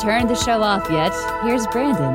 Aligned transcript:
Turned 0.00 0.30
the 0.30 0.34
show 0.34 0.62
off 0.62 0.88
yet, 0.90 1.12
here's 1.42 1.66
Brandon. 1.68 2.14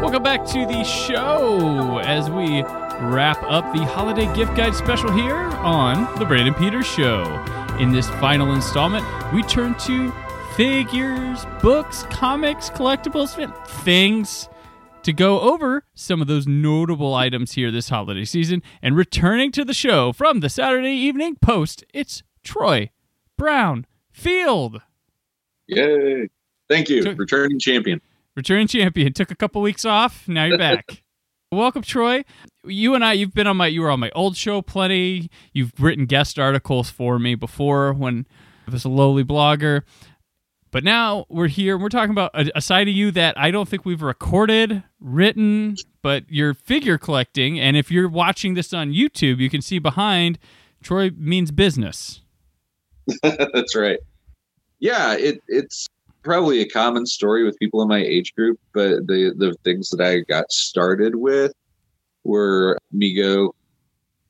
Welcome 0.00 0.22
back 0.22 0.46
to 0.46 0.64
the 0.66 0.84
show 0.84 1.98
as 1.98 2.30
we 2.30 2.62
wrap 3.08 3.42
up 3.42 3.74
the 3.74 3.84
holiday 3.84 4.32
gift 4.34 4.54
guide 4.56 4.74
special 4.74 5.10
here 5.10 5.34
on 5.34 6.18
The 6.20 6.24
Brandon 6.24 6.54
Peters 6.54 6.86
Show. 6.86 7.24
In 7.80 7.90
this 7.90 8.08
final 8.08 8.52
installment, 8.52 9.04
we 9.32 9.42
turn 9.42 9.74
to 9.80 10.12
figures, 10.54 11.44
books, 11.60 12.04
comics, 12.04 12.70
collectibles, 12.70 13.34
things 13.66 14.48
to 15.02 15.12
go 15.12 15.40
over 15.40 15.84
some 15.94 16.20
of 16.22 16.28
those 16.28 16.46
notable 16.46 17.14
items 17.14 17.52
here 17.52 17.72
this 17.72 17.88
holiday 17.88 18.24
season. 18.24 18.62
And 18.80 18.96
returning 18.96 19.50
to 19.52 19.64
the 19.64 19.74
show 19.74 20.12
from 20.12 20.38
the 20.38 20.48
Saturday 20.48 20.92
Evening 20.92 21.34
Post, 21.42 21.84
it's 21.92 22.22
Troy 22.44 22.90
Brown 23.36 23.86
Field. 24.10 24.80
Yay. 25.66 26.28
Thank 26.68 26.88
you. 26.88 27.02
Took- 27.02 27.18
Returning 27.18 27.58
champion. 27.58 28.00
Returning 28.36 28.66
champion. 28.66 29.12
Took 29.12 29.30
a 29.30 29.34
couple 29.36 29.62
weeks 29.62 29.84
off. 29.84 30.26
Now 30.26 30.44
you're 30.44 30.58
back. 30.58 31.02
Welcome, 31.52 31.82
Troy. 31.82 32.24
You 32.64 32.94
and 32.96 33.04
I, 33.04 33.12
you've 33.12 33.32
been 33.34 33.46
on 33.46 33.56
my, 33.56 33.68
you 33.68 33.82
were 33.82 33.90
on 33.90 34.00
my 34.00 34.10
old 34.14 34.36
show 34.36 34.60
plenty. 34.60 35.30
You've 35.52 35.72
written 35.78 36.06
guest 36.06 36.36
articles 36.38 36.90
for 36.90 37.18
me 37.20 37.36
before 37.36 37.92
when 37.92 38.26
I 38.66 38.72
was 38.72 38.84
a 38.84 38.88
lowly 38.88 39.22
blogger. 39.22 39.82
But 40.72 40.82
now 40.82 41.26
we're 41.28 41.46
here. 41.46 41.78
We're 41.78 41.90
talking 41.90 42.10
about 42.10 42.32
a, 42.34 42.50
a 42.56 42.60
side 42.60 42.88
of 42.88 42.94
you 42.94 43.12
that 43.12 43.38
I 43.38 43.52
don't 43.52 43.68
think 43.68 43.84
we've 43.84 44.02
recorded, 44.02 44.82
written, 44.98 45.76
but 46.02 46.24
you're 46.28 46.54
figure 46.54 46.98
collecting. 46.98 47.60
And 47.60 47.76
if 47.76 47.92
you're 47.92 48.08
watching 48.08 48.54
this 48.54 48.72
on 48.72 48.90
YouTube, 48.90 49.38
you 49.38 49.48
can 49.48 49.62
see 49.62 49.78
behind 49.78 50.40
Troy 50.82 51.10
means 51.16 51.52
business. 51.52 52.22
That's 53.22 53.76
right. 53.76 53.98
Yeah, 54.80 55.14
it, 55.14 55.40
it's 55.48 55.88
probably 56.22 56.60
a 56.60 56.68
common 56.68 57.06
story 57.06 57.44
with 57.44 57.58
people 57.58 57.82
in 57.82 57.88
my 57.88 57.98
age 58.02 58.34
group, 58.34 58.58
but 58.72 59.06
the 59.06 59.32
the 59.36 59.54
things 59.64 59.90
that 59.90 60.00
I 60.00 60.20
got 60.20 60.50
started 60.52 61.14
with 61.14 61.52
were 62.24 62.78
Mego 62.94 63.50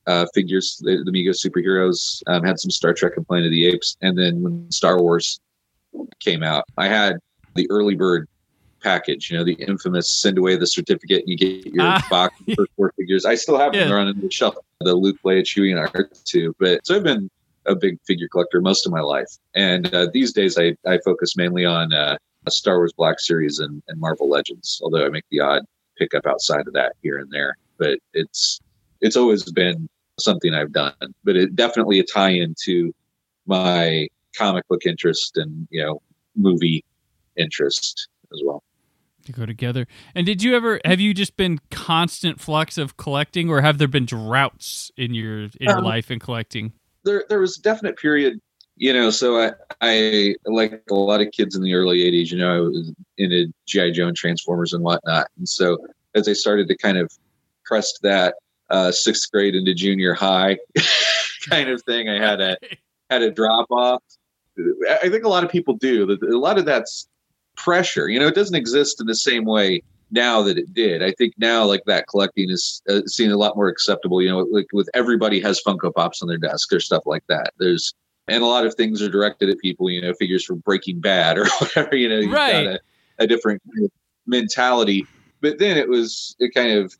uh, 0.06 0.26
figures, 0.34 0.80
the, 0.82 1.02
the 1.04 1.10
Mego 1.12 1.30
superheroes. 1.30 2.22
Um, 2.26 2.44
had 2.44 2.58
some 2.60 2.70
Star 2.70 2.92
Trek 2.92 3.12
and 3.16 3.26
Planet 3.26 3.46
of 3.46 3.52
the 3.52 3.66
Apes, 3.66 3.96
and 4.02 4.18
then 4.18 4.42
when 4.42 4.70
Star 4.70 5.00
Wars 5.00 5.40
came 6.20 6.42
out, 6.42 6.64
I 6.76 6.88
had 6.88 7.18
the 7.54 7.66
early 7.70 7.94
bird 7.94 8.28
package. 8.82 9.30
You 9.30 9.38
know, 9.38 9.44
the 9.44 9.54
infamous 9.54 10.10
send 10.10 10.36
away 10.38 10.56
the 10.56 10.66
certificate 10.66 11.20
and 11.26 11.28
you 11.28 11.36
get 11.36 11.72
your 11.72 11.84
Ah. 11.84 12.06
box 12.10 12.34
of 12.46 12.54
first 12.54 12.70
four 12.76 12.92
figures. 12.96 13.24
I 13.24 13.34
still 13.34 13.58
have 13.58 13.72
them. 13.72 13.80
Yeah. 13.82 13.88
They're 13.88 13.98
on 13.98 14.20
the 14.20 14.30
shelf. 14.30 14.56
The 14.80 14.94
Luke, 14.94 15.16
Leia, 15.24 15.40
Chewie, 15.42 15.70
and 15.74 15.88
R2. 15.90 16.52
But 16.58 16.86
so 16.86 16.94
I've 16.96 17.02
been 17.02 17.30
a 17.66 17.74
big 17.74 17.98
figure 18.06 18.28
collector 18.30 18.60
most 18.60 18.86
of 18.86 18.92
my 18.92 19.00
life. 19.00 19.28
And 19.54 19.92
uh, 19.94 20.08
these 20.12 20.32
days, 20.32 20.58
I, 20.58 20.76
I 20.86 20.98
focus 21.04 21.36
mainly 21.36 21.64
on 21.64 21.92
uh, 21.92 22.16
Star 22.48 22.76
Wars 22.76 22.92
Black 22.96 23.20
Series 23.20 23.58
and, 23.58 23.82
and 23.88 24.00
Marvel 24.00 24.28
Legends, 24.28 24.80
although 24.82 25.04
I 25.06 25.08
make 25.08 25.24
the 25.30 25.40
odd 25.40 25.62
pickup 25.96 26.26
outside 26.26 26.66
of 26.66 26.72
that 26.74 26.94
here 27.02 27.18
and 27.18 27.30
there. 27.30 27.56
But 27.78 27.98
it's 28.12 28.60
it's 29.00 29.16
always 29.16 29.50
been 29.52 29.88
something 30.20 30.54
I've 30.54 30.72
done. 30.72 30.92
But 31.24 31.36
it 31.36 31.56
definitely 31.56 31.98
a 32.00 32.04
tie 32.04 32.30
into 32.30 32.92
my 33.46 34.08
comic 34.36 34.66
book 34.68 34.84
interest 34.86 35.36
and 35.36 35.66
you 35.70 35.82
know 35.82 36.02
movie 36.36 36.84
interest 37.36 38.08
as 38.32 38.40
well. 38.44 38.62
to 39.24 39.32
go 39.32 39.46
together. 39.46 39.86
And 40.14 40.26
did 40.26 40.42
you 40.42 40.54
ever 40.54 40.80
have 40.84 41.00
you 41.00 41.14
just 41.14 41.36
been 41.36 41.60
constant 41.70 42.40
flux 42.40 42.76
of 42.78 42.96
collecting, 42.96 43.48
or 43.48 43.60
have 43.62 43.78
there 43.78 43.88
been 43.88 44.06
droughts 44.06 44.90
in 44.96 45.14
your 45.14 45.44
in 45.44 45.50
your 45.60 45.78
Um, 45.78 45.84
life 45.84 46.10
in 46.10 46.18
collecting? 46.18 46.72
There 47.04 47.24
there 47.28 47.40
was 47.40 47.58
a 47.58 47.62
definite 47.62 47.96
period 47.96 48.40
you 48.76 48.92
know 48.92 49.10
so 49.10 49.40
i 49.40 49.52
i 49.80 50.34
like 50.46 50.82
a 50.90 50.94
lot 50.94 51.20
of 51.20 51.30
kids 51.30 51.54
in 51.54 51.62
the 51.62 51.74
early 51.74 51.98
80s 51.98 52.30
you 52.30 52.38
know 52.38 52.56
i 52.56 52.60
was 52.60 52.92
into 53.18 53.52
gi 53.66 53.92
joe 53.92 54.08
and 54.08 54.16
transformers 54.16 54.72
and 54.72 54.82
whatnot. 54.82 55.28
And 55.38 55.48
so 55.48 55.78
as 56.14 56.28
i 56.28 56.32
started 56.32 56.68
to 56.68 56.76
kind 56.76 56.98
of 56.98 57.12
crest 57.64 58.00
that 58.02 58.34
uh 58.70 58.90
sixth 58.90 59.30
grade 59.30 59.54
into 59.54 59.74
junior 59.74 60.14
high 60.14 60.58
kind 61.48 61.68
of 61.68 61.82
thing 61.82 62.08
i 62.08 62.18
had 62.18 62.40
a 62.40 62.56
had 63.10 63.22
a 63.22 63.30
drop 63.30 63.70
off. 63.70 64.02
I 65.02 65.08
think 65.08 65.24
a 65.24 65.28
lot 65.28 65.44
of 65.44 65.50
people 65.50 65.74
do. 65.74 66.10
A 66.10 66.36
lot 66.36 66.58
of 66.58 66.64
that's 66.64 67.08
pressure. 67.56 68.08
You 68.08 68.18
know 68.18 68.26
it 68.26 68.34
doesn't 68.34 68.54
exist 68.54 69.00
in 69.00 69.06
the 69.06 69.14
same 69.14 69.44
way 69.44 69.82
now 70.14 70.40
that 70.42 70.56
it 70.56 70.72
did 70.72 71.02
i 71.02 71.12
think 71.12 71.34
now 71.36 71.64
like 71.64 71.82
that 71.86 72.06
collecting 72.08 72.48
is 72.48 72.80
uh, 72.88 73.00
seen 73.06 73.30
a 73.30 73.36
lot 73.36 73.56
more 73.56 73.68
acceptable 73.68 74.22
you 74.22 74.28
know 74.30 74.46
like 74.50 74.66
with 74.72 74.88
everybody 74.94 75.40
has 75.40 75.60
funko 75.66 75.92
pops 75.92 76.22
on 76.22 76.28
their 76.28 76.38
desk 76.38 76.72
or 76.72 76.80
stuff 76.80 77.02
like 77.04 77.24
that 77.28 77.52
there's 77.58 77.92
and 78.28 78.42
a 78.42 78.46
lot 78.46 78.64
of 78.64 78.74
things 78.74 79.02
are 79.02 79.10
directed 79.10 79.50
at 79.50 79.58
people 79.58 79.90
you 79.90 80.00
know 80.00 80.14
figures 80.14 80.44
from 80.44 80.60
breaking 80.60 81.00
bad 81.00 81.36
or 81.40 81.46
whatever 81.58 81.94
you 81.96 82.08
know 82.08 82.18
you've 82.18 82.32
Right. 82.32 82.64
got 82.64 82.74
a, 82.74 82.80
a 83.18 83.26
different 83.26 83.60
kind 83.74 83.84
of 83.84 83.90
mentality 84.26 85.06
but 85.42 85.58
then 85.58 85.76
it 85.76 85.88
was 85.88 86.34
it 86.38 86.54
kind 86.54 86.70
of 86.70 86.92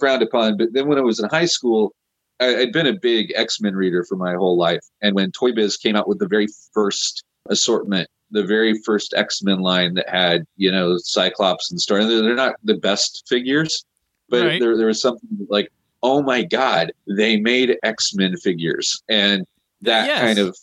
frowned 0.00 0.22
upon 0.22 0.56
but 0.56 0.72
then 0.72 0.88
when 0.88 0.98
i 0.98 1.02
was 1.02 1.20
in 1.20 1.28
high 1.28 1.44
school 1.44 1.92
I, 2.40 2.56
I'd 2.56 2.72
been 2.72 2.86
a 2.86 2.98
big 2.98 3.32
X-Men 3.36 3.76
reader 3.76 4.04
for 4.04 4.16
my 4.16 4.34
whole 4.34 4.56
life. 4.56 4.80
And 5.00 5.14
when 5.14 5.30
Toy 5.30 5.52
Biz 5.52 5.76
came 5.76 5.94
out 5.94 6.08
with 6.08 6.18
the 6.18 6.26
very 6.26 6.48
first 6.72 7.22
assortment, 7.48 8.08
the 8.32 8.42
very 8.44 8.78
first 8.84 9.14
X-Men 9.14 9.60
line 9.60 9.94
that 9.94 10.08
had, 10.08 10.44
you 10.56 10.70
know, 10.72 10.96
Cyclops 10.98 11.70
and 11.70 11.80
Storm. 11.80 12.08
They're 12.08 12.22
they're 12.22 12.34
not 12.34 12.56
the 12.64 12.74
best 12.78 13.24
figures, 13.28 13.84
but 14.28 14.44
Right. 14.44 14.60
there, 14.60 14.76
there 14.76 14.86
was 14.88 15.00
something 15.00 15.28
like, 15.48 15.70
oh 16.02 16.22
my 16.22 16.42
God, 16.42 16.92
they 17.06 17.38
made 17.38 17.78
X-Men 17.82 18.36
figures. 18.38 19.02
And 19.08 19.46
that 19.82 20.06
Yes. 20.06 20.20
kind 20.20 20.38
of 20.38 20.56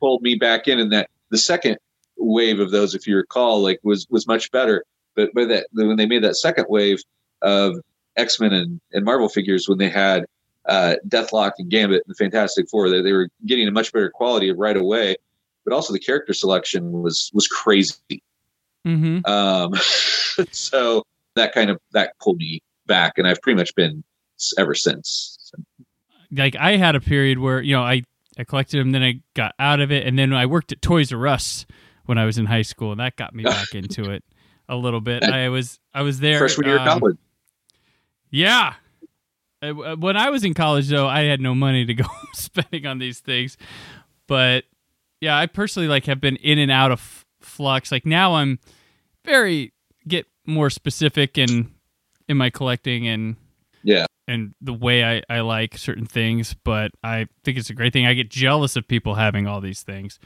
pulled 0.00 0.22
me 0.22 0.34
back 0.34 0.68
in. 0.68 0.78
And 0.78 0.92
that 0.92 1.08
the 1.30 1.38
second 1.38 1.78
wave 2.16 2.60
of 2.60 2.70
those, 2.70 2.94
if 2.94 3.06
you 3.06 3.16
recall, 3.16 3.62
like 3.62 3.80
was, 3.82 4.06
was 4.10 4.26
much 4.26 4.50
better. 4.50 4.84
But 5.16 5.32
by 5.34 5.44
that, 5.46 5.66
when 5.72 5.96
they 5.96 6.06
made 6.06 6.24
that 6.24 6.36
second 6.36 6.66
wave 6.68 7.00
of 7.40 7.76
X-Men 8.16 8.52
and, 8.52 8.80
and 8.92 9.04
Marvel 9.04 9.28
figures, 9.28 9.68
when 9.68 9.78
they 9.78 9.88
had 9.88 10.26
uh, 10.66 10.94
Deathlok 11.08 11.52
and 11.58 11.70
Gambit 11.70 12.02
and 12.06 12.14
the 12.14 12.14
Fantastic 12.14 12.68
Four. 12.68 12.88
They, 12.88 13.02
they 13.02 13.12
were 13.12 13.28
getting 13.46 13.68
a 13.68 13.72
much 13.72 13.92
better 13.92 14.10
quality 14.10 14.50
right 14.52 14.76
away, 14.76 15.16
but 15.64 15.72
also 15.72 15.92
the 15.92 15.98
character 15.98 16.32
selection 16.32 17.02
was 17.02 17.30
was 17.32 17.46
crazy. 17.46 18.22
Mm-hmm. 18.86 19.24
Um, 19.30 19.74
so 20.50 21.04
that 21.34 21.52
kind 21.52 21.70
of 21.70 21.78
that 21.92 22.18
pulled 22.18 22.38
me 22.38 22.62
back, 22.86 23.18
and 23.18 23.26
I've 23.26 23.40
pretty 23.40 23.56
much 23.56 23.74
been 23.74 24.02
ever 24.58 24.74
since. 24.74 25.38
Like 26.30 26.56
I 26.56 26.76
had 26.76 26.94
a 26.94 27.00
period 27.00 27.38
where 27.38 27.60
you 27.60 27.74
know 27.74 27.82
I 27.82 28.02
I 28.38 28.44
collected 28.44 28.78
them, 28.78 28.92
then 28.92 29.02
I 29.02 29.20
got 29.34 29.54
out 29.58 29.80
of 29.80 29.92
it, 29.92 30.06
and 30.06 30.18
then 30.18 30.32
I 30.32 30.46
worked 30.46 30.72
at 30.72 30.82
Toys 30.82 31.12
R 31.12 31.26
Us 31.26 31.66
when 32.06 32.18
I 32.18 32.24
was 32.24 32.38
in 32.38 32.46
high 32.46 32.62
school, 32.62 32.90
and 32.90 33.00
that 33.00 33.16
got 33.16 33.34
me 33.34 33.44
back 33.44 33.68
into 33.74 34.10
it 34.10 34.24
a 34.68 34.76
little 34.76 35.00
bit. 35.00 35.24
I 35.24 35.48
was 35.48 35.78
I 35.92 36.02
was 36.02 36.20
there 36.20 36.38
Freshman 36.38 36.66
year 36.66 36.76
of 36.76 36.82
um, 36.82 37.00
college. 37.00 37.16
Yeah. 38.30 38.74
Uh, 39.62 39.94
When 39.96 40.16
I 40.16 40.30
was 40.30 40.42
in 40.42 40.54
college, 40.54 40.88
though, 40.88 41.06
I 41.06 41.22
had 41.22 41.40
no 41.40 41.54
money 41.54 41.84
to 41.84 41.94
go 41.94 42.04
spending 42.32 42.86
on 42.86 42.98
these 42.98 43.20
things. 43.20 43.56
But 44.26 44.64
yeah, 45.22 45.38
I 45.38 45.46
personally 45.46 45.88
like 45.88 46.04
have 46.06 46.20
been 46.20 46.36
in 46.36 46.58
and 46.58 46.70
out 46.70 46.90
of 46.90 46.98
f- 46.98 47.24
flux. 47.40 47.90
Like 47.92 48.04
now, 48.04 48.34
I'm 48.34 48.58
very 49.24 49.72
get 50.06 50.26
more 50.46 50.68
specific 50.68 51.38
in 51.38 51.70
in 52.28 52.36
my 52.36 52.50
collecting 52.50 53.06
and 53.06 53.36
Yeah. 53.84 54.06
and 54.26 54.54
the 54.60 54.72
way 54.74 55.04
I 55.04 55.22
I 55.30 55.40
like 55.40 55.78
certain 55.78 56.06
things. 56.06 56.54
But 56.64 56.90
I 57.04 57.26
think 57.44 57.56
it's 57.56 57.70
a 57.70 57.74
great 57.74 57.92
thing. 57.92 58.04
I 58.06 58.14
get 58.14 58.30
jealous 58.30 58.74
of 58.76 58.86
people 58.88 59.14
having 59.14 59.46
all 59.46 59.60
these 59.60 59.82
things, 59.82 60.18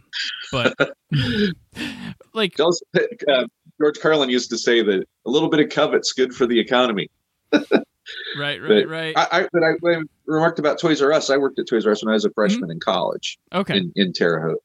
but 0.51 0.75
like 2.35 2.57
Jealous- 2.57 2.81
uh, 2.97 3.45
George 3.81 3.99
Carlin 4.01 4.31
used 4.31 4.51
to 4.51 4.59
say 4.59 4.83
that 4.83 5.05
a 5.27 5.31
little 5.31 5.49
bit 5.51 5.61
of 5.61 5.69
covet's 5.71 6.13
good 6.13 6.33
for 6.35 6.47
the 6.47 6.59
economy. 6.59 7.11
right, 7.53 7.63
right, 8.39 8.61
But 8.67 8.89
right. 8.89 9.15
I, 9.17 9.27
I 9.43 9.49
but 9.53 9.63
I 9.63 9.73
I 9.91 10.03
remarked 10.27 10.59
about 10.59 10.79
Toys 10.79 11.03
R 11.03 11.13
Us. 11.13 11.29
I 11.31 11.37
worked 11.37 11.59
at 11.59 11.69
Toys 11.69 11.85
R 11.87 11.93
Us 11.93 12.03
when 12.05 12.11
I 12.11 12.15
was 12.15 12.25
a 12.25 12.31
freshman 12.31 12.71
in 12.71 12.81
college 12.81 13.39
okay, 13.53 13.77
in, 13.77 13.93
in 13.97 14.13
Terre 14.13 14.41
Haute, 14.41 14.63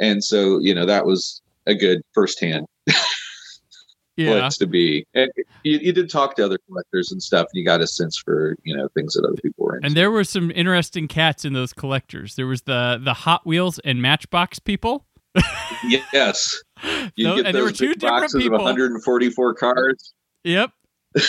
and 0.00 0.22
so 0.22 0.58
you 0.58 0.74
know 0.74 0.86
that 0.86 1.04
was 1.06 1.40
a 1.66 1.74
good 1.74 2.02
firsthand 2.14 2.66
Yeah. 4.16 4.40
place 4.40 4.56
to 4.58 4.66
be. 4.66 5.06
And 5.12 5.30
you, 5.62 5.78
you 5.78 5.92
did 5.92 6.08
talk 6.08 6.36
to 6.36 6.44
other 6.46 6.56
collectors 6.68 7.12
and 7.12 7.22
stuff, 7.22 7.48
and 7.52 7.58
you 7.60 7.66
got 7.66 7.82
a 7.82 7.86
sense 7.86 8.16
for 8.16 8.56
you 8.62 8.74
know 8.74 8.88
things 8.94 9.12
that 9.12 9.24
other 9.26 9.36
people 9.36 9.66
were 9.66 9.76
into. 9.76 9.86
And 9.88 9.94
there 9.96 10.10
were 10.10 10.24
some 10.24 10.50
interesting 10.52 11.06
cats 11.06 11.44
in 11.44 11.52
those 11.52 11.74
collectors. 11.74 12.34
There 12.34 12.46
was 12.46 12.62
the 12.62 12.98
the 13.02 13.12
Hot 13.12 13.44
Wheels 13.46 13.78
and 13.80 14.00
Matchbox 14.00 14.58
people. 14.58 15.04
yes, 16.12 16.62
you 17.14 17.36
get 17.36 17.46
and 17.46 17.54
there 17.54 17.62
were 17.62 17.70
two 17.72 17.92
different 17.94 18.22
boxes 18.22 18.42
people. 18.42 18.56
of 18.56 18.62
144 18.62 19.54
cards. 19.54 20.14
Yep. 20.44 20.70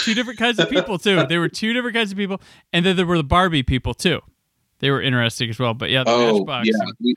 Two 0.03 0.13
different 0.13 0.39
kinds 0.39 0.57
of 0.59 0.69
people 0.69 0.97
too. 0.97 1.25
There 1.27 1.41
were 1.41 1.49
two 1.49 1.73
different 1.73 1.95
kinds 1.95 2.11
of 2.13 2.17
people, 2.17 2.41
and 2.71 2.85
then 2.85 2.95
there 2.95 3.05
were 3.05 3.17
the 3.17 3.23
Barbie 3.23 3.63
people 3.63 3.93
too. 3.93 4.21
They 4.79 4.91
were 4.91 5.01
interesting 5.01 5.49
as 5.49 5.59
well. 5.59 5.73
But 5.73 5.89
yeah, 5.89 6.03
the 6.05 6.11
Oh, 6.11 6.45
Matchbox. 6.45 6.67
yeah, 6.69 6.91
we, 7.01 7.15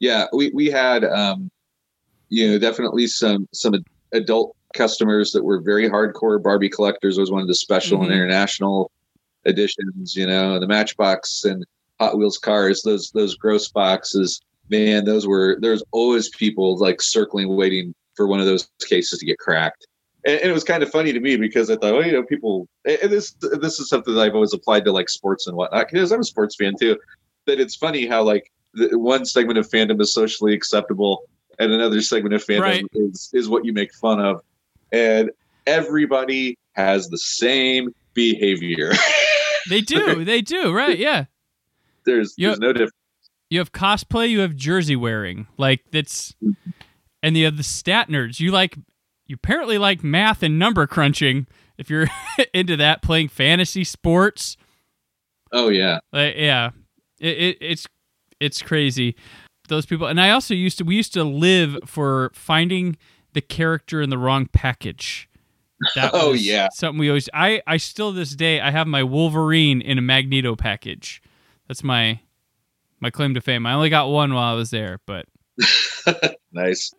yeah. 0.00 0.26
We 0.32 0.50
we 0.52 0.66
had 0.66 1.04
um, 1.04 1.50
you 2.28 2.48
know 2.48 2.58
definitely 2.58 3.06
some 3.06 3.46
some 3.52 3.74
adult 4.12 4.56
customers 4.74 5.32
that 5.32 5.44
were 5.44 5.60
very 5.60 5.88
hardcore 5.88 6.42
Barbie 6.42 6.68
collectors. 6.68 7.16
It 7.16 7.20
was 7.20 7.30
one 7.30 7.42
of 7.42 7.48
the 7.48 7.54
special 7.54 7.98
Mhm. 7.98 8.04
and 8.04 8.12
international 8.12 8.90
editions. 9.46 10.16
You 10.16 10.26
know, 10.26 10.58
the 10.58 10.66
Matchbox 10.66 11.44
and 11.44 11.64
Hot 12.00 12.16
Wheels 12.18 12.38
cars. 12.38 12.82
Those 12.82 13.10
those 13.12 13.34
gross 13.36 13.68
boxes. 13.68 14.40
Man, 14.68 15.04
those 15.04 15.26
were 15.26 15.58
there's 15.60 15.82
always 15.90 16.28
people 16.30 16.76
like 16.78 17.00
circling, 17.02 17.54
waiting 17.56 17.94
for 18.14 18.26
one 18.26 18.40
of 18.40 18.46
those 18.46 18.68
cases 18.88 19.18
to 19.18 19.26
get 19.26 19.38
cracked. 19.38 19.86
And, 20.26 20.38
and 20.40 20.50
it 20.50 20.52
was 20.52 20.64
kind 20.64 20.82
of 20.82 20.90
funny 20.90 21.12
to 21.12 21.20
me 21.20 21.36
because 21.36 21.70
I 21.70 21.74
thought, 21.76 21.94
well, 21.94 22.06
you 22.06 22.12
know, 22.12 22.22
people. 22.22 22.68
And 22.84 23.10
this 23.10 23.34
this 23.40 23.80
is 23.80 23.88
something 23.88 24.14
that 24.14 24.20
I've 24.20 24.34
always 24.34 24.52
applied 24.54 24.84
to 24.84 24.92
like 24.92 25.08
sports 25.08 25.46
and 25.46 25.56
whatnot. 25.56 25.88
Because 25.90 26.12
I'm 26.12 26.20
a 26.20 26.24
sports 26.24 26.56
fan 26.56 26.74
too. 26.78 26.96
That 27.46 27.58
it's 27.58 27.74
funny 27.74 28.06
how 28.06 28.22
like 28.22 28.52
the, 28.74 28.98
one 28.98 29.24
segment 29.24 29.58
of 29.58 29.68
fandom 29.68 30.00
is 30.00 30.12
socially 30.12 30.54
acceptable, 30.54 31.22
and 31.58 31.72
another 31.72 32.00
segment 32.00 32.34
of 32.34 32.44
fandom 32.44 32.60
Right. 32.60 32.84
is 32.92 33.30
is 33.32 33.48
what 33.48 33.64
you 33.64 33.72
make 33.72 33.92
fun 33.94 34.20
of, 34.20 34.40
and 34.92 35.30
everybody 35.66 36.56
has 36.72 37.08
the 37.08 37.18
same 37.18 37.94
behavior. 38.14 38.92
They 39.68 39.82
do. 39.82 40.24
They 40.24 40.40
do. 40.40 40.72
Right. 40.72 40.98
Yeah. 40.98 41.26
there's 42.06 42.34
Yep. 42.38 42.48
there's 42.48 42.58
no 42.60 42.72
difference. 42.72 42.94
You 43.50 43.58
have 43.58 43.72
cosplay. 43.72 44.30
You 44.30 44.40
have 44.40 44.56
jersey 44.56 44.96
wearing. 44.96 45.46
Like 45.58 45.82
that's, 45.92 46.32
mm-hmm. 46.42 46.70
and 47.22 47.36
you 47.36 47.44
have 47.44 47.58
the 47.58 47.62
stat 47.62 48.08
nerds. 48.08 48.40
You 48.40 48.52
like, 48.52 48.78
you 49.26 49.34
apparently 49.34 49.76
like 49.76 50.02
math 50.02 50.42
and 50.42 50.58
number 50.58 50.86
crunching. 50.86 51.46
If 51.76 51.90
you're 51.90 52.08
into 52.54 52.76
that, 52.78 53.02
playing 53.02 53.28
fantasy 53.28 53.84
sports. 53.84 54.56
Oh 55.52 55.68
yeah, 55.68 55.98
Like, 56.10 56.36
yeah, 56.36 56.70
it, 57.20 57.36
it, 57.38 57.58
it's 57.60 57.86
it's 58.40 58.62
crazy. 58.62 59.14
Those 59.68 59.86
people, 59.86 60.06
and 60.08 60.20
I 60.20 60.30
also 60.30 60.54
used 60.54 60.78
to. 60.78 60.84
We 60.84 60.96
used 60.96 61.12
to 61.14 61.22
live 61.22 61.78
for 61.86 62.30
finding 62.34 62.96
the 63.34 63.40
character 63.40 64.02
in 64.02 64.10
the 64.10 64.18
wrong 64.18 64.46
package. 64.46 65.28
That 65.94 66.10
Oh, 66.14 66.32
was 66.32 66.44
yeah. 66.46 66.68
something 66.72 66.98
we 66.98 67.08
always. 67.08 67.28
I 67.32 67.62
I 67.66 67.76
still 67.76 68.10
this 68.12 68.34
day 68.34 68.60
I 68.60 68.70
have 68.70 68.86
my 68.88 69.02
Wolverine 69.04 69.80
in 69.80 69.96
a 69.98 70.02
Magneto 70.02 70.56
package. 70.56 71.22
That's 71.68 71.84
my 71.84 72.18
my 72.98 73.10
claim 73.10 73.34
to 73.34 73.40
fame. 73.40 73.64
I 73.64 73.74
only 73.74 73.90
got 73.90 74.08
one 74.10 74.34
while 74.34 74.52
I 74.52 74.56
was 74.56 74.70
there, 74.70 74.98
but 75.06 75.26
nice. 76.52 76.90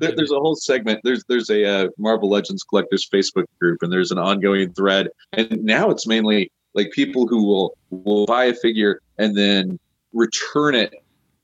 There, 0.00 0.14
there's 0.14 0.30
a 0.30 0.38
whole 0.38 0.54
segment. 0.54 1.00
There's 1.02 1.24
there's 1.28 1.48
a 1.48 1.64
uh, 1.64 1.88
Marvel 1.96 2.28
Legends 2.28 2.62
collectors 2.62 3.08
Facebook 3.08 3.44
group, 3.58 3.78
and 3.82 3.90
there's 3.90 4.10
an 4.10 4.18
ongoing 4.18 4.70
thread. 4.74 5.08
And 5.32 5.64
now 5.64 5.88
it's 5.88 6.06
mainly 6.06 6.52
like 6.74 6.90
people 6.92 7.26
who 7.26 7.42
will 7.42 7.74
will 7.88 8.26
buy 8.26 8.44
a 8.44 8.54
figure 8.54 9.00
and 9.16 9.34
then 9.34 9.78
return 10.12 10.74
it 10.74 10.94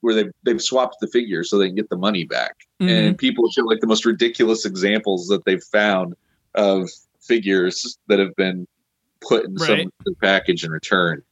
where 0.01 0.15
they 0.15 0.25
they've 0.45 0.61
swapped 0.63 0.97
the 1.01 1.07
figure 1.09 1.43
so 1.45 1.57
they 1.59 1.67
can 1.67 1.77
get 1.77 1.89
the 1.89 1.97
money 1.97 2.25
back. 2.25 2.55
Mhm. 2.81 2.91
And 2.91 3.19
people 3.19 3.51
show 3.51 3.63
like 3.63 3.81
the 3.81 3.87
most 3.87 4.05
ridiculous 4.05 4.65
examples 4.67 5.29
that 5.29 5.45
they've 5.45 5.63
found 5.63 6.15
of 6.55 6.89
figures 7.21 7.99
that 8.09 8.19
have 8.19 8.35
been 8.37 8.67
put 9.21 9.45
in 9.47 9.55
Right. 9.55 9.89
some 10.05 10.15
package 10.21 10.63
and 10.65 10.73
returned. 10.73 11.23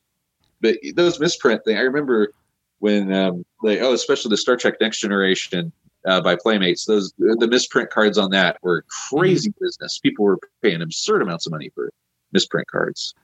But 0.62 0.76
those 0.94 1.20
misprint 1.20 1.64
thing, 1.64 1.76
I 1.76 1.80
remember 1.82 2.32
when 2.78 3.12
um, 3.12 3.44
like 3.62 3.80
oh, 3.82 3.92
especially 3.92 4.30
the 4.30 4.36
Star 4.38 4.56
Trek 4.56 4.74
Next 4.80 5.00
Generation 5.00 5.70
uh, 6.06 6.20
by 6.20 6.34
Playmates. 6.36 6.86
Those 6.86 7.12
the 7.18 7.46
misprint 7.48 7.90
cards 7.90 8.16
on 8.18 8.30
that 8.30 8.56
were 8.62 8.84
crazy 9.10 9.50
Mm-hmm. 9.50 9.64
business. 9.64 9.98
People 9.98 10.24
were 10.24 10.38
paying 10.62 10.80
absurd 10.82 11.20
amounts 11.22 11.46
of 11.46 11.52
money 11.52 11.70
for 11.74 11.90
misprint 12.32 12.66
cards. 12.68 13.14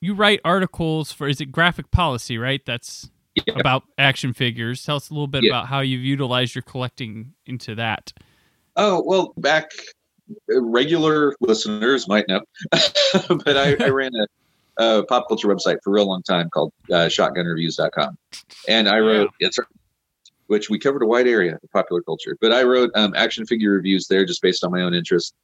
you 0.00 0.14
write 0.14 0.40
articles 0.44 1.10
for 1.12 1.26
is 1.28 1.40
it 1.40 1.52
graphic 1.52 1.90
policy 1.90 2.36
right 2.38 2.64
that's 2.64 3.10
Yeah. 3.34 3.54
about 3.58 3.84
action 3.98 4.32
figures 4.34 4.84
tell 4.84 4.96
us 4.96 5.08
a 5.10 5.14
little 5.14 5.26
bit 5.26 5.42
Yeah. 5.44 5.50
about 5.52 5.66
how 5.68 5.80
you've 5.80 6.02
utilized 6.04 6.54
your 6.54 6.62
collecting 6.62 7.32
into 7.46 7.74
that 7.76 8.12
Oh 8.76 9.02
well, 9.04 9.32
back 9.36 9.70
uh, 10.50 10.62
regular 10.62 11.34
listeners 11.40 12.08
might 12.08 12.26
know, 12.28 12.40
but 12.72 13.56
I, 13.56 13.76
I 13.80 13.88
ran 13.88 14.12
a, 14.14 14.82
a 14.82 15.04
pop 15.04 15.28
culture 15.28 15.48
website 15.48 15.76
for 15.84 15.90
a 15.90 15.92
real 15.92 16.06
long 16.08 16.22
time 16.22 16.48
called 16.48 16.72
uh, 16.90 17.06
ShotgunReviews.com, 17.08 18.16
and 18.68 18.88
I 18.88 18.98
wrote 18.98 19.30
it's 19.40 19.58
which 20.46 20.70
we 20.70 20.78
covered 20.78 21.02
a 21.02 21.06
wide 21.06 21.26
area 21.26 21.58
of 21.62 21.70
popular 21.70 22.00
culture. 22.02 22.36
But 22.40 22.52
I 22.52 22.62
wrote 22.62 22.90
um, 22.94 23.14
action 23.14 23.44
figure 23.46 23.70
reviews 23.72 24.06
there 24.08 24.24
just 24.24 24.40
based 24.42 24.64
on 24.64 24.70
my 24.70 24.80
own 24.82 24.94
interest. 24.94 25.34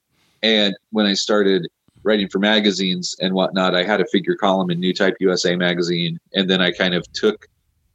And 0.42 0.74
when 0.90 1.04
I 1.06 1.14
started 1.14 1.66
writing 2.02 2.28
for 2.28 2.38
magazines 2.38 3.14
and 3.20 3.34
whatnot, 3.34 3.74
I 3.74 3.84
had 3.84 4.00
a 4.00 4.06
figure 4.06 4.36
column 4.36 4.70
in 4.70 4.80
Newtype 4.80 5.14
USA 5.20 5.54
magazine, 5.56 6.18
and 6.34 6.48
then 6.48 6.60
I 6.62 6.70
kind 6.72 6.94
of 6.94 7.10
took 7.12 7.46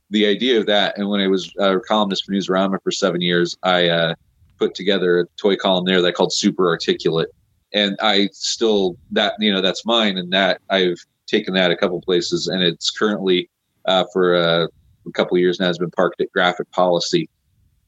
the 0.09 0.25
idea 0.25 0.59
of 0.59 0.65
that. 0.67 0.97
And 0.97 1.09
when 1.09 1.21
I 1.21 1.27
was 1.27 1.51
a 1.59 1.79
columnist 1.79 2.25
for 2.25 2.31
Newsarama 2.31 2.81
for 2.83 2.91
seven 2.91 3.21
years, 3.21 3.57
I 3.63 3.89
uh, 3.89 4.15
put 4.59 4.75
together 4.75 5.19
a 5.19 5.25
toy 5.37 5.55
column 5.55 5.85
there 5.85 6.01
that 6.01 6.07
I 6.07 6.11
called 6.11 6.33
Super 6.33 6.67
Articulate. 6.67 7.29
And 7.73 7.97
I 8.01 8.29
still 8.33 8.97
that 9.11 9.33
you 9.39 9.51
know 9.51 9.61
that's 9.61 9.85
mine, 9.85 10.17
and 10.17 10.31
that 10.31 10.61
I've 10.69 10.99
taken 11.25 11.55
that 11.55 11.71
a 11.71 11.75
couple 11.75 11.99
places, 12.01 12.47
and 12.47 12.61
it's 12.61 12.91
currently 12.91 13.49
uh, 13.85 14.05
for 14.13 14.35
uh, 14.35 14.67
a 15.07 15.11
couple 15.11 15.37
years 15.37 15.59
now 15.59 15.67
has 15.67 15.77
been 15.77 15.91
parked 15.91 16.21
at 16.21 16.27
graphicpolicy.com, 16.35 17.27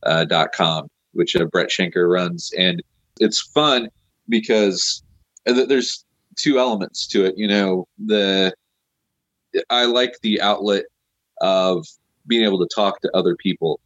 uh, 0.03 0.88
which 1.13 1.35
uh, 1.35 1.45
Brett 1.45 1.69
Schenker 1.69 2.12
runs. 2.12 2.51
And 2.57 2.81
it's 3.19 3.41
fun 3.41 3.89
because 4.27 5.03
th- 5.47 5.67
there's 5.67 6.03
two 6.35 6.59
elements 6.59 7.07
to 7.07 7.25
it. 7.25 7.35
You 7.38 7.47
know, 7.47 7.88
the 8.03 8.53
I 9.69 9.85
like 9.85 10.15
the 10.21 10.41
outlet 10.41 10.85
of 11.41 11.85
being 12.27 12.44
able 12.44 12.60
to 12.60 12.68
talk 12.74 13.01
to 13.01 13.10
other 13.16 13.36
people 13.36 13.80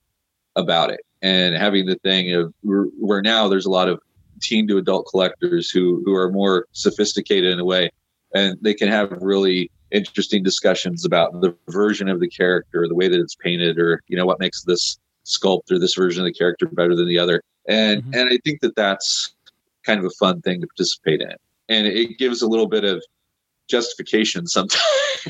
about 0.56 0.90
it 0.90 1.02
and 1.22 1.56
having 1.56 1.86
the 1.86 1.96
thing 1.98 2.34
of 2.34 2.54
where 2.64 3.22
now 3.22 3.48
there's 3.48 3.66
a 3.66 3.70
lot 3.70 3.88
of 3.88 4.00
teen 4.42 4.68
to 4.68 4.78
adult 4.78 5.06
collectors 5.10 5.70
who 5.70 6.02
who 6.06 6.16
are 6.16 6.32
more 6.32 6.66
sophisticated 6.72 7.52
in 7.52 7.60
a 7.60 7.66
way 7.66 7.90
and 8.34 8.58
they 8.62 8.74
can 8.74 8.88
have 8.88 9.12
really 9.22 9.70
interesting 9.92 10.44
discussions 10.44 11.06
about 11.06 11.42
the 11.42 11.56
version 11.70 12.08
of 12.08 12.20
the 12.20 12.28
character, 12.28 12.88
the 12.88 12.96
way 12.96 13.08
that 13.08 13.20
it's 13.20 13.36
painted, 13.36 13.80
or 13.80 14.02
you 14.08 14.16
know 14.16 14.26
what 14.26 14.40
makes 14.40 14.64
this 14.64 14.98
sculpt 15.26 15.72
or 15.72 15.80
this 15.80 15.96
version 15.96 16.22
of 16.22 16.26
the 16.26 16.34
character 16.34 16.68
better 16.68 16.96
than 16.96 17.08
the 17.08 17.20
other. 17.20 17.42
And 17.68 18.04
Mhm. 18.04 18.20
and 18.20 18.30
I 18.30 18.38
think 18.44 18.62
that 18.62 18.76
that's 18.76 19.34
kind 19.84 20.00
of 20.00 20.06
a 20.06 20.12
fun 20.12 20.42
thing 20.42 20.62
to 20.62 20.68
participate 20.68 21.22
in, 21.22 21.34
and 21.70 21.88
it 21.88 22.18
gives 22.18 22.42
a 22.42 22.48
little 22.48 22.68
bit 22.68 22.84
of 22.84 23.04
justification 23.70 24.48
sometimes. 24.48 24.84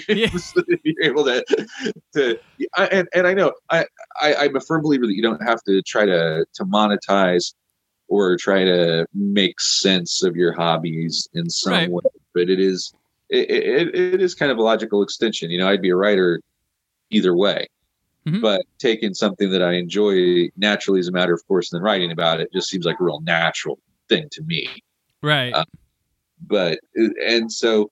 Yeah. 0.07 0.29
you're 0.83 1.03
able 1.03 1.23
to, 1.25 1.43
to 2.15 2.37
I, 2.77 2.85
and 2.87 3.07
and 3.13 3.27
I 3.27 3.33
know 3.33 3.53
I, 3.69 3.85
I 4.21 4.35
I'm 4.35 4.55
a 4.55 4.59
firm 4.59 4.81
believer 4.81 5.05
that 5.07 5.15
you 5.15 5.21
don't 5.21 5.41
have 5.43 5.61
to 5.63 5.81
try 5.81 6.05
to 6.05 6.45
to 6.53 6.65
monetize 6.65 7.53
or 8.07 8.37
try 8.37 8.63
to 8.63 9.05
make 9.13 9.59
sense 9.59 10.23
of 10.23 10.35
your 10.35 10.53
hobbies 10.53 11.27
in 11.33 11.49
some 11.49 11.73
Right. 11.73 11.91
way, 11.91 12.03
but 12.33 12.49
it 12.49 12.59
is 12.59 12.93
it, 13.29 13.49
it, 13.49 13.95
it 13.95 14.21
is 14.21 14.33
kind 14.33 14.51
of 14.51 14.57
a 14.57 14.63
logical 14.63 15.03
extension. 15.03 15.51
You 15.51 15.59
know, 15.59 15.69
I'd 15.69 15.81
be 15.81 15.89
a 15.91 15.95
writer 15.95 16.41
either 17.11 17.35
way, 17.35 17.67
Mhm. 18.27 18.41
but 18.41 18.61
taking 18.79 19.13
something 19.13 19.51
that 19.51 19.61
I 19.61 19.73
enjoy 19.73 20.49
naturally 20.57 20.99
as 20.99 21.07
a 21.07 21.11
matter 21.11 21.33
of 21.33 21.45
course, 21.47 21.71
and 21.71 21.77
then 21.79 21.83
writing 21.83 22.11
about 22.11 22.39
it 22.39 22.51
just 22.53 22.69
seems 22.69 22.85
like 22.85 22.99
a 22.99 23.03
real 23.03 23.21
natural 23.21 23.79
thing 24.07 24.27
to 24.31 24.41
me 24.43 24.67
right 25.21 25.53
Uh, 25.53 25.63
but 26.47 26.79
and 26.95 27.51
so 27.51 27.91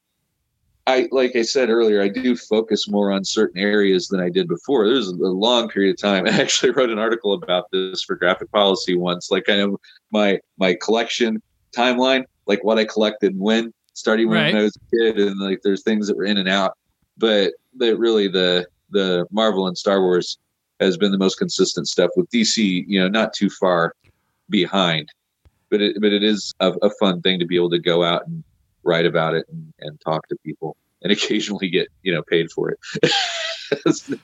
I 0.88 1.10
like 1.12 1.36
I 1.36 1.42
said 1.42 1.70
earlier, 1.70 2.02
I 2.02 2.08
do 2.08 2.38
focus 2.38 2.90
more 2.90 3.12
on 3.12 3.26
certain 3.26 3.62
areas 3.62 4.08
than 4.08 4.22
I 4.22 4.30
did 4.30 4.48
before. 4.48 4.88
There's 4.88 5.10
a 5.10 5.16
long 5.16 5.68
period 5.68 5.92
of 5.92 6.02
time. 6.02 6.26
I 6.28 6.32
actually 6.42 6.72
wrote 6.72 6.90
an 6.90 6.98
article 6.98 7.34
about 7.34 7.66
this 7.72 8.02
for 8.04 8.16
Graphic 8.16 8.50
Policy 8.52 8.96
once, 8.96 9.30
like 9.30 9.44
kind 9.44 9.60
of 9.60 9.76
my 10.12 10.40
my 10.58 10.78
collection 10.82 11.42
timeline, 11.76 12.24
like 12.46 12.64
what 12.64 12.80
I 12.80 12.86
collected 12.86 13.34
and 13.34 13.42
when, 13.42 13.74
starting 13.94 14.30
when 14.30 14.38
Right. 14.38 14.56
I 14.56 14.64
was 14.64 14.78
a 14.78 14.96
kid, 14.96 15.20
and 15.20 15.38
like 15.42 15.60
there's 15.62 15.84
things 15.84 16.08
that 16.08 16.16
were 16.16 16.26
in 16.26 16.38
and 16.38 16.48
out. 16.48 16.78
But 17.18 17.54
that 17.78 17.98
really 17.98 18.30
the 18.30 18.66
the 18.90 19.28
Marvel 19.30 19.68
and 19.68 19.78
Star 19.78 20.02
Wars 20.02 20.38
has 20.80 20.96
been 20.96 21.12
the 21.12 21.18
most 21.18 21.36
consistent 21.36 21.90
stuff 21.90 22.12
with 22.16 22.30
DC, 22.30 22.86
you 22.88 23.00
know, 23.00 23.10
not 23.10 23.34
too 23.34 23.50
far 23.50 23.94
behind. 24.50 25.10
But 25.70 25.82
it 25.82 25.98
but 26.00 26.14
it 26.14 26.24
is 26.24 26.54
a, 26.62 26.72
a 26.82 26.90
fun 26.92 27.22
thing 27.22 27.40
to 27.40 27.46
be 27.46 27.58
able 27.58 27.72
to 27.72 27.80
go 27.80 28.06
out 28.06 28.26
and 28.26 28.42
write 28.88 29.06
about 29.06 29.36
it 29.36 29.46
and, 29.50 29.74
and 29.80 30.02
talk 30.02 30.28
to 30.30 30.36
people 30.44 30.78
and 31.02 31.12
occasionally 31.12 31.70
get 31.70 31.90
you 32.02 32.14
know 32.14 32.24
paid 32.24 32.52
for 32.52 32.72
it. 32.72 33.12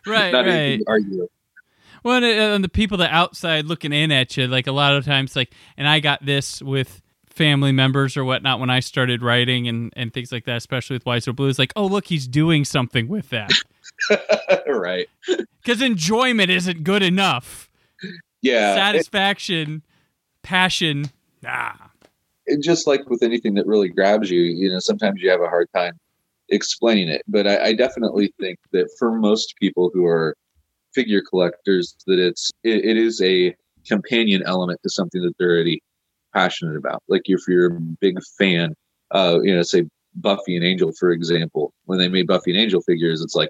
Right, 0.08 0.32
not 0.32 0.46
right. 0.46 0.82
argue. 0.88 1.28
Well, 2.02 2.16
and, 2.16 2.24
uh, 2.24 2.56
and 2.56 2.64
the 2.64 2.70
people 2.70 2.98
that 3.00 3.12
outside 3.12 3.66
looking 3.66 3.92
in 3.92 4.10
at 4.10 4.38
you, 4.38 4.48
like 4.48 4.68
a 4.68 4.72
lot 4.72 4.96
of 4.96 5.04
times, 5.04 5.36
like, 5.36 5.54
and 5.76 5.86
I 5.86 6.00
got 6.00 6.26
this 6.26 6.62
with 6.62 7.02
family 7.34 7.72
members 7.72 8.16
or 8.16 8.24
whatnot 8.24 8.60
when 8.60 8.70
I 8.70 8.80
started 8.80 9.22
writing 9.22 9.68
and, 9.68 9.92
and 9.96 10.14
things 10.14 10.32
like 10.32 10.46
that, 10.46 10.58
especially 10.58 10.96
with 10.96 11.06
Why 11.06 11.20
So 11.20 11.34
Blu. 11.34 11.48
It's 11.48 11.60
like, 11.60 11.74
oh, 11.76 11.86
look, 11.86 12.08
he's 12.08 12.28
doing 12.28 12.64
something 12.64 13.08
with 13.08 13.30
that. 13.30 13.52
right. 14.68 15.10
Because 15.62 15.82
enjoyment 15.82 16.50
isn't 16.50 16.84
good 16.84 17.02
enough. 17.02 17.70
Yeah. 18.42 18.76
Satisfaction, 18.76 19.84
passion, 20.42 21.12
nah. 21.42 21.74
It, 22.46 22.62
just 22.62 22.88
like 22.88 23.10
with 23.10 23.24
anything 23.24 23.54
that 23.56 23.68
really 23.68 23.90
grabs 23.90 24.30
you, 24.30 24.42
you 24.42 24.70
know, 24.70 24.80
sometimes 24.80 25.22
you 25.22 25.30
have 25.30 25.42
a 25.42 25.50
hard 25.50 25.68
time 25.76 25.94
explaining 26.50 27.10
it. 27.10 27.24
But 27.28 27.48
I, 27.48 27.68
I 27.68 27.74
definitely 27.74 28.34
think 28.40 28.60
that 28.72 28.90
for 29.00 29.12
most 29.18 29.56
people 29.60 29.92
who 29.94 30.06
are 30.06 30.36
figure 30.94 31.22
collectors, 31.22 31.96
that 32.08 32.20
it's 32.20 32.52
it, 32.64 32.86
it 32.86 32.98
is 32.98 33.22
a 33.22 33.56
companion 33.88 34.44
element 34.46 34.80
to 34.84 34.90
something 34.90 35.22
that 35.22 35.34
they're 35.38 35.52
already 35.52 35.82
passionate 36.34 36.78
about. 36.78 37.04
Like 37.08 37.24
if 37.26 37.42
you're 37.48 37.76
a 37.76 37.80
big 37.80 38.18
fan, 38.38 38.76
uh, 39.12 39.40
you 39.42 39.56
know, 39.56 39.64
say 39.64 39.86
Buffy 40.16 40.56
and 40.56 40.66
Angel, 40.66 40.92
for 41.00 41.12
example, 41.12 41.74
when 41.86 42.00
they 42.00 42.10
made 42.10 42.28
Buffy 42.28 42.52
and 42.52 42.60
Angel 42.60 42.82
figures, 42.82 43.22
it's 43.22 43.36
like, 43.36 43.50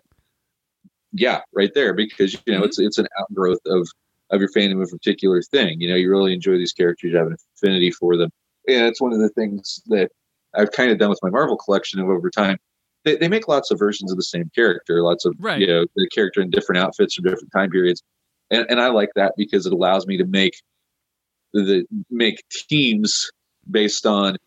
yeah, 1.12 1.42
right 1.54 1.72
there, 1.74 1.94
because 1.94 2.34
you 2.34 2.40
know 2.48 2.60
mm-hmm. 2.60 2.66
it's 2.66 2.80
it's 2.80 2.98
an 2.98 3.08
outgrowth 3.20 3.60
of 3.68 3.88
of 4.32 4.40
your 4.40 4.50
fandom 4.50 4.82
of 4.82 4.90
a 4.92 4.98
particular 4.98 5.42
thing. 5.42 5.80
You 5.80 5.90
know, 5.90 5.96
you 5.96 6.10
really 6.10 6.34
enjoy 6.34 6.58
these 6.58 6.74
characters, 6.74 7.12
you 7.12 7.18
have 7.18 7.28
an 7.28 7.38
affinity 7.56 7.92
for 7.92 8.18
them, 8.18 8.32
and 8.68 8.86
it's 8.86 9.02
one 9.02 9.14
of 9.14 9.20
the 9.20 9.30
things 9.30 9.82
that 9.88 10.12
I've 10.56 10.72
kind 10.72 10.92
of 10.92 10.98
done 10.98 11.10
with 11.10 11.20
my 11.24 11.30
Marvel 11.30 11.58
collection 11.58 12.00
of 12.00 12.10
over 12.10 12.30
time. 12.30 12.58
They, 13.04 13.18
they 13.18 13.28
make 13.28 13.48
lots 13.48 13.70
of 13.72 13.80
versions 13.80 14.12
of 14.12 14.18
the 14.18 14.24
same 14.24 14.50
character, 14.56 15.02
lots 15.02 15.26
of 15.26 15.36
right. 15.40 15.60
you 15.60 15.68
know 15.68 15.86
the 15.96 16.08
character 16.10 16.42
in 16.42 16.50
different 16.50 16.82
outfits 16.82 17.16
from 17.16 17.26
different 17.26 17.52
time 17.52 17.70
periods, 17.70 18.02
and 18.50 18.66
and 18.70 18.80
I 18.80 18.88
like 18.88 19.10
that 19.16 19.34
because 19.36 19.66
it 19.66 19.74
allows 19.74 20.08
me 20.08 20.18
to 20.18 20.26
make 20.26 20.56
the 21.54 21.86
make 22.10 22.44
teams 22.70 23.30
based 23.70 24.06
on 24.06 24.38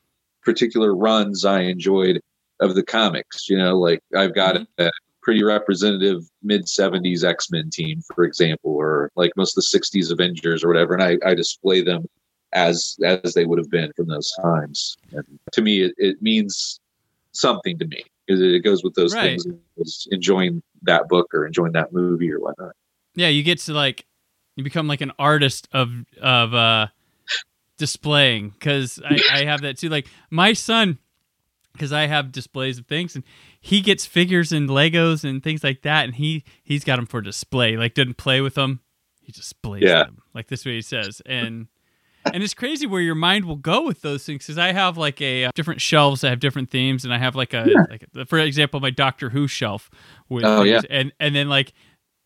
particular 0.42 0.94
runs 0.94 1.44
I 1.44 1.62
enjoyed 1.62 2.20
of 2.60 2.74
the 2.74 2.82
comics. 2.82 3.48
You 3.48 3.58
know, 3.58 3.78
like 3.78 4.00
I've 4.16 4.34
got 4.34 4.54
mm-hmm. 4.54 4.82
a, 4.82 4.86
a 4.86 4.90
pretty 5.22 5.42
representative 5.42 6.22
mid 6.42 6.64
70s 6.66 7.24
X 7.24 7.50
Men 7.50 7.68
team, 7.70 8.00
for 8.14 8.24
example, 8.24 8.70
or 8.70 9.10
like 9.16 9.32
most 9.36 9.56
of 9.56 9.64
the 9.70 9.78
60s 9.78 10.10
Avengers 10.10 10.64
or 10.64 10.68
whatever, 10.68 10.94
and 10.94 11.02
I, 11.02 11.18
I 11.28 11.34
display 11.34 11.82
them 11.82 12.06
as 12.56 12.96
as 13.04 13.34
they 13.34 13.44
would 13.44 13.58
have 13.58 13.70
been 13.70 13.92
from 13.92 14.08
those 14.08 14.32
times. 14.42 14.96
And 15.12 15.24
to 15.52 15.62
me, 15.62 15.82
it, 15.82 15.94
it 15.98 16.20
means 16.20 16.80
something 17.32 17.78
to 17.78 17.86
me 17.86 18.02
it 18.28 18.64
goes 18.64 18.82
with 18.82 18.94
those 18.94 19.14
right. 19.14 19.40
things, 19.40 20.08
enjoying 20.10 20.62
that 20.82 21.08
book 21.08 21.32
or 21.32 21.46
enjoying 21.46 21.72
that 21.72 21.92
movie 21.92 22.32
or 22.32 22.40
whatnot. 22.40 22.72
Yeah, 23.14 23.28
you 23.28 23.42
get 23.42 23.58
to 23.60 23.72
like 23.72 24.06
you 24.56 24.64
become 24.64 24.88
like 24.88 25.00
an 25.00 25.12
artist 25.18 25.68
of 25.72 25.90
of 26.20 26.54
uh 26.54 26.88
displaying 27.78 28.50
because 28.50 29.00
I, 29.04 29.20
I 29.32 29.44
have 29.44 29.62
that 29.62 29.78
too. 29.78 29.88
Like 29.88 30.06
my 30.30 30.52
son, 30.52 30.98
because 31.72 31.92
I 31.92 32.06
have 32.06 32.32
displays 32.32 32.78
of 32.78 32.86
things, 32.86 33.14
and 33.14 33.24
he 33.60 33.80
gets 33.80 34.06
figures 34.06 34.52
and 34.52 34.68
Legos 34.68 35.24
and 35.24 35.42
things 35.42 35.62
like 35.62 35.82
that, 35.82 36.04
and 36.04 36.14
he 36.14 36.44
he's 36.62 36.84
got 36.84 36.96
them 36.96 37.06
for 37.06 37.20
display. 37.20 37.76
Like 37.76 37.94
didn't 37.94 38.16
play 38.16 38.40
with 38.40 38.54
them, 38.54 38.80
he 39.22 39.32
displays 39.32 39.84
yeah. 39.84 40.04
them. 40.04 40.22
Like 40.34 40.48
this 40.48 40.64
way 40.64 40.74
he 40.74 40.82
says, 40.82 41.22
and 41.24 41.68
and 42.32 42.42
it's 42.42 42.54
crazy 42.54 42.86
where 42.86 43.00
your 43.00 43.14
mind 43.14 43.44
will 43.44 43.56
go 43.56 43.84
with 43.84 44.02
those 44.02 44.24
things. 44.24 44.44
Because 44.44 44.58
I 44.58 44.72
have 44.72 44.96
like 44.96 45.20
a 45.20 45.46
uh, 45.46 45.50
different 45.54 45.80
shelves 45.80 46.20
that 46.20 46.30
have 46.30 46.40
different 46.40 46.70
themes, 46.70 47.04
and 47.04 47.12
I 47.12 47.18
have 47.18 47.34
like 47.34 47.54
a 47.54 47.66
yeah. 47.68 47.84
like 47.88 48.28
for 48.28 48.38
example 48.38 48.80
my 48.80 48.90
Doctor 48.90 49.30
Who 49.30 49.46
shelf 49.48 49.90
with 50.28 50.44
oh, 50.44 50.62
things, 50.62 50.84
yeah. 50.88 50.98
and 50.98 51.12
and 51.20 51.34
then 51.34 51.48
like 51.48 51.72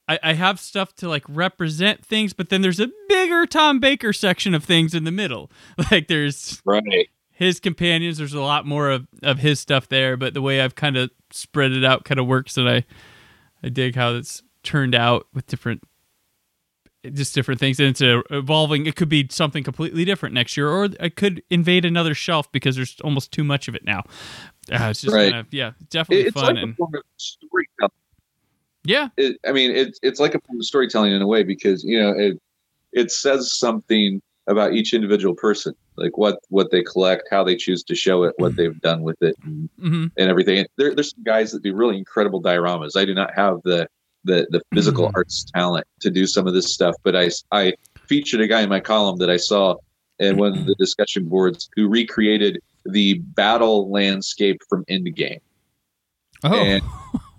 I, 0.08 0.18
I 0.22 0.32
have 0.32 0.58
stuff 0.58 0.94
to 0.96 1.08
like 1.08 1.24
represent 1.28 2.04
things, 2.04 2.32
but 2.32 2.48
then 2.48 2.62
there's 2.62 2.80
a 2.80 2.90
bigger 3.08 3.46
Tom 3.46 3.78
Baker 3.78 4.12
section 4.12 4.54
of 4.54 4.64
things 4.64 4.94
in 4.94 5.04
the 5.04 5.12
middle. 5.12 5.50
Like 5.90 6.08
there's 6.08 6.60
right 6.64 7.08
his 7.30 7.58
companions. 7.58 8.18
There's 8.18 8.34
a 8.34 8.40
lot 8.40 8.66
more 8.66 8.90
of, 8.90 9.08
of 9.22 9.38
his 9.38 9.60
stuff 9.60 9.88
there, 9.88 10.16
but 10.16 10.34
the 10.34 10.42
way 10.42 10.60
I've 10.60 10.74
kind 10.74 10.96
of 10.96 11.10
spread 11.30 11.72
it 11.72 11.84
out 11.84 12.04
kind 12.04 12.20
of 12.20 12.26
works, 12.26 12.58
and 12.58 12.68
I 12.68 12.84
I 13.62 13.68
dig 13.68 13.94
how 13.94 14.14
it's 14.14 14.42
turned 14.62 14.94
out 14.94 15.26
with 15.32 15.46
different 15.46 15.82
just 17.12 17.34
different 17.34 17.58
things 17.58 17.80
and 17.80 17.88
it's 17.88 18.02
evolving 18.30 18.84
it 18.84 18.94
could 18.94 19.08
be 19.08 19.26
something 19.30 19.64
completely 19.64 20.04
different 20.04 20.34
next 20.34 20.56
year 20.56 20.68
or 20.68 20.84
it 20.84 21.16
could 21.16 21.42
invade 21.48 21.84
another 21.84 22.14
shelf 22.14 22.50
because 22.52 22.76
there's 22.76 23.00
almost 23.00 23.32
too 23.32 23.42
much 23.42 23.68
of 23.68 23.74
it 23.74 23.84
now 23.84 24.00
uh, 24.70 24.88
it's 24.90 25.00
just 25.00 25.14
right. 25.14 25.32
kind 25.32 25.46
of 25.46 25.52
yeah 25.52 25.72
definitely 25.88 26.26
it's 26.26 26.38
fun 26.38 26.56
like 26.56 26.62
and 26.62 26.76
storytelling 27.16 27.90
yeah. 28.84 29.08
It, 29.16 29.38
I 29.46 29.52
mean, 29.52 29.70
it's 29.74 29.98
it's 30.02 30.20
like 30.20 30.34
a 30.34 30.40
form 30.40 30.58
of 30.58 30.64
storytelling 30.64 31.12
in 31.12 31.22
a 31.22 31.26
way 31.26 31.42
because 31.42 31.84
you 31.84 32.00
know 32.00 32.10
it 32.10 32.40
it 32.92 33.12
says 33.12 33.52
something 33.52 34.22
about 34.46 34.72
each 34.72 34.94
individual 34.94 35.34
person, 35.34 35.74
like 35.96 36.16
what 36.16 36.38
what 36.48 36.70
they 36.70 36.82
collect, 36.82 37.28
how 37.30 37.44
they 37.44 37.56
choose 37.56 37.82
to 37.84 37.94
show 37.94 38.24
it, 38.24 38.34
what 38.38 38.52
mm-hmm. 38.52 38.56
they've 38.56 38.80
done 38.80 39.02
with 39.02 39.20
it, 39.22 39.36
and, 39.44 39.68
mm-hmm. 39.78 40.06
and 40.16 40.30
everything. 40.30 40.66
There, 40.76 40.94
there's 40.94 41.10
some 41.10 41.24
guys 41.24 41.52
that 41.52 41.62
do 41.62 41.74
really 41.74 41.98
incredible 41.98 42.42
dioramas. 42.42 42.96
I 42.96 43.04
do 43.04 43.14
not 43.14 43.34
have 43.34 43.60
the 43.64 43.86
the 44.24 44.46
the 44.50 44.60
physical 44.74 45.06
mm-hmm. 45.06 45.16
arts 45.16 45.44
talent 45.54 45.86
to 46.00 46.10
do 46.10 46.26
some 46.26 46.46
of 46.46 46.54
this 46.54 46.72
stuff, 46.72 46.94
but 47.02 47.16
I 47.16 47.30
I 47.52 47.74
featured 48.06 48.40
a 48.40 48.46
guy 48.46 48.62
in 48.62 48.68
my 48.68 48.80
column 48.80 49.18
that 49.18 49.30
I 49.30 49.36
saw 49.36 49.76
in 50.18 50.36
one 50.36 50.56
of 50.56 50.66
the 50.66 50.74
discussion 50.78 51.24
boards 51.26 51.68
who 51.76 51.88
recreated 51.88 52.60
the 52.84 53.14
battle 53.18 53.90
landscape 53.90 54.60
from 54.68 54.84
Endgame. 54.86 55.40
Oh. 56.42 56.54
And 56.54 56.82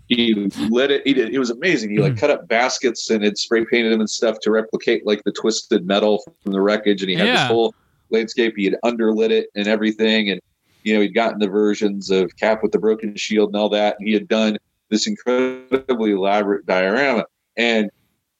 he 0.07 0.33
lit 0.69 0.91
it. 0.91 1.01
He 1.05 1.13
did. 1.13 1.33
It 1.33 1.39
was 1.39 1.50
amazing. 1.50 1.91
He 1.91 2.00
like 2.00 2.13
hmm. 2.13 2.19
cut 2.19 2.29
up 2.29 2.47
baskets 2.47 3.09
and 3.09 3.23
had 3.23 3.38
spray 3.38 3.65
painted 3.65 3.93
them 3.93 4.01
and 4.01 4.09
stuff 4.09 4.39
to 4.41 4.51
replicate 4.51 5.05
like 5.05 5.23
the 5.23 5.31
twisted 5.31 5.85
metal 5.85 6.21
from 6.43 6.51
the 6.51 6.61
wreckage. 6.61 7.01
And 7.01 7.09
he 7.09 7.15
had 7.15 7.27
yeah. 7.27 7.33
this 7.33 7.47
whole 7.47 7.73
landscape. 8.09 8.55
He 8.57 8.65
had 8.65 8.75
underlit 8.83 9.31
it 9.31 9.47
and 9.55 9.67
everything. 9.67 10.29
And 10.29 10.41
you 10.83 10.93
know, 10.93 11.01
he'd 11.01 11.13
gotten 11.13 11.39
the 11.39 11.47
versions 11.47 12.09
of 12.09 12.35
Cap 12.38 12.61
with 12.61 12.71
the 12.71 12.79
broken 12.79 13.15
shield 13.15 13.50
and 13.50 13.55
all 13.55 13.69
that. 13.69 13.95
And 14.00 14.07
he 14.07 14.13
had 14.13 14.27
done 14.27 14.57
this 14.91 15.07
incredibly 15.07 16.12
elaborate 16.12 16.67
diorama. 16.67 17.25
And 17.57 17.89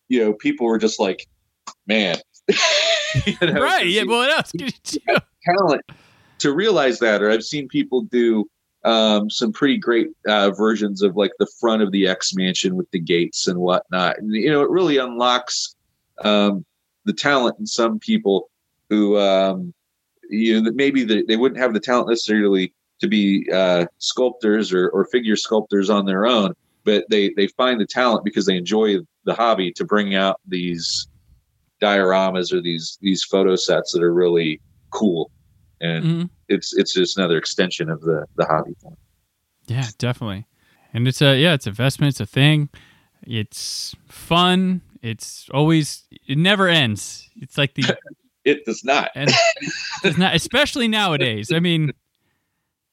you 0.10 0.24
know, 0.24 0.34
people 0.34 0.68
were 0.68 0.78
just 0.78 1.00
like, 1.00 1.26
"Man, 1.88 2.18
you 3.26 3.36
know, 3.42 3.62
right? 3.62 3.88
Yeah. 3.88 4.04
Well, 4.04 4.20
what 4.20 4.30
else 4.30 4.52
could 4.52 4.62
you 4.62 4.70
do? 5.08 5.18
Talent 5.46 5.82
to 6.40 6.54
realize 6.54 7.00
that. 7.00 7.24
Or 7.24 7.32
I've 7.32 7.44
seen 7.44 7.68
people 7.68 8.02
do 8.02 8.50
um, 8.84 9.30
some 9.30 9.54
pretty 9.54 9.78
great 9.78 10.10
uh, 10.28 10.52
versions 10.52 11.02
of 11.02 11.16
like 11.16 11.32
the 11.40 11.48
front 11.60 11.82
of 11.82 11.92
the 11.92 12.08
X 12.08 12.36
Mansion 12.36 12.76
with 12.76 12.90
the 12.92 13.00
gates 13.00 13.48
and 13.48 13.60
whatnot. 13.60 14.18
And 14.18 14.34
you 14.36 14.52
know, 14.52 14.62
it 14.62 14.70
really 14.70 14.98
unlocks 14.98 15.76
um, 16.24 16.66
the 17.06 17.14
talent 17.14 17.58
in 17.60 17.66
some 17.66 18.00
people 18.00 18.50
who 18.90 19.18
um, 19.18 19.74
you 20.30 20.62
know 20.62 20.72
maybe 20.74 21.04
the, 21.04 21.24
they 21.28 21.38
wouldn't 21.38 21.60
have 21.60 21.74
the 21.74 21.80
talent 21.80 22.10
necessarily 22.10 22.74
to 23.02 23.08
be 23.08 23.50
uh, 23.52 23.86
sculptors 23.98 24.72
or, 24.72 24.90
or 24.90 25.06
figure 25.06 25.36
sculptors 25.36 25.90
on 25.90 26.06
their 26.06 26.26
own, 26.26 26.54
but 26.84 27.06
they 27.10 27.32
they 27.36 27.48
find 27.48 27.80
the 27.80 27.86
talent 27.86 28.24
because 28.24 28.46
they 28.46 28.58
enjoy 28.58 28.98
the 29.26 29.34
hobby 29.34 29.72
to 29.74 29.86
bring 29.86 30.16
out 30.16 30.40
these 30.48 31.08
dioramas 31.82 32.54
or 32.54 32.62
these 32.62 32.98
these 33.02 33.24
photo 33.24 33.56
sets 33.56 33.92
that 33.92 34.04
are 34.04 34.14
really 34.14 34.62
cool 34.92 35.32
and 35.82 36.06
mm-hmm. 36.06 36.24
it's 36.48 36.74
it's 36.78 36.94
just 36.94 37.18
another 37.18 37.38
extension 37.38 37.90
of 37.90 38.02
the 38.02 38.26
the 38.38 38.46
hobby. 38.46 38.76
Yeah, 39.68 39.88
definitely. 39.98 40.46
And 40.94 41.08
it's 41.08 41.22
a 41.22 41.38
yeah, 41.38 41.54
it's 41.54 41.68
investment. 41.68 42.12
It's 42.12 42.20
a 42.20 42.26
thing. 42.26 42.70
It's 43.24 43.96
fun. 44.08 44.82
It's 45.02 45.50
always 45.54 46.04
it 46.28 46.38
never 46.38 46.68
ends. 46.68 47.30
It's 47.36 47.58
like 47.58 47.74
the 47.74 47.98
it 48.46 48.64
does 48.66 48.84
not. 48.84 49.12
and 49.16 49.32
does 50.04 50.18
not, 50.18 50.36
especially 50.36 50.88
nowadays. 50.88 51.52
I 51.52 51.60
mean, 51.60 51.92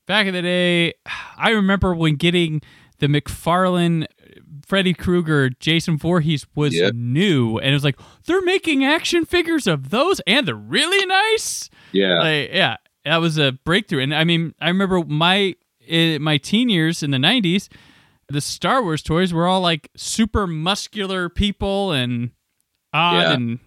back 0.09 0.27
in 0.27 0.35
the 0.35 0.43
day, 0.43 0.95
I 1.37 1.51
remember 1.51 1.95
when 1.95 2.17
getting 2.17 2.61
the 2.99 3.07
McFarlane 3.07 4.07
Freddy 4.67 4.93
Krueger, 4.93 5.51
Jason 5.51 5.97
Voorhees 5.97 6.47
was 6.57 6.75
yep. 6.75 6.95
new, 6.95 7.59
and 7.59 7.71
it 7.71 7.75
was 7.75 7.85
like 7.85 7.99
they're 8.27 8.43
making 8.43 8.85
action 8.85 9.25
figures 9.25 9.69
of 9.69 9.91
those, 9.91 10.21
and 10.27 10.49
they're 10.49 10.55
really 10.57 11.07
nice. 11.07 11.71
Yeah, 11.93 12.19
like, 12.19 12.51
yeah, 12.53 12.77
that 13.05 13.19
was 13.19 13.39
a 13.39 13.53
breakthrough. 13.53 14.03
And 14.03 14.15
I 14.15 14.25
mean, 14.25 14.55
I 14.61 14.69
remember 14.69 15.05
my 15.05 15.55
in 15.87 16.21
my 16.23 16.39
teen 16.39 16.69
years 16.69 17.03
in 17.03 17.13
the 17.13 17.19
'90s, 17.19 17.69
the 18.29 18.41
Star 18.41 18.83
Wars 18.83 19.03
toys 19.03 19.33
were 19.33 19.47
all 19.47 19.61
like 19.61 19.91
super 19.97 20.47
muscular 20.47 21.29
people 21.29 21.93
and 21.93 22.33
odd, 22.93 23.23
yeah. 23.23 23.33
and 23.33 23.59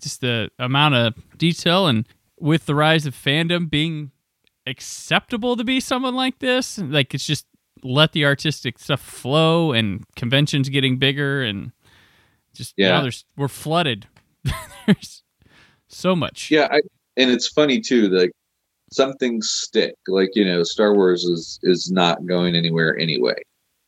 just 0.00 0.20
the 0.20 0.50
amount 0.58 0.94
of 0.94 1.14
detail. 1.36 1.88
And 1.88 2.06
with 2.38 2.66
the 2.66 2.74
rise 2.74 3.06
of 3.06 3.14
fandom 3.14 3.68
being 3.68 4.12
acceptable 4.66 5.56
to 5.56 5.64
be 5.64 5.80
someone 5.80 6.14
like 6.14 6.38
this, 6.38 6.78
like 6.78 7.14
it's 7.14 7.26
just 7.26 7.46
let 7.82 8.12
the 8.12 8.24
artistic 8.24 8.78
stuff 8.78 9.00
flow 9.00 9.72
and 9.72 10.04
conventions 10.14 10.68
getting 10.68 10.98
bigger 10.98 11.42
and 11.42 11.72
just 12.54 12.74
yeah 12.76 12.90
now 12.90 13.02
there's 13.02 13.24
we're 13.36 13.48
flooded. 13.48 14.06
There's 14.86 15.22
so 15.88 16.14
much. 16.14 16.50
Yeah 16.50 16.68
I, 16.70 16.80
and 17.16 17.30
it's 17.30 17.48
funny 17.48 17.80
too 17.80 18.08
like 18.08 18.32
some 18.92 19.14
things 19.14 19.48
stick 19.50 19.94
like 20.06 20.30
you 20.34 20.44
know 20.44 20.62
star 20.62 20.94
wars 20.94 21.24
is 21.24 21.58
is 21.62 21.90
not 21.90 22.24
going 22.26 22.54
anywhere 22.54 22.98
anyway. 22.98 23.36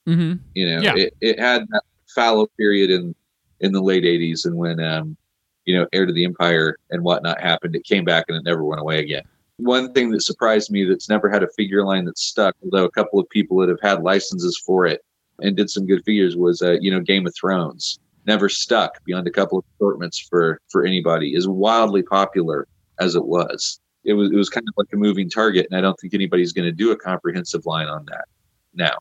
Mm-hmm. 0.09 0.35
you 0.55 0.69
know 0.69 0.83
yeah. 0.83 0.95
it, 0.97 1.15
it 1.23 1.41
had 1.41 1.63
that 1.71 1.83
fallow 2.15 2.47
period 2.59 2.91
in 2.91 3.15
in 3.61 3.73
the 3.73 3.81
late 3.81 4.05
80s 4.05 4.45
and 4.45 4.55
when 4.55 4.79
um 4.79 5.17
you 5.65 5.75
know 5.75 5.87
heir 5.95 6.05
to 6.05 6.13
the 6.13 6.27
empire 6.27 6.77
and 6.91 7.03
whatnot 7.03 7.41
happened 7.41 7.75
it 7.75 7.85
came 7.85 8.05
back 8.05 8.27
and 8.29 8.37
it 8.37 8.45
never 8.45 8.63
went 8.65 8.83
away 8.83 8.99
again 8.99 9.23
one 9.57 9.93
thing 9.93 10.11
that 10.11 10.23
surprised 10.23 10.71
me 10.71 10.85
that's 10.85 11.09
never 11.09 11.31
had 11.31 11.43
a 11.43 11.49
figure 11.57 11.85
line 11.85 12.05
that 12.07 12.19
stuck, 12.19 12.55
although 12.63 12.85
a 12.85 12.91
couple 12.91 13.21
of 13.21 13.29
people 13.29 13.59
that 13.59 13.69
have 13.69 13.81
had 13.81 14.03
licenses 14.03 14.61
for 14.65 14.87
it 14.87 15.05
and 15.41 15.57
did 15.57 15.71
some 15.71 15.87
good 15.87 16.05
figures 16.05 16.37
was, 16.37 16.63
uh, 16.63 16.77
you 16.81 16.91
know, 16.91 17.01
Game 17.01 17.27
of 17.27 17.35
Thrones. 17.35 17.99
Never 18.27 18.49
stuck 18.49 19.05
beyond 19.05 19.27
a 19.27 19.31
couple 19.31 19.59
of 19.59 19.65
assortments 19.77 20.19
for 20.19 20.59
for 20.71 20.85
anybody. 20.85 21.35
Is 21.35 21.47
wildly 21.47 22.03
popular 22.03 22.67
as 22.99 23.15
it 23.15 23.27
was. 23.27 23.81
It 24.05 24.15
was 24.15 24.31
it 24.31 24.37
was 24.37 24.49
kind 24.49 24.67
of 24.67 24.75
like 24.77 24.89
a 24.93 24.97
moving 24.97 25.29
target, 25.29 25.67
and 25.71 25.79
I 25.79 25.83
don't 25.83 25.99
think 26.01 26.15
anybody's 26.15 26.53
going 26.53 26.65
to 26.65 26.73
do 26.73 26.91
a 26.91 26.97
comprehensive 26.97 27.67
line 27.67 27.87
on 27.87 28.07
that 28.07 28.25
now. 28.73 28.97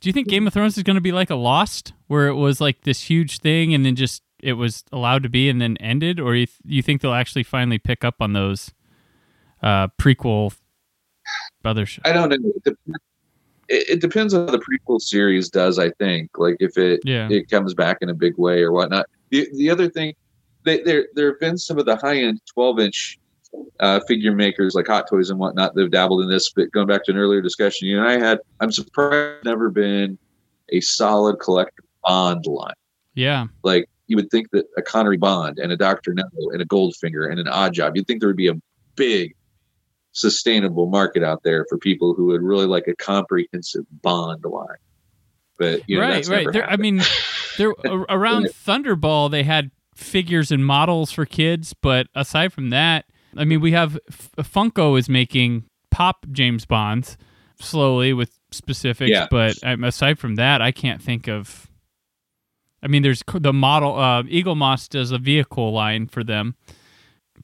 Do 0.00 0.08
you 0.08 0.12
think 0.12 0.28
Game 0.28 0.46
of 0.46 0.52
Thrones 0.52 0.76
is 0.76 0.82
going 0.84 0.96
to 0.96 1.00
be 1.00 1.12
like 1.12 1.30
a 1.30 1.34
Lost, 1.34 1.92
where 2.06 2.28
it 2.28 2.34
was 2.34 2.60
like 2.60 2.82
this 2.82 3.02
huge 3.02 3.38
thing 3.40 3.74
and 3.74 3.84
then 3.84 3.96
just 3.96 4.22
it 4.40 4.54
was 4.54 4.84
allowed 4.92 5.22
to 5.24 5.28
be 5.28 5.48
and 5.48 5.60
then 5.60 5.76
ended, 5.78 6.20
or 6.20 6.34
you, 6.34 6.46
th- 6.46 6.58
you 6.64 6.82
think 6.82 7.00
they'll 7.00 7.12
actually 7.12 7.44
finally 7.44 7.78
pick 7.78 8.04
up 8.04 8.16
on 8.20 8.32
those 8.32 8.72
uh, 9.62 9.88
prequel 10.00 10.54
other 11.64 11.86
shows? 11.86 12.02
I 12.04 12.12
don't 12.12 12.28
know. 12.28 12.52
It, 12.56 12.64
dep- 12.64 12.96
it, 13.68 14.00
depends 14.00 14.34
on 14.34 14.46
how 14.46 14.52
the 14.52 14.58
prequel 14.58 15.00
series 15.00 15.48
does. 15.48 15.78
I 15.78 15.90
think, 15.90 16.30
like 16.36 16.56
if 16.60 16.76
it 16.76 17.00
Yeah. 17.04 17.28
it 17.30 17.50
comes 17.50 17.74
back 17.74 17.98
in 18.00 18.08
a 18.10 18.14
big 18.14 18.36
way 18.38 18.62
or 18.62 18.72
whatnot. 18.72 19.06
The 19.30 19.48
the 19.56 19.70
other 19.70 19.88
thing, 19.88 20.14
they, 20.64 20.82
there 20.82 21.06
there 21.14 21.30
have 21.30 21.40
been 21.40 21.56
some 21.56 21.78
of 21.78 21.86
the 21.86 21.96
high 21.96 22.16
end 22.18 22.40
twelve 22.52 22.80
inch 22.80 23.18
uh, 23.80 24.00
figure 24.08 24.34
makers 24.34 24.74
like 24.74 24.86
Hot 24.86 25.08
Toys 25.08 25.30
and 25.30 25.38
whatnot 25.38 25.74
that 25.74 25.82
have 25.82 25.90
dabbled 25.90 26.22
in 26.22 26.28
this. 26.28 26.50
But 26.52 26.70
going 26.72 26.86
back 26.86 27.04
to 27.04 27.12
an 27.12 27.18
earlier 27.18 27.40
discussion 27.40 27.88
you 27.88 27.98
and 28.00 28.08
I 28.08 28.18
had, 28.18 28.40
I'm 28.60 28.72
surprised 28.72 29.44
never 29.44 29.70
been 29.70 30.18
a 30.70 30.80
solid 30.80 31.38
collector 31.38 31.84
bond 32.02 32.46
line. 32.46 32.74
Yeah. 33.14 33.46
Like 33.62 33.88
you 34.06 34.16
would 34.16 34.30
think 34.30 34.50
that 34.52 34.64
a 34.76 34.82
Connery 34.82 35.16
Bond 35.18 35.58
and 35.58 35.70
a 35.70 35.76
Doctor 35.76 36.14
No 36.14 36.24
and 36.52 36.60
a 36.62 36.66
Goldfinger 36.66 37.30
and 37.30 37.38
an 37.38 37.48
Odd 37.48 37.74
Job, 37.74 37.94
you'd 37.94 38.06
think 38.06 38.20
there 38.20 38.28
would 38.28 38.36
be 38.36 38.48
a 38.48 38.54
big 38.96 39.34
sustainable 40.12 40.86
market 40.86 41.22
out 41.22 41.42
there 41.42 41.66
for 41.68 41.78
people 41.78 42.14
who 42.14 42.26
would 42.26 42.42
really 42.42 42.66
like 42.66 42.86
a 42.86 42.94
comprehensive 42.96 43.84
bond 44.02 44.44
line. 44.44 44.66
But 45.58 45.88
you 45.88 45.96
know, 45.98 46.02
right, 46.06 46.26
right. 46.28 46.52
There, 46.52 46.68
I 46.68 46.76
mean, 46.76 47.02
there 47.58 47.70
around 47.84 48.46
Thunderball 48.46 49.30
they 49.30 49.42
had 49.42 49.70
figures 49.94 50.50
and 50.50 50.64
models 50.64 51.12
for 51.12 51.26
kids, 51.26 51.74
but 51.80 52.06
aside 52.14 52.52
from 52.52 52.70
that, 52.70 53.04
I 53.36 53.44
mean, 53.44 53.60
we 53.60 53.72
have 53.72 53.98
F- 54.08 54.30
Funko 54.38 54.98
is 54.98 55.08
making 55.08 55.64
pop 55.90 56.26
James 56.32 56.64
Bonds 56.66 57.16
slowly 57.60 58.12
with 58.12 58.38
specifics, 58.50 59.10
Yeah. 59.10 59.26
but 59.30 59.56
um, 59.62 59.84
aside 59.84 60.18
from 60.18 60.34
that, 60.36 60.60
I 60.60 60.72
can't 60.72 61.00
think 61.00 61.28
of. 61.28 61.68
I 62.82 62.88
mean, 62.88 63.02
there's 63.02 63.22
the 63.32 63.52
model. 63.52 63.96
Uh, 63.96 64.24
Eaglemoss 64.24 64.88
does 64.88 65.12
a 65.12 65.18
vehicle 65.18 65.72
line 65.72 66.08
for 66.08 66.24
them, 66.24 66.56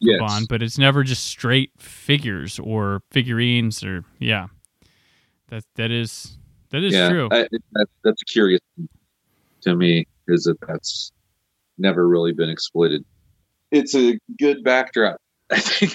Yes. 0.00 0.46
But 0.48 0.62
it's 0.62 0.78
never 0.78 1.02
just 1.02 1.24
straight 1.24 1.72
figures 1.78 2.58
or 2.58 3.02
figurines 3.10 3.82
or 3.82 4.04
yeah. 4.18 4.46
That 5.48 5.64
that 5.76 5.90
is 5.90 6.38
that 6.70 6.82
is 6.82 6.92
yeah, 6.92 7.08
true. 7.08 7.28
I, 7.30 7.48
that, 7.72 7.86
that's 8.04 8.22
curious 8.24 8.60
to 9.62 9.74
me 9.74 10.06
is 10.26 10.44
that 10.44 10.58
that's 10.66 11.12
never 11.78 12.06
really 12.06 12.32
been 12.32 12.50
exploited. 12.50 13.04
It's 13.70 13.94
a 13.94 14.18
good 14.38 14.62
backdrop, 14.62 15.20
I 15.50 15.60
think. 15.60 15.94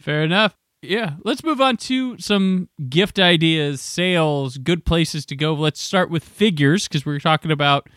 Fair 0.00 0.22
enough. 0.22 0.56
Yeah, 0.80 1.14
let's 1.24 1.42
move 1.42 1.60
on 1.60 1.76
to 1.78 2.16
some 2.18 2.68
gift 2.88 3.18
ideas, 3.18 3.80
sales, 3.80 4.58
good 4.58 4.84
places 4.84 5.26
to 5.26 5.36
go. 5.36 5.52
Let's 5.52 5.80
start 5.80 6.08
with 6.08 6.22
figures 6.22 6.86
because 6.86 7.04
we're 7.04 7.18
talking 7.18 7.50
about 7.50 7.88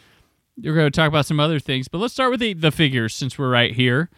we're 0.57 0.73
going 0.73 0.91
to 0.91 0.95
talk 0.95 1.07
about 1.07 1.27
some 1.27 1.39
other 1.39 1.59
things, 1.59 1.87
but 1.87 1.99
let's 1.99 2.13
start 2.13 2.31
with 2.31 2.39
the, 2.39 2.53
the 2.53 2.71
figures 2.71 3.13
since 3.13 3.37
we're 3.37 3.51
right 3.51 3.73
here. 3.73 4.09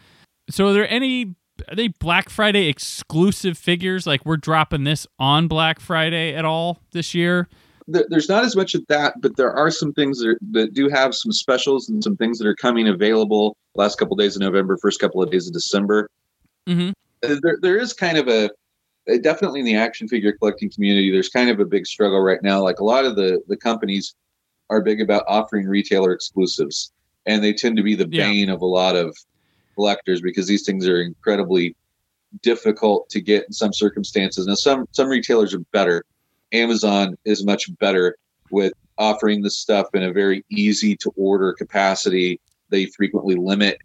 So, 0.50 0.68
are 0.68 0.72
there 0.72 0.90
any 0.90 1.34
are 1.68 1.76
they 1.76 1.88
Black 1.88 2.28
Friday 2.28 2.68
exclusive 2.68 3.56
figures? 3.56 4.06
Like 4.06 4.24
we're 4.24 4.36
dropping 4.36 4.84
this 4.84 5.06
on 5.18 5.48
Black 5.48 5.80
Friday 5.80 6.34
at 6.34 6.44
all 6.44 6.80
this 6.92 7.14
year? 7.14 7.48
there's 7.86 8.30
not 8.30 8.44
as 8.44 8.56
much 8.56 8.74
of 8.74 8.82
that, 8.86 9.20
but 9.20 9.36
there 9.36 9.52
are 9.52 9.70
some 9.70 9.92
things 9.92 10.18
that, 10.18 10.28
are, 10.28 10.38
that 10.52 10.72
do 10.72 10.88
have 10.88 11.14
some 11.14 11.30
specials 11.30 11.88
and 11.90 12.02
some 12.02 12.16
things 12.16 12.38
that 12.38 12.46
are 12.46 12.54
coming 12.54 12.88
available 12.88 13.58
last 13.74 13.98
couple 13.98 14.16
days 14.16 14.36
of 14.36 14.40
November, 14.40 14.78
first 14.78 14.98
couple 15.00 15.22
of 15.22 15.30
days 15.30 15.46
of 15.46 15.52
December. 15.52 16.08
Mm-hmm. 16.66 16.92
Uh, 17.22 17.36
There, 17.42 17.58
there 17.60 17.76
is 17.76 17.92
kind 17.92 18.16
of 18.16 18.26
a 18.28 18.46
uh, 19.06 19.18
definitely 19.20 19.60
in 19.60 19.66
the 19.66 19.76
action 19.76 20.08
figure 20.08 20.32
collecting 20.32 20.70
community. 20.70 21.10
There's 21.10 21.28
kind 21.28 21.50
of 21.50 21.60
a 21.60 21.66
big 21.66 21.86
struggle 21.86 22.20
right 22.22 22.42
now. 22.42 22.62
Like 22.62 22.80
a 22.80 22.84
lot 22.84 23.04
of 23.04 23.16
the 23.16 23.42
the 23.48 23.56
companies 23.56 24.14
are 24.70 24.80
big 24.80 25.02
about 25.02 25.24
offering 25.28 25.66
retailer 25.66 26.12
exclusives, 26.12 26.90
and 27.26 27.44
they 27.44 27.52
tend 27.52 27.76
to 27.76 27.82
be 27.82 27.94
the 27.94 28.08
Yeah. 28.10 28.24
bane 28.24 28.48
of 28.48 28.62
a 28.62 28.66
lot 28.66 28.96
of 28.96 29.14
collectors 29.74 30.20
because 30.20 30.46
these 30.46 30.64
things 30.64 30.88
are 30.88 31.02
incredibly 31.02 31.76
difficult 32.42 33.08
to 33.10 33.20
get 33.20 33.44
in 33.46 33.52
some 33.52 33.72
circumstances. 33.72 34.46
Now, 34.46 34.54
some 34.54 34.88
some 34.92 35.08
retailers 35.08 35.54
are 35.54 35.60
better. 35.72 36.04
Amazon 36.52 37.16
is 37.24 37.44
much 37.44 37.70
better 37.78 38.16
with 38.50 38.72
offering 38.98 39.42
the 39.42 39.50
stuff 39.50 39.86
in 39.94 40.02
a 40.02 40.12
very 40.12 40.44
easy 40.50 40.96
to 40.96 41.12
order 41.16 41.52
capacity. 41.52 42.40
They 42.70 42.86
frequently 42.86 43.34
limit 43.36 43.78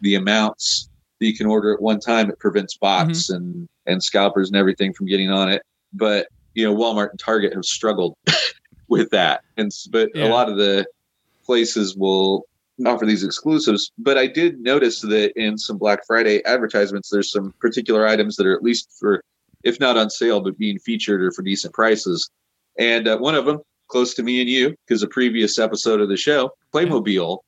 the 0.00 0.14
amounts 0.14 0.88
that 1.18 1.26
you 1.26 1.36
can 1.36 1.46
order 1.46 1.72
at 1.74 1.80
one 1.80 2.00
time. 2.00 2.30
It 2.30 2.38
prevents 2.38 2.76
bots 2.76 3.30
mm-hmm. 3.30 3.36
and 3.36 3.68
and 3.86 4.02
scalpers 4.02 4.48
and 4.48 4.56
everything 4.56 4.92
from 4.92 5.06
getting 5.06 5.30
on 5.30 5.50
it. 5.50 5.62
But 5.92 6.28
you 6.54 6.64
know, 6.64 6.74
Walmart 6.74 7.10
and 7.10 7.18
Target 7.18 7.54
have 7.54 7.64
struggled 7.64 8.16
with 8.88 9.10
that, 9.10 9.42
and 9.56 9.70
but 9.90 10.10
Yeah. 10.14 10.28
a 10.28 10.30
lot 10.30 10.48
of 10.48 10.56
the 10.56 10.86
places 11.44 11.96
will 11.96 12.44
offer 12.84 13.06
these 13.06 13.24
exclusives. 13.24 13.92
But 13.98 14.18
I 14.18 14.26
did 14.26 14.60
notice 14.60 15.00
that 15.00 15.32
in 15.36 15.56
some 15.56 15.78
Black 15.78 16.06
Friday 16.06 16.44
advertisements, 16.44 17.08
there's 17.08 17.32
some 17.32 17.54
particular 17.60 18.06
items 18.06 18.36
that 18.36 18.46
are 18.46 18.54
at 18.54 18.62
least 18.62 18.92
for, 18.98 19.22
if 19.62 19.80
not 19.80 19.96
on 19.96 20.10
sale, 20.10 20.40
but 20.40 20.58
being 20.58 20.78
featured 20.78 21.22
or 21.22 21.30
for 21.30 21.42
decent 21.42 21.72
prices. 21.72 22.30
And 22.78 23.08
uh, 23.08 23.18
one 23.18 23.34
of 23.34 23.46
them, 23.46 23.60
close 23.88 24.14
to 24.14 24.22
me 24.22 24.40
and 24.40 24.50
you, 24.50 24.74
because 24.86 25.02
a 25.02 25.08
previous 25.08 25.58
episode 25.58 26.00
of 26.00 26.08
the 26.08 26.16
show, 26.16 26.52
Playmobil 26.74 27.38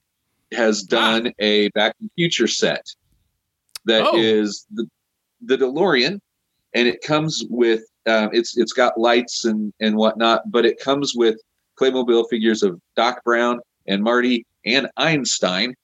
has 0.53 0.83
done 0.83 1.33
a 1.41 1.69
Back 1.71 1.99
to 1.99 2.05
the 2.05 2.11
Future 2.17 2.47
set 2.47 2.87
that 3.85 4.15
is 4.15 4.67
Oh. 4.71 4.77
the 4.77 4.91
the 5.57 5.65
DeLorean, 5.65 6.19
and 6.75 6.89
it 6.89 7.01
comes 7.03 7.45
with 7.49 7.83
um, 8.07 8.31
it's 8.33 8.57
it's 8.57 8.73
got 8.73 8.99
lights 8.99 9.45
and 9.45 9.73
and 9.81 9.97
whatnot, 9.97 10.51
but 10.51 10.65
it 10.65 10.81
comes 10.81 11.13
with 11.15 11.37
Playmobil 11.79 12.29
figures 12.31 12.63
of 12.63 12.81
Doc 12.97 13.23
Brown 13.25 13.61
and 13.87 14.03
Marty 14.03 14.47
and 14.65 14.89
Einstein. 14.97 15.75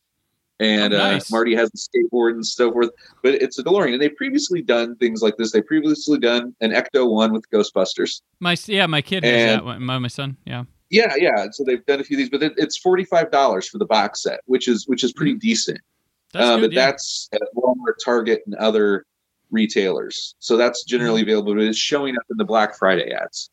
And 0.61 0.95
Oh, 0.95 0.99
nice. 0.99 1.33
uh, 1.33 1.35
Marty 1.35 1.55
has 1.57 1.69
the 1.73 1.79
skateboard 1.79 2.31
and 2.33 2.47
so 2.47 2.71
forth, 2.71 2.91
but 3.25 3.35
it's 3.35 3.59
a 3.59 3.65
DeLorean. 3.65 3.95
And 3.95 4.01
they've 4.01 4.15
previously 4.15 4.63
done 4.63 4.95
things 4.97 5.21
like 5.21 5.37
this. 5.37 5.51
They've 5.51 5.67
previously 5.67 6.19
done 6.19 6.55
an 6.61 6.71
Ecto 6.71 7.11
one 7.11 7.33
with 7.33 7.45
Ghostbusters. 7.51 8.21
My 8.39 8.57
yeah, 8.67 8.87
my 8.87 9.03
kid 9.03 9.25
has 9.25 9.33
And- 9.35 9.51
that 9.51 9.65
one. 9.65 9.83
My, 9.83 9.99
my 9.99 10.09
son, 10.09 10.37
yeah. 10.47 10.65
Yeah, 10.91 11.13
yeah. 11.17 11.47
So 11.51 11.65
they've 11.65 11.85
done 11.87 11.99
a 12.01 12.05
few 12.05 12.17
of 12.17 12.19
these, 12.19 12.31
but 12.31 12.41
it, 12.43 12.53
it's 12.57 12.79
forty 12.79 13.05
five 13.05 13.33
dollars 13.33 13.69
for 13.69 13.79
the 13.79 13.85
box 13.87 14.23
set, 14.23 14.41
which 14.45 14.69
is 14.69 14.87
which 14.87 15.03
is 15.03 15.13
pretty 15.13 15.35
decent. 15.35 15.79
Mm-hmm. 15.79 16.39
That's 16.39 16.51
uh, 16.51 16.61
but 16.61 16.73
yeah. 16.73 16.87
that's 16.87 17.29
at 17.33 17.43
Walmart, 17.57 17.95
Target, 18.05 18.43
and 18.47 18.55
other 18.57 19.07
retailers. 19.51 20.35
So 20.39 20.57
that's 20.57 20.85
generally 20.85 21.23
Mm-hmm. 21.23 21.31
available, 21.31 21.55
but 21.55 21.63
it's 21.65 21.79
showing 21.79 22.17
up 22.17 22.23
in 22.31 22.37
the 22.37 22.45
Black 22.45 22.77
Friday 22.79 23.11
ads. 23.13 23.51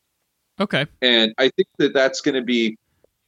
okay. 0.60 0.86
And 1.01 1.34
I 1.39 1.49
think 1.49 1.67
that 1.77 1.93
that's 1.93 2.21
going 2.21 2.36
to 2.36 2.41
be. 2.43 2.77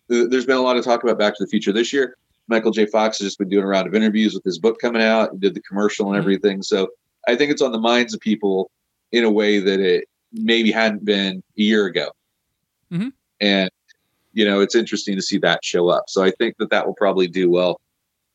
Th- 0.10 0.30
There's 0.30 0.46
been 0.46 0.58
a 0.58 0.62
lot 0.62 0.78
of 0.78 0.84
talk 0.84 1.04
about 1.04 1.18
Back 1.20 1.36
to 1.38 1.44
the 1.44 1.50
Future 1.50 1.72
this 1.72 1.92
year. 1.94 2.18
Michael 2.48 2.72
J. 2.72 2.86
Fox 2.86 3.18
has 3.20 3.28
just 3.28 3.40
been 3.40 3.50
doing 3.50 3.64
a 3.64 3.68
round 3.68 3.88
of 3.88 3.96
interviews 3.96 4.34
with 4.34 4.44
his 4.44 4.60
book 4.60 4.80
coming 4.80 5.02
out. 5.02 5.32
He 5.32 5.38
did 5.40 5.54
the 5.54 5.62
commercial 5.62 6.08
and 6.08 6.16
Mhm. 6.16 6.20
everything. 6.20 6.62
So 6.62 6.90
I 7.28 7.36
think 7.36 7.52
it's 7.52 7.62
on 7.62 7.72
the 7.72 7.80
minds 7.80 8.14
of 8.14 8.20
people 8.20 8.70
in 9.12 9.24
a 9.24 9.32
way 9.32 9.60
that 9.60 9.80
it 9.80 10.10
maybe 10.34 10.72
hadn't 10.72 11.06
been 11.06 11.42
a 11.58 11.62
year 11.62 11.86
ago. 11.86 12.12
Mhm. 12.92 13.14
And 13.40 13.70
you 14.36 14.44
know, 14.46 14.62
it's 14.62 14.74
interesting 14.74 15.16
to 15.16 15.22
see 15.22 15.38
that 15.38 15.64
show 15.64 15.90
up. 15.90 16.06
So 16.10 16.24
I 16.24 16.32
think 16.32 16.58
that 16.58 16.72
that 16.72 16.88
will 16.88 16.96
probably 16.96 17.28
do 17.28 17.52
well 17.52 17.80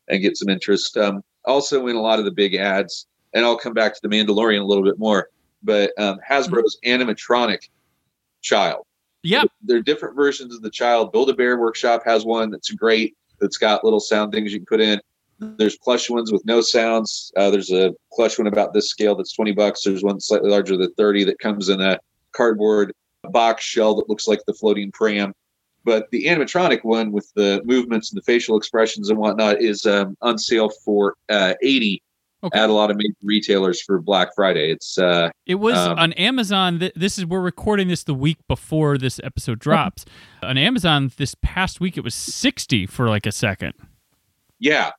and 0.07 0.21
get 0.21 0.37
some 0.37 0.47
interest. 0.47 0.95
Um, 0.95 1.21
also, 1.43 1.87
in 1.87 1.97
a 1.97 2.01
lot 2.01 2.19
of 2.19 2.25
the 2.25 2.31
big 2.31 2.55
ads, 2.55 3.05
and 3.33 3.43
I'll 3.45 3.57
come 3.57 3.73
back 3.73 3.93
to 3.95 3.99
the 4.01 4.07
Mandalorian 4.07 4.61
a 4.61 4.65
little 4.65 4.83
bit 4.85 4.97
more, 4.97 5.27
but 5.61 5.91
um, 5.99 6.17
Hasbro's 6.27 6.79
animatronic 6.85 7.67
child. 8.41 8.85
Yeah. 9.23 9.43
There 9.61 9.77
are 9.77 9.81
different 9.81 10.15
versions 10.15 10.55
of 10.55 10.61
the 10.61 10.69
child. 10.69 11.11
Build 11.11 11.29
a 11.29 11.33
Bear 11.33 11.57
Workshop 11.57 12.03
has 12.05 12.25
one 12.25 12.51
that's 12.51 12.71
great, 12.71 13.15
that's 13.39 13.57
got 13.57 13.83
little 13.83 13.99
sound 13.99 14.31
things 14.31 14.53
you 14.53 14.59
can 14.59 14.65
put 14.65 14.81
in. 14.81 14.99
There's 15.39 15.77
plush 15.77 16.09
ones 16.09 16.31
with 16.31 16.45
no 16.45 16.59
sounds. 16.59 17.31
Uh, 17.37 17.49
there's 17.49 17.71
a 17.71 17.93
plush 18.11 18.37
one 18.37 18.47
about 18.47 18.73
this 18.73 18.89
scale 18.89 19.15
that's 19.15 19.33
20 19.33 19.53
bucks. 19.53 19.83
There's 19.83 20.03
one 20.03 20.19
slightly 20.19 20.49
larger 20.49 20.75
than 20.75 20.93
30 20.95 21.23
that 21.25 21.39
comes 21.39 21.69
in 21.69 21.79
a 21.79 21.97
cardboard 22.33 22.93
box 23.23 23.63
shell 23.63 23.95
that 23.95 24.09
looks 24.09 24.27
like 24.27 24.41
the 24.45 24.53
floating 24.53 24.91
pram. 24.91 25.33
But 25.85 26.09
the 26.11 26.25
animatronic 26.25 26.83
one 26.83 27.11
with 27.11 27.31
the 27.35 27.61
movements 27.63 28.11
and 28.11 28.17
the 28.17 28.25
facial 28.25 28.57
expressions 28.57 29.09
and 29.09 29.17
whatnot 29.17 29.61
is 29.61 29.85
um, 29.85 30.17
on 30.21 30.37
sale 30.37 30.69
for 30.83 31.15
uh, 31.29 31.53
80 31.63 32.01
Okay. 32.41 32.57
at 32.57 32.69
a 32.69 32.73
lot 32.73 32.89
of 32.89 32.95
major 32.95 33.13
retailers 33.21 33.81
for 33.81 33.99
Black 33.99 34.29
Friday. 34.33 34.71
It's 34.71 34.97
uh, 34.97 35.29
It 35.45 35.55
was 35.55 35.75
Um, 35.77 35.99
on 35.99 36.13
Amazon. 36.13 36.79
Th- 36.79 36.93
this 36.95 37.17
is 37.17 37.25
we're 37.25 37.41
recording 37.41 37.89
this 37.89 38.03
the 38.05 38.13
week 38.13 38.37
before 38.47 38.97
this 38.97 39.19
episode 39.25 39.59
drops. 39.59 40.05
on 40.41 40.57
Amazon 40.57 41.11
this 41.17 41.35
past 41.41 41.81
week, 41.81 41.97
it 41.97 42.03
was 42.03 42.15
sixty 42.15 42.85
for 42.85 43.09
like 43.09 43.25
a 43.25 43.31
second. 43.33 43.73
yeah, 44.59 44.91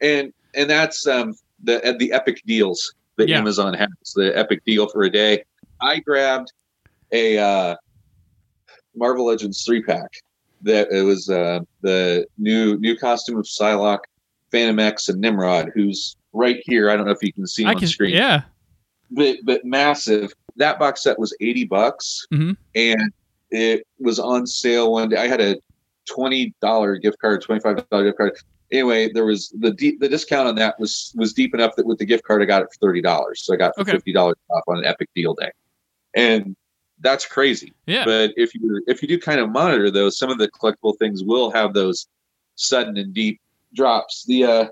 and 0.00 0.32
and 0.54 0.68
that's 0.68 1.06
um, 1.06 1.34
the 1.62 1.84
uh, 1.88 1.94
the 1.98 2.12
epic 2.12 2.42
deals 2.46 2.92
that 3.16 3.28
Yeah. 3.28 3.38
Amazon 3.38 3.74
has, 3.74 3.88
the 4.16 4.36
epic 4.36 4.64
deal 4.64 4.88
for 4.88 5.02
a 5.04 5.10
day. 5.10 5.44
I 5.80 6.00
grabbed 6.00 6.52
a 7.12 7.38
uh, 7.38 7.76
Marvel 8.96 9.26
Legends 9.26 9.64
three 9.64 9.82
pack. 9.82 10.10
That 10.62 10.88
it 10.90 11.02
was 11.02 11.30
uh, 11.30 11.60
the 11.82 12.26
new 12.38 12.76
new 12.80 12.96
costume 12.96 13.38
of 13.38 13.44
Psylocke, 13.44 14.00
Fantomex, 14.52 15.08
and 15.08 15.20
Nimrod, 15.20 15.70
who's 15.74 16.16
right 16.32 16.60
here. 16.64 16.90
I 16.90 16.96
don't 16.96 17.06
know 17.06 17.12
if 17.12 17.22
you 17.22 17.32
can 17.32 17.46
see 17.46 17.64
I 17.64 17.70
on 17.72 17.78
can. 17.78 17.88
screen 17.88 18.14
Yeah. 18.14 18.42
but 19.10 19.36
but 19.44 19.64
massive. 19.64 20.32
That 20.56 20.78
box 20.78 21.02
set 21.02 21.18
was 21.18 21.34
eighty 21.40 21.64
bucks, 21.64 22.26
Mhm. 22.32 22.56
and 22.74 23.12
it 23.50 23.86
was 24.00 24.18
on 24.18 24.46
sale 24.46 24.92
one 24.92 25.08
day. 25.08 25.16
I 25.16 25.28
had 25.28 25.40
a 25.40 25.56
twenty 26.06 26.54
dollar 26.60 26.96
gift 26.96 27.18
card, 27.20 27.42
twenty 27.42 27.60
five 27.60 27.88
dollar 27.90 28.04
gift 28.04 28.18
card. 28.18 28.36
Anyway, 28.70 29.10
there 29.12 29.24
was 29.24 29.48
the 29.60 29.70
deep, 29.70 29.98
the 30.00 30.08
discount 30.08 30.48
on 30.48 30.54
that 30.56 30.78
was 30.78 31.12
was 31.16 31.32
deep 31.32 31.54
enough 31.54 31.74
that 31.76 31.86
with 31.86 31.98
the 31.98 32.04
gift 32.04 32.24
card 32.24 32.42
I 32.42 32.44
got 32.44 32.62
it 32.62 32.68
for 32.72 32.86
thirty 32.86 33.00
dollars. 33.00 33.42
So 33.44 33.54
I 33.54 33.56
got 33.56 33.72
Okay. 33.78 33.92
fifty 33.92 34.12
dollars 34.12 34.36
off 34.50 34.64
on 34.68 34.78
an 34.78 34.84
epic 34.84 35.08
deal 35.14 35.34
day, 35.34 35.50
and 36.14 36.54
that's 37.00 37.24
crazy. 37.24 37.72
Yeah. 37.86 38.04
But 38.04 38.32
if 38.36 38.54
you 38.54 38.82
if 38.88 39.00
you 39.00 39.08
do 39.08 39.18
kind 39.18 39.40
of 39.40 39.48
monitor 39.50 39.90
those, 39.90 40.18
some 40.18 40.28
of 40.30 40.38
the 40.38 40.48
collectible 40.50 40.98
things 40.98 41.22
will 41.24 41.50
have 41.52 41.72
those 41.72 42.08
sudden 42.56 42.96
and 42.98 43.14
deep 43.14 43.40
drops. 43.74 44.24
The 44.26 44.44
uh, 44.44 44.64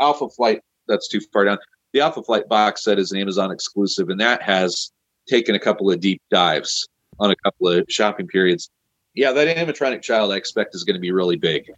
Alpha 0.00 0.28
Flight 0.30 0.62
that's 0.88 1.08
too 1.08 1.20
far 1.32 1.44
down. 1.44 1.58
The 1.92 2.00
Alpha 2.00 2.22
Flight 2.22 2.48
box 2.48 2.84
set 2.84 2.98
is 2.98 3.12
an 3.12 3.18
Amazon 3.18 3.50
exclusive, 3.50 4.08
and 4.08 4.20
that 4.20 4.42
has 4.42 4.92
taken 5.28 5.54
a 5.54 5.58
couple 5.60 5.90
of 5.90 6.00
deep 6.00 6.22
dives 6.30 6.88
on 7.20 7.30
a 7.30 7.36
couple 7.36 7.68
of 7.68 7.84
shopping 7.88 8.26
periods. 8.26 8.70
Yeah, 9.14 9.32
that 9.32 9.56
animatronic 9.56 10.02
child 10.02 10.32
I 10.32 10.36
expect 10.36 10.74
is 10.74 10.84
going 10.84 10.94
to 10.94 11.00
be 11.00 11.12
really 11.12 11.36
big, 11.36 11.70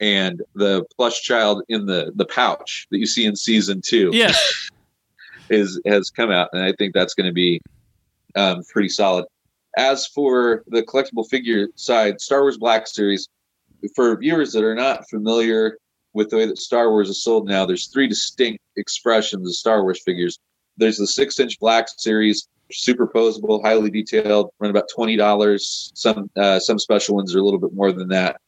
and 0.00 0.42
the 0.54 0.84
plush 0.96 1.22
child 1.22 1.62
in 1.68 1.86
the 1.86 2.12
the 2.16 2.26
pouch 2.26 2.88
that 2.90 2.98
you 2.98 3.06
see 3.06 3.24
in 3.26 3.36
season 3.36 3.80
two 3.84 4.10
Yes. 4.12 4.70
is 5.50 5.80
has 5.86 6.10
come 6.10 6.30
out, 6.30 6.48
and 6.52 6.62
I 6.62 6.72
think 6.72 6.94
that's 6.94 7.14
going 7.14 7.26
to 7.26 7.32
be 7.32 7.60
um, 8.34 8.62
pretty 8.72 8.88
solid. 8.88 9.26
As 9.76 10.06
for 10.06 10.64
the 10.66 10.82
collectible 10.82 11.28
figure 11.28 11.68
side, 11.76 12.20
Star 12.20 12.40
Wars 12.42 12.58
Black 12.58 12.88
Series, 12.88 13.28
for 13.94 14.16
viewers 14.16 14.52
that 14.52 14.64
are 14.64 14.74
not 14.74 15.08
familiar 15.08 15.78
with 16.12 16.30
the 16.30 16.36
way 16.36 16.46
that 16.46 16.58
Star 16.58 16.90
Wars 16.90 17.08
is 17.08 17.22
sold 17.22 17.46
now, 17.48 17.64
there's 17.64 17.88
three 17.88 18.08
distinct 18.08 18.60
expressions 18.76 19.48
of 19.48 19.54
Star 19.54 19.82
Wars 19.82 20.02
figures. 20.02 20.38
There's 20.76 20.96
the 20.96 21.06
six 21.06 21.38
inch 21.38 21.58
Black 21.60 21.86
Series, 21.96 22.48
superposable, 22.72 23.62
highly 23.62 23.90
detailed, 23.90 24.50
run 24.58 24.70
about 24.70 24.88
twenty 24.94 25.16
dollars. 25.16 25.92
Some 25.94 26.30
uh, 26.36 26.58
some 26.58 26.78
special 26.78 27.16
ones 27.16 27.34
are 27.34 27.38
a 27.38 27.42
little 27.42 27.60
bit 27.60 27.74
more 27.74 27.92
than 27.92 28.08
that. 28.08 28.40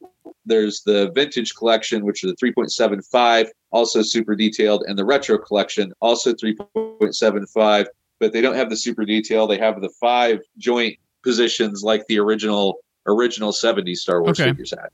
There's 0.45 0.81
the 0.81 1.09
vintage 1.15 1.55
collection, 1.55 2.03
which 2.03 2.21
are 2.23 2.27
the 2.27 2.35
3.75, 2.35 3.47
also 3.71 4.01
super 4.01 4.35
detailed, 4.35 4.83
and 4.87 4.99
the 4.99 5.05
retro 5.05 5.37
collection, 5.37 5.93
also 6.01 6.33
3.75, 6.33 7.85
but 8.19 8.33
they 8.33 8.41
don't 8.41 8.55
have 8.55 8.69
the 8.69 8.75
super 8.75 9.05
detail. 9.05 9.47
They 9.47 9.57
have 9.59 9.79
the 9.79 9.89
five 10.01 10.39
joint 10.57 10.97
positions 11.23 11.81
like 11.81 12.05
the 12.07 12.19
original 12.19 12.79
original 13.07 13.53
70s 13.53 13.97
Star 13.97 14.21
Wars 14.21 14.37
Okay. 14.39 14.49
figures 14.49 14.71
had. 14.71 14.89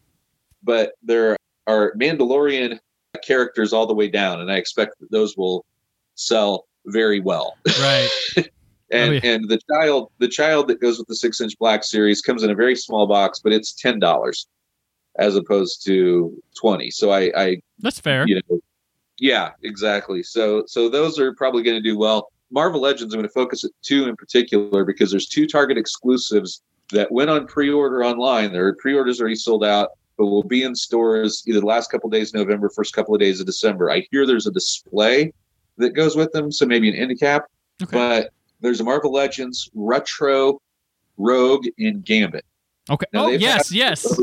But 0.62 0.94
there 1.02 1.36
are 1.70 1.94
Mandalorian 1.96 2.80
characters 3.24 3.74
all 3.74 3.86
the 3.88 3.94
way 3.94 4.08
down, 4.10 4.42
and 4.42 4.52
I 4.52 4.58
expect 4.58 5.00
that 5.00 5.12
those 5.12 5.38
will 5.38 5.66
sell 6.16 6.66
very 6.86 7.20
well. 7.20 7.56
right. 7.80 8.10
And 8.92 9.12
Oh, 9.12 9.14
yeah. 9.14 9.20
and 9.24 9.48
the 9.48 9.60
child 9.72 10.10
the 10.18 10.28
child 10.28 10.68
that 10.70 10.82
goes 10.82 10.98
with 10.98 11.08
the 11.08 11.16
six 11.16 11.40
inch 11.42 11.54
black 11.60 11.84
series 11.84 12.22
comes 12.24 12.42
in 12.42 12.50
a 12.50 12.56
very 12.56 12.76
small 12.76 13.06
box, 13.06 13.40
but 13.40 13.54
it's 13.54 13.72
ten 13.72 14.00
dollars 14.00 14.48
as 15.20 15.36
opposed 15.36 15.86
to 15.86 16.36
twenty. 16.60 16.90
So 16.90 17.12
I, 17.12 17.32
I 17.38 17.62
That's 17.78 18.00
fair. 18.00 18.28
you 18.28 18.42
know 18.50 18.60
yeah 19.20 19.52
exactly 19.62 20.24
so 20.24 20.64
so 20.66 20.90
those 20.90 21.20
are 21.20 21.36
probably 21.36 21.62
going 21.62 21.76
to 21.76 21.88
do 21.88 21.98
well 22.00 22.32
marvel 22.52 22.82
legends 22.82 23.14
i'm 23.14 23.20
going 23.20 23.28
to 23.28 23.34
focus 23.34 23.64
at 23.66 23.72
two 23.84 24.08
in 24.08 24.16
particular 24.16 24.84
because 24.86 25.12
there's 25.12 25.28
two 25.28 25.46
target 25.46 25.78
exclusives 25.78 26.64
that 26.92 27.12
went 27.12 27.30
on 27.30 27.46
pre-order 27.46 28.04
online 28.04 28.52
their 28.54 28.74
pre-orders 28.76 29.20
already 29.20 29.36
sold 29.36 29.64
out 29.64 29.90
but 30.20 30.28
will 30.28 30.44
be 30.44 30.62
in 30.62 30.76
stores 30.76 31.44
either 31.48 31.60
the 31.60 31.66
last 31.66 31.90
couple 31.90 32.08
days 32.10 32.32
of 32.32 32.40
november 32.40 32.70
first 32.70 32.94
couple 32.94 33.16
of 33.16 33.20
days 33.20 33.40
of 33.40 33.48
december 33.48 33.90
i 33.90 34.06
hear 34.12 34.28
there's 34.28 34.46
a 34.46 34.52
display 34.52 35.34
that 35.78 35.92
goes 35.96 36.16
with 36.16 36.32
them 36.34 36.52
so 36.52 36.66
maybe 36.66 36.90
an 36.90 36.96
end 36.96 37.20
cap 37.20 37.46
Okay. 37.82 37.98
but 37.98 38.34
there's 38.62 38.82
a 38.82 38.84
marvel 38.84 39.12
legends 39.12 39.70
retro 39.74 40.62
rogue 41.18 41.66
and 41.80 42.06
gambit 42.06 42.46
Okay. 42.90 43.06
Now, 43.14 43.26
oh 43.26 43.30
yes, 43.30 43.72
yes. 43.72 44.20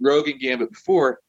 Rogue 0.00 0.28
and 0.28 0.40
Gambit 0.40 0.70
before. 0.70 1.20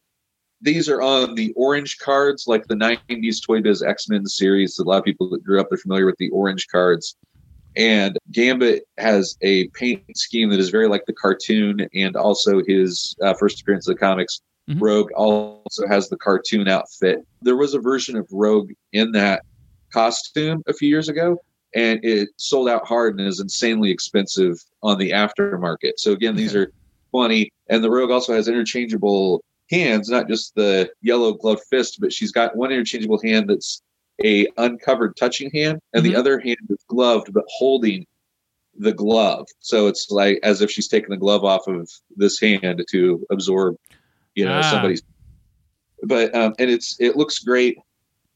These 0.61 0.87
are 0.87 1.01
on 1.01 1.35
the 1.35 1.51
orange 1.55 1.97
cards, 1.97 2.45
like 2.47 2.65
the 2.67 2.75
90s 2.75 3.43
Toy 3.45 3.61
Biz 3.61 3.83
X 3.83 4.07
Men 4.07 4.25
series. 4.25 4.79
A 4.79 4.83
lot 4.83 4.99
of 4.99 5.03
people 5.03 5.29
that 5.31 5.43
grew 5.43 5.59
up 5.59 5.71
are 5.71 5.77
familiar 5.77 6.05
with 6.05 6.17
the 6.17 6.29
orange 6.29 6.67
cards. 6.67 7.17
And 7.75 8.17
Gambit 8.31 8.83
has 8.97 9.37
a 9.41 9.67
paint 9.69 10.03
scheme 10.17 10.49
that 10.49 10.59
is 10.59 10.69
very 10.69 10.87
like 10.87 11.05
the 11.05 11.13
cartoon 11.13 11.87
and 11.93 12.15
also 12.15 12.61
his 12.65 13.15
uh, 13.21 13.33
first 13.33 13.61
appearance 13.61 13.87
in 13.87 13.93
the 13.93 13.99
comics. 13.99 14.41
Mhm. 14.69 14.81
Rogue 14.81 15.11
also 15.15 15.87
has 15.87 16.09
the 16.09 16.17
cartoon 16.17 16.67
outfit. 16.67 17.25
There 17.41 17.57
was 17.57 17.73
a 17.73 17.79
version 17.79 18.15
of 18.15 18.27
Rogue 18.31 18.71
in 18.93 19.11
that 19.13 19.43
costume 19.91 20.63
a 20.67 20.73
few 20.73 20.89
years 20.89 21.09
ago, 21.09 21.37
and 21.73 21.99
it 22.03 22.29
sold 22.37 22.69
out 22.69 22.85
hard 22.85 23.17
and 23.19 23.27
is 23.27 23.39
insanely 23.39 23.89
expensive 23.89 24.57
on 24.83 24.97
the 24.97 25.11
aftermarket. 25.11 25.93
So, 25.97 26.11
again, 26.11 26.35
these 26.35 26.55
are 26.55 26.71
20 27.11 27.51
and 27.69 27.83
the 27.83 27.91
rogue 27.91 28.11
also 28.11 28.33
has 28.33 28.47
interchangeable 28.47 29.43
hands 29.69 30.09
not 30.09 30.27
just 30.27 30.55
the 30.55 30.89
yellow 31.01 31.33
gloved 31.33 31.61
fist 31.69 31.97
but 31.99 32.11
she's 32.11 32.31
got 32.31 32.55
one 32.55 32.71
interchangeable 32.71 33.19
hand 33.23 33.49
that's 33.49 33.81
a 34.23 34.47
uncovered 34.57 35.15
touching 35.17 35.49
hand 35.51 35.79
and 35.93 36.03
Mhm. 36.03 36.09
the 36.09 36.15
other 36.15 36.39
hand 36.39 36.57
is 36.69 36.83
gloved 36.87 37.33
but 37.33 37.43
holding 37.47 38.05
the 38.77 38.93
glove 38.93 39.47
so 39.59 39.87
it's 39.87 40.09
like 40.11 40.39
as 40.43 40.61
if 40.61 40.69
she's 40.71 40.87
taking 40.87 41.09
the 41.09 41.17
glove 41.17 41.43
off 41.43 41.67
of 41.67 41.89
this 42.15 42.39
hand 42.39 42.83
to 42.89 43.25
absorb 43.29 43.75
you 44.35 44.45
know 44.45 44.59
Ah. 44.63 44.71
somebody's 44.71 45.01
but 46.03 46.33
um 46.35 46.53
and 46.59 46.69
it's 46.69 46.95
it 46.99 47.15
looks 47.17 47.39
great 47.39 47.77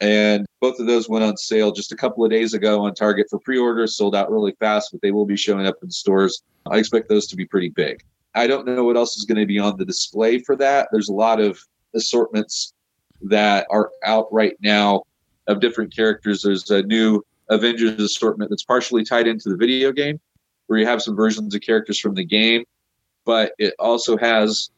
and 0.02 0.46
both 0.60 0.80
of 0.80 0.88
those 0.88 1.08
went 1.08 1.24
on 1.24 1.38
sale 1.38 1.72
just 1.72 1.92
a 1.92 1.96
couple 1.96 2.24
of 2.26 2.32
days 2.32 2.54
ago 2.54 2.82
on 2.86 2.94
target 2.94 3.28
for 3.30 3.40
pre-orders. 3.40 3.96
sold 3.96 4.14
out 4.16 4.30
really 4.32 4.54
fast 4.60 4.92
but 4.92 5.02
they 5.02 5.12
will 5.12 5.26
be 5.26 5.38
showing 5.38 5.66
up 5.66 5.76
in 5.84 5.90
stores 5.90 6.42
i 6.70 6.78
expect 6.78 7.08
those 7.10 7.28
to 7.28 7.36
be 7.36 7.46
pretty 7.46 7.70
big 7.70 8.02
I 8.38 8.48
don't 8.48 8.68
know 8.68 8.84
what 8.84 8.98
else 8.98 9.16
is 9.16 9.24
going 9.24 9.38
to 9.38 9.46
be 9.46 9.60
on 9.60 9.78
the 9.78 9.86
display 9.86 10.40
for 10.40 10.58
that. 10.58 10.90
There's 10.92 11.08
a 11.08 11.14
lot 11.14 11.40
of 11.40 11.58
assortments 11.94 12.74
that 13.22 13.66
are 13.70 13.90
out 14.04 14.28
right 14.30 14.58
now 14.60 15.04
of 15.48 15.60
different 15.60 15.96
characters. 15.96 16.42
There's 16.42 16.70
a 16.72 16.84
new 16.84 17.22
Avengers 17.50 18.00
assortment 18.00 18.50
that's 18.50 18.64
partially 18.64 19.04
tied 19.04 19.28
into 19.28 19.50
the 19.50 19.58
video 19.58 19.92
game, 19.92 20.20
where 20.68 20.80
you 20.80 20.86
have 20.86 21.02
some 21.02 21.16
versions 21.16 21.54
of 21.54 21.62
characters 21.62 22.00
from 22.00 22.16
the 22.16 22.26
game, 22.26 22.64
but 23.26 23.54
it 23.60 23.74
also 23.80 24.18
has 24.18 24.70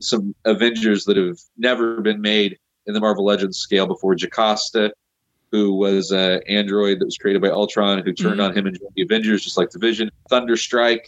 some 0.00 0.34
Avengers 0.44 1.04
that 1.04 1.16
have 1.16 1.38
never 1.56 2.00
been 2.00 2.20
made 2.20 2.58
in 2.86 2.94
the 2.94 3.00
Marvel 3.00 3.24
Legends 3.24 3.58
scale 3.58 3.86
before. 3.86 4.14
Jocasta, 4.14 4.92
who 5.52 5.74
was 5.74 6.10
an 6.10 6.40
android 6.48 6.98
that 6.98 7.04
was 7.04 7.16
created 7.16 7.40
by 7.40 7.48
Ultron, 7.48 8.02
who 8.04 8.12
turned 8.12 8.40
Mhm. 8.40 8.44
on 8.44 8.56
him 8.56 8.66
and 8.66 8.78
joined 8.78 8.92
the 8.94 9.02
Avengers, 9.02 9.42
just 9.44 9.56
like 9.56 9.70
the 9.70 9.78
Vision. 9.78 10.10
Thunderstrike, 10.30 11.06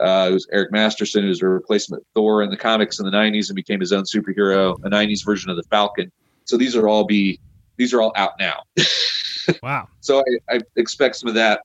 uh, 0.00 0.30
was 0.32 0.46
Eric 0.52 0.72
Masterson, 0.72 1.24
who's 1.24 1.42
a 1.42 1.46
replacement 1.48 2.04
Thor 2.14 2.42
in 2.42 2.50
the 2.50 2.56
comics 2.56 2.98
in 2.98 3.04
the 3.04 3.10
'90s 3.10 3.50
and 3.50 3.56
became 3.56 3.80
his 3.80 3.92
own 3.92 4.04
superhero, 4.04 4.78
a 4.84 4.88
'90s 4.88 5.22
version 5.24 5.50
of 5.50 5.56
the 5.56 5.64
Falcon. 5.64 6.10
So 6.44 6.56
these 6.56 6.74
are 6.74 6.88
all 6.88 7.04
be 7.04 7.38
these 7.82 7.92
are 7.92 8.00
all 8.00 8.12
out 8.16 8.32
now. 8.38 8.62
Wow. 9.60 9.88
So 9.98 10.20
I, 10.20 10.54
I 10.54 10.60
expect 10.76 11.16
some 11.16 11.28
of 11.28 11.34
that. 11.34 11.62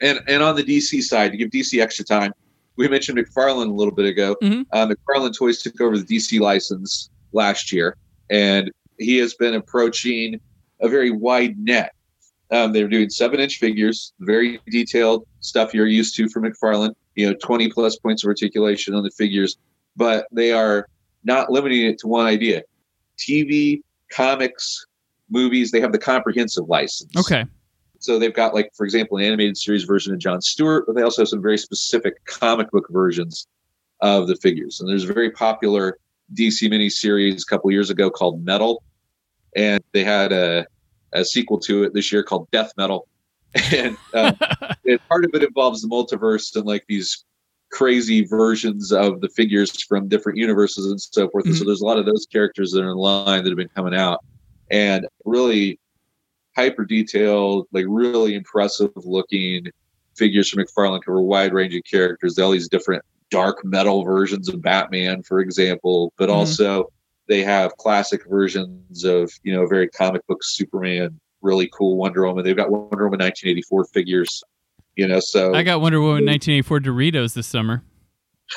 And 0.00 0.18
and 0.26 0.42
on 0.42 0.56
the 0.56 0.64
DC 0.64 1.00
side, 1.02 1.30
to 1.30 1.36
give 1.36 1.48
DC 1.50 1.80
extra 1.80 2.04
time, 2.04 2.32
we 2.74 2.88
mentioned 2.88 3.16
McFarlane 3.18 3.68
a 3.68 3.72
little 3.72 3.94
bit 3.94 4.04
ago. 4.06 4.36
Mhm. 4.42 4.66
Uh, 4.72 4.88
McFarlane 4.88 5.32
Toys 5.32 5.62
took 5.62 5.80
over 5.80 5.96
the 5.96 6.04
DC 6.04 6.40
license 6.40 7.08
last 7.32 7.70
year, 7.70 7.96
and 8.30 8.72
he 8.98 9.16
has 9.18 9.34
been 9.34 9.54
approaching 9.54 10.40
a 10.80 10.88
very 10.88 11.12
wide 11.12 11.56
net. 11.56 11.92
Um, 12.50 12.72
they're 12.72 12.88
doing 12.88 13.10
seven 13.10 13.38
inch 13.38 13.58
figures, 13.58 14.12
very 14.18 14.60
detailed 14.68 15.24
stuff 15.38 15.72
you're 15.72 15.86
used 15.86 16.16
to 16.16 16.28
from 16.28 16.42
McFarlane. 16.42 16.96
You 17.14 17.28
know, 17.30 17.36
20 17.40 17.70
plus 17.70 17.94
points 17.94 18.24
of 18.24 18.28
articulation 18.28 18.92
on 18.92 19.04
the 19.04 19.10
figures, 19.12 19.56
but 19.94 20.26
they 20.32 20.50
are 20.50 20.88
not 21.22 21.52
limiting 21.52 21.86
it 21.86 21.98
to 21.98 22.08
one 22.08 22.26
idea. 22.26 22.62
TV, 23.18 23.82
comics, 24.10 24.84
movies, 25.30 25.70
they 25.70 25.80
have 25.80 25.92
the 25.92 25.98
comprehensive 25.98 26.68
license. 26.68 27.10
Okay. 27.16 27.44
So 28.00 28.18
they've 28.18 28.34
got, 28.34 28.54
like, 28.54 28.70
for 28.76 28.84
example, 28.84 29.18
an 29.18 29.24
animated 29.24 29.56
series 29.56 29.84
version 29.84 30.12
of 30.12 30.20
John 30.20 30.40
Stewart, 30.40 30.84
but 30.86 30.94
they 30.94 31.02
also 31.02 31.22
have 31.22 31.28
some 31.28 31.42
very 31.42 31.58
specific 31.58 32.24
comic 32.26 32.70
book 32.70 32.86
versions 32.90 33.46
of 34.00 34.28
the 34.28 34.36
figures. 34.36 34.80
And 34.80 34.88
there's 34.88 35.04
a 35.04 35.12
very 35.12 35.30
popular 35.30 35.98
DC 36.34 36.68
miniseries 36.70 37.42
a 37.42 37.46
couple 37.46 37.70
years 37.70 37.90
ago 37.90 38.10
called 38.10 38.44
Metal, 38.44 38.82
and 39.56 39.82
they 39.92 40.04
had 40.04 40.32
a, 40.32 40.66
a 41.12 41.24
sequel 41.24 41.58
to 41.60 41.84
it 41.84 41.94
this 41.94 42.12
year 42.12 42.22
called 42.22 42.50
Death 42.50 42.72
Metal. 42.76 43.08
And 43.74 43.96
um, 44.12 44.36
and 44.86 45.00
part 45.08 45.24
of 45.24 45.30
it 45.32 45.42
involves 45.42 45.80
the 45.80 45.88
multiverse 45.88 46.54
and 46.54 46.66
like 46.66 46.84
these 46.86 47.24
crazy 47.72 48.24
versions 48.24 48.92
of 48.92 49.22
the 49.22 49.28
figures 49.30 49.82
from 49.84 50.06
different 50.06 50.36
universes 50.38 50.86
and 50.86 51.00
so 51.00 51.30
forth. 51.30 51.46
And 51.46 51.56
so 51.56 51.64
there's 51.64 51.80
a 51.80 51.84
lot 51.84 51.98
of 51.98 52.04
those 52.04 52.26
characters 52.30 52.72
that 52.72 52.82
are 52.82 52.90
in 52.90 52.96
line 52.96 53.42
that 53.42 53.50
have 53.50 53.56
been 53.56 53.70
coming 53.74 53.94
out. 53.94 54.22
And 54.70 55.06
really 55.24 55.78
hyper 56.56 56.84
detailed, 56.84 57.66
like 57.72 57.84
really 57.88 58.34
impressive 58.34 58.90
looking 58.96 59.66
figures 60.16 60.48
from 60.50 60.64
McFarlane 60.64 61.00
cover 61.04 61.18
a 61.18 61.22
wide 61.22 61.52
range 61.52 61.74
of 61.74 61.82
characters. 61.84 62.38
All 62.38 62.50
these 62.50 62.68
different 62.68 63.04
dark 63.30 63.64
metal 63.64 64.04
versions 64.04 64.48
of 64.48 64.60
Batman, 64.62 65.22
for 65.22 65.38
example, 65.40 66.12
but 66.16 66.28
Mhm. 66.28 66.32
also 66.34 66.90
they 67.28 67.42
have 67.42 67.76
classic 67.76 68.22
versions 68.28 69.04
of 69.04 69.30
you 69.44 69.52
know 69.52 69.66
very 69.66 69.86
comic 69.88 70.26
book 70.26 70.42
Superman, 70.42 71.20
really 71.42 71.68
cool 71.72 71.96
Wonder 71.96 72.26
Woman. 72.26 72.42
They've 72.44 72.56
got 72.56 72.70
Wonder 72.70 73.04
Woman 73.04 73.20
1984 73.20 73.84
figures, 73.84 74.42
you 74.96 75.06
know. 75.06 75.20
So 75.20 75.54
I 75.54 75.62
got 75.62 75.80
Wonder 75.80 76.00
Woman 76.00 76.24
1984 76.24 76.80
Doritos 76.80 77.34
this 77.34 77.46
summer. 77.46 77.84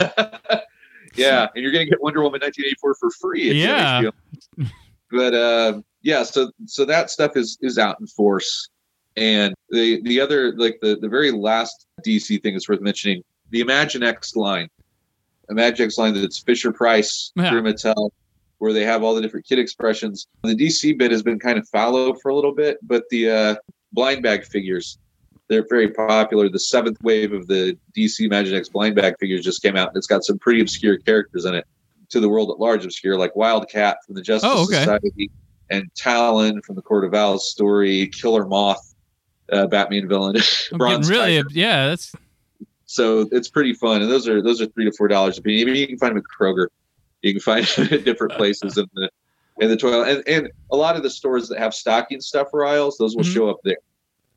yeah, 1.15 1.47
and 1.54 1.62
you're 1.63 1.71
gonna 1.71 1.86
get 1.86 2.02
Wonder 2.02 2.21
Woman 2.21 2.39
1984 2.41 2.95
for 2.95 3.12
free. 3.12 3.50
if 3.50 3.56
you 3.58 3.67
have 3.67 4.04
Yeah. 4.58 4.65
But 5.12 5.34
uh, 5.34 5.82
yeah, 6.02 6.24
so 6.24 6.52
so 6.66 6.86
that 6.86 7.10
stuff 7.10 7.36
is 7.38 7.58
is 7.62 7.78
out 7.78 7.98
in 8.00 8.08
force, 8.08 8.70
and 9.16 9.54
the 9.70 10.02
the 10.04 10.20
other 10.20 10.54
like 10.58 10.80
the 10.82 10.96
the 10.98 11.10
very 11.10 11.32
last 11.32 11.88
DC 12.06 12.42
thing 12.42 12.54
that's 12.54 12.68
worth 12.70 12.82
mentioning, 12.82 13.24
the 13.52 13.62
Imaginext 13.64 14.36
line, 14.36 14.68
Imaginext 15.50 15.98
line 15.98 16.14
that's 16.14 16.40
Fisher 16.40 16.72
Price 16.72 17.32
Yeah. 17.36 17.50
through 17.50 17.64
Mattel, 17.64 18.10
where 18.60 18.74
they 18.74 18.84
have 18.86 19.04
all 19.04 19.14
the 19.16 19.22
different 19.22 19.46
kid 19.46 19.60
expressions. 19.60 20.28
The 20.44 20.56
DC 20.56 20.98
bit 20.98 21.12
has 21.12 21.24
been 21.24 21.40
kind 21.40 21.58
of 21.60 21.68
fallow 21.70 22.14
for 22.16 22.30
a 22.30 22.36
little 22.36 22.54
bit, 22.56 22.78
but 22.82 23.04
the 23.10 23.30
uh, 23.30 23.56
blind 23.92 24.24
bag 24.24 24.46
figures. 24.46 24.98
They're 25.50 25.66
very 25.70 25.90
popular. 25.90 26.48
The 26.48 26.60
seventh 26.60 26.98
wave 27.04 27.34
of 27.34 27.46
the 27.48 27.78
DC 27.94 28.26
Imaginext 28.26 28.72
blind 28.72 28.96
bag 28.96 29.16
figures 29.20 29.44
just 29.44 29.62
came 29.62 29.76
out, 29.76 29.90
and 29.90 29.98
it's 29.98 30.08
got 30.08 30.24
some 30.24 30.40
pretty 30.40 30.62
obscure 30.62 30.98
characters 30.98 31.44
in 31.44 31.54
it 31.56 31.66
to 32.08 32.22
the 32.22 32.30
world 32.30 32.50
at 32.52 32.60
large 32.60 32.86
obscure, 32.86 33.18
like 33.18 33.36
Wildcat 33.36 33.98
from 34.06 34.16
the 34.16 34.22
Justice 34.22 34.50
Oh, 34.50 34.64
okay. 34.64 34.80
Society, 34.80 35.30
and 35.72 35.90
Talon 35.96 36.62
from 36.62 36.76
the 36.76 36.82
Court 36.82 37.06
of 37.06 37.14
Owls 37.16 37.50
story, 37.50 38.08
Killer 38.08 38.46
Moth, 38.46 38.94
uh, 39.52 39.66
Batman 39.68 40.08
villain, 40.08 40.36
Bronze 40.74 41.10
really, 41.10 41.42
yeah, 41.52 41.88
that's 41.88 42.14
So 42.86 43.28
it's 43.32 43.50
pretty 43.50 43.74
fun, 43.74 44.02
and 44.04 44.12
those 44.12 44.28
are 44.28 44.42
those 44.44 44.62
are 44.62 44.68
three 44.68 44.86
to 44.86 44.92
four 44.92 45.08
dollars 45.08 45.38
a 45.38 45.42
piece. 45.42 45.66
You 45.66 45.88
can 45.88 45.98
find 45.98 46.12
them 46.12 46.18
at 46.18 46.24
Kroger. 46.40 46.68
You 47.22 47.34
can 47.34 47.42
find 47.42 47.66
them 47.66 47.88
at 47.92 48.04
different 48.06 48.34
places 48.34 48.78
in 48.78 48.86
the 48.94 49.10
in 49.60 49.70
the 49.70 49.78
toilet, 49.78 50.10
and 50.10 50.24
and 50.28 50.52
a 50.72 50.76
lot 50.76 50.96
of 50.96 51.04
the 51.04 51.10
stores 51.10 51.48
that 51.50 51.58
have 51.60 51.74
stocking 51.74 52.20
stuffer 52.22 52.66
aisles, 52.66 52.98
those 52.98 53.16
will 53.16 53.24
Mhm. 53.24 53.34
show 53.34 53.50
up 53.50 53.58
there. 53.64 53.78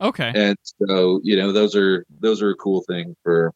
okay. 0.01 0.33
And 0.35 0.57
so 0.63 1.21
you 1.25 1.37
know 1.37 1.51
those 1.53 1.75
are 1.75 2.05
those 2.21 2.41
are 2.43 2.51
a 2.51 2.55
cool 2.57 2.83
thing 2.83 3.17
for 3.23 3.53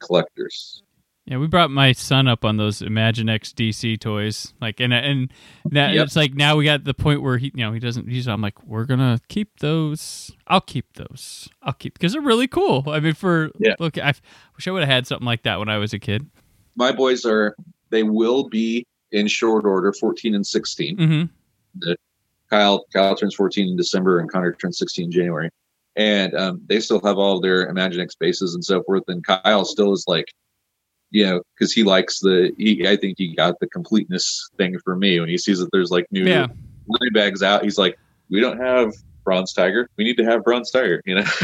collectors. 0.00 0.82
Yeah, 1.30 1.38
we 1.38 1.46
brought 1.46 1.70
my 1.70 1.92
son 1.92 2.26
up 2.26 2.44
on 2.44 2.56
those 2.56 2.80
Imaginext 2.80 3.54
DC 3.54 4.00
toys, 4.00 4.52
like, 4.60 4.80
and 4.80 4.92
and 4.92 5.32
that 5.66 5.94
Yep. 5.94 6.04
it's 6.06 6.16
like 6.16 6.34
now 6.34 6.56
we 6.56 6.64
got 6.64 6.82
the 6.82 6.92
point 6.92 7.22
where 7.22 7.38
he, 7.38 7.52
you 7.54 7.64
know, 7.64 7.72
he 7.72 7.78
doesn't. 7.78 8.08
He's, 8.08 8.26
I'm 8.26 8.40
like, 8.42 8.60
we're 8.66 8.84
gonna 8.84 9.20
keep 9.28 9.60
those. 9.60 10.32
I'll 10.48 10.60
keep 10.60 10.92
those. 10.94 11.48
I'll 11.62 11.72
keep 11.72 11.92
because 11.94 12.14
they're 12.14 12.20
really 12.20 12.48
cool. 12.48 12.82
I 12.88 12.98
mean, 12.98 13.14
for 13.14 13.52
Yeah. 13.60 13.76
look, 13.78 13.96
I 13.96 14.12
wish 14.56 14.66
I 14.66 14.72
would 14.72 14.82
have 14.82 14.88
had 14.90 15.06
something 15.06 15.24
like 15.24 15.44
that 15.44 15.60
when 15.60 15.68
I 15.68 15.78
was 15.78 15.92
a 15.92 16.00
kid. 16.00 16.28
My 16.74 16.90
boys 16.90 17.24
are 17.24 17.54
they 17.90 18.02
will 18.02 18.48
be 18.48 18.84
in 19.12 19.28
short 19.28 19.64
order, 19.64 19.92
fourteen 19.92 20.34
and 20.34 20.44
sixteen. 20.46 20.96
Mm-hmm. 20.96 21.92
Kyle 22.50 22.84
Kyle 22.92 23.14
turns 23.14 23.36
14 23.36 23.68
in 23.68 23.76
December 23.76 24.18
and 24.18 24.28
Connor 24.30 24.52
turns 24.54 24.78
16 24.78 25.04
in 25.04 25.12
January. 25.12 25.50
And 25.96 26.34
um, 26.34 26.60
they 26.66 26.80
still 26.80 27.00
have 27.04 27.16
all 27.18 27.40
their 27.40 27.72
Imaginext 27.72 28.18
bases 28.18 28.54
and 28.54 28.64
so 28.64 28.82
forth. 28.82 29.04
And 29.06 29.24
Kyle 29.24 29.64
still 29.64 29.92
is 29.92 30.04
like, 30.08 30.24
you 31.10 31.26
know, 31.26 31.42
because 31.54 31.72
he 31.72 31.82
likes 31.82 32.20
the, 32.20 32.52
he, 32.58 32.86
I 32.86 32.96
think 32.96 33.16
he 33.18 33.34
got 33.34 33.54
the 33.60 33.66
completeness 33.68 34.48
thing 34.56 34.78
for 34.84 34.94
me 34.96 35.18
when 35.20 35.28
he 35.28 35.36
sees 35.38 35.58
that 35.58 35.68
there's 35.72 35.90
like 35.90 36.06
new 36.10 36.24
Yeah. 36.24 36.46
line 36.86 37.12
bags 37.12 37.42
out. 37.42 37.62
He's 37.64 37.78
like, 37.78 37.98
we 38.30 38.40
don't 38.40 38.58
have 38.58 38.92
Bronze 39.24 39.52
Tiger. 39.52 39.88
We 39.96 40.04
need 40.04 40.16
to 40.18 40.24
have 40.24 40.44
Bronze 40.44 40.70
Tiger, 40.70 41.02
you 41.04 41.16
know? 41.16 41.24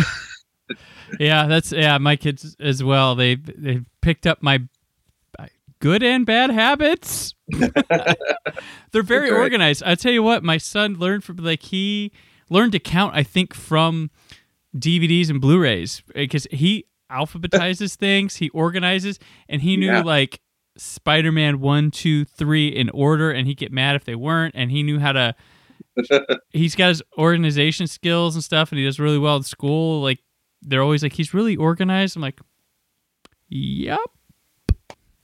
Yeah, 1.20 1.46
that's 1.46 1.70
yeah. 1.70 1.98
My 1.98 2.16
kids 2.16 2.56
as 2.58 2.82
well. 2.82 3.14
They 3.14 3.36
they 3.36 3.82
picked 4.00 4.26
up 4.26 4.42
my 4.42 4.62
good 5.78 6.02
and 6.02 6.26
bad 6.26 6.50
habits. 6.50 7.32
They're 8.90 9.02
very 9.04 9.30
right. 9.30 9.38
organized. 9.40 9.84
I 9.84 9.94
tell 9.94 10.10
you 10.10 10.24
what, 10.24 10.42
my 10.42 10.58
son 10.58 10.94
learned 10.94 11.22
from 11.22 11.36
like 11.36 11.62
he 11.62 12.10
learned 12.50 12.72
to 12.72 12.80
count. 12.80 13.14
I 13.14 13.22
think 13.22 13.54
from 13.54 14.10
DVDs 14.76 15.30
and 15.30 15.40
Blu-rays 15.40 16.02
because 16.12 16.48
he 16.50 16.86
alphabetizes 17.10 17.94
things, 17.94 18.36
he 18.36 18.48
organizes, 18.50 19.18
and 19.48 19.62
he 19.62 19.76
knew 19.76 19.86
Yeah. 19.86 20.02
like 20.02 20.40
Spider-Man 20.76 21.60
one, 21.60 21.90
two, 21.90 22.24
three 22.24 22.68
in 22.68 22.90
order, 22.90 23.30
and 23.30 23.46
he'd 23.46 23.56
get 23.56 23.72
mad 23.72 23.96
if 23.96 24.04
they 24.04 24.14
weren't, 24.14 24.54
and 24.56 24.70
he 24.70 24.82
knew 24.82 24.98
how 24.98 25.12
to. 25.12 25.34
he's 26.50 26.74
got 26.74 26.88
his 26.88 27.02
organization 27.18 27.86
skills 27.86 28.34
and 28.34 28.44
stuff, 28.44 28.70
and 28.70 28.78
he 28.78 28.84
does 28.84 29.00
really 29.00 29.18
well 29.18 29.36
in 29.36 29.42
school. 29.42 30.02
Like 30.02 30.18
they're 30.62 30.82
always 30.82 31.02
like 31.02 31.12
he's 31.14 31.32
really 31.32 31.56
organized. 31.56 32.16
I'm 32.16 32.22
like, 32.22 32.40
yep. 33.48 33.98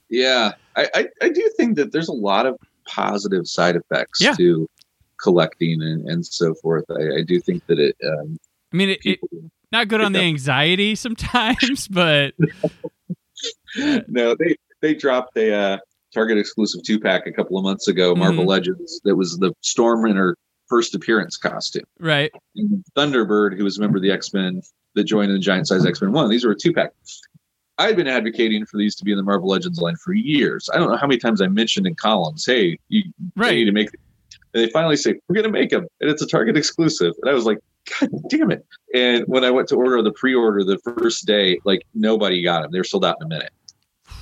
yeah. 0.09 0.53
I, 0.75 0.89
I, 0.93 1.07
I 1.21 1.29
do 1.29 1.51
think 1.57 1.75
that 1.77 1.91
there's 1.91 2.07
a 2.09 2.13
lot 2.13 2.45
of 2.45 2.57
positive 2.87 3.47
side 3.47 3.75
effects 3.75 4.19
Yeah. 4.21 4.33
to 4.33 4.67
collecting 5.21 5.81
and, 5.81 6.07
and 6.09 6.25
so 6.25 6.53
forth. 6.55 6.85
I, 6.89 7.19
I 7.19 7.21
do 7.21 7.39
think 7.39 7.65
that 7.67 7.79
it, 7.79 7.95
um, 8.05 8.39
I 8.73 8.75
mean, 8.75 8.89
it, 8.89 8.99
it 9.05 9.21
people, 9.21 9.29
not 9.73 9.89
good 9.89 9.99
on 10.01 10.13
the 10.13 10.21
anxiety 10.21 10.95
sometimes, 10.95 11.87
but 11.91 12.33
no, 14.07 14.35
they 14.35 14.55
they 14.81 14.93
dropped 14.93 15.35
a 15.37 15.53
uh, 15.53 15.77
Target 16.13 16.37
exclusive 16.37 16.83
two 16.83 16.99
pack 16.99 17.25
a 17.27 17.31
couple 17.31 17.57
of 17.57 17.63
months 17.63 17.87
ago, 17.87 18.15
Marvel 18.15 18.43
Mhm. 18.45 18.47
Legends. 18.47 19.01
That 19.03 19.15
was 19.15 19.37
the 19.39 19.51
Storm 19.61 20.05
in 20.05 20.15
her 20.15 20.37
first 20.67 20.95
appearance 20.95 21.37
costume. 21.37 21.83
right. 21.99 22.31
And 22.55 22.83
Thunderbird, 22.95 23.57
who 23.57 23.63
was 23.63 23.77
a 23.77 23.81
member 23.81 23.97
of 23.97 24.03
the 24.03 24.11
X 24.11 24.33
Men 24.33 24.61
that 24.95 25.03
joined 25.05 25.29
in 25.31 25.35
the 25.35 25.41
Giant 25.41 25.67
Size 25.67 25.85
X 25.85 26.01
Men 26.01 26.11
One. 26.11 26.29
These 26.29 26.45
were 26.45 26.51
a 26.51 26.55
two 26.55 26.71
pack. 26.73 26.91
I've 27.79 27.95
been 27.95 28.07
advocating 28.07 28.65
for 28.67 28.77
these 28.77 28.95
to 28.97 29.03
be 29.03 29.11
in 29.11 29.17
the 29.17 29.23
Marvel 29.23 29.49
Legends 29.49 29.79
line 29.79 29.95
for 29.95 30.13
years. 30.13 30.69
I 30.71 30.77
don't 30.77 30.89
know 30.91 30.95
how 30.97 31.07
many 31.07 31.17
times 31.17 31.41
I 31.41 31.47
mentioned 31.47 31.87
in 31.87 31.95
columns, 31.95 32.45
"Hey, 32.45 32.77
you 32.89 33.03
they 33.35 33.55
need 33.55 33.65
to 33.65 33.71
make." 33.71 33.89
And 34.53 34.63
they 34.63 34.69
finally 34.69 34.97
say, 34.97 35.15
"We're 35.27 35.35
going 35.35 35.45
to 35.45 35.51
make 35.51 35.69
them," 35.69 35.87
and 36.01 36.09
it's 36.09 36.21
a 36.21 36.27
Target 36.27 36.57
exclusive. 36.57 37.13
And 37.21 37.29
I 37.29 37.33
was 37.33 37.45
like, 37.45 37.59
"God 37.99 38.09
damn 38.29 38.51
it!" 38.51 38.65
And 38.93 39.23
when 39.27 39.43
I 39.43 39.51
went 39.51 39.67
to 39.69 39.75
order 39.75 40.01
the 40.01 40.11
pre-order 40.11 40.63
the 40.63 40.77
first 40.79 41.25
day, 41.25 41.59
like 41.65 41.83
nobody 41.93 42.43
got 42.43 42.61
them. 42.61 42.71
They 42.71 42.79
were 42.79 42.83
sold 42.83 43.05
out 43.05 43.17
in 43.19 43.25
a 43.25 43.29
minute. 43.29 43.51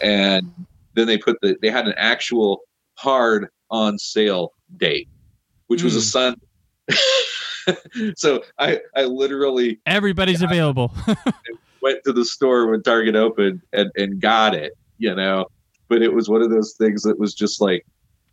And 0.02 0.52
then 0.94 1.08
they 1.08 1.18
put 1.18 1.38
the 1.42 1.58
they 1.62 1.70
had 1.70 1.88
an 1.88 1.94
actual 1.98 2.62
hard 2.96 3.48
on 3.70 3.98
sale 3.98 4.54
date, 4.78 5.10
which 5.68 5.84
was 5.84 5.96
a 5.96 6.00
hmm. 6.00 6.36
Sun. 6.96 8.16
so 8.16 8.44
I 8.58 8.80
I 8.96 9.04
literally 9.04 9.80
Everybody's 9.86 10.42
available. 10.42 10.94
went 11.82 12.04
to 12.06 12.14
the 12.14 12.26
store 12.26 12.68
when 12.68 12.84
Target 12.84 13.16
opened 13.16 13.62
and, 13.74 13.92
and 13.96 14.22
got 14.22 14.54
it, 14.54 14.74
you 14.98 15.14
know. 15.14 15.48
But 15.88 16.02
it 16.02 16.14
was 16.14 16.30
one 16.30 16.42
of 16.42 16.50
those 16.50 16.74
things 16.78 17.04
that 17.04 17.20
was 17.20 17.34
just 17.34 17.60
like 17.60 17.86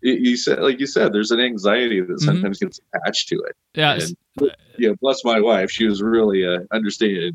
it, 0.02 0.20
you 0.20 0.36
said, 0.36 0.60
like 0.60 0.78
you 0.80 0.86
said, 0.86 1.12
there's 1.12 1.30
an 1.30 1.40
anxiety 1.40 2.00
that 2.00 2.08
Mhm. 2.08 2.20
sometimes 2.20 2.58
gets 2.58 2.80
attached 2.94 3.28
to 3.28 3.36
it. 3.36 3.56
yeah. 3.74 3.94
And, 4.00 4.52
yeah, 4.78 4.90
bless 5.00 5.24
my 5.24 5.40
wife, 5.40 5.70
she 5.70 5.86
was 5.86 6.00
really 6.02 6.46
uh, 6.46 6.60
understanding 6.72 7.32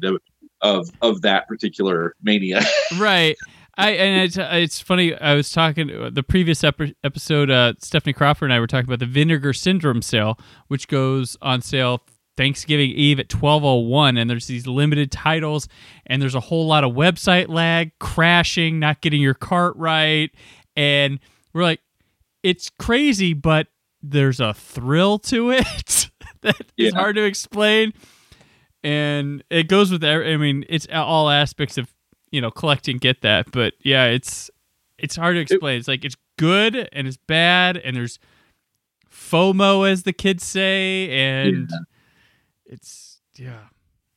of, 0.62 0.90
of 1.02 1.22
that 1.22 1.48
particular 1.48 2.16
mania. 2.24 2.62
right. 2.98 3.36
I 3.76 3.90
and 3.94 4.22
it's 4.24 4.38
it's 4.40 4.80
funny. 4.80 5.16
I 5.16 5.34
was 5.34 5.52
talking 5.52 5.88
the 6.12 6.22
previous 6.22 6.64
ep- 6.64 6.80
episode. 7.04 7.50
Uh, 7.50 7.74
Stephanie 7.80 8.14
Crawford 8.14 8.46
and 8.52 8.54
I 8.54 8.60
were 8.60 8.68
talking 8.68 8.88
about 8.88 9.00
the 9.00 9.08
Vinegar 9.08 9.52
Syndrome 9.52 10.04
sale, 10.04 10.38
which 10.68 10.88
goes 10.88 11.36
on 11.42 11.62
sale 11.64 12.04
Thanksgiving 12.38 12.92
Eve 12.92 13.20
at 13.20 13.30
twelve 13.30 13.64
oh 13.66 13.78
one, 13.80 14.16
and 14.16 14.30
there's 14.30 14.46
these 14.46 14.68
limited 14.68 15.12
titles, 15.12 15.68
and 16.06 16.22
there's 16.22 16.36
a 16.36 16.40
whole 16.40 16.68
lot 16.68 16.84
of 16.84 16.94
website 16.94 17.50
lag, 17.50 17.92
crashing, 17.98 18.78
not 18.80 19.02
getting 19.02 19.22
your 19.22 19.34
cart 19.34 19.76
right, 19.76 20.30
and 20.76 21.20
we're 21.52 21.64
like, 21.64 21.80
it's 22.44 22.70
crazy, 22.70 23.34
but 23.34 23.68
there's 24.02 24.40
a 24.40 24.54
thrill 24.54 25.18
to 25.18 25.52
it 25.52 26.10
that 26.42 26.60
is 26.78 26.92
Yeah. 26.94 27.00
hard 27.00 27.16
to 27.16 27.24
explain. 27.24 27.94
And 28.84 29.44
it 29.50 29.70
goes 29.70 29.92
with 29.92 30.04
i 30.04 30.36
mean 30.36 30.66
it's 30.68 30.86
all 30.92 31.30
aspects 31.30 31.78
of 31.78 31.94
you 32.32 32.42
know 32.42 32.52
collecting 32.52 32.98
get 32.98 33.22
that 33.22 33.50
but 33.52 33.74
yeah 33.82 34.06
it's 34.06 34.52
it's 34.98 35.16
hard 35.16 35.36
to 35.36 35.40
explain. 35.40 35.80
It's 35.80 35.88
like 35.88 36.04
it's 36.04 36.18
good 36.38 36.90
and 36.92 37.08
it's 37.08 37.18
bad 37.18 37.78
and 37.78 37.96
there's 37.96 38.20
fomo 39.10 39.90
as 39.90 40.04
the 40.04 40.14
kids 40.14 40.44
say 40.44 41.10
and 41.12 41.70
it's 42.66 43.22
yeah. 43.36 43.60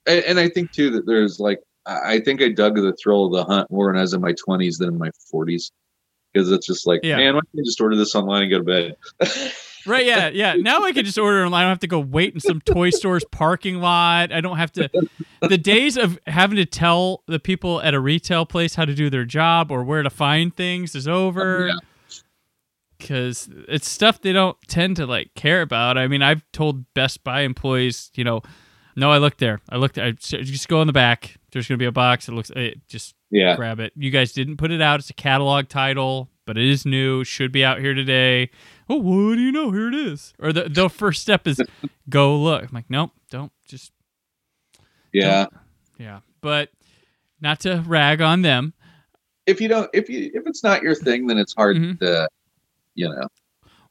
And, 0.06 0.24
and 0.24 0.38
I 0.40 0.48
think 0.48 0.72
too 0.72 0.90
that 0.90 1.06
there's 1.06 1.38
like 1.40 1.60
I 1.86 2.14
I 2.14 2.20
think 2.20 2.42
I 2.42 2.48
dug 2.48 2.74
the 2.76 2.92
thrill 2.94 3.26
of 3.26 3.32
the 3.32 3.44
hunt 3.44 3.70
more 3.70 3.86
when 3.86 3.96
I 3.96 4.00
was 4.00 4.14
in 4.14 4.20
my 4.20 4.32
20s 4.32 4.78
than 4.78 4.88
in 4.90 4.98
my 4.98 5.10
40s 5.32 5.70
because 6.36 6.52
it's 6.52 6.66
just 6.66 6.86
like, 6.86 7.00
Yeah. 7.02 7.16
man, 7.16 7.34
why 7.34 7.40
can't 7.40 7.60
I 7.60 7.64
just 7.64 7.80
order 7.80 7.96
this 7.96 8.14
online 8.14 8.42
and 8.42 8.50
go 8.50 8.58
to 8.58 8.64
bed? 8.64 8.96
right 9.86 10.04
yeah 10.04 10.26
yeah 10.26 10.54
now 10.54 10.82
i 10.82 10.90
can 10.90 11.04
just 11.04 11.16
order 11.16 11.44
online 11.44 11.60
i 11.60 11.62
don't 11.62 11.70
have 11.70 11.78
to 11.78 11.86
go 11.86 12.00
wait 12.00 12.34
in 12.34 12.40
some 12.40 12.60
toy 12.62 12.90
store's 12.90 13.24
parking 13.30 13.76
lot 13.76 14.32
i 14.32 14.40
don't 14.40 14.56
have 14.56 14.72
to 14.72 14.90
the 15.48 15.56
days 15.56 15.96
of 15.96 16.18
having 16.26 16.56
to 16.56 16.66
tell 16.66 17.22
the 17.28 17.38
people 17.38 17.80
at 17.82 17.94
a 17.94 18.00
retail 18.00 18.44
place 18.44 18.74
how 18.74 18.84
to 18.84 18.96
do 18.96 19.08
their 19.08 19.24
job 19.24 19.70
or 19.70 19.84
where 19.84 20.02
to 20.02 20.10
find 20.10 20.56
things 20.56 20.96
is 20.96 21.06
over 21.06 21.66
oh, 21.66 21.66
Yeah. 21.68 22.18
because 22.98 23.48
it's 23.68 23.88
stuff 23.88 24.20
they 24.20 24.32
don't 24.32 24.56
tend 24.66 24.96
to 24.96 25.06
like 25.06 25.34
care 25.34 25.62
about. 25.62 25.98
I 25.98 26.08
mean, 26.08 26.22
I've 26.22 26.42
told 26.52 26.92
Best 26.94 27.22
Buy 27.22 27.42
employees, 27.42 28.10
you 28.14 28.24
know, 28.24 28.42
no, 28.96 29.10
I 29.10 29.18
looked 29.18 29.38
there. 29.38 29.60
I 29.68 29.76
looked. 29.76 29.98
I 29.98 30.12
just 30.12 30.68
go 30.68 30.80
in 30.80 30.86
the 30.86 30.92
back. 30.92 31.36
There's 31.52 31.68
going 31.68 31.78
to 31.78 31.82
be 31.82 31.86
a 31.86 31.92
box. 31.92 32.28
It 32.28 32.32
looks. 32.32 32.50
It, 32.56 32.80
just 32.88 33.14
Yeah. 33.30 33.56
grab 33.56 33.80
it. 33.80 33.92
You 33.96 34.10
guys 34.10 34.32
didn't 34.32 34.56
put 34.56 34.70
it 34.70 34.80
out. 34.80 35.00
It's 35.00 35.10
a 35.10 35.14
catalog 35.14 35.68
title, 35.68 36.30
but 36.44 36.56
it 36.56 36.64
is 36.68 36.86
new. 36.86 37.24
Should 37.24 37.50
be 37.52 37.64
out 37.64 37.80
here 37.80 37.92
today. 37.94 38.50
Oh, 38.88 38.96
what 38.96 39.34
do 39.34 39.40
you 39.40 39.50
know? 39.52 39.72
Here 39.72 39.88
it 39.88 39.94
is. 39.94 40.32
Or 40.38 40.52
the 40.52 40.68
the 40.68 40.88
first 40.88 41.22
step 41.22 41.46
is 41.46 41.60
go 42.08 42.36
look. 42.36 42.62
I'm 42.62 42.68
like, 42.72 42.88
nope, 42.88 43.10
don't. 43.30 43.50
Just 43.66 43.90
Yeah. 45.12 45.46
yeah. 45.98 46.20
But 46.40 46.70
not 47.40 47.60
to 47.60 47.82
rag 47.86 48.20
on 48.20 48.42
them. 48.42 48.74
If 49.46 49.60
you 49.60 49.68
don't, 49.68 49.88
if 49.94 50.08
you, 50.08 50.30
if 50.34 50.44
it's 50.46 50.64
not 50.64 50.82
your 50.82 50.94
thing, 50.94 51.26
then 51.26 51.38
it's 51.38 51.54
hard 51.54 51.76
Mhm. 51.76 51.98
to, 52.00 52.28
you 52.94 53.08
know, 53.08 53.28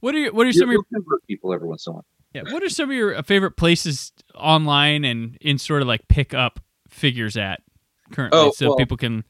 What 0.02 0.14
are 0.16 0.20
your, 0.20 0.34
what 0.34 0.46
are 0.48 0.52
some 0.54 0.70
of 0.70 0.74
your 0.74 0.84
people 1.28 1.54
every 1.54 1.68
once 1.68 1.88
in 1.88 1.92
a 1.92 1.94
while. 1.96 2.06
Yeah. 2.34 2.44
What 2.52 2.62
are 2.64 2.70
some 2.70 2.90
of 2.90 2.96
your 2.96 3.22
favorite 3.24 3.56
places 3.56 4.12
online 4.36 5.06
and 5.06 5.38
in 5.40 5.58
sort 5.58 5.82
of 5.82 5.88
like 5.88 6.08
pick 6.10 6.34
up 6.34 6.60
figures 6.90 7.38
at 7.38 7.62
currently, 8.16 8.40
Oh, 8.40 8.52
so 8.52 8.70
well- 8.70 8.78
people 8.78 8.98
can 8.98 9.24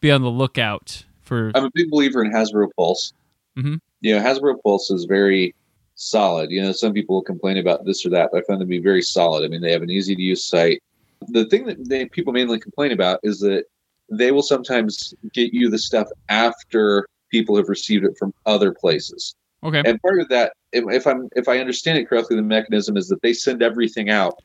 be 0.00 0.10
on 0.10 0.22
the 0.22 0.30
lookout 0.30 1.04
for? 1.20 1.52
I'm 1.54 1.64
a 1.64 1.70
big 1.74 1.90
believer 1.90 2.24
in 2.24 2.32
Hasbro 2.32 2.68
Pulse. 2.76 3.12
Mhm. 3.58 3.80
You 4.00 4.16
know, 4.16 4.22
Hasbro 4.22 4.54
Pulse 4.62 4.90
is 4.90 5.04
very 5.04 5.54
solid. 5.94 6.50
You 6.50 6.62
know, 6.62 6.72
some 6.72 6.92
people 6.94 7.16
will 7.16 7.22
complain 7.22 7.58
about 7.58 7.84
this 7.84 8.06
or 8.06 8.10
that, 8.10 8.30
but 8.32 8.38
I 8.38 8.46
found 8.46 8.60
them 8.60 8.68
to 8.68 8.70
be 8.70 8.78
very 8.78 9.02
solid. 9.02 9.44
I 9.44 9.48
mean, 9.48 9.60
they 9.60 9.72
have 9.72 9.82
an 9.82 9.90
easy 9.90 10.16
to 10.16 10.22
use 10.22 10.44
site. 10.44 10.82
The 11.28 11.44
thing 11.46 11.66
that 11.66 11.86
they, 11.88 12.06
people 12.06 12.32
mainly 12.32 12.58
complain 12.58 12.92
about 12.92 13.20
is 13.22 13.40
that 13.40 13.64
they 14.08 14.32
will 14.32 14.42
sometimes 14.42 15.12
get 15.34 15.52
you 15.52 15.68
the 15.68 15.78
stuff 15.78 16.08
after 16.30 17.06
people 17.30 17.54
have 17.56 17.68
received 17.68 18.04
it 18.06 18.16
from 18.18 18.32
other 18.46 18.72
places. 18.72 19.34
okay. 19.62 19.82
And 19.84 20.00
part 20.00 20.18
of 20.20 20.28
that, 20.30 20.54
if, 20.72 20.84
if 20.88 21.06
I'm 21.06 21.28
if 21.36 21.46
I 21.48 21.58
understand 21.58 21.98
it 21.98 22.08
correctly, 22.08 22.36
the 22.36 22.42
mechanism 22.42 22.96
is 22.96 23.08
that 23.08 23.20
they 23.20 23.34
send 23.34 23.62
everything 23.62 24.08
out 24.08 24.42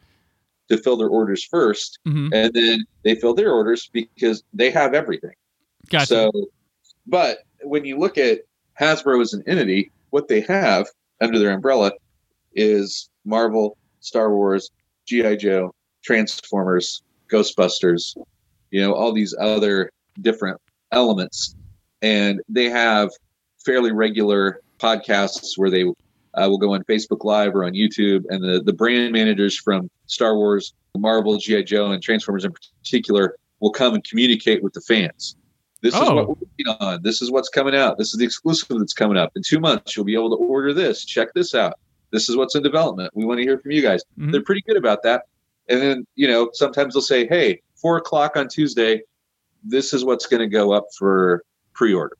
to 0.69 0.77
fill 0.77 0.97
their 0.97 1.09
orders 1.09 1.43
first, 1.43 1.99
hmm 2.05 2.29
and 2.33 2.53
then 2.53 2.85
they 3.03 3.15
fill 3.15 3.33
their 3.33 3.51
orders 3.51 3.89
because 3.93 4.43
they 4.53 4.71
have 4.71 4.93
everything. 4.93 5.33
Gotcha. 5.89 6.07
So, 6.07 6.31
but 7.05 7.39
when 7.61 7.85
you 7.85 7.97
look 7.97 8.17
at 8.17 8.39
Hasbro 8.79 9.21
as 9.21 9.33
an 9.33 9.43
entity, 9.47 9.91
what 10.09 10.27
they 10.27 10.41
have 10.41 10.87
under 11.21 11.39
their 11.39 11.51
umbrella 11.51 11.91
is 12.53 13.09
Marvel, 13.25 13.77
Star 13.99 14.33
Wars, 14.33 14.71
G.I. 15.05 15.35
Joe, 15.35 15.73
Transformers, 16.03 17.03
Ghostbusters, 17.31 18.15
you 18.71 18.81
know, 18.81 18.93
all 18.93 19.13
these 19.13 19.35
other 19.39 19.91
different 20.21 20.59
elements. 20.91 21.55
And 22.01 22.41
they 22.49 22.69
have 22.69 23.09
fairly 23.65 23.91
regular 23.91 24.61
podcasts 24.79 25.57
where 25.57 25.69
they 25.69 25.85
uh, 26.35 26.47
will 26.49 26.57
go 26.57 26.73
on 26.73 26.83
Facebook 26.83 27.23
Live 27.23 27.55
or 27.55 27.63
on 27.65 27.73
YouTube, 27.73 28.23
and 28.29 28.43
the, 28.43 28.61
the 28.63 28.73
brand 28.73 29.11
managers 29.13 29.57
from 29.57 29.89
Star 30.07 30.35
Wars, 30.35 30.73
Marvel, 30.97 31.37
G.I. 31.37 31.63
Joe, 31.63 31.91
and 31.91 32.01
Transformers 32.01 32.45
in 32.45 32.51
particular 32.53 33.37
will 33.59 33.71
come 33.71 33.93
and 33.93 34.03
communicate 34.03 34.63
with 34.63 34.73
the 34.73 34.81
fans. 34.81 35.35
This 35.81 35.93
is 35.93 35.99
Oh. 36.01 36.15
what 36.15 36.27
we're 36.27 36.35
working 36.35 36.67
on. 36.79 37.01
This 37.03 37.21
is 37.21 37.31
what's 37.31 37.49
coming 37.49 37.75
out. 37.75 37.97
This 37.97 38.13
is 38.13 38.19
the 38.19 38.25
exclusive 38.25 38.77
that's 38.79 38.93
coming 38.93 39.17
up. 39.17 39.31
In 39.35 39.43
two 39.43 39.59
months, 39.59 39.95
you'll 39.95 40.05
be 40.05 40.15
able 40.15 40.29
to 40.37 40.43
order 40.43 40.73
this. 40.73 41.05
Check 41.05 41.33
this 41.33 41.53
out. 41.53 41.73
This 42.11 42.29
is 42.29 42.35
what's 42.37 42.55
in 42.55 42.63
development. 42.63 43.11
We 43.13 43.25
want 43.25 43.39
to 43.39 43.43
hear 43.43 43.57
from 43.59 43.71
you 43.71 43.81
guys. 43.81 44.01
Mhm. 44.17 44.31
They're 44.31 44.43
pretty 44.43 44.61
good 44.67 44.77
about 44.77 45.03
that. 45.03 45.23
And 45.69 45.81
then, 45.81 46.07
you 46.15 46.27
know, 46.27 46.49
sometimes 46.53 46.93
they'll 46.93 47.01
say, 47.01 47.27
hey, 47.27 47.61
four 47.75 47.97
o'clock 47.97 48.35
on 48.37 48.47
Tuesday, 48.47 49.01
this 49.63 49.93
is 49.93 50.05
what's 50.05 50.25
going 50.27 50.41
to 50.41 50.47
go 50.47 50.71
up 50.71 50.85
for 50.97 51.43
pre 51.73 51.93
order. 51.93 52.17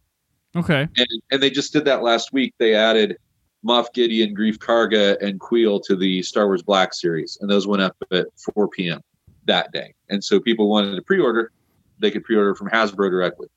okay. 0.56 0.88
And, 0.98 1.08
and 1.32 1.42
they 1.44 1.50
just 1.50 1.72
did 1.74 1.86
that 1.86 2.02
last 2.04 2.34
week. 2.34 2.54
They 2.60 2.76
added 2.76 3.18
Moff 3.66 3.92
Gideon, 3.94 4.36
Greef 4.36 4.58
Karga, 4.58 5.20
and 5.22 5.40
Kuiil 5.40 5.82
to 5.86 5.96
the 5.96 6.22
Star 6.22 6.46
Wars 6.46 6.62
Black 6.62 6.94
series. 6.94 7.38
And 7.42 7.50
those 7.50 7.66
went 7.66 7.82
up 7.82 7.96
at 8.12 8.28
4 8.54 8.68
p.m. 8.70 9.02
that 9.46 9.72
day. 9.72 9.94
And 10.10 10.24
so 10.24 10.40
people 10.40 10.70
wanted 10.70 10.96
to 10.96 11.02
pre 11.02 11.20
order, 11.20 11.52
they 12.00 12.12
could 12.12 12.24
pre 12.24 12.36
order 12.36 12.54
from 12.56 12.70
Hasbro 12.70 13.10
directly. 13.10 13.48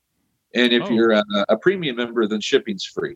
And 0.55 0.73
if 0.73 0.83
Oh. 0.83 0.89
you're 0.89 1.11
a, 1.11 1.23
a 1.49 1.57
premium 1.57 1.95
member, 1.97 2.27
then 2.27 2.41
shipping's 2.41 2.83
free. 2.83 3.15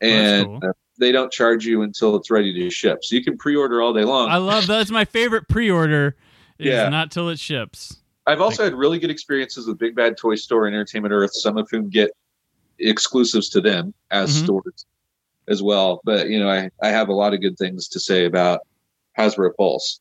And 0.00 0.46
cool. 0.46 0.72
they 0.98 1.12
don't 1.12 1.30
charge 1.32 1.66
you 1.66 1.82
until 1.82 2.16
it's 2.16 2.30
ready 2.30 2.52
to 2.54 2.70
ship. 2.70 2.98
So 3.02 3.14
you 3.16 3.22
can 3.24 3.36
pre 3.36 3.54
order 3.56 3.82
all 3.82 3.92
day 3.92 4.04
long. 4.04 4.30
I 4.30 4.36
love 4.38 4.66
that's 4.66 4.90
my 4.90 5.04
favorite 5.04 5.48
pre-order. 5.48 6.16
Is 6.58 6.66
Yeah. 6.68 6.88
not 6.88 7.10
till 7.10 7.28
it 7.28 7.38
ships. 7.38 7.98
I've 8.26 8.40
also 8.40 8.64
had 8.64 8.72
really 8.74 8.98
good 8.98 9.10
experiences 9.10 9.66
with 9.66 9.78
Big 9.78 9.94
Bad 9.94 10.16
Toy 10.16 10.34
Store 10.36 10.66
and 10.66 10.74
Entertainment 10.74 11.12
Earth, 11.12 11.32
some 11.34 11.58
of 11.58 11.68
whom 11.70 11.90
get 11.90 12.10
exclusives 12.78 13.50
to 13.50 13.60
them 13.60 13.92
as 14.10 14.30
Mhm. 14.34 14.44
stores 14.44 14.86
as 15.48 15.62
well. 15.62 16.00
But 16.04 16.28
you 16.28 16.38
know, 16.38 16.48
I, 16.48 16.70
I 16.82 16.88
have 16.88 17.08
a 17.08 17.14
lot 17.14 17.34
of 17.34 17.40
good 17.40 17.56
things 17.58 17.88
to 17.88 18.00
say 18.00 18.24
about 18.24 18.60
Hasbro 19.18 19.50
Pulse. 19.56 20.00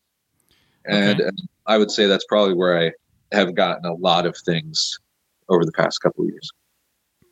And 0.85 1.21
Okay. 1.21 1.27
uh, 1.27 1.31
I 1.65 1.77
would 1.77 1.91
say 1.91 2.05
that's 2.05 2.25
probably 2.25 2.53
where 2.53 2.79
I 2.79 2.91
have 3.31 3.55
gotten 3.55 3.85
a 3.85 3.93
lot 3.93 4.25
of 4.25 4.35
things 4.45 4.97
over 5.49 5.65
the 5.65 5.71
past 5.71 5.99
couple 6.01 6.23
of 6.23 6.29
years. 6.29 6.51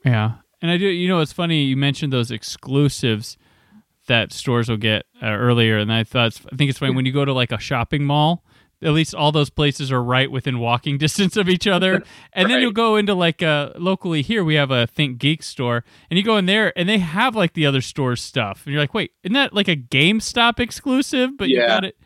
Yeah, 0.04 0.34
and 0.62 0.72
I 0.72 0.78
do. 0.78 0.88
You 0.88 1.08
know, 1.08 1.20
it's 1.20 1.34
funny 1.34 1.64
you 1.64 1.78
mentioned 1.78 2.12
those 2.12 2.32
exclusives 2.32 3.38
that 4.08 4.34
stores 4.34 4.70
will 4.70 4.78
get 4.78 5.06
uh, 5.22 5.28
earlier, 5.28 5.78
and 5.78 5.94
I 5.94 6.04
thought 6.04 6.40
I 6.52 6.56
think 6.56 6.70
it's 6.70 6.80
funny 6.80 6.94
when 6.94 7.06
you 7.06 7.14
go 7.14 7.26
to 7.26 7.34
like 7.34 7.52
a 7.52 7.60
shopping 7.60 8.04
mall. 8.04 8.44
At 8.84 8.92
least 8.92 9.16
all 9.16 9.32
those 9.32 9.50
places 9.50 9.92
are 9.92 10.04
right 10.04 10.32
within 10.32 10.60
walking 10.60 10.98
distance 11.00 11.38
of 11.38 11.50
each 11.50 11.68
other, 11.68 12.04
and 12.34 12.50
then 12.50 12.62
you'll 12.62 12.72
go 12.72 12.96
into 12.96 13.14
like 13.14 13.42
a 13.42 13.74
locally 13.78 14.22
here 14.22 14.44
we 14.44 14.56
have 14.56 14.72
a 14.72 14.88
Think 14.88 15.18
Geek 15.18 15.44
store, 15.44 15.84
and 16.10 16.18
you 16.18 16.24
go 16.24 16.38
in 16.38 16.46
there 16.46 16.78
and 16.78 16.88
they 16.88 17.00
have 17.00 17.36
like 17.36 17.54
the 17.54 17.66
other 17.66 17.82
store's 17.82 18.22
stuff, 18.22 18.64
and 18.66 18.74
you're 18.74 18.82
like, 18.82 18.94
wait, 18.94 19.12
isn't 19.24 19.34
that 19.34 19.54
like 19.54 19.68
a 19.68 19.76
GameStop 19.76 20.60
exclusive? 20.60 21.38
But 21.38 21.50
you 21.50 21.60
got 21.68 21.86
it. 21.86 21.98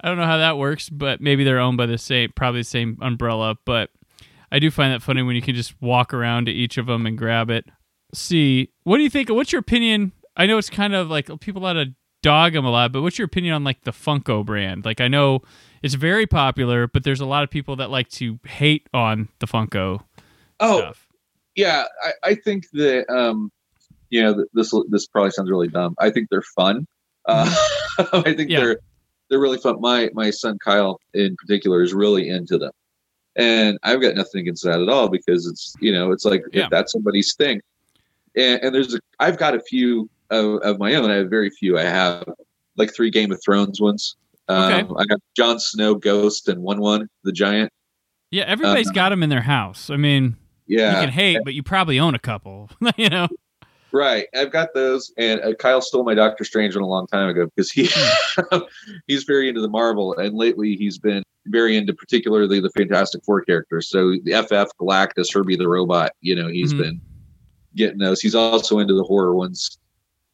I 0.00 0.08
don't 0.08 0.18
know 0.18 0.26
how 0.26 0.38
that 0.38 0.58
works, 0.58 0.88
but 0.88 1.20
maybe 1.20 1.44
they're 1.44 1.60
owned 1.60 1.76
by 1.76 1.86
the 1.86 1.98
same, 1.98 2.32
probably 2.34 2.60
the 2.60 2.64
same 2.64 2.98
umbrella. 3.00 3.56
But 3.64 3.90
I 4.50 4.58
do 4.58 4.70
find 4.70 4.92
that 4.92 5.02
funny 5.02 5.22
when 5.22 5.36
you 5.36 5.42
can 5.42 5.54
just 5.54 5.80
walk 5.80 6.12
around 6.12 6.46
to 6.46 6.52
each 6.52 6.76
of 6.76 6.86
them 6.86 7.06
and 7.06 7.16
grab 7.16 7.50
it. 7.50 7.66
See, 8.12 8.70
what 8.82 8.96
do 8.96 9.04
you 9.04 9.10
think? 9.10 9.30
What's 9.30 9.52
your 9.52 9.60
opinion? 9.60 10.12
I 10.36 10.46
know 10.46 10.58
it's 10.58 10.70
kind 10.70 10.94
of 10.94 11.08
like 11.08 11.30
people 11.40 11.64
ought 11.64 11.74
to 11.74 11.94
dog 12.22 12.52
them 12.52 12.64
a 12.64 12.70
lot, 12.70 12.92
but 12.92 13.02
what's 13.02 13.18
your 13.18 13.26
opinion 13.26 13.54
on 13.54 13.64
like 13.64 13.82
the 13.84 13.90
Funko 13.92 14.44
brand? 14.44 14.84
Like 14.84 15.00
I 15.00 15.08
know 15.08 15.42
it's 15.82 15.94
very 15.94 16.26
popular, 16.26 16.86
but 16.86 17.04
there's 17.04 17.20
a 17.20 17.26
lot 17.26 17.42
of 17.44 17.50
people 17.50 17.76
that 17.76 17.90
like 17.90 18.08
to 18.10 18.38
hate 18.44 18.88
on 18.94 19.28
the 19.40 19.46
Funko 19.46 20.02
Oh, 20.60 20.78
stuff. 20.78 21.06
yeah, 21.56 21.84
I, 22.04 22.12
I 22.30 22.34
think 22.36 22.70
that 22.72 23.08
um, 23.12 23.50
you 24.10 24.22
know 24.22 24.44
this 24.54 24.72
this 24.90 25.06
probably 25.06 25.30
sounds 25.32 25.50
really 25.50 25.68
dumb. 25.68 25.94
I 25.98 26.10
think 26.10 26.28
they're 26.30 26.42
fun. 26.42 26.86
Uh, 27.26 27.52
I 28.12 28.34
think 28.34 28.50
Yeah. 28.50 28.60
they're 28.60 28.78
they're 29.28 29.40
really 29.40 29.58
fun. 29.58 29.80
My 29.80 30.10
my 30.14 30.30
son 30.30 30.58
Kyle 30.64 31.00
in 31.14 31.36
particular 31.36 31.82
is 31.82 31.92
really 31.94 32.28
into 32.28 32.58
them, 32.58 32.72
and 33.36 33.78
I've 33.82 34.00
got 34.00 34.14
nothing 34.14 34.40
against 34.42 34.64
that 34.64 34.80
at 34.80 34.88
all 34.88 35.08
because 35.08 35.46
it's 35.46 35.74
you 35.80 35.92
know 35.92 36.12
it's 36.12 36.24
like 36.24 36.42
Yeah. 36.52 36.64
if 36.64 36.70
that's 36.70 36.92
somebody's 36.92 37.34
thing. 37.34 37.60
And, 38.36 38.62
and 38.62 38.74
there's 38.74 38.94
a 38.94 39.00
I've 39.20 39.36
got 39.38 39.54
a 39.54 39.60
few 39.60 40.08
of, 40.30 40.60
of 40.62 40.78
my 40.78 40.94
own. 40.94 41.10
I 41.10 41.16
have 41.16 41.28
very 41.30 41.50
few. 41.50 41.78
I 41.78 41.82
have 41.82 42.24
like 42.76 42.94
three 42.94 43.10
Game 43.10 43.32
of 43.32 43.40
Thrones 43.44 43.80
ones. 43.80 44.16
Um, 44.48 44.72
Okay. 44.72 44.88
I 44.98 45.04
got 45.04 45.18
Jon 45.36 45.58
Snow, 45.60 45.94
Ghost, 45.94 46.48
and 46.48 46.62
Wun 46.62 46.80
Wun 46.80 47.08
the 47.24 47.32
Giant. 47.32 47.72
Yeah, 48.30 48.44
everybody's 48.44 48.90
got 48.90 49.10
them 49.10 49.22
in 49.22 49.28
their 49.28 49.42
house. 49.42 49.90
I 49.90 49.96
mean, 49.96 50.36
Yeah, 50.66 50.92
you 50.94 51.00
can 51.06 51.12
hate, 51.12 51.38
but 51.44 51.54
you 51.54 51.62
probably 51.62 51.98
own 52.00 52.14
a 52.14 52.18
couple. 52.18 52.70
you 52.96 53.08
know? 53.10 53.28
Right. 53.92 54.26
I've 54.34 54.50
got 54.50 54.72
those, 54.72 55.12
and 55.18 55.40
uh, 55.42 55.52
Kyle 55.54 55.82
stole 55.82 56.02
my 56.02 56.14
Doctor 56.14 56.44
Strange 56.44 56.74
one 56.74 56.82
a 56.82 56.86
long 56.88 57.06
time 57.08 57.28
ago 57.28 57.46
because 57.54 57.70
he 57.70 57.88
he's 59.06 59.24
very 59.24 59.48
into 59.48 59.60
the 59.60 59.68
Marvel, 59.68 60.16
and 60.16 60.34
lately 60.34 60.76
he's 60.76 60.98
been 60.98 61.22
very 61.46 61.76
into 61.76 61.92
particularly 61.92 62.58
the 62.60 62.70
Fantastic 62.70 63.22
Four 63.24 63.42
characters. 63.42 63.90
So 63.90 64.12
the 64.24 64.32
FF, 64.32 64.70
Galactus, 64.80 65.32
Herbie 65.34 65.56
the 65.56 65.68
Robot. 65.68 66.12
You 66.22 66.36
know, 66.36 66.48
he's 66.48 66.72
Mhm. 66.72 66.78
been 66.78 67.00
getting 67.76 67.98
those. 67.98 68.20
He's 68.22 68.34
also 68.34 68.78
into 68.78 68.94
the 68.94 69.02
horror 69.04 69.34
ones, 69.34 69.78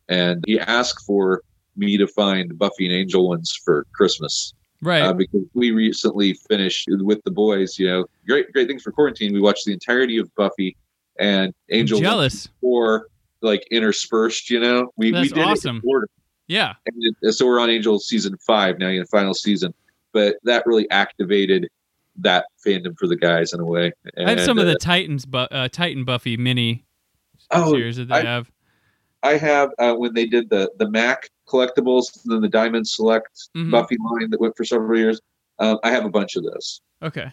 and 0.08 0.44
he 0.46 0.60
asked 0.60 1.04
for 1.04 1.42
me 1.78 1.96
to 1.96 2.06
find 2.06 2.58
Buffy 2.58 2.86
and 2.86 2.94
Angel 2.94 3.28
ones 3.28 3.58
for 3.64 3.86
Christmas 3.94 4.52
Right. 4.80 5.02
uh, 5.02 5.12
because 5.12 5.42
we 5.54 5.70
recently 5.72 6.34
finished 6.34 6.86
with 6.90 7.22
the 7.24 7.30
boys. 7.30 7.78
You 7.78 7.88
know, 7.88 8.04
great 8.26 8.52
great 8.52 8.68
things 8.68 8.82
for 8.82 8.92
quarantine. 8.92 9.32
We 9.32 9.40
watched 9.40 9.64
the 9.64 9.72
entirety 9.72 10.18
of 10.18 10.32
Buffy 10.36 10.76
and 11.18 11.52
Angel 11.70 11.98
I'm 11.98 12.04
jealous. 12.04 12.48
or 12.62 13.06
like 13.42 13.66
interspersed. 13.70 14.50
You 14.50 14.60
know, 14.60 14.92
we 14.96 15.10
That's 15.10 15.22
we 15.30 15.34
did 15.34 15.44
awesome. 15.44 15.76
it 15.78 15.82
in 15.84 15.90
order. 15.90 16.08
Yeah. 16.46 16.74
And 16.86 17.14
it- 17.22 17.32
so 17.32 17.46
we're 17.46 17.60
on 17.60 17.70
Angel 17.70 17.98
season 17.98 18.36
five 18.46 18.78
now, 18.78 18.88
in 18.88 19.00
the 19.00 19.06
final 19.06 19.34
season. 19.34 19.74
But 20.12 20.36
that 20.44 20.64
really 20.66 20.88
activated 20.90 21.68
that 22.20 22.46
fandom 22.66 22.96
for 22.98 23.06
the 23.06 23.16
guys 23.16 23.52
in 23.52 23.60
a 23.60 23.64
way. 23.64 23.92
I 24.16 24.30
have 24.30 24.40
some 24.40 24.58
of 24.58 24.66
the 24.66 24.74
Titans, 24.76 25.24
bu- 25.26 25.38
uh, 25.38 25.68
Titan 25.68 26.04
Buffy 26.04 26.36
mini 26.36 26.84
uh, 27.50 27.62
oh, 27.66 27.72
series 27.72 27.96
that 27.96 28.08
they 28.08 28.14
I- 28.14 28.22
have. 28.22 28.50
I 29.22 29.36
have 29.36 29.70
uh, 29.78 29.94
when 29.94 30.14
they 30.14 30.26
did 30.26 30.50
the 30.50 30.70
the 30.78 30.88
Mac 30.90 31.28
collectibles, 31.48 32.04
and 32.24 32.32
then 32.32 32.40
the 32.40 32.48
Diamond 32.48 32.86
Select 32.86 33.28
Mhm. 33.56 33.70
Buffy 33.70 33.96
line 34.12 34.30
that 34.30 34.40
went 34.40 34.56
for 34.56 34.64
several 34.64 34.98
years. 34.98 35.20
Um, 35.58 35.78
I 35.82 35.90
have 35.90 36.04
a 36.04 36.10
bunch 36.10 36.36
of 36.36 36.44
those. 36.44 36.80
Okay. 37.02 37.32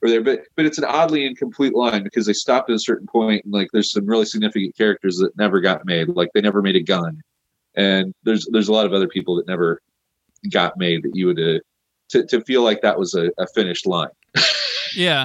or 0.00 0.08
there, 0.08 0.22
but 0.22 0.40
but 0.56 0.64
it's 0.64 0.78
an 0.78 0.84
oddly 0.84 1.26
incomplete 1.26 1.74
line 1.74 2.04
because 2.04 2.26
they 2.26 2.32
stopped 2.32 2.70
at 2.70 2.76
a 2.76 2.78
certain 2.78 3.06
point 3.06 3.44
and 3.44 3.52
like 3.52 3.68
there's 3.72 3.90
some 3.90 4.06
really 4.06 4.24
significant 4.26 4.76
characters 4.76 5.16
that 5.18 5.36
never 5.36 5.60
got 5.60 5.84
made, 5.84 6.08
like 6.08 6.28
they 6.34 6.40
never 6.40 6.62
made 6.62 6.76
a 6.76 6.82
Gunn, 6.82 7.20
and 7.74 8.14
there's 8.22 8.46
there's 8.52 8.68
a 8.68 8.72
lot 8.72 8.86
of 8.86 8.92
other 8.92 9.08
people 9.08 9.34
that 9.36 9.46
never 9.48 9.80
got 10.52 10.76
made 10.78 11.02
that 11.02 11.10
you 11.16 11.26
would 11.26 11.40
uh, 11.40 11.58
to 12.10 12.24
to 12.26 12.40
feel 12.42 12.62
like 12.62 12.80
that 12.82 12.96
was 12.98 13.14
a, 13.14 13.30
a 13.38 13.46
finished 13.54 13.86
line. 13.86 14.08
Yeah. 14.96 15.24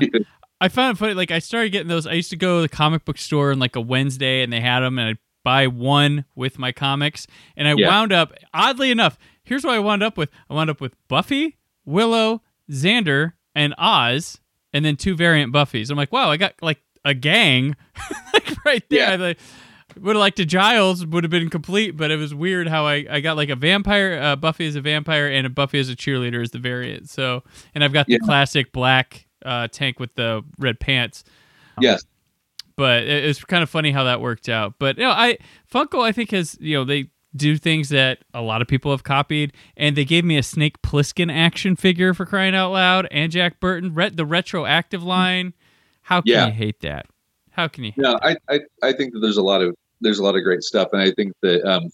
I 0.59 0.67
found 0.67 0.95
it 0.95 0.99
funny. 0.99 1.13
Like 1.13 1.31
I 1.31 1.39
started 1.39 1.71
getting 1.71 1.87
those. 1.87 2.05
I 2.05 2.13
used 2.13 2.29
to 2.31 2.35
go 2.35 2.57
to 2.57 2.61
the 2.63 2.69
comic 2.75 3.05
book 3.05 3.17
store 3.17 3.51
on 3.51 3.59
like 3.59 3.77
a 3.77 3.81
Wednesday, 3.81 4.43
and 4.43 4.51
they 4.51 4.59
had 4.59 4.81
them, 4.81 4.99
and 4.99 5.09
I'd 5.09 5.17
buy 5.43 5.67
one 5.67 6.25
with 6.35 6.57
my 6.59 6.71
comics. 6.71 7.27
And 7.57 7.67
I 7.67 7.73
Yeah. 7.77 7.87
wound 7.87 8.11
up, 8.11 8.33
oddly 8.53 8.91
enough, 8.91 9.17
here's 9.43 9.63
what 9.63 9.73
I 9.75 9.79
wound 9.79 10.03
up 10.03 10.17
with. 10.17 10.29
I 10.49 10.53
wound 10.53 10.69
up 10.69 10.81
with 10.81 10.95
Buffy, 11.07 11.57
Willow, 11.85 12.41
Xander, 12.71 13.33
and 13.55 13.73
Oz, 13.77 14.39
and 14.73 14.83
then 14.83 14.95
two 14.95 15.15
variant 15.15 15.51
Buffys. 15.53 15.89
I'm 15.89 15.97
like, 15.97 16.11
wow, 16.11 16.29
I 16.31 16.37
got 16.37 16.53
like 16.61 16.81
a 17.05 17.13
gang, 17.13 17.75
like 18.33 18.55
right 18.65 18.83
there. 18.89 18.99
Yeah. 18.99 19.11
I 19.11 19.15
like, 19.17 19.39
would 19.99 20.15
have 20.15 20.21
liked 20.21 20.39
a 20.39 20.45
Giles 20.45 21.05
would 21.05 21.23
have 21.23 21.29
been 21.29 21.49
complete, 21.51 21.91
but 21.95 22.09
it 22.09 22.15
was 22.17 22.33
weird 22.33 22.67
how 22.67 22.87
I, 22.87 23.05
I 23.09 23.19
got 23.19 23.37
like 23.37 23.49
a 23.49 23.55
vampire, 23.55 24.19
uh, 24.19 24.35
Buffy 24.35 24.65
as 24.65 24.75
a 24.75 24.81
vampire, 24.81 25.27
and 25.27 25.45
a 25.45 25.49
Buffy 25.51 25.79
as 25.79 25.89
a 25.89 25.95
cheerleader 25.95 26.41
as 26.41 26.49
the 26.51 26.57
variant. 26.57 27.09
So, 27.09 27.43
and 27.75 27.83
I've 27.83 27.93
got 27.93 28.07
the 28.07 28.13
Yeah. 28.13 28.19
classic 28.23 28.71
black 28.71 29.27
uh, 29.45 29.67
tank 29.67 29.99
with 29.99 30.15
the 30.15 30.41
red 30.57 30.79
pants 30.79 31.23
yes, 31.81 32.05
but 32.75 33.03
it- 33.03 33.25
it's 33.25 33.43
kind 33.43 33.63
of 33.63 33.69
funny 33.69 33.91
how 33.91 34.03
that 34.03 34.21
worked 34.21 34.49
out. 34.49 34.75
But 34.79 34.97
you 34.97 35.03
know, 35.03 35.11
I 35.11 35.37
Funko 35.71 36.01
I 36.03 36.11
think 36.11 36.31
has 36.31 36.57
you 36.59 36.77
know 36.77 36.83
they 36.85 37.09
do 37.35 37.57
things 37.57 37.89
that 37.89 38.19
a 38.33 38.41
lot 38.41 38.61
of 38.61 38.67
people 38.67 38.91
have 38.91 39.03
copied, 39.03 39.53
and 39.75 39.95
they 39.95 40.05
gave 40.05 40.23
me 40.23 40.37
a 40.37 40.43
Snake 40.43 40.81
Plissken 40.83 41.31
action 41.33 41.75
figure 41.75 42.13
for 42.13 42.25
crying 42.25 42.53
out 42.55 42.71
loud, 42.71 43.07
and 43.11 43.31
Jack 43.31 43.59
Burton 43.59 43.93
Re- 43.95 44.09
the 44.09 44.25
retroactive 44.25 45.03
line. 45.03 45.53
How 46.03 46.21
can 46.21 46.31
Yeah. 46.31 46.45
you 46.47 46.51
hate 46.53 46.81
that? 46.81 47.07
How 47.51 47.67
can 47.67 47.83
you? 47.85 47.93
no, 47.97 48.17
I, 48.21 48.35
I 48.49 48.59
I 48.81 48.93
think 48.93 49.13
that 49.13 49.19
there's 49.19 49.37
a 49.37 49.43
lot 49.43 49.61
of 49.61 49.75
there's 50.01 50.19
a 50.19 50.23
lot 50.23 50.35
of 50.35 50.43
great 50.43 50.63
stuff, 50.63 50.89
and 50.93 51.01
I 51.01 51.11
think 51.11 51.33
that 51.41 51.63
um, 51.63 51.89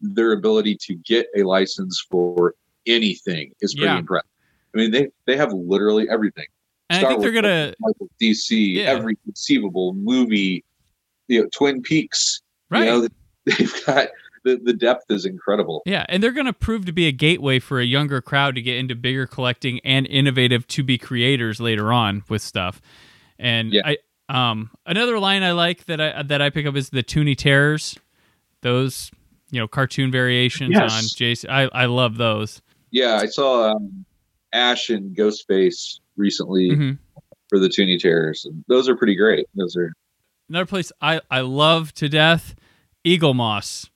their 0.00 0.32
ability 0.32 0.76
to 0.82 0.94
get 0.94 1.26
a 1.36 1.42
license 1.42 2.04
for 2.10 2.54
anything 2.86 3.52
is 3.60 3.74
pretty 3.74 3.86
Yeah. 3.86 3.98
impressive. 3.98 4.28
I 4.74 4.78
mean, 4.78 4.90
they 4.90 5.08
they 5.26 5.36
have 5.36 5.52
literally 5.52 6.08
everything. 6.08 6.46
And 6.90 7.06
I 7.06 7.08
think 7.08 7.20
they're 7.22 7.32
gonna 7.32 7.74
DC, 8.20 8.74
Yeah. 8.74 8.82
every 8.84 9.16
conceivable 9.24 9.94
movie, 9.94 10.64
you 11.28 11.42
know, 11.42 11.48
Twin 11.54 11.80
Peaks. 11.82 12.40
right. 12.70 12.84
You 12.84 13.02
know, 13.02 13.08
they've 13.46 13.86
got 13.86 14.08
the, 14.44 14.56
the 14.62 14.72
depth 14.72 15.04
is 15.10 15.24
incredible. 15.26 15.82
Yeah, 15.86 16.04
and 16.08 16.22
they're 16.22 16.32
going 16.32 16.46
to 16.46 16.52
prove 16.54 16.86
to 16.86 16.92
be 16.92 17.06
a 17.06 17.12
gateway 17.12 17.58
for 17.58 17.78
a 17.78 17.84
younger 17.84 18.22
crowd 18.22 18.54
to 18.54 18.62
get 18.62 18.76
into 18.78 18.94
bigger 18.94 19.26
collecting 19.26 19.80
and 19.84 20.06
innovative 20.06 20.66
to 20.68 20.82
be 20.82 20.96
creators 20.96 21.60
later 21.60 21.92
on 21.92 22.22
with 22.28 22.40
stuff. 22.42 22.80
And 23.38 23.72
Yeah. 23.72 23.82
I 23.84 23.96
um 24.28 24.70
another 24.86 25.18
line 25.18 25.42
I 25.42 25.52
like 25.52 25.84
that 25.86 26.00
I 26.00 26.22
that 26.22 26.40
I 26.42 26.50
pick 26.50 26.64
up 26.66 26.74
is 26.76 26.90
the 26.90 27.02
Toony 27.02 27.36
Terrors. 27.36 27.96
Those, 28.62 29.10
you 29.50 29.58
know, 29.60 29.66
cartoon 29.68 30.10
variations 30.10 30.72
Yes. 30.72 30.92
on 30.92 31.04
Jason. 31.16 31.50
I 31.50 31.62
I 31.72 31.86
love 31.86 32.16
those. 32.16 32.62
Yeah, 32.90 33.16
I 33.16 33.26
saw 33.26 33.72
um, 33.72 34.04
Ash 34.52 34.90
and 34.90 35.14
Ghostface 35.16 36.00
recently 36.20 36.70
Mhm. 36.70 36.98
for 37.48 37.58
the 37.58 37.68
Toony 37.68 37.98
Terrors. 37.98 38.46
Those 38.68 38.88
are 38.88 38.96
pretty 38.96 39.16
great. 39.16 39.46
Those 39.54 39.74
are 39.76 39.92
Another 40.48 40.66
place 40.66 40.92
I 41.00 41.20
I 41.30 41.40
love 41.40 41.92
to 41.94 42.08
death, 42.08 42.54
Eaglemoss. 43.06 43.88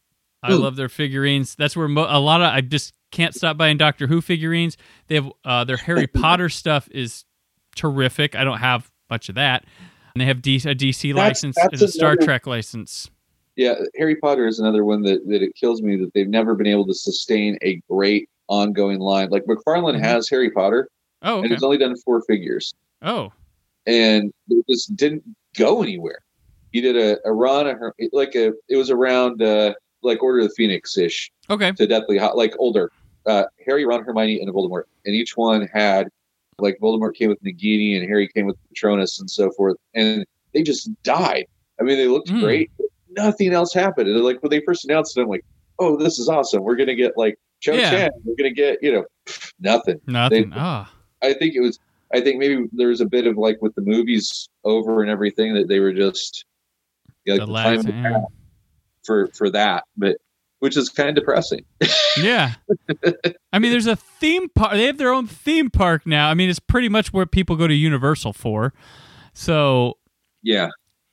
I 0.42 0.52
Ooh. 0.52 0.56
love 0.58 0.76
their 0.76 0.88
figurines. 0.88 1.54
That's 1.56 1.76
where 1.76 1.88
mo- 1.88 2.06
a 2.08 2.20
lot 2.20 2.40
of 2.42 2.48
I 2.52 2.60
just 2.60 2.92
can't 3.12 3.34
stop 3.34 3.56
buying 3.56 3.76
Doctor 3.76 4.06
Who 4.06 4.20
figurines. 4.20 4.76
They 5.08 5.14
have 5.16 5.32
uh, 5.44 5.64
their 5.64 5.76
Harry 5.78 6.06
Potter 6.06 6.48
stuff 6.48 6.88
is 6.90 7.24
terrific. 7.76 8.34
I 8.34 8.44
don't 8.44 8.58
have 8.58 8.90
much 9.10 9.28
of 9.28 9.34
that. 9.36 9.64
And 10.14 10.20
they 10.20 10.26
have 10.26 10.42
D- 10.42 10.56
a 10.56 10.74
DC 10.74 11.12
That's- 11.12 11.14
license 11.42 11.56
that's 11.56 11.72
and 11.80 11.82
a 11.82 11.88
Star 11.92 12.12
another- 12.12 12.24
Trek 12.26 12.46
license. 12.46 13.10
yeah. 13.56 13.74
Harry 13.96 14.16
Potter 14.16 14.46
is 14.46 14.58
another 14.60 14.84
one 14.84 15.02
that 15.02 15.26
that 15.28 15.42
it 15.42 15.54
kills 15.56 15.82
me 15.82 15.96
that 15.96 16.12
they've 16.14 16.28
never 16.28 16.54
been 16.54 16.66
able 16.68 16.86
to 16.86 16.94
sustain 16.94 17.58
a 17.62 17.80
great 17.90 18.28
ongoing 18.48 19.00
line. 19.00 19.28
Like 19.30 19.44
McFarlane 19.46 19.96
Mhm. 19.96 20.02
has 20.04 20.28
Harry 20.28 20.50
Potter, 20.50 20.88
Oh, 21.24 21.42
and 21.42 21.52
it's 21.52 21.62
only 21.62 21.78
done 21.78 21.96
four 21.96 22.22
figures, 22.22 22.74
Oh, 23.02 23.32
and 23.86 24.32
it 24.48 24.64
just 24.68 24.94
didn't 24.96 25.22
go 25.56 25.82
anywhere. 25.82 26.20
He 26.72 26.80
did 26.80 26.96
a, 26.96 27.18
a 27.26 27.32
run, 27.32 27.66
a, 27.66 27.76
like 28.12 28.34
a 28.34 28.52
it 28.68 28.76
was 28.76 28.90
around 28.90 29.42
uh, 29.42 29.74
like 30.02 30.22
Order 30.22 30.40
of 30.40 30.48
the 30.48 30.54
Phoenix 30.54 30.96
ish. 30.98 31.30
okay. 31.50 31.72
to 31.72 31.86
Deathly 31.86 32.18
Hallows, 32.18 32.36
like 32.36 32.54
older. 32.58 32.90
Uh, 33.26 33.44
Harry, 33.64 33.86
Ron, 33.86 34.04
Hermione, 34.04 34.40
and 34.40 34.52
Voldemort, 34.52 34.82
and 35.06 35.14
each 35.14 35.34
one 35.36 35.66
had 35.72 36.08
like 36.58 36.78
Voldemort 36.80 37.14
came 37.14 37.30
with 37.30 37.42
Nagini, 37.42 37.96
and 37.98 38.06
Harry 38.06 38.28
came 38.28 38.46
with 38.46 38.56
Patronus, 38.68 39.18
and 39.20 39.30
so 39.30 39.50
forth, 39.52 39.76
and 39.94 40.24
they 40.52 40.62
just 40.62 40.90
died. 41.02 41.46
I 41.80 41.84
mean, 41.84 41.96
they 41.96 42.06
looked 42.06 42.28
Mm. 42.28 42.40
great. 42.40 42.70
Nothing 43.10 43.52
else 43.54 43.72
happened. 43.72 44.08
And 44.08 44.20
like 44.22 44.42
when 44.42 44.50
they 44.50 44.60
first 44.66 44.84
announced 44.84 45.16
it, 45.16 45.22
I'm 45.22 45.28
like, 45.28 45.44
oh, 45.78 45.96
this 45.96 46.18
is 46.18 46.28
awesome. 46.28 46.62
We're 46.62 46.76
gonna 46.76 46.94
get 46.94 47.16
like 47.16 47.38
Cho 47.60 47.72
Yeah. 47.72 47.90
Chang. 47.90 48.10
We're 48.24 48.36
gonna 48.36 48.50
get 48.52 48.78
you 48.82 48.92
know 48.92 49.04
nothing. 49.58 50.00
Nothing. 50.06 50.50
They- 50.50 50.56
Ah, 50.58 50.92
I 51.24 51.34
think 51.34 51.54
it 51.54 51.60
was. 51.60 51.78
I 52.12 52.20
think 52.20 52.38
maybe 52.38 52.66
there 52.72 52.88
was 52.88 53.00
a 53.00 53.06
bit 53.06 53.26
of 53.26 53.36
like 53.36 53.60
with 53.60 53.74
the 53.74 53.82
movies 53.82 54.48
over 54.62 55.02
and 55.02 55.10
everything 55.10 55.54
that 55.54 55.68
they 55.68 55.80
were 55.80 55.92
just 55.92 56.44
you 57.24 57.36
know, 57.36 57.46
the 57.46 57.50
like 57.50 57.82
the 57.82 57.92
time 57.92 58.02
yeah. 58.04 58.20
for 59.04 59.28
for 59.28 59.50
that, 59.50 59.84
but 59.96 60.16
which 60.60 60.76
is 60.76 60.88
kind 60.88 61.08
of 61.08 61.14
depressing. 61.14 61.64
Yeah. 62.16 62.54
I 63.52 63.58
mean, 63.58 63.72
there's 63.72 63.88
a 63.88 63.96
theme 63.96 64.48
park. 64.50 64.74
They 64.74 64.84
have 64.84 64.98
their 64.98 65.12
own 65.12 65.26
theme 65.26 65.68
park 65.68 66.06
now. 66.06 66.30
I 66.30 66.34
mean, 66.34 66.48
it's 66.48 66.60
pretty 66.60 66.88
much 66.88 67.12
where 67.12 67.26
people 67.26 67.56
go 67.56 67.66
to 67.66 67.74
Universal 67.74 68.34
for. 68.34 68.72
So, 69.32 69.94
Yeah, 70.40 70.68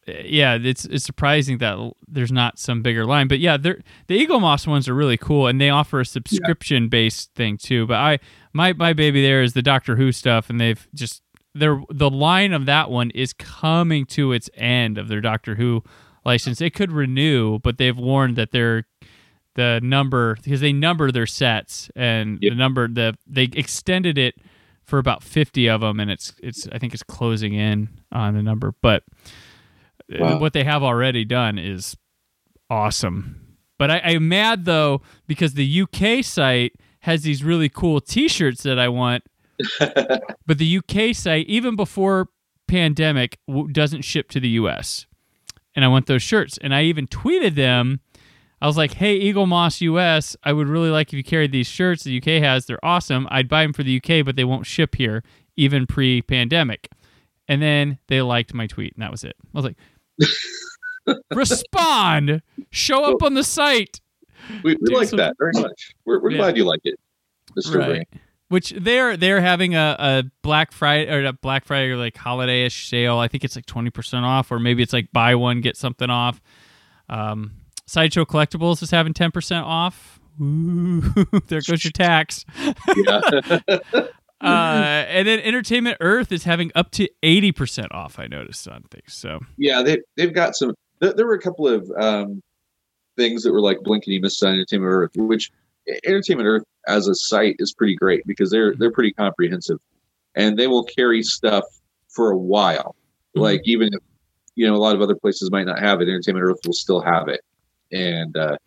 uh, 0.07 0.13
yeah, 0.23 0.59
it's 0.61 0.85
it's 0.85 1.03
surprising 1.03 1.57
that 1.57 1.93
there's 2.07 2.31
not 2.31 2.59
some 2.59 2.81
bigger 2.81 3.05
line. 3.05 3.27
But 3.27 3.39
yeah, 3.39 3.57
the 3.57 3.81
Eaglemoss 4.09 4.67
ones 4.67 4.87
are 4.87 4.93
really 4.93 5.17
cool, 5.17 5.47
and 5.47 5.59
they 5.59 5.69
offer 5.69 5.99
a 5.99 6.05
subscription 6.05 6.87
based 6.87 7.33
thing 7.33 7.57
too. 7.57 7.87
But 7.87 7.97
I 7.97 8.19
my 8.53 8.73
my 8.73 8.93
baby 8.93 9.21
there 9.21 9.41
is 9.41 9.53
the 9.53 9.61
Doctor 9.61 9.95
Who 9.95 10.11
stuff, 10.11 10.49
and 10.49 10.59
they've 10.59 10.87
just 10.93 11.21
their 11.53 11.81
the 11.89 12.09
line 12.09 12.53
of 12.53 12.65
that 12.65 12.89
one 12.89 13.09
is 13.11 13.33
coming 13.33 14.05
to 14.07 14.31
its 14.31 14.49
end 14.55 14.97
of 14.97 15.07
their 15.07 15.21
Doctor 15.21 15.55
Who 15.55 15.83
license. 16.25 16.61
It 16.61 16.73
could 16.73 16.91
renew, 16.91 17.59
but 17.59 17.77
they've 17.77 17.97
warned 17.97 18.35
that 18.37 18.51
they're 18.51 18.85
the 19.55 19.79
number 19.83 20.35
because 20.43 20.61
they 20.61 20.71
number 20.71 21.11
their 21.11 21.25
sets 21.25 21.89
and 21.95 22.39
Yep. 22.41 22.51
the 22.51 22.55
number 22.55 22.87
the 22.87 23.17
they 23.27 23.49
extended 23.53 24.17
it 24.17 24.35
for 24.85 24.97
about 24.97 25.23
50 25.23 25.67
of 25.69 25.81
them 25.81 25.99
and 25.99 26.09
it's 26.09 26.33
it's 26.41 26.67
I 26.71 26.77
think 26.79 26.93
it's 26.93 27.03
closing 27.03 27.53
in 27.53 27.89
on 28.13 28.33
the 28.33 28.41
number 28.43 28.73
but 28.81 29.03
uh, 30.13 30.17
Wow. 30.19 30.39
what 30.39 30.53
they 30.53 30.63
have 30.63 30.83
already 30.83 31.25
done 31.25 31.57
is 31.57 31.97
awesome 32.69 33.57
but 33.77 33.91
I, 33.91 33.99
I'm 34.05 34.27
mad 34.29 34.63
though 34.65 35.01
because 35.27 35.53
the 35.55 35.81
UK 35.81 36.23
site 36.23 36.73
has 37.01 37.23
these 37.23 37.43
really 37.43 37.69
cool 37.69 38.01
t-shirts 38.01 38.63
that 38.63 38.79
I 38.79 38.89
want 38.89 39.23
but 39.79 40.57
the 40.57 40.77
UK 40.77 41.15
site 41.15 41.45
even 41.47 41.75
before 41.75 42.29
pandemic 42.67 43.37
w- 43.47 43.67
doesn't 43.71 44.01
ship 44.01 44.29
to 44.29 44.39
the 44.39 44.49
US 44.49 45.05
and 45.75 45.85
I 45.85 45.87
want 45.87 46.07
those 46.07 46.23
shirts 46.23 46.57
and 46.57 46.73
I 46.73 46.83
even 46.83 47.07
tweeted 47.07 47.55
them 47.55 47.99
I 48.61 48.67
was 48.67 48.77
like, 48.77 48.93
"Hey, 48.93 49.19
Eaglemoss 49.19 49.81
US, 49.81 50.37
I 50.43 50.53
would 50.53 50.67
really 50.67 50.91
like 50.91 51.07
if 51.07 51.13
you 51.13 51.23
carried 51.23 51.51
these 51.51 51.67
shirts 51.67 52.03
the 52.03 52.17
UK 52.17 52.43
has. 52.43 52.65
They're 52.65 52.83
awesome. 52.85 53.27
I'd 53.31 53.49
buy 53.49 53.63
them 53.63 53.73
for 53.73 53.83
the 53.83 53.97
UK, 53.97 54.23
but 54.23 54.35
they 54.35 54.43
won't 54.43 54.67
ship 54.67 54.95
here 54.95 55.23
even 55.55 55.87
pre-pandemic." 55.87 56.89
And 57.47 57.61
then 57.61 57.97
they 58.07 58.21
liked 58.21 58.53
my 58.53 58.67
tweet, 58.67 58.93
and 58.93 59.01
that 59.01 59.11
was 59.11 59.23
it. 59.23 59.35
I 59.53 59.59
was 59.59 59.65
like, 59.65 61.17
"Respond, 61.35 62.43
show 62.69 63.03
up 63.05 63.23
on 63.23 63.33
the 63.33 63.43
site." 63.43 63.99
We, 64.63 64.77
we 64.81 64.95
like 64.95 65.07
some- 65.09 65.17
that 65.17 65.35
very 65.39 65.51
much. 65.55 65.93
We're, 66.05 66.19
we're 66.21 66.31
Yeah. 66.31 66.37
glad 66.37 66.57
you 66.57 66.65
like 66.65 66.81
it. 66.83 66.95
Brain. 67.71 67.89
Right. 67.89 68.07
Which 68.49 68.71
they're 68.77 69.15
they're 69.17 69.39
having 69.41 69.75
a, 69.75 69.95
a 69.99 70.23
Black 70.41 70.71
Friday 70.73 71.09
or 71.11 71.25
a 71.25 71.33
Black 71.33 71.63
Friday 71.65 71.89
or 71.89 71.97
like 71.97 72.17
holiday-ish 72.17 72.89
sale. 72.89 73.17
I 73.17 73.27
think 73.29 73.43
it's 73.45 73.55
like 73.55 73.65
twenty 73.65 73.89
percent 73.91 74.25
off, 74.25 74.51
or 74.51 74.59
maybe 74.59 74.83
it's 74.83 74.91
like 74.93 75.07
buy 75.13 75.35
one 75.35 75.61
get 75.61 75.77
something 75.77 76.09
off. 76.09 76.41
Um, 77.09 77.51
Sideshow 77.87 78.25
Collectibles 78.25 78.81
is 78.83 78.91
having 78.91 79.13
ten 79.13 79.31
percent 79.31 79.65
off. 79.65 80.19
Ooh, 80.41 81.01
there 81.47 81.61
goes 81.65 81.83
your 81.83 81.91
tax. 81.91 82.45
Yeah. 82.95 83.21
Uh, 84.43 85.05
and 85.07 85.27
then 85.27 85.39
Entertainment 85.39 85.97
Earth 86.01 86.31
is 86.31 86.45
having 86.45 86.71
up 86.73 86.89
to 86.89 87.07
eighty 87.21 87.51
percent 87.51 87.91
off. 87.93 88.17
I 88.17 88.25
noticed 88.25 88.67
on 88.67 88.81
things. 88.89 89.13
So 89.13 89.39
yeah, 89.55 89.83
they 89.83 89.99
they've 90.17 90.33
got 90.33 90.55
some. 90.55 90.73
There, 90.99 91.13
there 91.13 91.27
were 91.27 91.35
a 91.35 91.39
couple 91.39 91.67
of 91.67 91.87
um, 91.99 92.41
things 93.21 93.43
that 93.43 93.51
were 93.51 93.61
like 93.61 93.79
blinkety 93.79 94.19
miss 94.19 94.41
on 94.41 94.53
Entertainment 94.53 94.91
Earth, 94.91 95.11
which 95.15 95.51
Entertainment 96.05 96.47
Earth 96.47 96.63
as 96.87 97.07
a 97.07 97.15
site 97.15 97.55
is 97.59 97.73
pretty 97.73 97.95
great 97.95 98.25
because 98.25 98.49
they're 98.49 98.75
they're 98.75 98.91
pretty 98.91 99.13
comprehensive, 99.13 99.79
and 100.35 100.57
they 100.57 100.67
will 100.67 100.83
carry 100.83 101.21
stuff 101.21 101.63
for 102.09 102.31
a 102.31 102.37
while. 102.37 102.95
Mhm. 103.35 103.41
Like 103.41 103.61
even 103.65 103.89
if 103.93 103.99
you 104.55 104.65
know 104.67 104.75
a 104.75 104.83
lot 104.85 104.95
of 104.95 105.01
other 105.01 105.15
places 105.15 105.51
might 105.51 105.65
not 105.65 105.79
have 105.79 106.01
it, 106.01 106.07
Entertainment 106.09 106.45
Earth 106.45 106.59
will 106.65 106.73
still 106.73 107.01
have 107.01 107.27
it, 107.27 107.41
and 107.91 108.35
uh, 108.35 108.57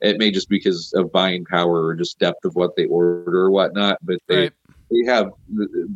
it 0.00 0.18
may 0.18 0.30
just 0.30 0.48
be 0.48 0.56
because 0.56 0.92
of 0.94 1.12
buying 1.12 1.44
power 1.44 1.84
or 1.86 1.94
just 1.94 2.18
depth 2.18 2.44
of 2.44 2.54
what 2.54 2.74
they 2.76 2.86
order 2.86 3.40
or 3.40 3.50
whatnot. 3.50 3.98
But 4.02 4.18
they 4.26 4.42
Right. 4.42 4.52
they 4.90 5.12
have 5.12 5.30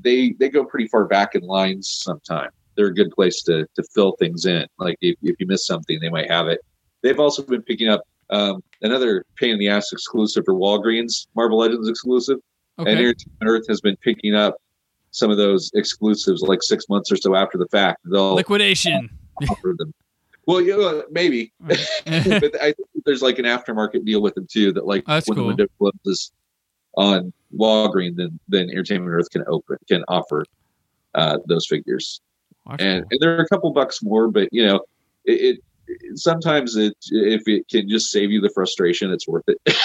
they 0.03 0.33
they 0.33 0.51
go 0.51 0.65
pretty 0.65 0.89
far 0.89 1.07
back 1.07 1.35
in 1.35 1.43
lines 1.43 1.89
sometimes. 1.89 2.53
They're 2.75 2.87
a 2.87 2.95
good 2.95 3.11
place 3.13 3.43
to 3.45 3.67
to 3.77 3.83
fill 3.95 4.13
things 4.19 4.45
in. 4.45 4.67
Like 4.79 4.97
if, 5.01 5.17
if 5.23 5.37
you 5.41 5.47
miss 5.47 5.67
something, 5.67 5.99
they 6.01 6.11
might 6.11 6.31
have 6.31 6.49
it. 6.49 6.61
They've 7.03 7.19
also 7.19 7.43
been 7.43 7.63
picking 7.63 7.89
up 7.89 8.03
um, 8.31 8.63
another 8.81 9.25
pain 9.37 9.51
in 9.51 9.59
the 9.59 9.69
ass 9.69 9.93
exclusive 9.93 10.45
for 10.45 10.55
Walgreens, 10.55 11.27
Marvel 11.37 11.59
Legends 11.59 11.89
exclusive. 11.89 12.39
Okay. 12.79 12.91
And 12.91 13.01
Entertainment 13.01 13.43
Earth 13.43 13.65
has 13.69 13.81
been 13.81 13.97
picking 13.97 14.35
up 14.35 14.57
some 15.11 15.31
of 15.31 15.37
those 15.37 15.71
exclusives 15.75 16.41
like 16.43 16.63
six 16.63 16.89
months 16.89 17.13
or 17.13 17.17
so 17.17 17.35
after 17.35 17.59
the 17.59 17.67
fact. 17.69 18.01
They'll 18.05 18.35
Liquidation. 18.35 19.11
offer 19.51 19.75
them. 19.77 19.93
Well, 20.47 20.61
you 20.61 20.77
know, 20.77 21.05
maybe, 21.11 21.53
but 21.61 21.79
I 22.11 22.21
think 22.73 22.77
there's 23.05 23.23
like 23.23 23.39
an 23.39 23.45
aftermarket 23.45 24.05
deal 24.05 24.23
with 24.23 24.35
them 24.35 24.47
too. 24.51 24.73
That 24.73 24.87
like 24.87 25.05
That's 25.07 25.29
when 25.29 25.37
cool. 25.37 25.45
the 25.45 25.49
window 25.49 25.67
closes 25.79 26.33
on 26.97 27.33
Walgreens, 27.57 28.17
then 28.17 28.39
then 28.49 28.71
Entertainment 28.71 29.13
Earth 29.13 29.31
can 29.31 29.45
open 29.47 29.77
can 29.89 30.05
offer 30.09 30.45
uh, 31.15 31.39
those 31.47 31.67
figures, 31.67 32.21
and, 32.67 32.79
cool. 32.79 32.89
and 32.89 33.21
they're 33.21 33.41
a 33.41 33.49
couple 33.49 33.71
bucks 33.73 34.03
more, 34.03 34.29
but 34.29 34.49
you 34.51 34.67
know, 34.67 34.81
it, 35.25 35.33
it 35.33 35.61
sometimes 36.14 36.76
it 36.76 36.95
if 37.11 37.43
it 37.47 37.68
can 37.68 37.88
just 37.88 38.11
save 38.11 38.30
you 38.30 38.40
the 38.40 38.51
frustration, 38.51 39.11
it's 39.11 39.26
worth 39.26 39.45
it. 39.47 39.76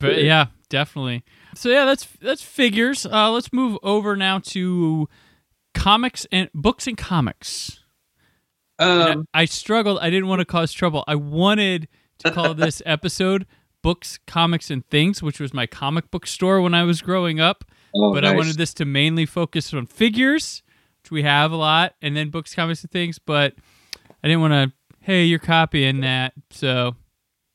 But 0.00 0.24
yeah, 0.24 0.46
definitely. 0.70 1.22
So 1.54 1.68
yeah, 1.68 1.84
that's 1.84 2.08
that's 2.20 2.42
figures. 2.42 3.06
Uh, 3.06 3.30
let's 3.30 3.52
move 3.52 3.78
over 3.82 4.16
now 4.16 4.38
to 4.38 5.08
comics 5.74 6.26
and 6.32 6.50
books 6.52 6.86
and 6.86 6.96
comics. 6.96 7.80
Um, 8.78 9.28
I, 9.34 9.42
I 9.42 9.44
struggled. 9.44 9.98
I 10.00 10.08
didn't 10.08 10.26
want 10.26 10.40
to 10.40 10.46
cause 10.46 10.72
trouble. 10.72 11.04
I 11.06 11.14
wanted 11.14 11.86
to 12.20 12.32
call 12.32 12.54
this 12.54 12.82
episode 12.86 13.46
"Books, 13.82 14.18
Comics, 14.26 14.70
and 14.70 14.84
Things," 14.86 15.22
which 15.22 15.38
was 15.38 15.52
my 15.52 15.66
comic 15.66 16.10
book 16.10 16.26
store 16.26 16.62
when 16.62 16.74
I 16.74 16.82
was 16.84 17.02
growing 17.02 17.38
up. 17.38 17.64
oh, 17.94 18.14
but 18.14 18.24
I 18.24 18.34
wanted 18.34 18.56
this 18.56 18.72
to 18.74 18.86
mainly 18.86 19.26
focus 19.26 19.74
on 19.74 19.84
figures, 19.84 20.62
which 21.10 21.16
we 21.16 21.22
have 21.22 21.52
a 21.52 21.56
lot, 21.56 21.94
and 22.00 22.16
then 22.16 22.30
books, 22.30 22.54
comics, 22.54 22.82
and 22.82 22.90
things. 22.90 23.18
But 23.18 23.54
I 24.22 24.28
didn't 24.28 24.40
want 24.40 24.52
to. 24.52 24.72
Hey, 25.00 25.24
you're 25.24 25.38
copying 25.38 26.02
that, 26.02 26.34
so 26.50 26.94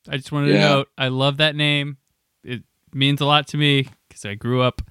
I 0.09 0.17
just 0.17 0.31
wanted 0.31 0.47
to 0.53 0.59
note 0.59 0.87
I 0.97 1.07
love 1.09 1.37
that 1.37 1.55
name. 1.55 1.97
It 2.43 2.63
means 2.93 3.21
a 3.21 3.25
lot 3.25 3.47
to 3.49 3.57
me 3.57 3.87
because 4.09 4.25
I 4.25 4.33
grew 4.35 4.61
up 4.61 4.81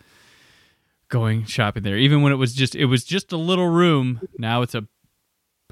going 1.08 1.44
shopping 1.44 1.82
there. 1.82 1.96
Even 1.98 2.22
when 2.22 2.32
it 2.32 2.36
was 2.36 2.54
just 2.54 2.74
it 2.74 2.86
was 2.86 3.04
just 3.04 3.32
a 3.32 3.36
little 3.36 3.68
room. 3.68 4.20
Now 4.38 4.62
it's 4.62 4.74
a 4.74 4.86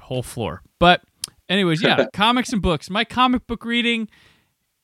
whole 0.01 0.23
floor. 0.23 0.61
But 0.79 1.01
anyways, 1.49 1.81
yeah, 1.81 2.05
comics 2.13 2.51
and 2.51 2.61
books. 2.61 2.89
My 2.89 3.05
comic 3.05 3.47
book 3.47 3.63
reading. 3.65 4.09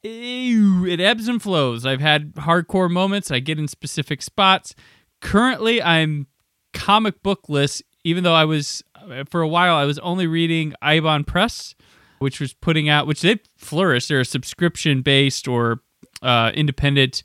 ew, 0.04 0.86
It 0.86 1.02
ebbs 1.02 1.28
and 1.28 1.42
flows. 1.42 1.86
I've 1.86 2.02
had 2.02 2.34
hardcore 2.36 2.90
moments. 2.90 3.30
I 3.30 3.40
get 3.40 3.60
in 3.60 3.68
specific 3.68 4.22
spots. 4.22 4.74
Currently, 5.22 5.82
I'm 5.84 6.28
comic 6.74 7.22
bookless, 7.24 7.82
even 8.10 8.24
though 8.24 8.34
I 8.34 8.46
was, 8.46 8.84
for 9.30 9.42
a 9.42 9.48
while, 9.48 9.76
I 9.76 9.86
was 9.86 10.00
only 10.00 10.28
reading 10.28 10.74
Ibon 10.84 11.26
Press, 11.26 11.76
which 12.20 12.40
was 12.40 12.54
putting 12.54 12.90
out, 12.90 13.08
which 13.08 13.22
they 13.22 13.40
flourish. 13.58 14.08
They're 14.08 14.20
a 14.20 14.26
subscription 14.26 15.02
based 15.02 15.48
or 15.48 15.82
uh, 16.22 16.52
independent, 16.54 17.24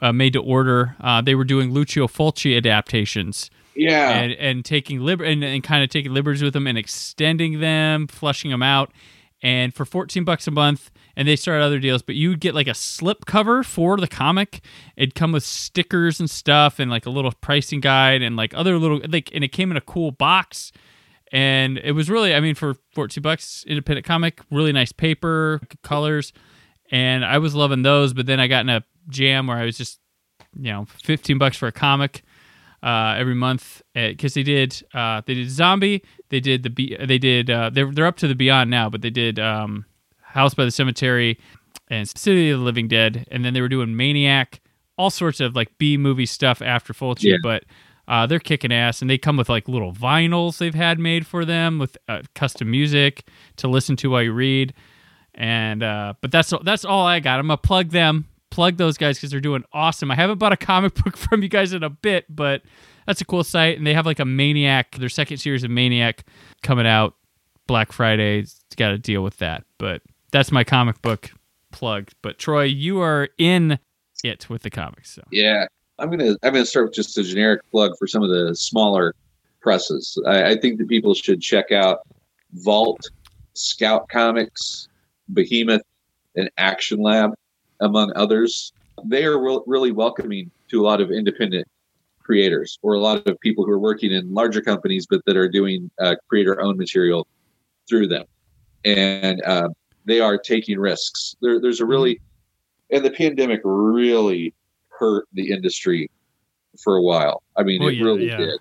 uh, 0.00 0.12
made 0.12 0.32
to 0.32 0.40
order. 0.40 0.96
Uh, 1.00 1.20
they 1.22 1.34
were 1.34 1.44
doing 1.44 1.72
Lucio 1.72 2.06
Fulci 2.06 2.56
adaptations 2.56 3.50
yeah, 3.76 4.10
and, 4.10 4.32
and 4.32 4.64
taking 4.64 5.00
liber- 5.00 5.24
and, 5.24 5.44
and 5.44 5.62
kind 5.62 5.84
of 5.84 5.90
taking 5.90 6.12
liberties 6.12 6.42
with 6.42 6.54
them 6.54 6.66
and 6.66 6.78
extending 6.78 7.60
them, 7.60 8.06
flushing 8.06 8.50
them 8.50 8.62
out. 8.62 8.92
And 9.42 9.74
for 9.74 9.84
14 9.84 10.24
bucks 10.24 10.46
a 10.46 10.50
month, 10.50 10.90
and 11.16 11.26
they 11.26 11.34
started 11.34 11.64
other 11.64 11.78
deals, 11.78 12.02
but 12.02 12.14
you 12.14 12.28
would 12.28 12.40
get 12.40 12.54
like 12.54 12.68
a 12.68 12.74
slip 12.74 13.24
cover 13.24 13.62
for 13.62 13.96
the 13.96 14.06
comic. 14.06 14.60
It'd 14.96 15.14
come 15.14 15.32
with 15.32 15.44
stickers 15.44 16.20
and 16.20 16.28
stuff 16.28 16.78
and 16.78 16.90
like 16.90 17.06
a 17.06 17.10
little 17.10 17.32
pricing 17.40 17.80
guide 17.80 18.20
and 18.20 18.36
like 18.36 18.54
other 18.54 18.78
little 18.78 19.00
like 19.08 19.30
and 19.34 19.42
it 19.42 19.48
came 19.48 19.70
in 19.70 19.76
a 19.76 19.82
cool 19.82 20.10
box. 20.10 20.72
And 21.32 21.78
it 21.78 21.92
was 21.92 22.08
really, 22.08 22.34
I 22.34 22.40
mean, 22.40 22.54
for 22.54 22.74
14 22.94 23.20
bucks, 23.20 23.64
independent 23.66 24.06
comic, 24.06 24.40
really 24.50 24.72
nice 24.72 24.92
paper, 24.92 25.60
colors. 25.82 26.32
And 26.92 27.24
I 27.24 27.38
was 27.38 27.54
loving 27.54 27.82
those, 27.82 28.12
but 28.12 28.26
then 28.26 28.38
I 28.38 28.46
got 28.46 28.60
in 28.60 28.68
a 28.68 28.84
jam 29.08 29.48
where 29.48 29.56
I 29.56 29.64
was 29.64 29.76
just, 29.76 29.98
you 30.54 30.70
know, 30.70 30.86
15 31.02 31.36
bucks 31.38 31.56
for 31.56 31.66
a 31.66 31.72
comic 31.72 32.22
uh, 32.82 33.14
every 33.18 33.34
month 33.34 33.82
because 33.94 34.34
they 34.34 34.44
did 34.44 34.80
uh, 34.94 35.22
they 35.26 35.34
did 35.34 35.50
zombie 35.50 36.04
they 36.28 36.40
did 36.40 36.62
the 36.62 36.96
they 37.04 37.18
did 37.18 37.50
uh, 37.50 37.70
they're 37.70 37.90
they're 37.90 38.06
up 38.06 38.16
to 38.18 38.28
the 38.28 38.34
beyond 38.34 38.70
now 38.70 38.88
but 38.88 39.00
they 39.00 39.10
did 39.10 39.40
um, 39.40 39.84
House 40.36 40.54
by 40.54 40.64
the 40.64 40.70
Cemetery 40.70 41.38
and 41.88 42.08
City 42.08 42.50
of 42.50 42.60
the 42.60 42.64
Living 42.64 42.86
Dead 42.88 43.26
and 43.30 43.44
then 43.44 43.52
they 43.54 43.60
were 43.60 43.68
doing 43.68 43.96
Maniac 43.96 44.60
all 44.98 45.10
sorts 45.10 45.40
of 45.40 45.54
like 45.56 45.76
B 45.78 45.96
movie 45.96 46.26
stuff 46.26 46.62
after 46.62 46.92
Fulci 46.92 47.24
Yeah. 47.24 47.36
but 47.42 47.64
uh, 48.08 48.24
they're 48.26 48.38
kicking 48.38 48.72
ass 48.72 49.00
and 49.02 49.10
they 49.10 49.18
come 49.18 49.36
with 49.36 49.48
like 49.48 49.66
little 49.68 49.92
vinyls 49.92 50.58
they've 50.58 50.74
had 50.74 50.98
made 50.98 51.26
for 51.26 51.44
them 51.44 51.78
with 51.78 51.96
uh, 52.08 52.22
custom 52.34 52.70
music 52.70 53.26
to 53.56 53.66
listen 53.68 53.96
to 53.96 54.10
while 54.10 54.22
you 54.22 54.32
read 54.32 54.72
and 55.34 55.82
uh, 55.82 56.14
but 56.20 56.30
that's 56.30 56.52
that's 56.64 56.84
all 56.84 57.04
I 57.06 57.20
got 57.20 57.38
I'm 57.40 57.46
gonna 57.48 57.56
plug 57.58 57.90
them 57.90 58.26
plug 58.50 58.76
those 58.78 58.96
guys 58.96 59.18
because 59.18 59.30
they're 59.30 59.40
doing 59.40 59.64
awesome. 59.72 60.10
I 60.10 60.14
haven't 60.14 60.38
bought 60.38 60.52
a 60.52 60.56
comic 60.56 60.94
book 61.04 61.16
from 61.16 61.42
you 61.42 61.48
guys 61.48 61.72
in 61.74 61.82
a 61.82 61.90
bit, 61.90 62.24
but 62.34 62.62
that's 63.06 63.20
a 63.20 63.24
cool 63.26 63.44
site. 63.44 63.76
And 63.76 63.86
they 63.86 63.92
have 63.92 64.06
like 64.06 64.18
a 64.18 64.24
Maniac, 64.24 64.96
their 64.96 65.10
second 65.10 65.36
series 65.38 65.62
of 65.62 65.70
Maniac 65.70 66.24
coming 66.62 66.86
out 66.86 67.16
Black 67.66 67.92
Friday. 67.92 68.38
It's 68.38 68.64
got 68.76 68.90
to 68.90 68.98
deal 68.98 69.22
with 69.22 69.36
that. 69.38 69.64
But 69.78 70.00
that's 70.30 70.52
my 70.52 70.64
comic 70.64 71.00
book 71.02 71.30
plug. 71.72 72.10
But 72.22 72.38
Troy, 72.38 72.64
you 72.64 73.00
are 73.00 73.28
in 73.38 73.78
it 74.24 74.48
with 74.48 74.62
the 74.62 74.70
comics. 74.70 75.14
So 75.14 75.22
Yeah, 75.30 75.66
I'm 75.98 76.10
gonna 76.10 76.36
I'm 76.42 76.52
gonna 76.52 76.66
start 76.66 76.86
with 76.86 76.94
just 76.94 77.16
a 77.18 77.22
generic 77.22 77.62
plug 77.70 77.92
for 77.98 78.06
some 78.06 78.22
of 78.22 78.30
the 78.30 78.54
smaller 78.54 79.14
presses. 79.60 80.20
I, 80.26 80.52
I 80.52 80.56
think 80.56 80.78
that 80.78 80.88
people 80.88 81.14
should 81.14 81.40
check 81.40 81.72
out 81.72 82.00
Vault, 82.52 83.00
Scout 83.54 84.08
Comics, 84.08 84.88
Behemoth, 85.32 85.82
and 86.36 86.50
Action 86.58 87.00
Lab, 87.00 87.32
among 87.80 88.12
others. 88.16 88.72
They 89.04 89.24
are 89.24 89.38
re- 89.42 89.60
really 89.66 89.92
welcoming 89.92 90.50
to 90.70 90.80
a 90.80 90.84
lot 90.84 91.00
of 91.00 91.10
independent 91.10 91.66
creators 92.22 92.78
or 92.82 92.94
a 92.94 93.00
lot 93.00 93.26
of 93.26 93.38
people 93.40 93.64
who 93.64 93.70
are 93.70 93.78
working 93.78 94.12
in 94.12 94.32
larger 94.34 94.60
companies 94.60 95.06
but 95.08 95.20
that 95.26 95.36
are 95.36 95.48
doing 95.48 95.90
uh, 96.00 96.16
creator-owned 96.28 96.76
material 96.76 97.26
through 97.88 98.08
them, 98.08 98.24
and 98.84 99.42
uh, 99.44 99.68
they 100.06 100.20
are 100.20 100.38
taking 100.38 100.78
risks. 100.78 101.36
There, 101.42 101.60
there's 101.60 101.80
a 101.80 101.86
really 101.86 102.20
and 102.90 103.04
the 103.04 103.10
pandemic 103.10 103.60
really 103.64 104.54
hurt 104.98 105.26
the 105.32 105.50
industry 105.50 106.10
for 106.82 106.96
a 106.96 107.02
while. 107.02 107.42
I 107.56 107.62
mean, 107.64 107.82
Oh, 107.82 107.88
it 107.88 107.96
yeah, 107.96 108.04
really 108.04 108.28
yeah. 108.28 108.36
did. 108.36 108.60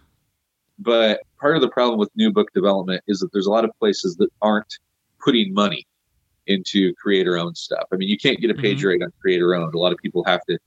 But 0.79 1.21
part 1.39 1.55
of 1.55 1.61
the 1.61 1.69
problem 1.69 1.99
with 1.99 2.09
new 2.15 2.31
book 2.31 2.49
development 2.53 3.01
is 3.07 3.19
that 3.19 3.31
there's 3.31 3.45
a 3.45 3.51
lot 3.51 3.63
of 3.63 3.71
places 3.79 4.15
that 4.17 4.29
aren't 4.41 4.77
putting 5.23 5.53
money 5.53 5.85
into 6.47 6.93
creator 6.95 7.37
owned 7.37 7.57
stuff. 7.57 7.85
I 7.93 7.95
mean, 7.95 8.09
you 8.09 8.17
can't 8.17 8.39
get 8.39 8.49
a 8.51 8.53
page 8.53 8.79
Mm-hmm. 8.79 8.87
rate 8.87 9.03
on 9.03 9.11
creator 9.21 9.55
owned. 9.55 9.73
A 9.73 9.79
lot 9.79 9.91
of 9.93 9.97
people 9.99 10.23
have 10.25 10.41
to, 10.49 10.57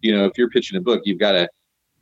you 0.00 0.16
know, 0.16 0.24
if 0.24 0.32
you're 0.38 0.48
pitching 0.50 0.78
a 0.78 0.80
book, 0.80 1.02
you've 1.04 1.18
got 1.18 1.32
to, 1.32 1.48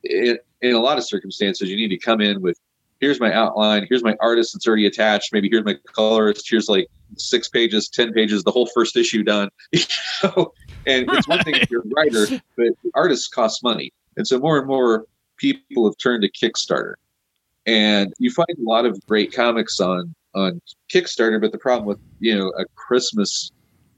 in 0.04 0.38
a 0.74 0.78
lot 0.78 0.96
of 0.98 1.04
circumstances, 1.04 1.68
you 1.68 1.76
need 1.76 1.88
to 1.88 1.98
come 1.98 2.20
in 2.20 2.40
with 2.40 2.58
here's 3.00 3.20
my 3.20 3.32
outline, 3.32 3.86
here's 3.88 4.02
my 4.02 4.16
artist 4.20 4.52
that's 4.52 4.66
already 4.66 4.86
attached, 4.86 5.32
maybe 5.32 5.48
here's 5.50 5.64
my 5.64 5.76
colorist, 5.92 6.48
here's 6.48 6.68
like 6.68 6.88
six 7.16 7.48
pages, 7.48 7.88
10 7.88 8.12
pages, 8.12 8.42
the 8.42 8.50
whole 8.50 8.66
first 8.74 8.96
issue 8.96 9.22
done. 9.22 9.48
You 9.72 10.30
know? 10.36 10.52
and 10.86 11.10
it's 11.12 11.28
one 11.28 11.42
thing 11.42 11.56
if 11.56 11.70
you're 11.70 11.82
a 11.82 11.88
writer, 11.94 12.26
but 12.56 12.68
artists 12.94 13.28
cost 13.28 13.62
money. 13.62 13.92
And 14.16 14.26
so 14.26 14.38
more 14.38 14.58
and 14.58 14.66
more 14.66 15.04
people 15.36 15.84
have 15.84 15.96
turned 15.98 16.22
to 16.22 16.30
Kickstarter. 16.30 16.94
And 17.66 18.12
you 18.18 18.30
find 18.30 18.48
a 18.58 18.62
lot 18.62 18.86
of 18.86 19.04
great 19.06 19.32
comics 19.34 19.80
on 19.80 20.14
on 20.34 20.60
Kickstarter, 20.92 21.40
but 21.40 21.52
the 21.52 21.58
problem 21.58 21.86
with, 21.86 21.98
you 22.20 22.38
know, 22.38 22.52
a 22.58 22.64
Christmas 22.74 23.50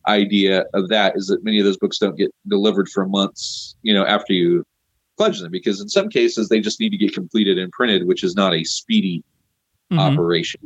idea 0.06 0.64
of 0.72 0.88
that 0.88 1.16
is 1.16 1.26
that 1.26 1.44
many 1.44 1.58
of 1.58 1.64
those 1.64 1.76
books 1.76 1.98
don't 1.98 2.16
get 2.16 2.30
delivered 2.46 2.88
for 2.88 3.06
months, 3.06 3.76
you 3.82 3.92
know, 3.92 4.06
after 4.06 4.32
you 4.32 4.64
pledge 5.18 5.40
them 5.40 5.50
because 5.50 5.80
in 5.80 5.88
some 5.88 6.08
cases 6.08 6.48
they 6.48 6.60
just 6.60 6.80
need 6.80 6.90
to 6.90 6.96
get 6.96 7.12
completed 7.12 7.58
and 7.58 7.70
printed, 7.72 8.06
which 8.06 8.24
is 8.24 8.34
not 8.34 8.54
a 8.54 8.64
speedy 8.64 9.22
Mhm. 9.92 9.98
operation. 9.98 10.60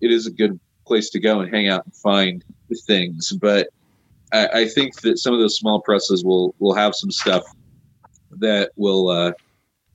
It 0.00 0.10
is 0.10 0.26
a 0.26 0.30
good 0.30 0.58
place 0.86 1.10
to 1.10 1.20
go 1.20 1.40
and 1.40 1.54
hang 1.54 1.68
out 1.68 1.84
and 1.84 1.94
find 1.96 2.44
things, 2.86 3.30
but 3.40 3.68
I, 4.32 4.48
I 4.62 4.68
think 4.68 5.00
that 5.02 5.18
some 5.18 5.32
of 5.32 5.38
those 5.38 5.56
small 5.56 5.80
presses 5.80 6.24
will 6.24 6.54
will 6.58 6.74
have 6.74 6.94
some 6.94 7.10
stuff 7.10 7.44
that 8.38 8.72
will 8.76 9.08
uh, 9.08 9.32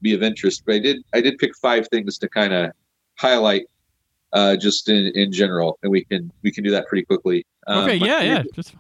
be 0.02 0.14
of 0.14 0.24
interest. 0.24 0.64
But 0.66 0.76
I 0.76 0.80
did 0.80 0.98
I 1.14 1.20
did 1.20 1.38
pick 1.40 1.52
five 1.62 1.88
things 1.90 2.18
to 2.20 2.30
kind 2.30 2.54
of 2.54 2.72
highlight 3.18 3.66
uh, 4.32 4.56
just 4.56 4.88
in, 4.88 5.12
in 5.14 5.32
general, 5.34 5.78
and 5.84 5.92
we 5.92 6.06
can 6.06 6.32
we 6.42 6.52
can 6.52 6.64
do 6.64 6.72
that 6.72 6.88
pretty 6.88 7.04
quickly. 7.04 7.46
Um, 7.68 7.84
okay, 7.84 7.96
yeah, 7.98 8.22
yeah. 8.22 8.44
Just, 8.56 8.76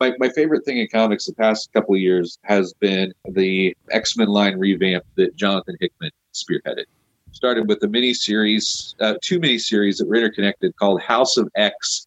my, 0.00 0.12
my 0.18 0.28
favorite 0.30 0.64
thing 0.64 0.78
in 0.78 0.88
comics 0.88 1.26
the 1.26 1.34
past 1.34 1.72
couple 1.72 1.94
of 1.94 2.00
years 2.00 2.38
has 2.44 2.72
been 2.74 3.12
the 3.30 3.76
X-Men 3.90 4.28
line 4.28 4.58
revamp 4.58 5.04
that 5.16 5.36
Jonathan 5.36 5.76
Hickman 5.80 6.10
spearheaded. 6.32 6.84
Started 7.32 7.68
with 7.68 7.82
a 7.82 7.88
mini 7.88 8.14
series, 8.14 8.94
uh, 9.00 9.14
two 9.22 9.38
mini 9.38 9.58
series 9.58 9.98
that 9.98 10.08
were 10.08 10.16
interconnected 10.16 10.74
called 10.76 11.00
House 11.00 11.36
of 11.36 11.48
X, 11.56 12.06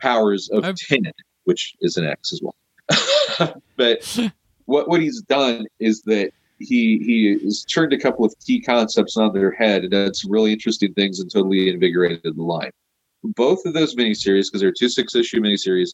Powers 0.00 0.48
of 0.50 0.64
I've- 0.64 0.78
Ten, 0.88 1.12
which 1.44 1.74
is 1.80 1.96
an 1.96 2.04
X 2.06 2.32
as 2.32 2.42
well. 2.42 3.54
but 3.76 4.18
what 4.66 4.88
what 4.88 5.00
he's 5.00 5.22
done 5.22 5.66
is 5.78 6.02
that 6.02 6.30
he 6.58 6.98
he 6.98 7.38
has 7.44 7.64
turned 7.64 7.92
a 7.92 7.98
couple 7.98 8.24
of 8.24 8.34
key 8.44 8.60
concepts 8.60 9.16
on 9.16 9.32
their 9.32 9.50
head 9.50 9.82
and 9.82 9.92
done 9.92 10.14
some 10.14 10.30
really 10.30 10.52
interesting 10.52 10.92
things 10.94 11.20
and 11.20 11.30
totally 11.30 11.68
invigorated 11.68 12.36
the 12.36 12.42
line. 12.42 12.70
Both 13.22 13.66
of 13.66 13.74
those 13.74 13.94
miniseries, 13.94 14.46
because 14.46 14.60
they're 14.60 14.72
two 14.72 14.88
six 14.88 15.14
issue 15.14 15.40
miniseries, 15.40 15.90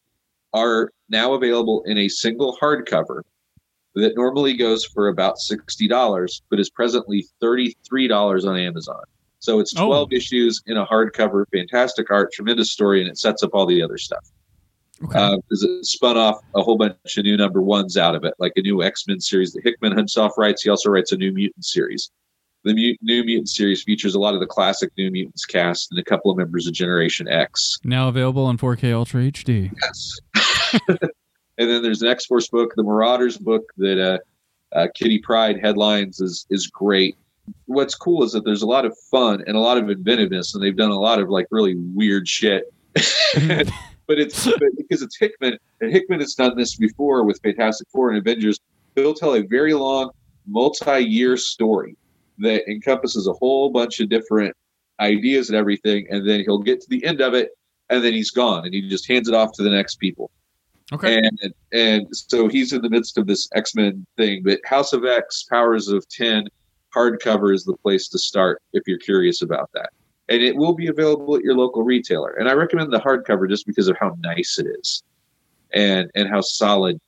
are 0.54 0.90
now 1.08 1.34
available 1.34 1.82
in 1.86 1.98
a 1.98 2.08
single 2.08 2.56
hardcover 2.60 3.22
that 3.94 4.14
normally 4.16 4.54
goes 4.54 4.84
for 4.84 5.08
about 5.08 5.38
sixty 5.38 5.86
dollars, 5.86 6.42
but 6.50 6.58
is 6.60 6.70
presently 6.70 7.26
thirty 7.40 7.76
three 7.86 8.08
dollars 8.08 8.44
on 8.44 8.56
Amazon. 8.56 9.02
So 9.38 9.58
it's 9.60 9.74
Oh. 9.76 9.86
twelve 9.86 10.12
issues 10.12 10.62
in 10.66 10.76
a 10.76 10.86
hardcover, 10.86 11.44
fantastic 11.52 12.10
art, 12.10 12.32
tremendous 12.32 12.70
story, 12.72 13.00
and 13.00 13.10
it 13.10 13.18
sets 13.18 13.42
up 13.42 13.50
all 13.54 13.66
the 13.66 13.82
other 13.82 13.98
stuff 13.98 14.24
Okay. 15.04 15.18
Uh, 15.18 15.36
because 15.36 15.64
it 15.64 15.84
spun 15.84 16.16
off 16.16 16.38
a 16.54 16.62
whole 16.62 16.76
bunch 16.78 16.94
of 17.18 17.24
new 17.24 17.36
number 17.36 17.60
ones 17.60 17.96
out 17.96 18.14
of 18.14 18.24
it, 18.24 18.34
like 18.38 18.52
a 18.56 18.62
new 18.62 18.82
X 18.82 19.04
Men 19.08 19.18
series 19.20 19.52
that 19.52 19.62
Hickman 19.64 19.96
himself 19.96 20.32
writes. 20.38 20.62
He 20.62 20.70
also 20.70 20.90
writes 20.90 21.10
a 21.12 21.16
New 21.16 21.32
Mutant 21.32 21.64
series. 21.64 22.10
The 22.64 22.72
Mu- 22.74 22.94
New 23.02 23.24
Mutant 23.24 23.48
series 23.48 23.82
features 23.82 24.14
a 24.14 24.20
lot 24.20 24.34
of 24.34 24.40
the 24.40 24.46
classic 24.46 24.92
New 24.96 25.10
Mutants 25.10 25.44
cast 25.44 25.90
and 25.90 25.98
a 25.98 26.04
couple 26.04 26.30
of 26.30 26.36
members 26.38 26.68
of 26.68 26.72
Generation 26.72 27.26
X. 27.26 27.76
now 27.82 28.06
available 28.08 28.48
in 28.48 28.56
4K 28.58 28.92
Ultra 28.94 29.22
HD. 29.22 29.72
Yes. 29.82 30.20
And 31.58 31.70
then 31.70 31.82
there's 31.82 32.02
an 32.02 32.08
X 32.08 32.26
Force 32.26 32.48
book, 32.48 32.72
the 32.76 32.82
Marauders 32.82 33.36
book 33.36 33.64
that 33.76 34.00
uh, 34.00 34.18
uh, 34.76 34.88
Kitty 34.94 35.18
Pryde 35.18 35.60
headlines 35.60 36.20
is 36.20 36.46
is 36.50 36.66
great. 36.66 37.16
What's 37.66 37.94
cool 37.94 38.22
is 38.22 38.32
that 38.32 38.44
there's 38.44 38.62
a 38.62 38.66
lot 38.66 38.84
of 38.84 38.96
fun 39.10 39.44
and 39.46 39.56
a 39.56 39.60
lot 39.60 39.76
of 39.76 39.90
inventiveness, 39.90 40.54
and 40.54 40.62
they've 40.62 40.76
done 40.76 40.90
a 40.90 40.98
lot 40.98 41.20
of 41.20 41.28
like 41.28 41.46
really 41.50 41.74
weird 41.76 42.26
shit. 42.26 42.72
but 42.94 44.18
it's 44.18 44.44
but 44.44 44.76
because 44.76 45.02
it's 45.02 45.18
Hickman, 45.18 45.58
and 45.80 45.92
Hickman 45.92 46.20
has 46.20 46.34
done 46.34 46.56
this 46.56 46.76
before 46.76 47.24
with 47.24 47.40
Fantastic 47.42 47.88
Four 47.90 48.10
and 48.10 48.18
Avengers. 48.18 48.58
He'll 48.94 49.14
tell 49.14 49.34
a 49.34 49.42
very 49.42 49.74
long, 49.74 50.10
multi-year 50.46 51.36
story 51.36 51.96
that 52.38 52.68
encompasses 52.68 53.26
a 53.26 53.32
whole 53.32 53.70
bunch 53.70 54.00
of 54.00 54.08
different 54.08 54.54
ideas 55.00 55.48
and 55.48 55.56
everything, 55.56 56.06
and 56.10 56.28
then 56.28 56.40
he'll 56.40 56.58
get 56.58 56.80
to 56.80 56.86
the 56.88 57.04
end 57.04 57.20
of 57.20 57.34
it, 57.34 57.50
and 57.90 58.02
then 58.02 58.12
he's 58.12 58.30
gone, 58.30 58.64
and 58.64 58.74
he 58.74 58.88
just 58.88 59.08
hands 59.08 59.28
it 59.28 59.34
off 59.34 59.52
to 59.54 59.62
the 59.62 59.70
next 59.70 59.96
people. 59.96 60.30
Okay. 60.92 61.18
And 61.18 61.54
and 61.72 62.06
so 62.12 62.48
he's 62.48 62.72
in 62.72 62.82
the 62.82 62.90
midst 62.90 63.16
of 63.16 63.26
this 63.26 63.48
X 63.54 63.74
Men 63.74 64.06
thing. 64.16 64.42
But 64.44 64.60
House 64.64 64.92
of 64.92 65.04
X, 65.04 65.44
Powers 65.44 65.88
of 65.88 66.06
Ten, 66.08 66.46
hardcover 66.94 67.54
is 67.54 67.64
the 67.64 67.76
place 67.78 68.08
to 68.08 68.18
start 68.18 68.62
if 68.72 68.82
you're 68.86 68.98
curious 68.98 69.42
about 69.42 69.70
that. 69.74 69.90
And 70.28 70.42
it 70.42 70.56
will 70.56 70.74
be 70.74 70.88
available 70.88 71.34
at 71.36 71.42
your 71.42 71.54
local 71.56 71.82
retailer. 71.82 72.32
And 72.32 72.48
I 72.48 72.52
recommend 72.52 72.92
the 72.92 73.00
hardcover 73.00 73.48
just 73.48 73.66
because 73.66 73.88
of 73.88 73.96
how 73.98 74.16
nice 74.20 74.58
it 74.58 74.66
is, 74.80 75.02
and 75.72 76.10
and 76.14 76.28
how 76.28 76.42
solid, 76.42 77.00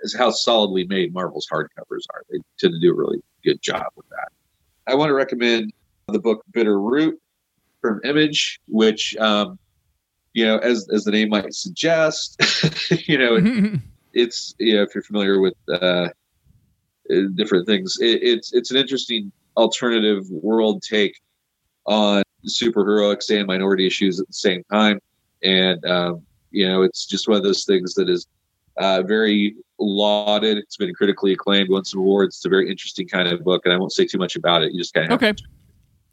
is 0.00 0.14
how 0.14 0.30
solidly 0.30 0.86
made 0.86 1.14
Marvel's 1.14 1.48
hardcovers 1.50 2.04
are. 2.10 2.22
They 2.30 2.38
tend 2.58 2.74
to 2.74 2.80
do 2.80 2.90
a 2.90 2.94
really 2.94 3.22
good 3.44 3.62
job 3.62 3.86
with 3.96 4.08
that. 4.10 4.28
I 4.86 4.94
want 4.94 5.08
to 5.08 5.14
recommend 5.14 5.72
the 6.08 6.20
book 6.20 6.44
Bitter 6.52 6.80
Root 6.80 7.20
from 7.80 8.00
Image, 8.04 8.60
which 8.68 9.16
um, 9.16 9.58
you 10.36 10.44
know, 10.44 10.58
as 10.58 10.86
as 10.92 11.04
the 11.04 11.10
name 11.10 11.30
might 11.30 11.54
suggest, 11.54 12.36
you 13.08 13.16
know, 13.16 13.38
Mm-hmm. 13.38 13.76
it's 14.12 14.54
you 14.58 14.74
know, 14.74 14.82
if 14.82 14.94
you're 14.94 15.02
familiar 15.02 15.40
with 15.40 15.54
uh, 15.72 16.08
different 17.34 17.66
things, 17.66 17.96
it, 18.00 18.22
it's 18.22 18.52
it's 18.52 18.70
an 18.70 18.76
interesting 18.76 19.32
alternative 19.56 20.24
world 20.30 20.82
take 20.82 21.18
on 21.86 22.22
superheroics 22.46 23.30
and 23.30 23.46
minority 23.46 23.86
issues 23.86 24.20
at 24.20 24.26
the 24.26 24.34
same 24.34 24.62
time, 24.70 25.00
and 25.42 25.82
um, 25.86 26.22
you 26.50 26.68
know, 26.68 26.82
it's 26.82 27.06
just 27.06 27.28
one 27.28 27.38
of 27.38 27.42
those 27.42 27.64
things 27.64 27.94
that 27.94 28.10
is 28.10 28.26
uh, 28.76 29.02
very 29.02 29.56
lauded. 29.78 30.58
It's 30.58 30.76
been 30.76 30.92
critically 30.92 31.32
acclaimed, 31.32 31.70
won 31.70 31.86
some 31.86 32.00
awards. 32.00 32.36
It's 32.36 32.44
a 32.44 32.50
very 32.50 32.70
interesting 32.70 33.08
kind 33.08 33.26
of 33.26 33.42
book, 33.42 33.62
and 33.64 33.72
I 33.72 33.78
won't 33.78 33.92
say 33.92 34.04
too 34.04 34.18
much 34.18 34.36
about 34.36 34.62
it. 34.62 34.72
You 34.72 34.80
just 34.80 34.92
kind 34.92 35.10
of 35.10 35.22
Okay. 35.22 35.32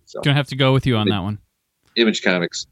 So 0.05 0.21
Gonna 0.21 0.35
have 0.35 0.47
to 0.47 0.55
go 0.55 0.71
with 0.71 0.85
you 0.85 0.95
on 0.95 1.09
that 1.09 1.23
one. 1.23 1.39
Image 1.97 2.21
Comics. 2.23 2.67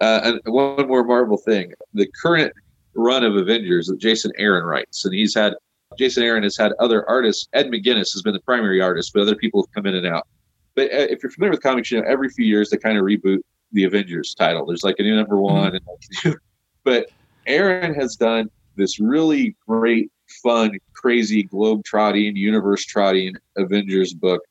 Uh, 0.00 0.20
and 0.24 0.40
one 0.52 0.88
more 0.88 1.04
Marvel 1.04 1.36
thing: 1.36 1.72
the 1.94 2.08
current 2.22 2.52
run 2.94 3.24
of 3.24 3.36
Avengers 3.36 3.86
that 3.86 3.98
Jason 3.98 4.32
Aaron 4.38 4.64
writes, 4.64 5.04
and 5.04 5.14
he's 5.14 5.34
had 5.34 5.54
Jason 5.98 6.22
Aaron 6.22 6.42
has 6.42 6.56
had 6.56 6.72
other 6.78 7.08
artists. 7.08 7.48
Ed 7.52 7.66
McGuinness 7.66 8.12
has 8.12 8.22
been 8.22 8.32
the 8.32 8.40
primary 8.40 8.80
artist, 8.80 9.12
but 9.12 9.22
other 9.22 9.34
people 9.34 9.62
have 9.62 9.72
come 9.72 9.86
in 9.86 9.96
and 9.96 10.06
out. 10.06 10.26
But 10.74 10.92
uh, 10.92 11.06
if 11.10 11.22
you're 11.22 11.30
familiar 11.30 11.52
with 11.52 11.62
comics, 11.62 11.90
you 11.90 12.00
know 12.00 12.06
every 12.06 12.28
few 12.28 12.44
years 12.44 12.70
they 12.70 12.76
kind 12.76 12.96
of 12.96 13.04
reboot 13.04 13.40
the 13.72 13.84
Avengers 13.84 14.34
title. 14.34 14.66
There's 14.66 14.84
like 14.84 14.96
a 14.98 15.02
new 15.02 15.16
number 15.16 15.36
one, 15.36 15.74
and 15.74 15.84
like, 16.24 16.36
but 16.84 17.06
Aaron 17.46 17.94
has 17.94 18.16
done 18.16 18.50
this 18.76 19.00
really 19.00 19.56
great, 19.66 20.10
fun, 20.42 20.78
crazy, 20.92 21.42
globe 21.42 21.84
trotting, 21.84 22.36
universe 22.36 22.84
trotting 22.84 23.34
Avengers 23.56 24.14
book. 24.14 24.42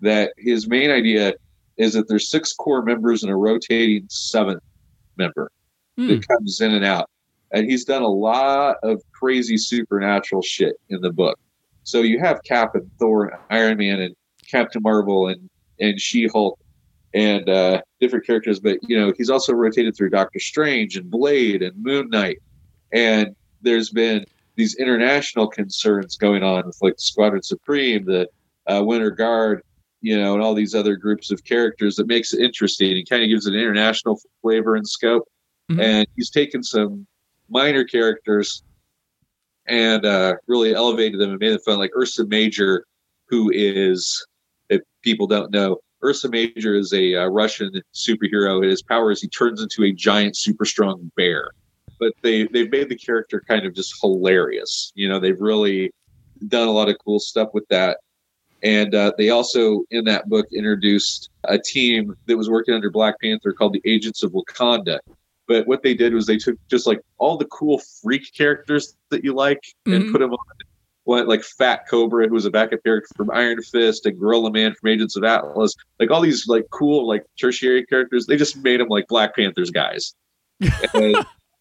That 0.00 0.32
his 0.38 0.66
main 0.66 0.90
idea 0.90 1.34
is 1.76 1.92
that 1.92 2.08
there's 2.08 2.30
six 2.30 2.54
core 2.54 2.82
members 2.82 3.22
and 3.22 3.30
a 3.30 3.36
rotating 3.36 4.06
seventh 4.08 4.62
member 5.20 5.50
Hmm. 5.96 6.08
that 6.08 6.26
comes 6.26 6.60
in 6.60 6.72
and 6.72 6.84
out. 6.84 7.08
And 7.52 7.68
he's 7.68 7.84
done 7.84 8.02
a 8.02 8.08
lot 8.08 8.76
of 8.82 9.02
crazy 9.12 9.56
supernatural 9.56 10.40
shit 10.42 10.74
in 10.88 11.00
the 11.00 11.12
book. 11.12 11.38
So 11.82 12.02
you 12.02 12.20
have 12.20 12.40
Cap 12.44 12.74
and 12.74 12.88
Thor 12.98 13.26
and 13.26 13.38
Iron 13.50 13.78
Man 13.78 14.00
and 14.00 14.14
Captain 14.50 14.82
Marvel 14.82 15.28
and 15.28 15.48
and 15.80 15.98
She 16.00 16.28
Hulk 16.28 16.58
and 17.14 17.48
uh, 17.48 17.80
different 18.00 18.24
characters, 18.26 18.60
but 18.60 18.78
you 18.88 18.96
know 18.98 19.12
he's 19.16 19.30
also 19.30 19.52
rotated 19.52 19.96
through 19.96 20.10
Doctor 20.10 20.38
Strange 20.38 20.96
and 20.96 21.10
Blade 21.10 21.62
and 21.62 21.72
Moon 21.82 22.08
Knight, 22.10 22.38
and 22.92 23.34
there's 23.62 23.90
been 23.90 24.24
these 24.56 24.76
international 24.76 25.48
concerns 25.48 26.16
going 26.16 26.42
on 26.42 26.66
with 26.66 26.78
like 26.82 26.94
Squadron 26.98 27.42
Supreme, 27.42 28.04
the 28.04 28.28
uh, 28.68 28.82
Winter 28.84 29.10
Guard, 29.10 29.62
you 30.00 30.18
know, 30.18 30.34
and 30.34 30.42
all 30.42 30.54
these 30.54 30.74
other 30.74 30.96
groups 30.96 31.30
of 31.30 31.44
characters 31.44 31.96
that 31.96 32.06
makes 32.06 32.32
it 32.32 32.40
interesting 32.40 32.92
and 32.96 33.08
kind 33.08 33.22
of 33.22 33.28
gives 33.28 33.46
it 33.46 33.54
an 33.54 33.60
international 33.60 34.20
flavor 34.42 34.74
and 34.74 34.88
scope. 34.88 35.28
Mhm. 35.70 35.82
And 35.82 36.06
he's 36.16 36.30
taken 36.30 36.62
some 36.62 37.06
minor 37.48 37.84
characters 37.84 38.62
and 39.66 40.04
uh, 40.04 40.34
really 40.46 40.74
elevated 40.74 41.20
them 41.20 41.30
and 41.30 41.38
made 41.38 41.52
them 41.52 41.60
fun, 41.60 41.78
like 41.78 41.92
Ursa 41.96 42.26
Major, 42.26 42.84
who 43.28 43.50
is, 43.54 44.26
if 44.68 44.80
people 45.02 45.26
don't 45.26 45.52
know, 45.52 45.78
Ursa 46.02 46.28
Major 46.28 46.74
is 46.74 46.92
a 46.92 47.14
uh, 47.14 47.26
Russian 47.26 47.70
superhero. 47.94 48.64
His 48.64 48.82
power 48.82 49.10
is 49.10 49.20
he 49.20 49.28
turns 49.28 49.62
into 49.62 49.84
a 49.84 49.92
giant, 49.92 50.36
super 50.36 50.64
strong 50.64 51.10
bear. 51.16 51.50
But 51.98 52.14
they 52.22 52.46
they've 52.46 52.70
made 52.70 52.88
the 52.88 52.96
character 52.96 53.42
kind 53.46 53.66
of 53.66 53.74
just 53.74 53.94
hilarious. 54.00 54.92
You 54.94 55.08
know, 55.08 55.20
they've 55.20 55.40
really 55.40 55.92
done 56.48 56.66
a 56.66 56.72
lot 56.72 56.88
of 56.88 56.96
cool 57.04 57.20
stuff 57.20 57.50
with 57.52 57.68
that. 57.68 57.98
And 58.62 58.94
uh, 58.94 59.12
they 59.16 59.30
also, 59.30 59.84
in 59.90 60.04
that 60.04 60.28
book, 60.28 60.46
introduced 60.52 61.30
a 61.44 61.58
team 61.58 62.14
that 62.26 62.36
was 62.36 62.50
working 62.50 62.74
under 62.74 62.90
Black 62.90 63.14
Panther 63.20 63.52
called 63.52 63.72
the 63.72 63.82
Agents 63.84 64.22
of 64.22 64.32
Wakanda. 64.32 64.98
But 65.48 65.66
what 65.66 65.82
they 65.82 65.94
did 65.94 66.14
was 66.14 66.26
they 66.26 66.36
took 66.36 66.56
just 66.68 66.86
like 66.86 67.00
all 67.18 67.36
the 67.36 67.46
cool 67.46 67.80
freak 68.02 68.32
characters 68.34 68.96
that 69.08 69.24
you 69.24 69.34
like 69.34 69.60
and 69.86 70.04
Mhm. 70.04 70.12
put 70.12 70.18
them 70.18 70.32
on 70.32 70.38
one 71.04 71.26
like 71.26 71.42
Fat 71.42 71.88
Cobra, 71.88 72.28
who 72.28 72.34
was 72.34 72.44
a 72.44 72.50
backup 72.50 72.84
character 72.84 73.08
from 73.16 73.30
Iron 73.32 73.60
Fist, 73.62 74.06
and 74.06 74.18
Gorilla 74.18 74.52
Man 74.52 74.74
from 74.74 74.90
Agents 74.90 75.16
of 75.16 75.24
Atlas. 75.24 75.74
Like 75.98 76.10
all 76.10 76.20
these 76.20 76.46
like 76.46 76.66
cool 76.70 77.08
like 77.08 77.24
tertiary 77.40 77.84
characters, 77.86 78.26
they 78.26 78.36
just 78.36 78.56
made 78.58 78.80
them 78.80 78.88
like 78.88 79.08
Black 79.08 79.34
Panthers 79.34 79.70
guys. 79.70 80.14
and, 80.94 81.16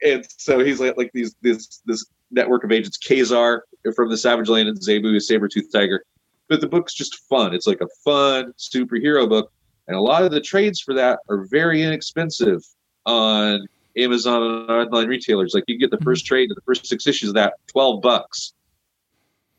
and 0.05 0.25
so 0.37 0.59
he's 0.59 0.79
like 0.79 0.97
like 0.97 1.09
these 1.13 1.35
this 1.41 1.81
this 1.85 2.05
network 2.31 2.63
of 2.63 2.71
agents, 2.71 2.97
Kazar 2.97 3.61
from 3.95 4.09
the 4.09 4.17
Savage 4.17 4.49
Land 4.49 4.67
and 4.67 4.77
Zabu, 4.79 5.19
saber 5.21 5.47
tooth 5.47 5.71
tiger. 5.71 6.03
But 6.49 6.61
the 6.61 6.67
book's 6.67 6.93
just 6.93 7.15
fun. 7.29 7.53
It's 7.53 7.67
like 7.67 7.79
a 7.81 7.87
fun 8.03 8.53
superhero 8.57 9.29
book, 9.29 9.51
and 9.87 9.95
a 9.95 10.01
lot 10.01 10.23
of 10.23 10.31
the 10.31 10.41
trades 10.41 10.81
for 10.81 10.93
that 10.95 11.19
are 11.29 11.45
very 11.49 11.83
inexpensive 11.83 12.61
on 13.05 13.67
Amazon 13.95 14.41
and 14.43 14.69
online 14.71 15.07
retailers. 15.07 15.53
Like 15.53 15.63
you 15.67 15.75
can 15.75 15.79
get 15.89 15.91
the 15.97 16.03
first 16.03 16.25
trade 16.25 16.49
the 16.49 16.61
first 16.65 16.85
six 16.87 17.05
issues 17.07 17.29
of 17.29 17.35
that, 17.35 17.53
twelve 17.67 18.01
bucks, 18.01 18.53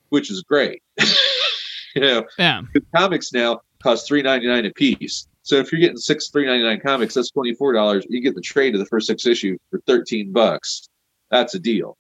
which 0.09 0.31
is 0.31 0.43
great. 0.43 0.83
you 1.95 2.03
know, 2.03 2.25
Yeah. 2.39 2.63
comics 2.95 3.33
now 3.33 3.61
cost 3.83 4.07
three 4.07 4.23
ninety 4.23 4.47
nine 4.49 4.67
a 4.67 4.71
piece. 4.73 5.27
So 5.43 5.57
if 5.57 5.73
you're 5.73 5.81
getting 5.81 5.97
six 5.97 6.29
three 6.29 6.45
ninety 6.47 6.65
nine 6.65 6.81
comics, 6.81 7.15
that's 7.15 7.31
twenty 7.31 7.55
four 7.55 7.73
dollars. 7.73 8.05
You 8.09 8.21
get 8.21 8.35
the 8.35 8.41
trade 8.41 8.75
of 8.75 8.81
the 8.81 8.87
first 8.87 9.07
six 9.07 9.27
issue 9.27 9.57
for 9.71 9.81
thirteen 9.87 10.33
bucks. 10.33 10.89
That's 11.31 11.55
a 11.55 11.59
deal, 11.61 11.97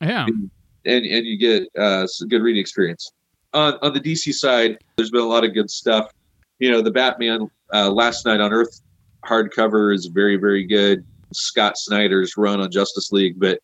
Yeah. 0.00 0.26
and 0.26 0.50
and 0.84 1.26
you 1.26 1.38
get 1.38 1.68
uh, 1.80 2.06
some 2.08 2.26
good 2.28 2.42
reading 2.42 2.60
experience. 2.60 3.12
On 3.54 3.74
on 3.82 3.92
the 3.92 4.00
DC 4.00 4.32
side, 4.32 4.78
there's 4.96 5.10
been 5.10 5.20
a 5.22 5.26
lot 5.26 5.44
of 5.44 5.52
good 5.54 5.70
stuff. 5.70 6.12
You 6.58 6.70
know, 6.70 6.80
the 6.80 6.90
Batman 6.90 7.50
uh, 7.72 7.90
Last 7.90 8.24
Knight 8.24 8.40
on 8.40 8.52
Earth 8.52 8.80
hardcover 9.26 9.94
is 9.94 10.06
very 10.06 10.36
very 10.36 10.64
good. 10.64 11.04
Scott 11.34 11.78
Snyder's 11.78 12.36
run 12.36 12.60
on 12.60 12.70
Justice 12.70 13.10
League, 13.12 13.38
but 13.40 13.58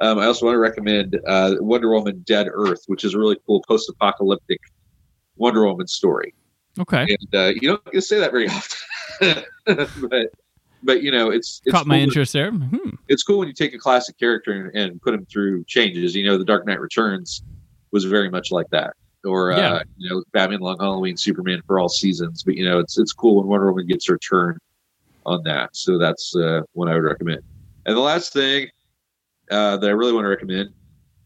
um, 0.00 0.18
I 0.18 0.24
also 0.26 0.46
want 0.46 0.54
to 0.54 0.58
recommend 0.58 1.20
uh, 1.26 1.56
Wonder 1.60 1.90
Woman 1.90 2.22
Dead 2.26 2.48
Earth, 2.50 2.82
which 2.86 3.04
is 3.04 3.14
a 3.14 3.18
really 3.18 3.36
cool 3.46 3.62
post 3.68 3.88
apocalyptic 3.90 4.60
Wonder 5.36 5.66
Woman 5.66 5.86
story 5.86 6.32
Okay. 6.78 7.02
and 7.02 7.34
uh, 7.34 7.52
you 7.60 7.68
don't 7.68 7.84
get 7.86 7.92
to 7.94 8.02
say 8.02 8.18
that 8.18 8.30
very 8.30 8.48
often. 8.48 9.44
but 10.08 10.32
but 10.82 11.02
you 11.02 11.10
know, 11.12 11.30
it's, 11.30 11.60
it's 11.66 11.74
Caught 11.74 11.86
my 11.86 11.96
cool- 11.96 12.04
interest 12.04 12.32
there. 12.32 12.50
Hmm. 12.50 12.90
It's 13.08 13.22
cool 13.22 13.38
when 13.38 13.48
you 13.48 13.54
take 13.54 13.74
a 13.74 13.78
classic 13.78 14.18
character 14.18 14.52
and, 14.52 14.74
and 14.74 15.02
put 15.02 15.12
him 15.12 15.26
through 15.26 15.64
changes. 15.64 16.14
You 16.14 16.24
know, 16.24 16.38
The 16.38 16.44
Dark 16.46 16.66
Knight 16.66 16.80
Returns 16.80 17.42
was 17.90 18.04
very 18.04 18.30
much 18.30 18.50
like 18.50 18.68
that. 18.70 18.94
Or 19.24 19.52
Yeah. 19.52 19.74
uh, 19.74 19.82
you 19.98 20.08
know 20.08 20.22
Batman 20.32 20.60
Long 20.60 20.78
Halloween, 20.78 21.16
Superman 21.16 21.60
for 21.66 21.78
all 21.78 21.88
seasons. 21.88 22.42
But 22.42 22.56
you 22.56 22.64
know 22.64 22.78
it's 22.78 22.98
it's 22.98 23.12
cool 23.12 23.36
when 23.36 23.46
Wonder 23.46 23.66
Woman 23.70 23.86
gets 23.86 24.06
her 24.08 24.18
turn 24.18 24.58
on 25.26 25.42
that. 25.44 25.76
So 25.76 25.98
that's 25.98 26.34
uh, 26.34 26.62
one 26.72 26.88
I 26.88 26.94
would 26.94 27.04
recommend. 27.04 27.42
And 27.86 27.96
the 27.96 28.00
last 28.00 28.32
thing 28.32 28.68
uh, 29.50 29.76
that 29.76 29.86
I 29.86 29.92
really 29.92 30.12
want 30.12 30.24
to 30.24 30.28
recommend, 30.28 30.70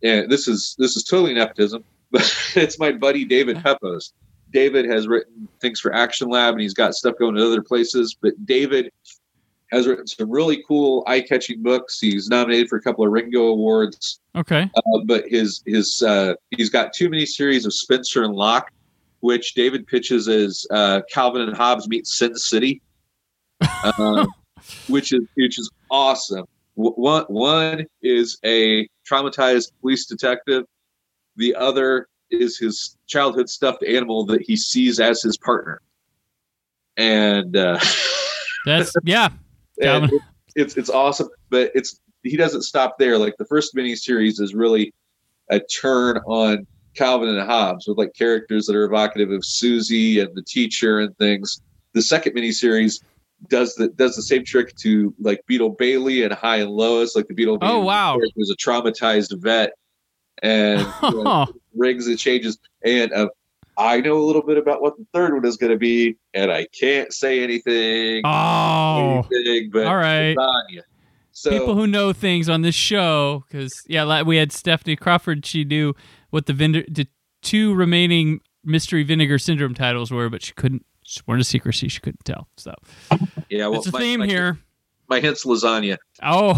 and 0.03 0.31
this 0.31 0.49
is 0.49 0.75
this 0.79 0.97
is 0.97 1.05
totally 1.05 1.35
nepotism, 1.35 1.85
but 2.11 2.23
it's 2.57 2.79
my 2.79 2.91
buddy 2.93 3.25
David 3.25 3.63
Pepose. 3.63 4.13
David 4.53 4.85
has 4.85 5.09
written 5.09 5.49
things 5.61 5.81
for 5.81 5.93
Action 5.93 6.29
Lab, 6.29 6.55
and 6.55 6.61
he's 6.61 6.75
got 6.75 6.95
stuff 6.95 7.15
going 7.19 7.35
to 7.35 7.45
other 7.45 7.63
places. 7.63 8.17
But 8.21 8.35
David 8.47 8.91
has 9.71 9.87
written 9.87 10.07
some 10.07 10.31
really 10.31 10.63
cool, 10.67 11.05
eye-catching 11.07 11.63
books. 11.63 11.99
He's 12.01 12.29
nominated 12.29 12.69
for 12.69 12.77
a 12.77 12.83
couple 12.83 13.05
of 13.05 13.11
Ringo 13.11 13.49
Awards. 13.49 14.21
Okay. 14.37 14.71
Uh, 14.77 15.01
but 15.05 15.25
his 15.29 15.63
his 15.67 16.03
uh, 16.03 16.35
he's 16.51 16.71
got 16.71 16.93
two 16.93 17.09
mini 17.09 17.27
series 17.27 17.67
of 17.67 17.73
Spencer 17.73 18.25
and 18.25 18.35
Locke, 18.35 18.71
which 19.21 19.55
David 19.55 19.87
pitches 19.87 20.29
as 20.29 20.67
uh, 20.71 21.03
Calvin 21.13 21.43
and 21.43 21.57
Hobbes 21.57 21.89
meet 21.89 22.07
Sin 22.07 22.37
City, 22.37 22.83
um, 23.99 24.29
which 24.89 25.13
is 25.13 25.23
which 25.35 25.59
is 25.59 25.71
awesome. 25.91 26.47
One 26.75 27.25
one 27.29 27.87
is 28.03 28.39
a 28.45 28.89
traumatized 29.09 29.73
police 29.81 30.07
detective. 30.07 30.65
The 31.37 31.55
other 31.55 32.09
is 32.31 32.59
his 32.59 32.97
childhood 33.07 33.49
stuffed 33.49 33.85
animal 33.85 34.27
that 34.27 34.43
he 34.43 34.57
sees 34.57 34.99
as 34.99 35.23
his 35.23 35.37
partner, 35.37 35.81
and 36.97 37.57
uh, 37.57 37.79
That's 38.65 38.93
yeah. 39.05 39.29
And 39.81 40.03
Calvin. 40.09 40.21
it's 40.57 40.77
it's 40.77 40.91
awesome 40.91 41.29
but 41.51 41.71
it's 41.75 42.01
he 42.23 42.37
doesn't 42.37 42.63
stop 42.63 42.97
there 42.99 43.19
like 43.19 43.35
the 43.39 43.45
first 43.47 43.75
mini 43.75 43.97
series 43.97 44.39
is 44.41 44.55
really 44.55 44.93
a 45.51 45.61
turn 45.61 46.19
on 46.27 46.67
calvin 46.95 47.29
and 47.29 47.41
hobbes 47.41 47.87
with 47.89 47.99
like 47.99 48.13
characters 48.15 48.67
that 48.67 48.77
are 48.77 48.85
evocative 48.85 49.31
of 49.31 49.45
susie 49.45 50.21
and 50.21 50.35
the 50.35 50.43
teacher 50.43 51.01
and 51.01 51.17
things 51.19 51.61
the 51.93 52.01
second 52.03 52.35
mini 52.35 52.53
series 52.53 53.01
does 53.49 53.75
the 53.75 53.89
does 53.89 54.15
the 54.17 54.23
same 54.23 54.45
trick 54.45 54.75
to 54.77 55.13
like 55.21 55.41
beetle 55.47 55.71
bailey 55.71 56.23
and 56.23 56.33
Hi 56.33 56.57
and 56.59 56.71
Lois 56.71 57.15
like 57.17 57.27
the 57.29 57.35
beetle 57.35 57.59
Oh, 57.61 57.81
wow. 57.81 58.17
was 58.37 58.51
a 58.51 58.57
traumatized 58.57 59.37
vet 59.43 59.73
and 60.43 60.87
you 61.03 61.25
know, 61.25 61.47
rings 61.75 62.07
and 62.07 62.19
changes 62.19 62.59
and 62.85 63.13
uh, 63.13 63.29
i 63.77 64.01
know 64.01 64.17
a 64.19 64.25
little 64.25 64.43
bit 64.43 64.57
about 64.59 64.81
what 64.83 64.97
the 64.97 65.07
third 65.13 65.33
one 65.35 65.45
is 65.45 65.57
going 65.57 65.73
to 65.73 65.79
be 65.79 66.17
and 66.35 66.51
i 66.53 66.67
can't 66.79 67.13
say 67.13 67.43
anything 67.43 68.23
Oh. 68.25 69.27
anything, 69.35 69.71
but 69.71 69.87
All 69.87 69.97
right. 69.97 70.31
it's 70.31 70.39
on 70.39 70.65
you. 70.71 70.83
So 71.33 71.51
People 71.51 71.75
who 71.75 71.87
know 71.89 72.13
things 72.13 72.49
on 72.49 72.63
this 72.63 72.77
show, 72.77 73.45
because 73.49 73.83
yeah, 73.89 74.05
like 74.05 74.25
we 74.25 74.37
had 74.37 74.53
Stephanie 74.53 74.95
Crawford. 74.95 75.45
She 75.45 75.65
knew 75.65 75.93
what 76.31 76.47
the, 76.47 76.53
the 76.53 77.09
two 77.43 77.75
remaining 77.75 78.41
mystery 78.65 79.03
vinegar 79.03 79.39
syndrome 79.39 79.75
titles 79.75 80.13
were, 80.13 80.31
but 80.31 80.43
she 80.45 80.53
couldn't. 80.53 80.87
She 81.03 81.21
wanted 81.27 81.41
a 81.41 81.45
secrecy. 81.45 81.89
She 81.89 81.99
couldn't 82.01 82.25
tell. 82.25 82.47
So 82.57 82.73
yeah, 83.51 83.67
well, 83.67 83.79
it's 83.81 83.89
a 83.89 83.93
my- 83.93 83.99
theme 83.99 84.21
my, 84.21 84.27
here. 84.27 84.59
My 85.09 85.19
hint's 85.21 85.45
lasagna, 85.45 85.99
Oh, 86.23 86.55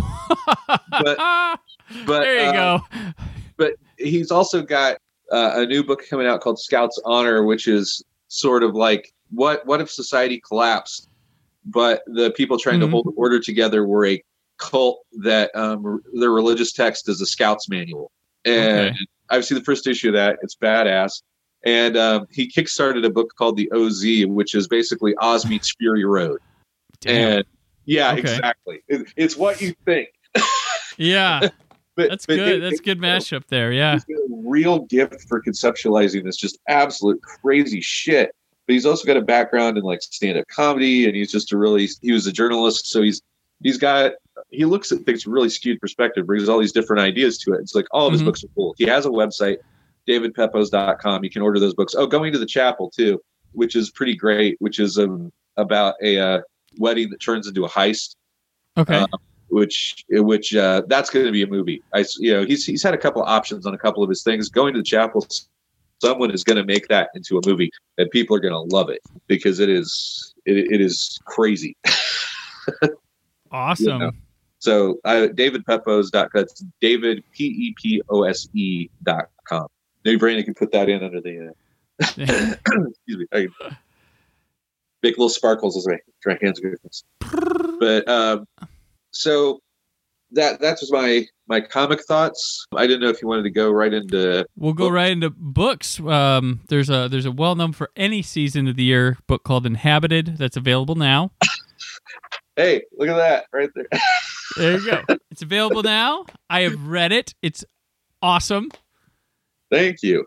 But- 0.90 1.16
but 2.06 2.20
there 2.20 2.34
you 2.44 2.50
uh, 2.50 2.78
go. 2.78 3.12
But 3.56 3.72
he's 3.98 4.30
also 4.30 4.60
got 4.62 4.98
uh, 5.32 5.52
a 5.56 5.66
new 5.66 5.82
book 5.84 6.02
coming 6.08 6.26
out 6.26 6.40
called 6.40 6.58
Scouts 6.58 7.00
Honor, 7.04 7.42
which 7.44 7.66
is 7.68 8.02
sort 8.28 8.62
of 8.62 8.74
like 8.74 9.12
what 9.30 9.66
what 9.66 9.80
if 9.80 9.90
society 9.90 10.40
collapsed, 10.40 11.08
but 11.64 12.02
the 12.06 12.30
people 12.32 12.58
trying 12.58 12.78
Mhm. 12.80 12.84
to 12.86 12.90
hold 12.90 13.12
order 13.16 13.40
together 13.40 13.84
were 13.86 14.06
a 14.06 14.22
cult 14.58 15.00
that 15.22 15.54
um, 15.54 16.00
their 16.14 16.30
religious 16.30 16.72
text 16.72 17.08
is 17.08 17.20
a 17.20 17.26
Scouts 17.26 17.68
manual, 17.68 18.10
and 18.44 18.88
Okay. 18.90 18.96
I've 19.28 19.44
seen 19.44 19.58
the 19.58 19.64
first 19.64 19.86
issue 19.86 20.08
of 20.08 20.14
that. 20.14 20.38
It's 20.42 20.54
badass. 20.56 21.22
And 21.64 21.96
um, 21.96 22.28
he 22.30 22.46
kickstarted 22.48 23.04
a 23.04 23.10
book 23.10 23.32
called 23.36 23.56
the 23.56 23.68
OZ, 23.72 24.04
which 24.28 24.54
is 24.54 24.68
basically 24.68 25.16
Oz 25.18 25.44
meets 25.46 25.74
Fury 25.78 26.04
Road. 26.04 26.38
Damn. 27.00 27.38
And 27.38 27.44
yeah, 27.86 28.12
Okay. 28.12 28.20
exactly. 28.20 28.82
It, 28.86 29.12
it's 29.16 29.36
what 29.36 29.60
you 29.60 29.74
think. 29.84 30.10
yeah, 30.96 31.48
But 31.96 32.10
that's 32.10 32.26
but 32.26 32.36
good. 32.36 32.56
it- 32.56 32.60
That's 32.60 32.80
it- 32.80 32.84
good 32.84 33.00
mashup 33.00 33.46
there. 33.48 33.72
Yeah. 33.72 33.94
He's 33.94 34.04
got 34.04 34.14
a 34.18 34.26
real 34.30 34.80
gift 34.80 35.22
for 35.28 35.42
conceptualizing 35.42 36.24
this 36.24 36.36
just 36.36 36.58
absolute 36.68 37.20
crazy 37.22 37.80
shit. 37.80 38.34
But 38.66 38.74
he's 38.74 38.84
also 38.86 39.06
got 39.06 39.16
a 39.16 39.22
background 39.22 39.78
in 39.78 39.84
like 39.84 40.02
stand-up 40.02 40.46
comedy, 40.48 41.06
and 41.06 41.14
he's 41.16 41.30
just 41.32 41.52
a 41.52 41.56
really 41.58 41.88
he 42.02 42.12
was 42.12 42.26
a 42.26 42.32
journalist, 42.32 42.86
so 42.88 43.00
he's 43.02 43.22
he's 43.62 43.78
got 43.78 44.12
he 44.50 44.64
looks 44.64 44.92
at 44.92 45.00
things 45.06 45.26
really 45.26 45.48
skewed 45.48 45.80
perspective, 45.80 46.26
brings 46.26 46.48
all 46.48 46.58
these 46.58 46.72
different 46.72 47.00
ideas 47.00 47.38
to 47.38 47.52
it. 47.54 47.60
It's 47.60 47.74
like 47.74 47.86
all 47.92 48.06
of 48.06 48.12
his 48.12 48.22
Mhm. 48.22 48.26
books 48.26 48.44
are 48.44 48.48
cool. 48.54 48.74
He 48.76 48.84
has 48.86 49.06
a 49.06 49.08
website, 49.08 49.56
davidpepose.com. 50.08 51.24
You 51.24 51.30
can 51.30 51.42
order 51.42 51.58
those 51.60 51.74
books. 51.74 51.94
Oh, 51.96 52.06
going 52.06 52.32
to 52.32 52.38
the 52.38 52.46
chapel 52.46 52.90
too, 52.90 53.20
which 53.52 53.76
is 53.76 53.90
pretty 53.90 54.14
great. 54.16 54.56
Which 54.60 54.78
is 54.80 54.98
um, 54.98 55.32
about 55.56 55.94
a 56.02 56.18
uh, 56.18 56.40
wedding 56.78 57.10
that 57.10 57.20
turns 57.20 57.46
into 57.46 57.64
a 57.64 57.68
heist 57.68 58.16
Okay. 58.76 58.96
Uh, 58.98 59.06
which 59.48 60.04
which 60.10 60.54
uh, 60.54 60.82
that's 60.88 61.10
going 61.10 61.26
to 61.26 61.32
be 61.32 61.42
a 61.42 61.46
movie. 61.46 61.82
I 61.94 62.04
you 62.18 62.32
know 62.32 62.44
he's 62.44 62.64
he's 62.64 62.82
had 62.82 62.94
a 62.94 62.98
couple 62.98 63.22
of 63.22 63.28
options 63.28 63.66
on 63.66 63.74
a 63.74 63.78
couple 63.78 64.02
of 64.02 64.08
his 64.08 64.22
things. 64.22 64.48
Going 64.48 64.74
to 64.74 64.80
the 64.80 64.84
chapel, 64.84 65.26
someone 66.00 66.30
is 66.30 66.44
going 66.44 66.56
to 66.56 66.64
make 66.64 66.88
that 66.88 67.10
into 67.14 67.38
a 67.38 67.40
movie, 67.46 67.70
and 67.98 68.10
people 68.10 68.36
are 68.36 68.40
going 68.40 68.52
to 68.52 68.74
love 68.74 68.90
it 68.90 69.00
because 69.26 69.60
it 69.60 69.68
is 69.68 70.34
it, 70.44 70.72
it 70.72 70.80
is 70.80 71.18
crazy. 71.24 71.76
awesome. 73.50 73.98
know. 73.98 74.12
So 74.58 74.98
uh, 75.04 75.28
David 75.28 75.64
Pepose 75.64 76.10
dot 76.10 76.30
that's 76.34 76.64
David 76.80 77.22
P 77.32 77.44
E 77.44 77.74
P 77.80 78.02
O 78.08 78.24
S 78.24 78.48
E 78.54 78.88
dot 79.02 79.28
com. 79.48 79.68
Maybe 80.04 80.16
Brandon 80.16 80.44
can 80.44 80.54
put 80.54 80.72
that 80.72 80.88
in 80.88 81.02
under 81.02 81.20
the. 81.20 81.48
Uh, 81.48 81.52
excuse 82.88 83.18
me. 83.18 83.26
I 83.32 83.36
can 83.36 83.76
make 85.02 85.16
little 85.16 85.28
sparkles 85.28 85.76
as 85.76 85.86
my 85.86 85.98
my 86.24 86.38
hands. 86.42 86.60
But 87.78 88.08
um, 88.08 88.46
so 89.16 89.60
that 90.32 90.60
that 90.60 90.78
was 90.80 90.90
my 90.92 91.26
my 91.48 91.60
comic 91.60 92.02
thoughts. 92.04 92.66
I 92.74 92.86
didn't 92.86 93.00
know 93.02 93.08
if 93.08 93.22
you 93.22 93.28
wanted 93.28 93.44
to 93.44 93.50
go 93.50 93.70
right 93.70 93.92
into. 93.92 94.44
We'll 94.56 94.72
go 94.72 94.86
Books. 94.86 94.94
right 94.94 95.10
into 95.12 95.30
books. 95.30 96.00
Um, 96.00 96.60
there's 96.68 96.90
a 96.90 97.08
there's 97.08 97.26
a 97.26 97.32
well 97.32 97.54
known 97.54 97.72
for 97.72 97.90
any 97.96 98.22
season 98.22 98.66
of 98.68 98.76
the 98.76 98.84
year 98.84 99.18
book 99.26 99.44
called 99.44 99.66
Inhabited 99.66 100.36
that's 100.38 100.56
available 100.56 100.94
now. 100.94 101.32
Hey, 102.58 102.84
look 102.96 103.08
at 103.10 103.16
that 103.16 103.46
right 103.52 103.68
there. 103.74 103.86
There 104.56 104.78
you 104.78 104.90
go. 104.90 105.02
it's 105.30 105.42
available 105.42 105.82
now. 105.82 106.24
I 106.48 106.62
have 106.62 106.86
read 106.86 107.12
it. 107.12 107.34
It's 107.42 107.62
awesome. 108.22 108.70
Thank 109.70 110.02
you, 110.02 110.24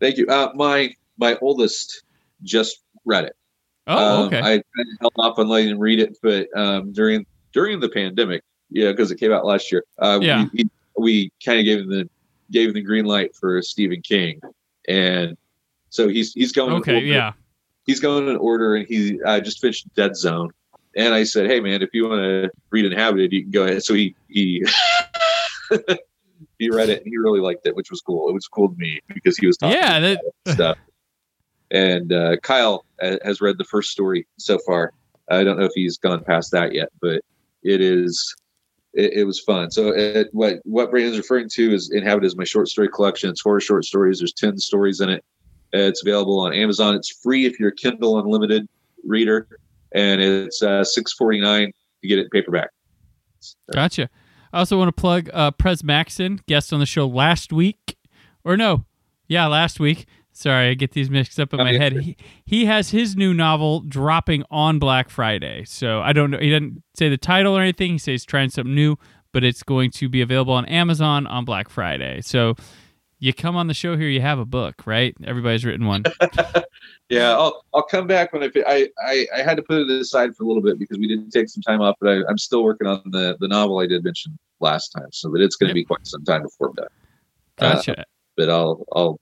thank 0.00 0.18
you. 0.18 0.26
Uh, 0.26 0.50
my 0.54 0.92
my 1.16 1.38
oldest 1.40 2.02
just 2.42 2.80
read 3.06 3.24
it. 3.24 3.36
Oh, 3.86 4.24
Um, 4.24 4.26
okay. 4.26 4.40
I 4.40 4.62
held 5.00 5.12
off 5.16 5.38
on 5.38 5.48
letting 5.48 5.70
him 5.70 5.78
read 5.78 6.00
it, 6.00 6.18
but 6.22 6.48
um, 6.54 6.92
during 6.92 7.24
during 7.54 7.80
the 7.80 7.88
pandemic, 7.88 8.42
yeah, 8.68 8.90
because 8.90 9.10
it 9.10 9.16
came 9.18 9.32
out 9.32 9.46
last 9.46 9.72
year, 9.72 9.84
uh, 9.98 10.18
Yeah. 10.20 10.46
we, 10.52 10.68
we 10.98 11.32
kind 11.44 11.58
of 11.58 11.64
gave 11.64 11.78
him 11.80 11.88
the 11.88 12.08
gave 12.50 12.68
him 12.68 12.74
the 12.74 12.82
green 12.82 13.06
light 13.06 13.34
for 13.34 13.62
Stephen 13.62 14.02
King, 14.02 14.40
and 14.88 15.36
so 15.88 16.08
he's 16.08 16.32
he's 16.34 16.52
going. 16.52 16.72
okay, 16.74 16.96
order. 16.96 17.06
yeah. 17.06 17.32
he's 17.86 18.00
going 18.00 18.28
in 18.28 18.36
order, 18.36 18.74
and 18.76 18.86
he 18.86 19.18
uh, 19.22 19.40
just 19.40 19.60
finished 19.60 19.86
Dead 19.94 20.14
Zone, 20.16 20.50
and 20.96 21.14
I 21.14 21.24
said, 21.24 21.46
hey 21.46 21.60
man, 21.60 21.80
if 21.82 21.90
you 21.94 22.06
want 22.08 22.20
to 22.20 22.50
read 22.70 22.84
Inhabited, 22.84 23.32
you 23.32 23.42
can 23.42 23.50
go 23.50 23.64
ahead. 23.64 23.82
So 23.82 23.94
he 23.94 24.14
he. 24.28 24.64
he 26.58 26.70
read 26.70 26.88
it 26.88 27.02
and 27.02 27.08
he 27.10 27.16
really 27.18 27.40
liked 27.40 27.66
it, 27.66 27.74
which 27.74 27.90
was 27.90 28.00
cool. 28.00 28.28
It 28.28 28.32
was 28.32 28.46
cool 28.46 28.68
to 28.68 28.76
me 28.76 29.00
because 29.12 29.36
he 29.36 29.46
was 29.46 29.56
talking 29.56 29.76
Yeah, 29.76 29.98
that, 30.00 30.20
stuff. 30.48 30.78
And 31.70 32.12
uh, 32.12 32.36
Kyle 32.42 32.84
uh, 33.02 33.16
has 33.24 33.40
read 33.40 33.58
the 33.58 33.64
first 33.64 33.90
story 33.90 34.26
so 34.38 34.58
far. 34.66 34.92
I 35.28 35.42
don't 35.42 35.58
know 35.58 35.64
if 35.64 35.72
he's 35.74 35.96
gone 35.98 36.22
past 36.22 36.52
that 36.52 36.72
yet, 36.74 36.90
but 37.00 37.22
it 37.64 37.80
is 37.80 38.34
it, 38.92 39.12
it 39.14 39.24
was 39.24 39.40
fun. 39.40 39.70
So 39.70 39.88
it, 39.88 40.28
what 40.32 40.60
what 40.64 40.90
Brandon's 40.90 41.18
referring 41.18 41.48
to 41.54 41.74
is 41.74 41.90
Inhabit 41.90 42.24
is 42.24 42.36
my 42.36 42.44
short 42.44 42.68
story 42.68 42.88
collection. 42.88 43.30
It's 43.30 43.40
horror 43.40 43.60
short 43.60 43.84
stories. 43.84 44.18
There's 44.18 44.32
ten 44.32 44.58
stories 44.58 45.00
in 45.00 45.10
it. 45.10 45.24
It's 45.72 46.02
available 46.02 46.38
on 46.40 46.52
Amazon. 46.52 46.94
It's 46.94 47.10
free 47.10 47.46
if 47.46 47.58
you're 47.58 47.70
a 47.70 47.74
Kindle 47.74 48.18
Unlimited 48.20 48.68
reader, 49.04 49.48
and 49.92 50.20
it's 50.20 50.62
uh, 50.62 50.84
six 50.84 51.12
forty 51.12 51.40
nine 51.40 51.72
to 52.02 52.08
get 52.08 52.18
it 52.18 52.22
in 52.22 52.30
paperback. 52.30 52.70
gotcha. 53.72 54.08
I 54.52 54.58
also 54.60 54.78
want 54.78 54.94
to 54.94 55.00
plug 55.00 55.28
uh, 55.32 55.50
Prez 55.50 55.82
Maxon, 55.82 56.40
guest 56.46 56.72
on 56.72 56.78
the 56.78 56.86
show 56.86 57.08
last 57.08 57.52
week. 57.52 57.96
Or 58.44 58.56
no, 58.56 58.84
yeah, 59.26 59.46
last 59.46 59.80
week. 59.80 60.06
Sorry, 60.36 60.70
I 60.70 60.74
get 60.74 60.90
these 60.92 61.08
mixed 61.10 61.38
up 61.38 61.54
in 61.54 61.58
my 61.60 61.72
head. 61.72 61.92
He, 61.92 62.16
he 62.44 62.64
has 62.64 62.90
his 62.90 63.14
new 63.14 63.32
novel 63.32 63.80
dropping 63.80 64.42
on 64.50 64.78
Black 64.80 65.08
Friday. 65.08 65.64
So 65.64 66.00
I 66.00 66.12
don't 66.12 66.30
know. 66.32 66.38
He 66.38 66.50
doesn't 66.50 66.82
say 66.96 67.08
the 67.08 67.16
title 67.16 67.56
or 67.56 67.60
anything. 67.62 67.92
He 67.92 67.98
says 67.98 68.06
he's 68.12 68.24
trying 68.24 68.50
something 68.50 68.74
new, 68.74 68.96
but 69.32 69.44
it's 69.44 69.62
going 69.62 69.92
to 69.92 70.08
be 70.08 70.20
available 70.20 70.52
on 70.52 70.64
Amazon 70.66 71.26
on 71.28 71.44
Black 71.44 71.68
Friday. 71.68 72.20
So 72.20 72.56
you 73.20 73.32
come 73.32 73.54
on 73.54 73.68
the 73.68 73.74
show 73.74 73.96
here, 73.96 74.08
you 74.08 74.20
have 74.20 74.40
a 74.40 74.44
book, 74.44 74.86
right? 74.86 75.14
Everybody's 75.24 75.64
written 75.64 75.86
one. 75.86 76.02
Yeah, 77.10 77.32
I'll 77.32 77.62
I'll 77.74 77.82
come 77.82 78.06
back 78.06 78.32
when 78.32 78.42
I 78.42 78.50
I, 78.66 78.88
I 79.06 79.26
I 79.36 79.42
had 79.42 79.58
to 79.58 79.62
put 79.62 79.76
it 79.82 79.90
aside 79.90 80.34
for 80.34 80.44
a 80.44 80.46
little 80.46 80.62
bit 80.62 80.78
because 80.78 80.98
we 80.98 81.06
didn't 81.06 81.30
take 81.30 81.50
some 81.50 81.62
time 81.62 81.82
off, 81.82 81.96
but 82.00 82.08
I, 82.08 82.22
I'm 82.28 82.38
still 82.38 82.64
working 82.64 82.86
on 82.86 83.02
the 83.04 83.36
the 83.40 83.46
novel 83.46 83.78
I 83.78 83.86
did 83.86 84.02
mention 84.02 84.38
last 84.60 84.88
time, 84.88 85.08
so 85.12 85.28
that 85.30 85.42
it's 85.42 85.54
going 85.56 85.68
to 85.68 85.78
Yep. 85.78 85.82
be 85.82 85.84
quite 85.84 86.06
some 86.06 86.24
time 86.24 86.42
before 86.42 86.68
I'm 86.68 86.74
done. 86.74 86.86
Uh, 87.58 87.74
Gotcha. 87.74 88.04
But 88.38 88.48
I'll 88.48 88.84
I'll 88.92 89.20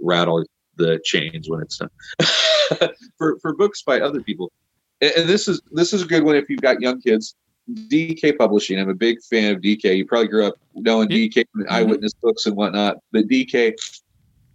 rattle 0.00 0.44
the 0.76 1.00
chains 1.04 1.48
when 1.48 1.60
it's 1.62 1.78
done. 1.78 1.90
for 3.18 3.38
for 3.40 3.54
books 3.54 3.82
by 3.82 4.00
other 4.00 4.20
people, 4.22 4.50
and, 5.00 5.12
and 5.16 5.28
this 5.28 5.48
is 5.48 5.60
this 5.72 5.92
is 5.92 6.02
a 6.02 6.06
good 6.06 6.24
one 6.24 6.36
if 6.36 6.48
you've 6.48 6.60
got 6.60 6.80
young 6.80 7.00
kids. 7.00 7.34
DK 7.88 8.36
Publishing. 8.36 8.80
I'm 8.80 8.88
a 8.88 8.94
big 8.94 9.22
fan 9.22 9.54
of 9.54 9.60
DK. 9.60 9.96
You 9.96 10.04
probably 10.04 10.26
grew 10.28 10.46
up 10.46 10.54
knowing 10.74 11.08
DK 11.08 11.44
from 11.52 11.66
eyewitness 11.70 12.14
books 12.14 12.46
and 12.46 12.56
whatnot, 12.56 12.96
but 13.12 13.28
DK 13.28 13.74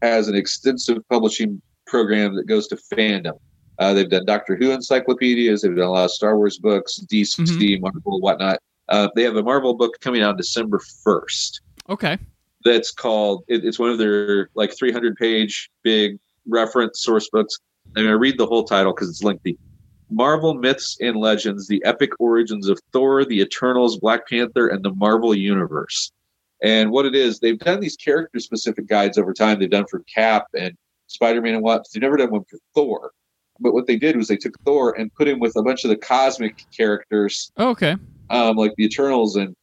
has 0.02 0.28
an 0.28 0.36
extensive 0.36 0.98
publishing 1.10 1.62
program 1.88 2.36
that 2.36 2.46
goes 2.48 2.68
to 2.68 2.76
fandom. 2.76 3.40
Uh, 3.80 3.94
they've 3.94 4.10
done 4.10 4.26
Doctor 4.26 4.56
Who 4.58 4.72
encyclopedias. 4.72 5.62
They've 5.62 5.76
done 5.76 5.86
a 5.86 5.92
lot 5.92 6.06
of 6.06 6.12
Star 6.12 6.36
Wars 6.38 6.58
books, 6.58 7.00
DC, 7.10 7.38
Mhm. 7.78 7.82
Marvel, 7.82 8.20
whatnot. 8.20 8.60
Uh, 8.90 9.08
they 9.16 9.24
have 9.24 9.36
a 9.38 9.44
Marvel 9.44 9.74
book 9.76 9.98
coming 10.02 10.22
out 10.22 10.38
December 10.38 10.80
1st 10.80 11.62
Okay. 11.90 12.18
That's 12.66 12.92
called, 12.92 13.44
it, 13.48 13.64
it's 13.64 13.80
one 13.80 13.90
of 13.90 13.98
their 13.98 14.50
like 14.56 14.76
300 14.76 15.16
page 15.16 15.70
big 15.84 16.18
reference 16.48 17.02
source 17.02 17.30
books. 17.32 17.58
And 17.96 18.00
I'm 18.00 18.04
going 18.06 18.14
to 18.14 18.20
read 18.20 18.38
the 18.38 18.46
whole 18.48 18.64
title 18.66 18.94
because 18.94 19.10
it's 19.10 19.24
lengthy. 19.24 19.58
Marvel 20.10 20.54
Myths 20.54 20.98
and 21.00 21.16
Legends, 21.16 21.68
the 21.68 21.84
epic 21.86 22.12
origins 22.20 22.68
of 22.68 22.80
Thor, 22.92 23.24
the 23.26 23.40
Eternals, 23.42 23.98
Black 24.00 24.28
Panther, 24.28 24.68
and 24.68 24.84
the 24.84 24.94
Marvel 24.94 25.34
Universe. 25.34 26.12
And 26.62 26.92
what 26.92 27.06
it 27.06 27.16
is, 27.16 27.40
they've 27.40 27.58
done 27.60 27.80
these 27.80 27.96
character 27.96 28.40
specific 28.40 28.88
guides 28.88 29.18
over 29.18 29.34
time. 29.34 29.60
They've 29.60 29.70
done 29.70 29.86
for 29.90 30.02
Cap 30.14 30.46
and 30.58 30.76
Spider 31.08 31.42
Man 31.42 31.56
and 31.56 31.64
what. 31.64 31.86
They've 31.94 32.02
never 32.02 32.18
done 32.18 32.32
one 32.32 32.44
for 32.50 32.58
Thor. 32.74 33.12
But 33.60 33.74
what 33.74 33.88
they 33.88 33.96
did 33.98 34.16
was 34.18 34.28
they 34.28 34.38
took 34.38 34.60
Thor 34.66 34.98
and 35.00 35.14
put 35.14 35.28
him 35.28 35.40
with 35.40 35.56
a 35.56 35.64
bunch 35.64 35.84
of 35.86 35.90
the 35.90 35.96
cosmic 35.98 36.64
characters 36.76 37.52
Oh, 37.58 37.70
okay. 37.70 37.96
um, 38.30 38.58
like 38.58 38.74
the 38.78 38.86
Eternals 38.86 39.36
and 39.38 39.56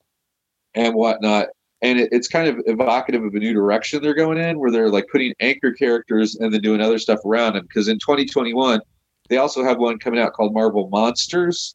and 0.74 0.94
whatnot. 0.94 1.48
And 1.82 1.98
it, 1.98 2.08
it's 2.12 2.28
kind 2.28 2.48
of 2.48 2.60
evocative 2.66 3.24
of 3.24 3.34
a 3.34 3.38
new 3.38 3.52
direction 3.52 4.02
they're 4.02 4.14
going 4.14 4.38
in, 4.38 4.58
where 4.58 4.70
they're 4.70 4.88
like 4.88 5.06
putting 5.10 5.34
anchor 5.40 5.72
characters 5.72 6.36
and 6.36 6.52
then 6.54 6.60
doing 6.60 6.80
other 6.80 6.98
stuff 6.98 7.18
around 7.26 7.54
them. 7.54 7.64
Because 7.64 7.88
in 7.88 7.98
2021, 7.98 8.80
they 9.28 9.36
also 9.38 9.64
have 9.64 9.78
one 9.78 9.98
coming 9.98 10.20
out 10.20 10.32
called 10.32 10.54
Marvel 10.54 10.88
Monsters 10.90 11.74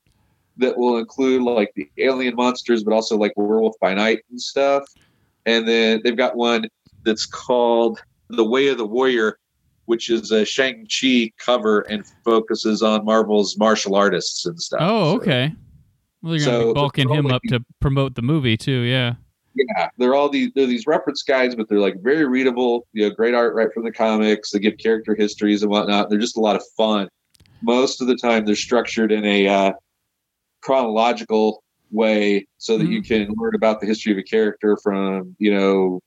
that 0.58 0.78
will 0.78 0.98
include 0.98 1.42
like 1.44 1.72
the 1.76 1.90
alien 1.98 2.36
monsters, 2.36 2.84
but 2.84 2.94
also 2.94 3.18
like 3.18 3.34
Werewolf 3.36 3.76
by 3.80 3.94
Night 3.94 4.20
and 4.32 4.42
stuff. 4.42 4.84
And 5.46 5.68
then 5.68 6.02
they've 6.04 6.18
got 6.18 6.36
one 6.36 6.68
that's 7.04 7.26
called 7.26 8.02
The 8.30 8.44
Way 8.46 8.68
of 8.70 8.78
the 8.78 8.86
Warrior, 8.88 9.38
which 9.86 10.10
is 10.10 10.32
a 10.32 10.44
Shang-Chi 10.46 11.32
cover 11.38 11.82
and 11.82 12.06
focuses 12.24 12.82
on 12.82 13.06
Marvel's 13.06 13.58
martial 13.58 13.96
artists 13.96 14.46
and 14.46 14.60
stuff. 14.60 14.80
Oh, 14.82 15.16
So- 15.16 15.22
okay. 15.22 15.54
Well, 16.24 16.36
you're 16.36 16.46
gonna 16.46 16.58
So 16.60 16.68
be 16.70 16.74
bulking 16.74 17.10
him 17.10 17.28
up 17.28 17.42
to 17.50 17.64
promote 17.80 18.16
the 18.16 18.24
movie 18.24 18.58
too. 18.58 18.80
Yeah. 18.82 19.14
Yeah, 19.58 19.90
they're 19.98 20.16
all 20.16 20.30
these 20.30 20.52
they're 20.56 20.66
these 20.66 20.88
reference 20.88 21.24
guides, 21.24 21.56
but 21.56 21.68
they're 21.68 21.80
like 21.80 21.96
very 22.02 22.26
readable. 22.26 22.88
You 22.94 23.08
know, 23.08 23.16
great 23.16 23.34
art 23.34 23.56
right 23.56 23.72
from 23.74 23.84
the 23.84 23.92
comics. 23.92 24.52
They 24.52 24.60
give 24.60 24.78
character 24.78 25.16
histories 25.16 25.62
and 25.62 25.72
whatnot. 25.72 26.10
They're 26.10 26.20
just 26.20 26.38
a 26.38 26.42
lot 26.42 26.56
of 26.56 26.64
fun. 26.76 27.10
Most 27.62 28.02
of 28.02 28.08
the 28.08 28.16
time, 28.16 28.46
they're 28.46 28.56
structured 28.56 29.12
in 29.12 29.26
a 29.26 29.48
uh, 29.48 29.72
chronological 30.62 31.64
way 31.92 32.46
so 32.58 32.78
that 32.78 32.88
you 32.88 33.02
can 33.02 33.34
learn 33.38 33.56
about 33.56 33.80
the 33.80 33.88
history 33.88 34.12
of 34.12 34.18
a 34.18 34.24
character 34.24 34.78
from 34.84 35.36
you 35.40 35.54
know 35.54 36.02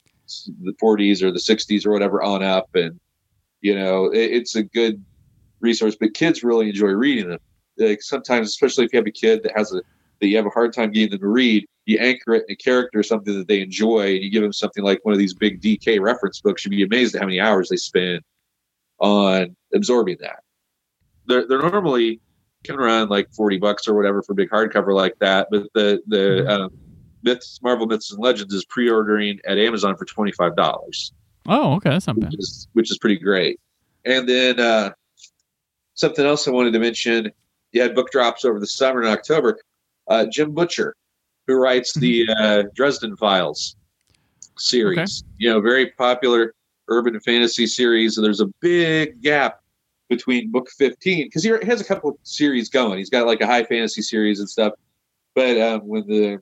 the 0.62 0.74
40s 0.80 1.22
or 1.22 1.32
the 1.32 1.40
60s 1.40 1.84
or 1.84 1.90
whatever 1.90 2.22
on 2.22 2.42
up, 2.42 2.68
and 2.74 2.98
you 3.60 3.74
know 3.74 4.06
it, 4.06 4.30
it's 4.32 4.54
a 4.54 4.62
good 4.62 5.02
resource. 5.60 5.96
But 5.98 6.14
kids 6.14 6.44
really 6.44 6.68
enjoy 6.68 6.90
reading 6.90 7.30
them. 7.30 7.40
Like 7.78 8.02
sometimes, 8.02 8.48
especially 8.48 8.84
if 8.84 8.92
you 8.92 8.98
have 8.98 9.06
a 9.06 9.12
kid 9.12 9.42
that 9.42 9.56
has 9.56 9.72
a 9.72 9.82
that 10.20 10.28
you 10.28 10.36
have 10.36 10.46
a 10.46 10.50
hard 10.50 10.72
time 10.72 10.92
getting 10.92 11.10
them 11.10 11.20
to 11.20 11.26
read, 11.26 11.66
you 11.86 11.98
anchor 11.98 12.34
it 12.34 12.44
in 12.48 12.52
a 12.52 12.56
character 12.56 12.98
or 12.98 13.02
something 13.02 13.36
that 13.36 13.48
they 13.48 13.60
enjoy, 13.60 14.14
and 14.14 14.22
you 14.22 14.30
give 14.30 14.42
them 14.42 14.52
something 14.52 14.84
like 14.84 15.04
one 15.04 15.12
of 15.12 15.18
these 15.18 15.34
big 15.34 15.60
DK 15.60 16.00
reference 16.00 16.40
books. 16.40 16.64
You'd 16.64 16.70
be 16.70 16.82
amazed 16.82 17.14
at 17.14 17.20
how 17.20 17.26
many 17.26 17.40
hours 17.40 17.68
they 17.68 17.76
spend 17.76 18.22
on 18.98 19.56
absorbing 19.74 20.18
that. 20.20 20.42
They're, 21.26 21.46
they're 21.46 21.62
normally 21.62 22.20
can 22.64 22.76
run 22.76 23.08
like 23.08 23.32
40 23.32 23.58
bucks 23.58 23.88
or 23.88 23.94
whatever 23.94 24.22
for 24.22 24.32
a 24.32 24.34
big 24.34 24.50
hardcover 24.50 24.94
like 24.94 25.18
that, 25.20 25.48
but 25.50 25.64
the 25.74 26.02
the 26.06 26.46
um, 26.46 26.70
myths, 27.22 27.58
Marvel 27.62 27.86
Myths 27.86 28.12
and 28.12 28.22
Legends 28.22 28.52
is 28.52 28.64
pre-ordering 28.66 29.40
at 29.46 29.58
Amazon 29.58 29.96
for 29.96 30.04
twenty 30.04 30.32
five 30.32 30.56
dollars 30.56 31.12
Oh, 31.48 31.74
okay. 31.74 31.90
That's 31.90 32.06
not 32.06 32.20
bad. 32.20 32.30
which 32.30 32.38
is 32.38 32.68
which 32.72 32.90
is 32.90 32.98
pretty 32.98 33.18
great. 33.18 33.60
And 34.04 34.28
then 34.28 34.60
uh, 34.60 34.90
something 35.94 36.24
else 36.24 36.46
I 36.46 36.50
wanted 36.50 36.72
to 36.72 36.78
mention: 36.78 37.30
you 37.72 37.82
had 37.82 37.94
book 37.94 38.10
drops 38.10 38.44
over 38.44 38.60
the 38.60 38.66
summer 38.66 39.02
in 39.02 39.08
October. 39.08 39.58
Uh, 40.10 40.26
Jim 40.26 40.52
Butcher, 40.52 40.94
who 41.46 41.54
writes 41.54 41.94
the 41.94 42.28
uh, 42.38 42.64
Dresden 42.74 43.16
Files 43.16 43.76
series, 44.58 44.98
Okay. 45.22 45.32
you 45.38 45.48
know, 45.50 45.60
very 45.60 45.92
popular 45.92 46.54
urban 46.88 47.18
fantasy 47.20 47.66
series. 47.66 48.18
And 48.18 48.24
there's 48.26 48.40
a 48.40 48.48
big 48.60 49.22
gap 49.22 49.60
between 50.08 50.50
book 50.50 50.68
15 50.76 51.26
because 51.26 51.44
he 51.44 51.50
has 51.64 51.80
a 51.80 51.84
couple 51.84 52.10
of 52.10 52.16
series 52.24 52.68
going. 52.68 52.98
He's 52.98 53.08
got 53.08 53.26
like 53.26 53.40
a 53.40 53.46
high 53.46 53.62
fantasy 53.62 54.02
series 54.02 54.40
and 54.40 54.50
stuff. 54.50 54.72
But 55.34 55.58
um, 55.60 55.80
when 55.86 56.06
the 56.08 56.40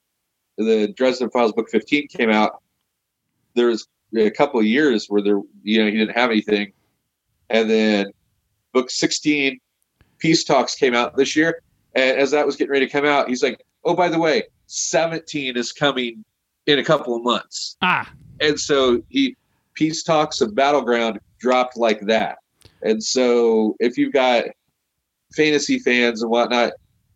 the 0.57 0.89
Dresden 0.97 1.31
Files 1.31 1.53
book 1.53 1.69
15 1.71 2.09
came 2.09 2.31
out, 2.31 2.62
there 3.55 3.69
was 3.69 3.87
a 4.16 4.31
couple 4.31 4.59
of 4.59 4.66
years 4.66 5.07
where 5.09 5.23
there, 5.23 5.41
you 5.62 5.79
know, 5.85 5.91
he 5.91 5.97
didn't 5.99 6.16
have 6.16 6.31
anything. 6.31 6.73
And 7.51 7.71
then 7.71 8.07
book 8.73 8.91
16, 8.91 9.59
Peace 10.19 10.43
Talks 10.43 10.75
came 10.75 10.95
out 10.95 11.16
this 11.16 11.37
year. 11.37 11.62
And 11.95 12.18
as 12.18 12.30
that 12.32 12.47
was 12.47 12.57
getting 12.57 12.72
ready 12.72 12.86
to 12.86 12.93
come 12.93 13.05
out, 13.05 13.28
he's 13.28 13.43
like, 13.43 13.64
oh, 13.84 13.95
by 13.95 14.09
the 14.09 14.18
way, 14.18 14.45
17 14.66 15.57
is 15.57 15.72
coming 15.72 16.24
in 16.66 16.78
a 16.78 16.84
couple 16.84 17.16
of 17.16 17.22
months. 17.22 17.76
Ah, 17.82 18.11
And 18.41 18.59
so 18.59 19.03
he, 19.09 19.36
Peace 19.74 20.03
Talks 20.03 20.41
of 20.41 20.55
Battleground 20.55 21.18
dropped 21.39 21.76
like 21.76 22.01
that. 22.03 22.39
And 22.82 23.03
so 23.03 23.74
if 23.80 23.97
you've 23.97 24.12
got 24.12 24.45
fantasy 25.34 25.78
fans 25.78 26.22
and 26.22 26.30
whatnot, 26.30 26.72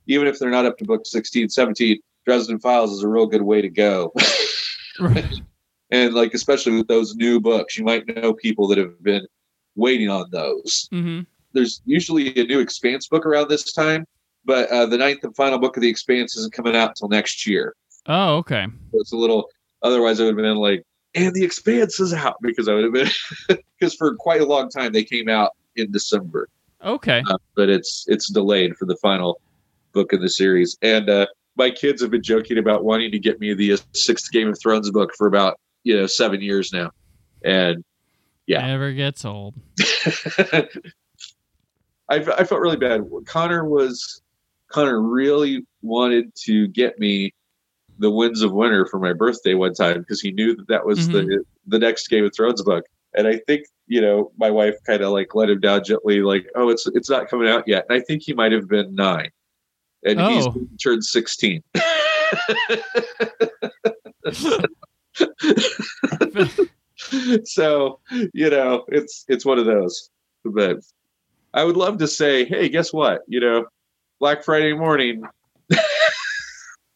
even 0.06 0.26
if 0.26 0.38
they're 0.38 0.50
not 0.50 0.64
up 0.64 0.78
to 0.78 0.84
book 0.84 1.06
16, 1.06 1.48
17, 1.50 1.98
Dresden 2.24 2.58
Files 2.58 2.92
is 2.92 3.02
a 3.02 3.08
real 3.08 3.26
good 3.26 3.42
way 3.42 3.60
to 3.60 3.68
go. 3.68 4.12
right. 5.00 5.40
and 5.90 6.14
like 6.14 6.34
especially 6.34 6.72
with 6.72 6.88
those 6.88 7.14
new 7.14 7.40
books 7.40 7.78
you 7.78 7.84
might 7.84 8.06
know 8.16 8.32
people 8.32 8.68
that 8.68 8.78
have 8.78 9.02
been 9.02 9.26
waiting 9.76 10.08
on 10.08 10.28
those 10.30 10.88
hmm 10.90 11.20
there's 11.54 11.82
usually 11.84 12.28
a 12.38 12.44
new 12.44 12.60
expanse 12.60 13.08
book 13.08 13.26
around 13.26 13.48
this 13.48 13.72
time 13.72 14.06
but 14.44 14.68
uh, 14.70 14.86
the 14.86 14.96
ninth 14.98 15.22
and 15.24 15.34
final 15.36 15.58
book 15.58 15.76
of 15.76 15.82
the 15.82 15.88
expanse 15.88 16.36
isn't 16.36 16.52
coming 16.52 16.74
out 16.76 16.90
until 16.90 17.08
next 17.08 17.46
year 17.46 17.74
Oh, 18.06 18.36
okay. 18.38 18.66
so 18.92 19.00
it's 19.00 19.12
a 19.12 19.16
little 19.16 19.48
otherwise 19.82 20.20
i 20.20 20.24
would 20.24 20.30
have 20.36 20.36
been 20.44 20.56
like 20.56 20.82
and 21.14 21.34
the 21.34 21.44
expanse 21.44 22.00
is 22.00 22.12
out 22.14 22.36
because 22.42 22.68
i 22.68 22.74
would 22.74 22.84
have 22.84 22.92
been 22.92 23.58
because 23.78 23.94
for 23.94 24.14
quite 24.16 24.40
a 24.40 24.46
long 24.46 24.68
time 24.68 24.92
they 24.92 25.04
came 25.04 25.28
out 25.28 25.50
in 25.76 25.90
december 25.92 26.48
Okay. 26.84 27.22
uh, 27.30 27.36
but 27.54 27.68
it's 27.70 28.04
it's 28.08 28.30
delayed 28.32 28.76
for 28.76 28.86
the 28.86 28.96
final 28.96 29.40
book 29.92 30.12
in 30.12 30.20
the 30.20 30.30
series 30.30 30.76
and 30.82 31.08
uh, 31.08 31.26
my 31.56 31.70
kids 31.70 32.00
have 32.02 32.10
been 32.10 32.22
joking 32.22 32.58
about 32.58 32.82
wanting 32.84 33.10
to 33.12 33.18
get 33.18 33.38
me 33.38 33.52
the 33.54 33.74
uh, 33.74 33.76
sixth 33.94 34.32
game 34.32 34.48
of 34.48 34.58
thrones 34.58 34.90
book 34.90 35.12
for 35.16 35.26
about 35.26 35.60
you 35.84 35.94
know 35.96 36.06
seven 36.06 36.40
years 36.40 36.72
now 36.72 36.90
and 37.44 37.84
yeah. 38.46 38.66
Never 38.66 38.92
gets 38.92 39.24
old. 39.24 39.54
I, 40.48 40.66
I 42.08 42.44
felt 42.44 42.60
really 42.60 42.76
bad. 42.76 43.02
Connor 43.26 43.64
was 43.68 44.21
Connor 44.72 45.00
really 45.00 45.66
wanted 45.82 46.34
to 46.44 46.68
get 46.68 46.98
me 46.98 47.34
the 47.98 48.10
Winds 48.10 48.42
of 48.42 48.52
Winter 48.52 48.86
for 48.86 48.98
my 48.98 49.12
birthday 49.12 49.54
one 49.54 49.74
time 49.74 50.00
because 50.00 50.20
he 50.20 50.32
knew 50.32 50.56
that 50.56 50.68
that 50.68 50.86
was 50.86 51.08
the 51.08 51.20
mm-hmm. 51.20 51.40
the 51.66 51.78
next 51.78 52.08
Game 52.08 52.24
of 52.24 52.34
Thrones 52.34 52.62
book. 52.62 52.84
And 53.14 53.28
I 53.28 53.38
think 53.46 53.66
you 53.86 54.00
know 54.00 54.32
my 54.38 54.50
wife 54.50 54.74
kind 54.86 55.02
of 55.02 55.12
like 55.12 55.34
let 55.34 55.50
him 55.50 55.60
down 55.60 55.84
gently, 55.84 56.22
like, 56.22 56.48
"Oh, 56.54 56.70
it's 56.70 56.86
it's 56.88 57.10
not 57.10 57.28
coming 57.28 57.48
out 57.48 57.68
yet." 57.68 57.84
And 57.88 58.00
I 58.00 58.04
think 58.04 58.22
he 58.22 58.32
might 58.32 58.52
have 58.52 58.68
been 58.68 58.94
nine, 58.94 59.30
and 60.04 60.20
he's 60.20 60.46
Oh. 60.46 60.66
turned 60.82 61.04
sixteen. 61.04 61.62
so 67.44 68.00
you 68.32 68.48
know 68.48 68.84
it's 68.88 69.26
it's 69.28 69.44
one 69.44 69.58
of 69.58 69.66
those 69.66 70.08
but 70.44 70.78
i 71.52 71.64
would 71.64 71.76
love 71.76 71.98
to 71.98 72.08
say 72.08 72.44
hey 72.44 72.68
guess 72.68 72.92
what 72.92 73.22
you 73.26 73.40
know 73.40 73.66
black 74.22 74.44
friday 74.44 74.72
morning. 74.72 75.24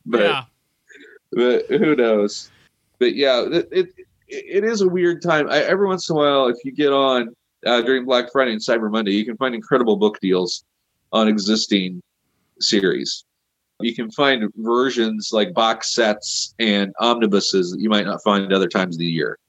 But, 0.09 0.21
yeah. 0.21 0.45
but 1.33 1.67
who 1.67 1.97
knows? 1.97 2.49
But 3.01 3.17
yeah 3.17 3.41
it, 3.41 3.69
it 3.73 3.89
it 4.29 4.63
is 4.63 4.81
a 4.81 4.89
weird 4.89 5.21
time. 5.21 5.51
I, 5.51 5.65
every 5.65 5.89
once 5.89 6.09
in 6.09 6.15
a 6.15 6.19
while 6.21 6.47
if 6.47 6.59
you 6.65 6.71
get 6.71 6.93
on 6.93 7.35
uh, 7.67 7.83
during 7.83 8.05
black 8.05 8.31
friday 8.31 8.53
and 8.53 8.61
cyber 8.61 8.89
monday 8.89 9.11
you 9.11 9.25
can 9.25 9.37
find 9.37 9.53
incredible 9.53 9.97
book 9.97 10.21
deals 10.21 10.65
on 11.13 11.27
existing 11.27 12.01
series. 12.61 13.25
You 13.81 13.97
can 13.97 14.13
find 14.13 14.49
versions 14.59 15.31
like 15.33 15.53
box 15.53 15.93
sets 15.93 16.55
and 16.61 16.95
omnibuses 17.01 17.73
that 17.73 17.81
you 17.81 17.91
might 17.91 18.07
not 18.07 18.23
find 18.23 18.53
other 18.53 18.69
times 18.69 18.95
of 18.95 19.01
the 19.01 19.07
year. 19.07 19.41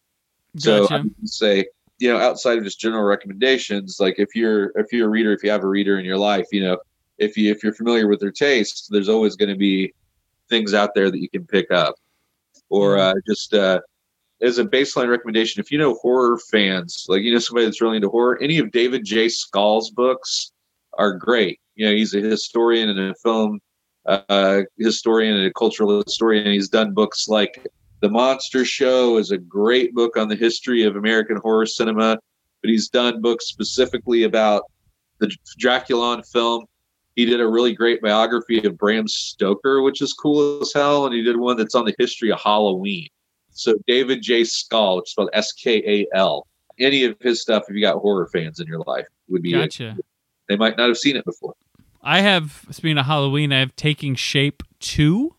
So 0.57 0.77
I 0.77 0.79
Gotcha. 0.79 1.03
would 1.03 1.29
say, 1.29 1.67
you 1.99 2.11
know, 2.11 2.17
outside 2.17 2.57
of 2.57 2.63
just 2.63 2.79
general 2.79 3.03
recommendations, 3.03 3.99
like 3.99 4.15
if 4.17 4.35
you're 4.35 4.71
if 4.73 4.91
you're 4.91 5.05
a 5.05 5.09
reader, 5.09 5.33
if 5.33 5.43
you 5.43 5.51
have 5.51 5.63
a 5.63 5.67
reader 5.67 5.99
in 5.99 6.05
your 6.05 6.17
life, 6.17 6.47
you 6.51 6.63
know, 6.63 6.79
if 7.17 7.37
you 7.37 7.51
if 7.51 7.63
you're 7.63 7.73
familiar 7.73 8.07
with 8.07 8.19
their 8.19 8.31
tastes, 8.31 8.87
there's 8.87 9.09
always 9.09 9.35
going 9.35 9.49
to 9.49 9.57
be 9.57 9.93
things 10.49 10.73
out 10.73 10.93
there 10.95 11.11
that 11.11 11.19
you 11.19 11.29
can 11.29 11.45
pick 11.45 11.71
up, 11.71 11.95
or 12.69 12.97
uh, 12.97 13.13
just 13.27 13.53
uh, 13.53 13.79
as 14.41 14.59
a 14.59 14.65
baseline 14.65 15.09
recommendation, 15.09 15.59
if 15.59 15.71
you 15.71 15.77
know 15.77 15.95
horror 15.95 16.37
fans, 16.37 17.05
like 17.07 17.21
you 17.21 17.33
know 17.33 17.39
somebody 17.39 17.65
that's 17.65 17.81
really 17.81 17.97
into 17.97 18.09
horror, 18.09 18.37
any 18.41 18.59
of 18.59 18.71
David 18.71 19.03
J. 19.03 19.27
Skal's 19.27 19.89
books 19.89 20.51
are 20.97 21.13
great. 21.13 21.59
You 21.75 21.87
know, 21.87 21.95
he's 21.95 22.13
a 22.13 22.19
historian 22.19 22.89
and 22.89 22.99
a 22.99 23.15
film 23.15 23.59
uh, 24.07 24.61
historian 24.77 25.35
and 25.35 25.45
a 25.45 25.53
cultural 25.53 26.01
historian. 26.03 26.53
He's 26.53 26.69
done 26.69 26.93
books 26.93 27.27
like 27.27 27.67
The 27.99 28.09
Monster 28.09 28.63
Show 28.63 29.17
is 29.17 29.31
a 29.31 29.37
great 29.37 29.93
book 29.93 30.17
on 30.17 30.29
the 30.29 30.35
history 30.35 30.83
of 30.83 30.95
American 30.95 31.37
horror 31.37 31.65
cinema, 31.65 32.17
but 32.61 32.69
he's 32.69 32.89
done 32.89 33.21
books 33.21 33.47
specifically 33.47 34.23
about 34.23 34.63
the 35.19 35.31
Dracula 35.57 36.23
film. 36.23 36.65
He 37.17 37.25
did 37.25 37.41
a 37.41 37.47
really 37.47 37.73
great 37.73 37.99
biography 37.99 38.63
of 38.63 38.77
Bram 38.77 39.07
Stoker, 39.07 39.81
which 39.81 40.03
is 40.03 40.13
cool 40.13 40.61
as 40.61 40.71
hell, 40.71 41.07
and 41.07 41.15
he 41.15 41.23
did 41.23 41.35
one 41.35 41.57
that's 41.57 41.73
on 41.73 41.83
the 41.83 41.95
history 41.97 42.31
of 42.31 42.39
Halloween. 42.39 43.07
So 43.49 43.73
David 43.87 44.21
J. 44.21 44.43
Skal, 44.43 44.97
which 44.97 45.07
is 45.07 45.11
spelled 45.13 45.31
S 45.33 45.51
K 45.51 45.83
A 45.85 46.15
L. 46.15 46.45
Any 46.79 47.05
of 47.05 47.15
his 47.19 47.41
stuff, 47.41 47.63
if 47.67 47.75
you 47.75 47.81
got 47.81 47.97
horror 47.97 48.27
fans 48.27 48.59
in 48.59 48.67
your 48.67 48.83
life, 48.85 49.07
would 49.29 49.41
be. 49.41 49.53
Gotcha. 49.53 49.97
They 50.47 50.55
might 50.55 50.77
not 50.77 50.89
have 50.89 50.97
seen 50.97 51.15
it 51.15 51.25
before. 51.25 51.55
I 52.03 52.21
have, 52.21 52.67
speaking 52.69 52.99
of 52.99 53.07
Halloween, 53.07 53.51
I 53.51 53.61
have 53.61 53.75
Taking 53.75 54.13
Shape 54.13 54.61
2, 54.79 55.33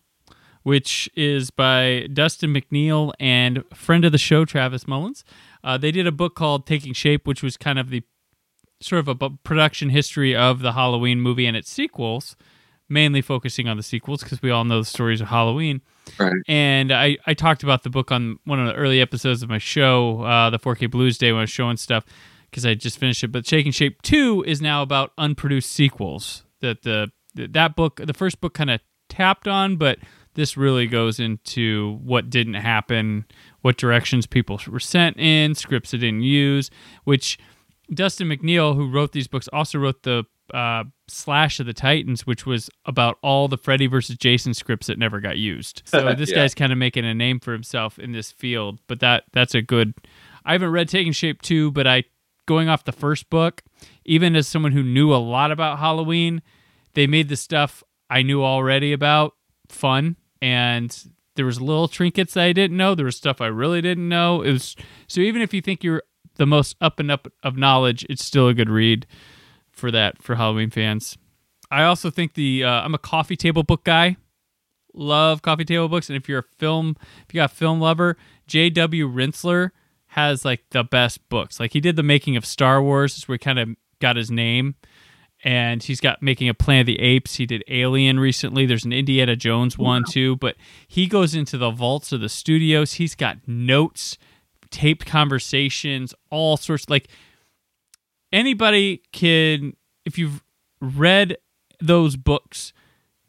which 0.63 1.09
is 1.15 1.49
by 1.49 2.09
Dustin 2.11 2.53
McNeill 2.53 3.13
and 3.21 3.63
friend 3.73 4.03
of 4.03 4.11
the 4.11 4.17
show, 4.17 4.43
Travis 4.43 4.85
Mullins. 4.85 5.23
Uh, 5.63 5.77
they 5.77 5.91
did 5.91 6.05
a 6.05 6.11
book 6.11 6.35
called 6.35 6.67
Taking 6.67 6.91
Shape, 6.91 7.25
which 7.25 7.41
was 7.41 7.55
kind 7.55 7.79
of 7.79 7.89
the 7.89 8.03
sort 8.81 9.07
of 9.07 9.21
a 9.21 9.29
production 9.43 9.89
history 9.89 10.35
of 10.35 10.59
the 10.59 10.73
Halloween 10.73 11.21
movie 11.21 11.45
and 11.45 11.57
its 11.57 11.69
sequels, 11.69 12.35
mainly 12.87 13.21
focusing 13.21 13.67
on 13.67 13.77
the 13.77 13.83
sequels 13.83 14.23
because 14.23 14.41
we 14.41 14.51
all 14.51 14.63
know 14.63 14.79
the 14.79 14.85
stories 14.85 15.21
of 15.21 15.27
Halloween. 15.27 15.81
Right. 16.17 16.41
And 16.47 16.91
I, 16.91 17.17
I 17.27 17.33
talked 17.33 17.63
about 17.63 17.83
the 17.83 17.89
book 17.89 18.11
on 18.11 18.39
one 18.45 18.59
of 18.59 18.67
the 18.67 18.73
early 18.73 19.01
episodes 19.01 19.43
of 19.43 19.49
my 19.49 19.57
show, 19.57 20.23
uh, 20.23 20.49
the 20.49 20.59
4K 20.59 20.89
Blues 20.89 21.17
Day, 21.17 21.31
when 21.31 21.39
I 21.39 21.43
was 21.43 21.49
showing 21.49 21.77
stuff 21.77 22.05
because 22.49 22.65
I 22.65 22.73
just 22.73 22.97
finished 22.97 23.23
it. 23.23 23.31
But 23.31 23.45
Taking 23.45 23.71
Shape 23.71 24.01
2 24.01 24.43
is 24.47 24.61
now 24.61 24.81
about 24.81 25.13
unproduced 25.17 25.71
sequels 25.71 26.43
that 26.61 26.81
the 26.83 27.11
that 27.35 27.75
book, 27.75 28.01
the 28.03 28.13
first 28.13 28.41
book, 28.41 28.53
kind 28.53 28.71
of 28.71 28.81
tapped 29.07 29.47
on, 29.47 29.77
but 29.77 29.99
this 30.33 30.57
really 30.57 30.87
goes 30.87 31.19
into 31.19 31.99
what 32.03 32.29
didn't 32.29 32.55
happen, 32.55 33.25
what 33.61 33.77
directions 33.77 34.25
people 34.25 34.59
were 34.67 34.79
sent 34.79 35.17
in, 35.19 35.53
scripts 35.55 35.91
they 35.91 35.97
didn't 35.97 36.23
use. 36.23 36.71
Which 37.03 37.37
Dustin 37.93 38.27
McNeill, 38.29 38.75
who 38.75 38.89
wrote 38.89 39.11
these 39.11 39.27
books, 39.27 39.47
also 39.49 39.79
wrote 39.79 40.03
the 40.03 40.23
uh, 40.53 40.83
Slash 41.07 41.59
of 41.59 41.65
the 41.65 41.73
Titans, 41.73 42.25
which 42.25 42.45
was 42.45 42.69
about 42.85 43.17
all 43.21 43.47
the 43.47 43.57
Freddy 43.57 43.87
versus 43.87 44.17
Jason 44.17 44.53
scripts 44.53 44.87
that 44.87 44.97
never 44.97 45.19
got 45.19 45.37
used. 45.37 45.83
So 45.89 46.13
this 46.15 46.29
Yeah. 46.31 46.37
guy's 46.37 46.55
kind 46.55 46.71
of 46.71 46.77
making 46.77 47.05
a 47.05 47.13
name 47.13 47.39
for 47.39 47.51
himself 47.53 47.99
in 47.99 48.11
this 48.11 48.31
field. 48.31 48.79
But 48.87 48.99
that 49.01 49.23
that's 49.33 49.53
a 49.55 49.61
good. 49.61 49.93
I 50.45 50.53
haven't 50.53 50.71
read 50.71 50.89
Taking 50.89 51.11
Shape 51.13 51.41
two, 51.41 51.71
but 51.71 51.85
I 51.85 52.03
going 52.47 52.67
off 52.69 52.83
the 52.83 52.91
first 52.91 53.29
book, 53.29 53.61
even 54.05 54.35
as 54.35 54.47
someone 54.47 54.71
who 54.71 54.81
knew 54.81 55.13
a 55.13 55.17
lot 55.17 55.51
about 55.51 55.77
Halloween, 55.79 56.41
they 56.95 57.05
made 57.05 57.29
the 57.29 57.35
stuff 57.35 57.83
I 58.09 58.23
knew 58.23 58.43
already 58.43 58.91
about 58.91 59.35
fun, 59.67 60.15
and 60.41 60.95
there 61.35 61.45
was 61.45 61.61
little 61.61 61.87
trinkets 61.87 62.35
I 62.35 62.53
didn't 62.53 62.75
know. 62.75 62.95
There 62.95 63.05
was 63.05 63.15
stuff 63.17 63.39
I 63.39 63.47
really 63.47 63.81
didn't 63.81 64.09
know. 64.09 64.41
It 64.41 64.51
was 64.51 64.75
so 65.07 65.21
even 65.21 65.43
if 65.43 65.53
you 65.53 65.61
think 65.61 65.83
you're 65.83 66.01
the 66.39 66.47
most 66.47 66.75
up 66.81 66.99
and 66.99 67.11
up 67.11 67.27
of 67.43 67.57
knowledge, 67.57 68.05
it's 68.09 68.25
still 68.25 68.47
a 68.47 68.53
good 68.55 68.69
read 68.69 69.05
for 69.69 69.91
that 69.91 70.23
for 70.23 70.35
Halloween 70.35 70.71
fans. 70.71 71.17
I 71.69 71.83
also 71.83 72.09
think 72.09 72.33
the 72.33 72.63
uh, 72.63 72.81
I'm 72.81 72.95
a 72.95 72.99
coffee 72.99 73.35
table 73.35 73.61
book 73.61 73.83
guy. 73.83 74.17
Love 74.95 75.43
coffee 75.43 75.65
table 75.65 75.87
books, 75.87 76.09
and 76.09 76.17
if 76.17 76.27
you're 76.27 76.39
a 76.39 76.57
film, 76.57 76.95
if 77.27 77.33
you 77.33 77.39
got 77.39 77.51
a 77.51 77.53
film 77.53 77.79
lover, 77.79 78.17
J.W. 78.47 79.07
Rinzler 79.07 79.69
has 80.07 80.43
like 80.43 80.63
the 80.71 80.83
best 80.83 81.27
books. 81.29 81.59
Like 81.59 81.73
he 81.73 81.79
did 81.79 81.95
the 81.95 82.01
making 82.01 82.35
of 82.35 82.45
Star 82.45 82.81
Wars, 82.81 83.15
is 83.15 83.27
where 83.27 83.35
he 83.35 83.39
kind 83.39 83.59
of 83.59 83.69
got 83.99 84.15
his 84.15 84.31
name, 84.31 84.75
and 85.43 85.83
he's 85.83 85.99
got 85.99 86.23
making 86.23 86.49
a 86.49 86.55
Planet 86.55 86.81
of 86.81 86.87
the 86.87 86.99
Apes. 87.01 87.35
He 87.35 87.45
did 87.45 87.63
Alien 87.67 88.19
recently. 88.19 88.65
There's 88.65 88.85
an 88.85 88.93
Indiana 88.93 89.35
Jones 89.35 89.77
one 89.77 90.05
too, 90.09 90.37
but 90.37 90.55
he 90.87 91.05
goes 91.05 91.35
into 91.35 91.57
the 91.57 91.69
vaults 91.69 92.11
of 92.11 92.21
the 92.21 92.29
studios. 92.29 92.93
He's 92.93 93.13
got 93.13 93.37
notes, 93.47 94.17
taped 94.71 95.05
conversations, 95.05 96.13
all 96.29 96.57
sorts. 96.57 96.89
Like 96.89 97.09
anybody 98.31 99.03
can, 99.11 99.75
if 100.05 100.17
you've 100.17 100.43
read 100.81 101.37
those 101.81 102.15
books, 102.15 102.73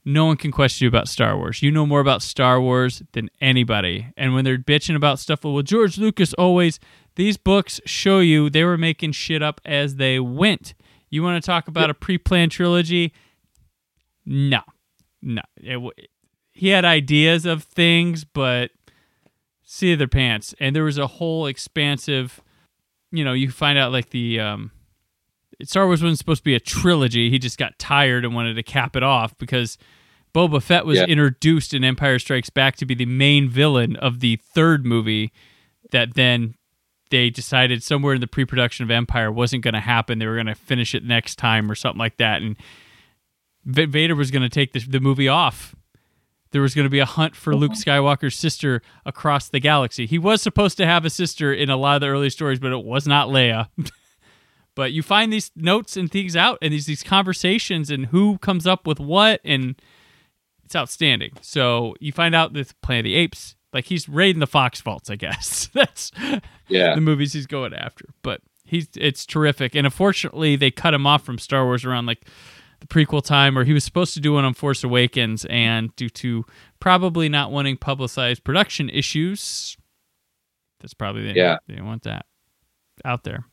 no 0.05 0.26
one 0.26 0.36
can 0.36 0.51
question 0.51 0.84
you 0.84 0.88
about 0.88 1.09
Star 1.09 1.36
Wars. 1.36 1.62
You 1.62 1.70
know 1.70 1.86
more 1.86 2.01
about 2.01 2.22
Star 2.22 2.61
Wars 2.61 3.03
than 3.12 3.30
anybody. 3.41 4.07
And 4.16 4.34
when 4.34 4.45
they're 4.45 4.59
bitching 4.59 4.97
about 4.97 5.18
stuff, 5.18 5.45
well, 5.45 5.62
George 5.62 5.99
Lucas 5.99 6.32
always, 6.34 6.80
these 7.16 7.36
books 7.36 7.80
show 7.84 8.20
you 8.20 8.49
they 8.49 8.64
were 8.64 8.78
making 8.78 9.12
shit 9.12 9.43
up 9.43 9.61
as 9.64 9.97
they 9.97 10.18
went. 10.18 10.74
You 11.11 11.22
want 11.22 11.43
to 11.43 11.47
talk 11.47 11.68
about 11.68 11.91
a 11.91 11.95
pre 11.95 12.18
planned 12.18 12.53
trilogy? 12.53 13.12
No. 14.24 14.61
No. 15.20 15.43
It 15.57 16.09
he 16.53 16.68
had 16.68 16.84
ideas 16.84 17.47
of 17.47 17.62
things, 17.62 18.24
but 18.24 18.70
see 19.72 19.94
their 19.94 20.08
pants. 20.08 20.52
And 20.58 20.74
there 20.74 20.82
was 20.82 20.98
a 20.98 21.06
whole 21.06 21.46
expansive, 21.46 22.40
you 23.12 23.24
know, 23.24 23.32
you 23.32 23.50
find 23.52 23.78
out 23.78 23.92
like 23.92 24.10
the, 24.10 24.40
um, 24.40 24.72
Star 25.62 25.86
Wars 25.86 26.02
wasn't 26.02 26.18
supposed 26.18 26.40
to 26.40 26.44
be 26.44 26.54
a 26.56 26.60
trilogy. 26.60 27.30
He 27.30 27.38
just 27.38 27.56
got 27.58 27.78
tired 27.78 28.24
and 28.24 28.34
wanted 28.34 28.54
to 28.54 28.62
cap 28.64 28.96
it 28.96 29.02
off 29.04 29.36
because 29.38 29.78
Boba 30.34 30.60
Fett 30.62 30.86
was 30.86 30.98
Yeah. 30.98 31.04
introduced 31.04 31.72
in 31.72 31.84
Empire 31.84 32.18
Strikes 32.18 32.50
Back 32.50 32.74
to 32.76 32.86
be 32.86 32.94
the 32.94 33.06
main 33.06 33.48
villain 33.48 33.94
of 33.96 34.18
the 34.20 34.36
third 34.36 34.84
movie 34.84 35.30
that 35.92 36.14
then 36.14 36.54
they 37.10 37.30
decided 37.30 37.82
somewhere 37.82 38.14
in 38.14 38.20
the 38.20 38.26
pre-production 38.26 38.84
of 38.84 38.90
Empire 38.90 39.30
wasn't 39.30 39.62
going 39.62 39.74
to 39.74 39.80
happen. 39.80 40.18
They 40.18 40.26
were 40.26 40.34
going 40.36 40.46
to 40.46 40.54
finish 40.54 40.94
it 40.94 41.04
next 41.04 41.36
time 41.36 41.70
or 41.70 41.74
something 41.76 41.98
like 41.98 42.16
that 42.16 42.42
and 42.42 42.56
V- 43.64 43.84
Vader 43.86 44.16
was 44.16 44.30
going 44.30 44.42
to 44.42 44.48
take 44.48 44.72
the, 44.72 44.80
the 44.80 45.00
movie 45.00 45.28
off. 45.28 45.74
There 46.53 46.62
was 46.62 46.74
going 46.74 46.84
to 46.86 46.90
be 46.90 46.98
a 46.98 47.05
hunt 47.07 47.36
for 47.36 47.55
Luke 47.55 47.72
uh-huh. 47.72 47.80
Skywalker's 47.84 48.36
sister 48.36 48.82
across 49.07 49.48
the 49.48 49.61
galaxy. 49.61 50.07
He 50.07 50.18
was 50.18 50.42
supposed 50.42 50.76
to 50.78 50.86
have 50.86 51.05
a 51.05 51.11
sister 51.11 51.53
in 51.53 51.70
a 51.70 51.76
lot 51.76 51.94
of 51.96 52.01
the 52.01 52.09
early 52.09 52.30
stories, 52.30 52.59
but 52.59 52.72
it 52.72 52.84
was 52.84 53.07
not 53.07 53.28
Leia. 53.28 53.68
but 54.74 54.92
you 54.92 55.03
find 55.03 55.32
these 55.32 55.51
notes 55.55 55.96
and 55.96 56.11
things 56.11 56.34
out 56.36 56.59
and 56.62 56.72
these 56.72 56.86
these 56.86 57.03
conversations 57.03 57.90
and 57.90 58.07
who 58.07 58.38
comes 58.38 58.66
up 58.66 58.86
with 58.86 58.98
what 59.01 59.40
and 59.44 59.80
it's 60.64 60.76
outstanding 60.76 61.32
so 61.40 61.94
you 62.01 62.12
find 62.12 62.34
out 62.34 62.53
this 62.53 62.72
planet 62.80 63.01
of 63.01 63.05
the 63.11 63.14
apes 63.16 63.57
like 63.72 63.86
he's 63.86 64.09
raiding 64.09 64.38
the 64.40 64.46
fox 64.46 64.80
vaults 64.80 65.11
i 65.11 65.16
guess 65.16 65.68
that's 65.74 66.12
Yeah. 66.68 66.94
the 66.94 67.01
movies 67.01 67.32
he's 67.32 67.46
going 67.48 67.74
after 67.74 68.07
but 68.22 68.40
he's 68.64 68.88
it's 68.96 69.26
terrific 69.26 69.74
and 69.74 69.86
unfortunately 69.86 70.55
they 70.57 70.70
cut 70.70 70.94
him 70.94 71.07
off 71.07 71.24
from 71.24 71.38
star 71.38 71.64
wars 71.64 71.84
around 71.84 72.07
like 72.07 72.26
the 72.80 72.86
prequel 72.86 73.22
time 73.24 73.54
where 73.54 73.64
he 73.64 73.72
was 73.72 73.84
supposed 73.84 74.14
to 74.14 74.20
do 74.20 74.32
one 74.34 74.44
on 74.44 74.54
force 74.54 74.82
awakens 74.84 75.44
and 75.46 75.94
due 75.96 76.08
to 76.10 76.44
probably 76.80 77.28
not 77.28 77.52
wanting 77.52 77.76
publicized 77.76 78.42
production 78.44 78.88
issues 78.90 79.76
that's 80.80 80.94
probably 80.94 81.24
they, 81.32 81.34
Yeah. 81.38 81.58
they 81.66 81.74
didn't 81.74 81.86
want 81.86 82.02
that 82.04 82.26
out 83.04 83.24
there 83.24 83.44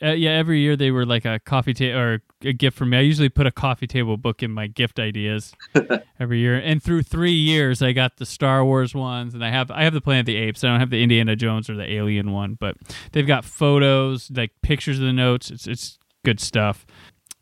uh, 0.00 0.12
yeah, 0.12 0.30
every 0.30 0.60
year 0.60 0.76
they 0.76 0.92
were 0.92 1.04
like 1.04 1.24
a 1.24 1.40
coffee 1.40 1.74
table 1.74 1.98
or 1.98 2.22
a 2.44 2.52
gift 2.52 2.76
for 2.76 2.86
me. 2.86 2.98
I 2.98 3.00
usually 3.00 3.28
put 3.28 3.48
a 3.48 3.50
coffee 3.50 3.88
table 3.88 4.16
book 4.16 4.44
in 4.44 4.52
my 4.52 4.68
gift 4.68 5.00
ideas 5.00 5.52
every 6.20 6.38
year. 6.38 6.54
And 6.56 6.80
through 6.80 7.02
three 7.02 7.32
years, 7.32 7.82
I 7.82 7.90
got 7.90 8.18
the 8.18 8.24
Star 8.24 8.64
Wars 8.64 8.94
ones, 8.94 9.34
and 9.34 9.44
I 9.44 9.50
have 9.50 9.72
I 9.72 9.82
have 9.82 9.94
the 9.94 10.00
Planet 10.00 10.20
of 10.20 10.26
the 10.26 10.36
Apes. 10.36 10.62
I 10.62 10.68
don't 10.68 10.78
have 10.78 10.90
the 10.90 11.02
Indiana 11.02 11.34
Jones 11.34 11.68
or 11.68 11.74
the 11.74 11.92
Alien 11.92 12.30
one, 12.30 12.54
but 12.54 12.76
they've 13.10 13.26
got 13.26 13.44
photos, 13.44 14.30
like 14.30 14.52
pictures 14.62 15.00
of 15.00 15.04
the 15.04 15.12
notes. 15.12 15.50
It's 15.50 15.66
it's 15.66 15.98
good 16.24 16.38
stuff. 16.38 16.86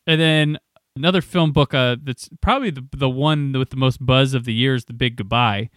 And 0.07 0.19
then 0.19 0.57
another 0.97 1.21
film 1.21 1.53
book 1.53 1.75
uh, 1.75 1.97
that's 2.03 2.29
probably 2.41 2.71
the 2.71 2.87
the 2.97 3.09
one 3.09 3.53
with 3.53 3.71
the 3.71 3.77
most 3.77 4.05
buzz 4.05 4.35
of 4.35 4.45
the 4.45 4.55
year 4.55 4.75
is 4.75 4.87
The 4.87 4.93
Big 4.93 5.17
Goodbye, 5.17 5.71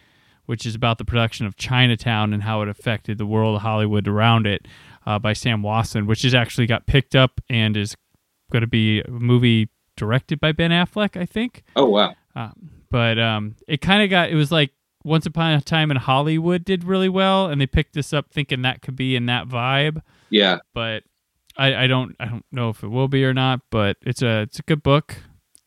which 0.45 0.65
is 0.65 0.73
about 0.73 0.97
the 0.97 1.05
production 1.05 1.45
of 1.45 1.57
Chinatown 1.57 2.33
and 2.33 2.43
how 2.43 2.61
it 2.61 2.69
affected 2.69 3.17
the 3.17 3.25
world 3.25 3.57
of 3.57 3.61
Hollywood 3.61 4.07
around 4.07 4.47
it 4.47 4.67
uh, 5.05 5.19
by 5.19 5.33
Sam 5.33 5.61
Wasson, 5.61 6.07
which 6.07 6.23
has 6.23 6.33
actually 6.33 6.65
got 6.65 6.87
picked 6.87 7.15
up 7.15 7.41
and 7.49 7.77
is 7.77 7.95
going 8.51 8.61
to 8.61 8.67
be 8.67 9.01
a 9.01 9.11
movie 9.11 9.69
directed 9.95 10.39
by 10.39 10.51
Ben 10.51 10.71
Affleck, 10.71 11.19
I 11.19 11.25
think. 11.25 11.63
Oh 11.75 11.85
wow. 11.85 12.15
Um, 12.35 12.71
but 12.89 13.19
um, 13.19 13.55
it 13.67 13.81
kind 13.81 14.01
of 14.01 14.09
got 14.09 14.29
it 14.29 14.35
was 14.35 14.51
like 14.51 14.71
Once 15.03 15.25
Upon 15.25 15.53
a 15.53 15.61
Time 15.61 15.91
in 15.91 15.97
Hollywood 15.97 16.63
did 16.63 16.83
really 16.83 17.09
well, 17.09 17.47
and 17.47 17.59
they 17.59 17.67
picked 17.67 17.93
this 17.93 18.13
up 18.13 18.31
thinking 18.31 18.61
that 18.63 18.81
could 18.81 18.95
be 18.95 19.15
in 19.15 19.25
that 19.27 19.47
vibe. 19.47 20.01
Yeah. 20.29 20.57
But 20.73 21.03
I, 21.59 21.83
I 21.83 21.87
don't 21.87 22.15
I 22.19 22.25
don't 22.25 22.45
know 22.51 22.69
if 22.69 22.83
it 22.83 22.87
will 22.87 23.07
be 23.07 23.23
or 23.25 23.33
not. 23.33 23.61
But 23.69 23.97
it's 24.01 24.21
a 24.21 24.41
it's 24.41 24.59
a 24.59 24.63
good 24.63 24.81
book, 24.83 25.17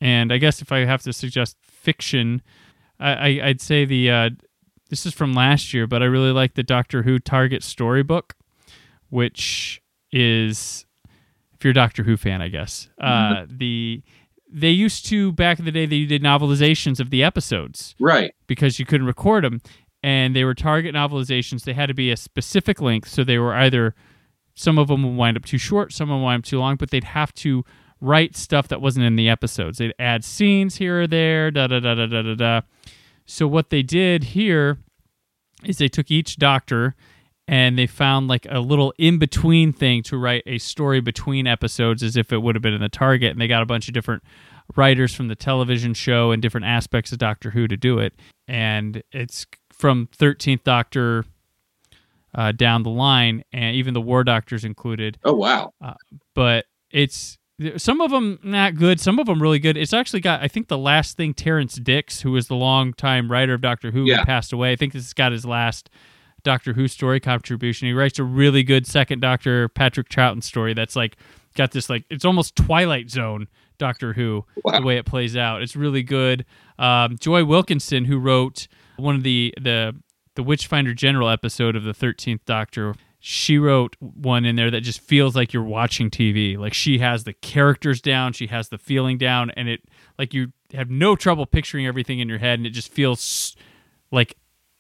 and 0.00 0.32
I 0.32 0.38
guess 0.38 0.62
if 0.62 0.72
I 0.72 0.80
have 0.86 1.02
to 1.02 1.12
suggest 1.12 1.56
fiction, 1.62 2.42
I, 2.98 3.12
I 3.12 3.40
I'd 3.48 3.60
say 3.60 3.84
the 3.84 4.10
uh, 4.10 4.30
this 4.90 5.06
is 5.06 5.12
from 5.14 5.32
last 5.34 5.72
year, 5.74 5.86
but 5.86 6.02
I 6.02 6.06
really 6.06 6.32
like 6.32 6.54
the 6.54 6.62
Doctor 6.62 7.02
Who 7.02 7.18
Target 7.18 7.62
storybook, 7.62 8.34
which 9.10 9.82
is 10.10 10.86
if 11.54 11.64
you're 11.64 11.70
a 11.72 11.74
Doctor 11.74 12.02
Who 12.02 12.16
fan, 12.16 12.42
I 12.42 12.48
guess. 12.48 12.88
Uh, 13.00 13.46
the 13.48 14.02
they 14.54 14.70
used 14.70 15.06
to 15.06 15.32
back 15.32 15.58
in 15.58 15.64
the 15.64 15.70
day 15.72 15.86
they 15.86 16.04
did 16.04 16.22
novelizations 16.22 17.00
of 17.00 17.08
the 17.08 17.22
episodes 17.24 17.94
Right. 17.98 18.34
because 18.46 18.78
you 18.78 18.84
couldn't 18.84 19.06
record 19.06 19.44
them. 19.44 19.62
and 20.02 20.34
they 20.36 20.44
were 20.44 20.54
target 20.54 20.94
novelizations. 20.94 21.62
They 21.64 21.72
had 21.74 21.86
to 21.86 21.94
be 21.94 22.10
a 22.10 22.16
specific 22.16 22.80
length, 22.80 23.08
so 23.08 23.22
they 23.24 23.38
were 23.38 23.54
either 23.54 23.94
some 24.54 24.78
of 24.78 24.88
them 24.88 25.02
would 25.02 25.16
wind 25.16 25.36
up 25.36 25.44
too 25.44 25.58
short, 25.58 25.92
some 25.92 26.10
would 26.10 26.22
wind 26.22 26.40
up 26.40 26.44
too 26.44 26.58
long, 26.58 26.76
but 26.76 26.90
they'd 26.90 27.04
have 27.04 27.32
to 27.34 27.64
write 28.00 28.36
stuff 28.36 28.68
that 28.68 28.80
wasn't 28.80 29.06
in 29.06 29.16
the 29.16 29.28
episodes. 29.28 29.78
They'd 29.78 29.94
add 29.98 30.24
scenes 30.24 30.76
here 30.76 31.02
or 31.02 31.06
there, 31.06 31.50
da 31.50 31.68
da 31.68 31.80
da 31.80 31.94
da 31.94 32.06
da 32.06 32.22
da 32.22 32.34
da. 32.34 32.60
So 33.26 33.46
what 33.46 33.70
they 33.70 33.82
did 33.82 34.24
here 34.24 34.78
is 35.64 35.78
they 35.78 35.88
took 35.88 36.10
each 36.10 36.36
doctor 36.36 36.94
and 37.48 37.78
they 37.78 37.86
found 37.86 38.28
like 38.28 38.46
a 38.50 38.60
little 38.60 38.92
in 38.98 39.18
between 39.18 39.72
thing 39.72 40.02
to 40.04 40.16
write 40.16 40.42
a 40.46 40.58
story 40.58 41.00
between 41.00 41.46
episodes 41.46 42.02
as 42.02 42.16
if 42.16 42.32
it 42.32 42.38
would 42.38 42.54
have 42.54 42.62
been 42.62 42.74
in 42.74 42.80
the 42.80 42.88
target 42.88 43.32
and 43.32 43.40
they 43.40 43.48
got 43.48 43.62
a 43.62 43.66
bunch 43.66 43.88
of 43.88 43.94
different 43.94 44.22
writers 44.76 45.14
from 45.14 45.28
the 45.28 45.34
television 45.34 45.94
show 45.94 46.30
and 46.30 46.40
different 46.40 46.66
aspects 46.66 47.12
of 47.12 47.18
Doctor 47.18 47.50
Who 47.50 47.68
to 47.68 47.76
do 47.76 47.98
it 47.98 48.14
and 48.48 49.02
it's 49.12 49.46
from 49.72 50.08
13th 50.18 50.64
Doctor 50.64 51.24
uh, 52.34 52.52
down 52.52 52.82
the 52.82 52.90
line 52.90 53.44
and 53.52 53.76
even 53.76 53.94
the 53.94 54.00
War 54.00 54.24
Doctors 54.24 54.64
included 54.64 55.18
Oh 55.24 55.34
wow. 55.34 55.72
but 56.34 56.66
it's 56.90 57.38
some 57.76 58.00
of 58.00 58.10
them 58.10 58.38
not 58.42 58.74
good, 58.74 58.98
some 58.98 59.18
of 59.20 59.26
them 59.26 59.40
really 59.40 59.58
good. 59.60 59.76
It's 59.76 59.92
actually 59.92 60.20
got, 60.20 60.42
I 60.42 60.48
think, 60.48 60.66
the 60.68 60.78
last 60.78 61.16
thing 61.16 61.32
Terrance 61.34 61.74
Dicks, 61.76 62.20
who 62.22 62.32
was 62.32 62.48
the 62.48 62.56
longtime 62.56 63.30
writer 63.30 63.54
of 63.54 63.60
Doctor 63.60 63.90
Who, 63.92 64.00
who 64.00 64.06
Yeah. 64.10 64.24
passed 64.24 64.52
away. 64.52 64.72
I 64.72 64.76
think 64.76 64.92
this 64.94 65.04
has 65.04 65.12
got 65.12 65.30
his 65.32 65.44
last 65.44 65.88
Doctor 66.42 66.72
Who 66.72 66.88
story 66.88 67.20
contribution. 67.20 67.86
He 67.86 67.92
writes 67.94 68.18
a 68.18 68.24
really 68.24 68.64
good 68.64 68.86
second 68.86 69.20
Doctor 69.20 69.68
Patrick 69.68 70.08
Troughton 70.08 70.42
story 70.42 70.74
that's 70.74 70.96
like 70.96 71.16
got 71.54 71.70
this 71.70 71.88
like 71.88 72.04
it's 72.10 72.24
almost 72.24 72.56
Twilight 72.56 73.10
Zone 73.10 73.46
Doctor 73.78 74.12
Who 74.14 74.44
Wow. 74.64 74.80
the 74.80 74.86
way 74.86 74.96
it 74.96 75.06
plays 75.06 75.36
out. 75.36 75.62
It's 75.62 75.76
really 75.76 76.02
good. 76.02 76.44
Um, 76.80 77.16
Joy 77.18 77.44
Wilkinson, 77.44 78.06
who 78.06 78.18
wrote 78.18 78.66
one 78.96 79.14
of 79.14 79.22
the 79.22 79.54
the 79.60 79.94
the 80.34 80.42
Witchfinder 80.42 80.94
General 80.94 81.28
episode 81.28 81.76
of 81.76 81.84
the 81.84 81.94
Thirteenth 81.94 82.44
Doctor, 82.44 82.94
she 83.18 83.56
wrote 83.58 83.96
one 84.00 84.44
in 84.44 84.56
there 84.56 84.70
that 84.70 84.80
just 84.80 85.00
feels 85.00 85.36
like 85.36 85.52
you're 85.52 85.62
watching 85.62 86.10
TV. 86.10 86.58
Like 86.58 86.74
she 86.74 86.98
has 86.98 87.24
the 87.24 87.32
characters 87.34 88.00
down, 88.00 88.32
she 88.32 88.48
has 88.48 88.68
the 88.68 88.78
feeling 88.78 89.18
down, 89.18 89.50
and 89.50 89.68
it 89.68 89.82
like 90.18 90.34
you 90.34 90.52
have 90.74 90.90
no 90.90 91.14
trouble 91.14 91.46
picturing 91.46 91.86
everything 91.86 92.18
in 92.18 92.28
your 92.28 92.38
head, 92.38 92.58
and 92.58 92.66
it 92.66 92.70
just 92.70 92.90
feels 92.90 93.56
like 94.10 94.36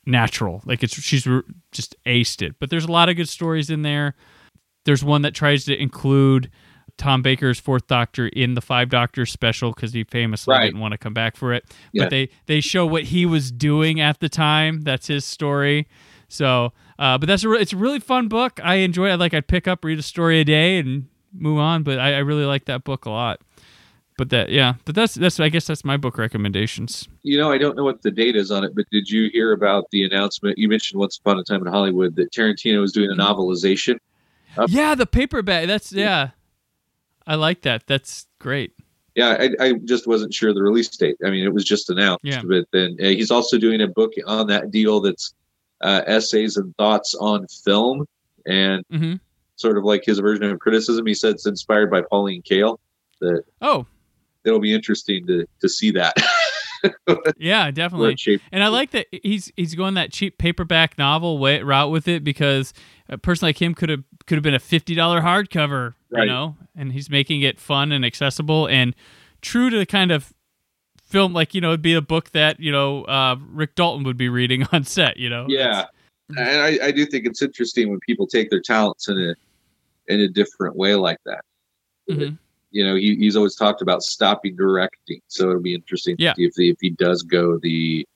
natural. 0.06 0.62
Like 0.64 0.82
it's 0.82 1.00
she's 1.00 1.26
just 1.70 1.94
aced 2.04 2.42
it. 2.42 2.56
But 2.58 2.70
there's 2.70 2.84
a 2.84 2.92
lot 2.92 3.08
of 3.08 3.16
good 3.16 3.28
stories 3.28 3.70
in 3.70 3.82
there. 3.82 4.14
There's 4.84 5.04
one 5.04 5.22
that 5.22 5.34
tries 5.34 5.64
to 5.66 5.80
include 5.80 6.50
Tom 6.98 7.22
Baker's 7.22 7.58
Fourth 7.58 7.86
Doctor 7.88 8.28
in 8.28 8.54
the 8.54 8.60
Five 8.60 8.88
Doctors 8.88 9.30
special 9.32 9.72
because 9.72 9.92
he 9.92 10.04
famously 10.04 10.52
Right. 10.52 10.66
didn't 10.66 10.80
want 10.80 10.92
to 10.92 10.98
come 10.98 11.14
back 11.14 11.36
for 11.36 11.52
it. 11.52 11.64
Yeah. 11.92 12.04
But 12.04 12.10
they 12.10 12.28
they 12.46 12.60
show 12.60 12.86
what 12.86 13.04
he 13.04 13.26
was 13.26 13.50
doing 13.50 14.00
at 14.00 14.20
the 14.20 14.28
time. 14.28 14.82
That's 14.82 15.06
his 15.08 15.24
story. 15.24 15.88
So, 16.28 16.72
uh, 16.98 17.18
but 17.18 17.26
that's 17.26 17.44
a 17.44 17.48
re- 17.48 17.60
it's 17.60 17.72
a 17.72 17.76
really 17.76 18.00
fun 18.00 18.28
book. 18.28 18.60
I 18.62 18.76
enjoy 18.76 19.10
it. 19.10 19.18
Like 19.18 19.34
I'd 19.34 19.48
pick 19.48 19.66
up, 19.68 19.84
read 19.84 19.98
a 19.98 20.02
story 20.02 20.40
a 20.40 20.44
day, 20.44 20.78
and 20.78 21.08
move 21.34 21.58
on. 21.58 21.82
But 21.82 21.98
I, 21.98 22.14
I 22.14 22.18
really 22.18 22.44
like 22.44 22.66
that 22.66 22.84
book 22.84 23.04
a 23.04 23.10
lot. 23.10 23.40
But 24.18 24.28
that 24.30 24.50
yeah, 24.50 24.74
but 24.84 24.94
that's 24.94 25.14
that's 25.14 25.40
I 25.40 25.48
guess 25.48 25.66
that's 25.66 25.84
my 25.84 25.96
book 25.96 26.18
recommendations. 26.18 27.08
You 27.22 27.38
know, 27.38 27.50
I 27.50 27.58
don't 27.58 27.76
know 27.76 27.82
what 27.84 28.02
the 28.02 28.10
date 28.10 28.36
is 28.36 28.50
on 28.50 28.62
it, 28.62 28.74
but 28.74 28.84
did 28.92 29.08
you 29.10 29.28
hear 29.32 29.52
about 29.52 29.90
the 29.90 30.04
announcement? 30.04 30.58
You 30.58 30.68
mentioned 30.68 31.00
Once 31.00 31.16
Upon 31.18 31.38
a 31.38 31.42
Time 31.44 31.66
in 31.66 31.72
Hollywood 31.72 32.14
that 32.16 32.30
Tarantino 32.30 32.80
was 32.80 32.92
doing 32.92 33.10
a 33.10 33.14
novelization. 33.14 33.96
Up- 34.56 34.68
Yeah, 34.70 34.94
the 34.94 35.06
paperback. 35.06 35.66
That's 35.66 35.92
yeah. 35.92 36.30
I 37.26 37.36
like 37.36 37.62
that. 37.62 37.86
That's 37.86 38.26
great. 38.38 38.72
Yeah, 39.14 39.36
I, 39.38 39.50
I 39.60 39.72
just 39.84 40.06
wasn't 40.06 40.32
sure 40.32 40.54
the 40.54 40.62
release 40.62 40.88
date. 40.88 41.16
I 41.24 41.30
mean, 41.30 41.44
it 41.44 41.52
was 41.52 41.64
just 41.64 41.90
announced. 41.90 42.24
Yeah. 42.24 42.42
But 42.42 42.64
then 42.72 42.96
uh, 43.00 43.04
he's 43.04 43.30
also 43.30 43.58
doing 43.58 43.82
a 43.82 43.88
book 43.88 44.12
on 44.26 44.46
that 44.46 44.70
deal 44.70 45.00
that's 45.00 45.34
uh, 45.82 46.02
essays 46.06 46.56
and 46.56 46.74
thoughts 46.76 47.14
on 47.14 47.46
film 47.48 48.06
and 48.46 48.84
hmm 48.90 49.14
sort 49.56 49.78
of 49.78 49.84
like 49.84 50.02
his 50.04 50.18
version 50.18 50.44
of 50.44 50.58
criticism. 50.58 51.06
He 51.06 51.14
said 51.14 51.34
it's 51.34 51.46
inspired 51.46 51.90
by 51.90 52.02
Pauline 52.02 52.42
Kael. 52.42 52.78
That 53.20 53.44
Oh, 53.60 53.86
it'll 54.44 54.60
be 54.60 54.74
interesting 54.74 55.26
to 55.26 55.46
to 55.60 55.68
see 55.68 55.92
that. 55.92 56.16
yeah, 57.38 57.70
definitely. 57.70 58.40
And 58.50 58.64
I 58.64 58.68
like 58.68 58.90
that 58.90 59.06
he's 59.12 59.52
he's 59.56 59.74
going 59.74 59.94
that 59.94 60.10
cheap 60.10 60.38
paperback 60.38 60.98
novel 60.98 61.38
way, 61.38 61.62
route 61.62 61.90
with 61.90 62.08
it 62.08 62.24
because 62.24 62.72
a 63.12 63.18
person 63.18 63.46
like 63.46 63.60
him 63.60 63.74
could 63.74 63.88
have 63.88 64.02
could 64.26 64.36
have 64.36 64.42
been 64.42 64.54
a 64.54 64.58
fifty 64.58 64.94
dollar 64.94 65.20
hardcover, 65.20 65.94
you 66.10 66.24
know, 66.26 66.56
and 66.74 66.92
he's 66.92 67.10
making 67.10 67.42
it 67.42 67.60
fun 67.60 67.92
and 67.92 68.04
accessible 68.04 68.66
and 68.66 68.94
true 69.40 69.70
to 69.70 69.78
the 69.78 69.86
kind 69.86 70.10
of 70.10 70.32
film 71.04 71.32
like 71.34 71.54
you 71.54 71.60
know 71.60 71.68
it'd 71.68 71.82
be 71.82 71.94
a 71.94 72.00
book 72.00 72.30
that 72.30 72.58
you 72.58 72.72
know 72.72 73.04
uh, 73.04 73.36
Rick 73.50 73.74
Dalton 73.74 74.04
would 74.04 74.16
be 74.16 74.28
reading 74.28 74.66
on 74.72 74.84
set, 74.84 75.16
you 75.18 75.28
know. 75.28 75.46
Yeah, 75.48 75.86
and 76.30 76.38
I, 76.60 76.78
I 76.86 76.90
do 76.90 77.04
think 77.06 77.26
it's 77.26 77.42
interesting 77.42 77.90
when 77.90 78.00
people 78.00 78.26
take 78.26 78.50
their 78.50 78.60
talents 78.62 79.08
in 79.08 79.18
a 79.18 79.34
in 80.12 80.20
a 80.20 80.28
different 80.28 80.74
way 80.76 80.94
like 80.94 81.18
that. 81.26 81.42
Mhm. 82.10 82.38
You 82.74 82.86
know, 82.86 82.94
he, 82.94 83.16
he's 83.16 83.36
always 83.36 83.54
talked 83.54 83.82
about 83.82 84.02
stopping 84.02 84.56
directing, 84.56 85.20
so 85.28 85.50
it'll 85.50 85.60
be 85.60 85.74
interesting 85.74 86.16
to 86.16 86.22
Yeah. 86.22 86.32
see 86.34 86.44
if 86.46 86.54
he, 86.56 86.70
if 86.70 86.78
he 86.80 86.88
does 86.88 87.22
go 87.22 87.58
the, 87.58 88.06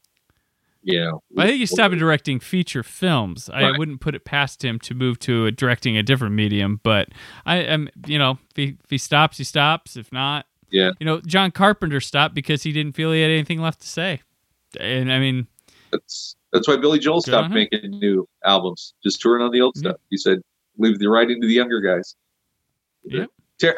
you 0.86 1.00
know, 1.00 1.20
I 1.36 1.46
think 1.48 1.58
he's 1.58 1.72
stopped 1.72 1.96
directing 1.96 2.38
feature 2.38 2.84
films. 2.84 3.50
I 3.52 3.76
wouldn't 3.76 4.00
put 4.00 4.14
it 4.14 4.24
past 4.24 4.64
him 4.64 4.78
to 4.80 4.94
move 4.94 5.18
to 5.20 5.46
a, 5.46 5.50
directing 5.50 5.96
a 5.96 6.02
different 6.04 6.36
medium, 6.36 6.78
but 6.84 7.08
I 7.44 7.56
am, 7.56 7.88
you 8.06 8.20
know, 8.20 8.38
if 8.50 8.56
he, 8.56 8.76
if 8.84 8.88
he 8.90 8.96
stops, 8.96 9.36
he 9.36 9.42
stops. 9.42 9.96
If 9.96 10.12
not, 10.12 10.46
Yeah. 10.70 10.92
you 11.00 11.04
know, 11.06 11.20
John 11.22 11.50
Carpenter 11.50 12.00
stopped 12.00 12.36
because 12.36 12.62
he 12.62 12.70
didn't 12.70 12.92
feel 12.94 13.10
he 13.10 13.20
had 13.20 13.32
anything 13.32 13.60
left 13.60 13.80
to 13.80 13.88
say. 13.88 14.22
And 14.78 15.12
I 15.12 15.18
mean, 15.18 15.48
That's 15.90 16.36
that's 16.52 16.68
why 16.68 16.76
Billy 16.76 17.00
Joel 17.00 17.20
stopped 17.20 17.52
making 17.52 17.90
new 17.90 18.28
albums, 18.44 18.94
just 19.02 19.20
touring 19.20 19.42
on 19.44 19.50
the 19.50 19.60
old 19.62 19.74
Yeah. 19.76 19.80
stuff. 19.90 19.96
He 20.08 20.16
said, 20.16 20.38
"Leave 20.78 21.00
the 21.00 21.08
writing 21.08 21.40
to 21.40 21.48
the 21.48 21.52
younger 21.52 21.80
guys." 21.80 22.14
Yep. 23.04 23.28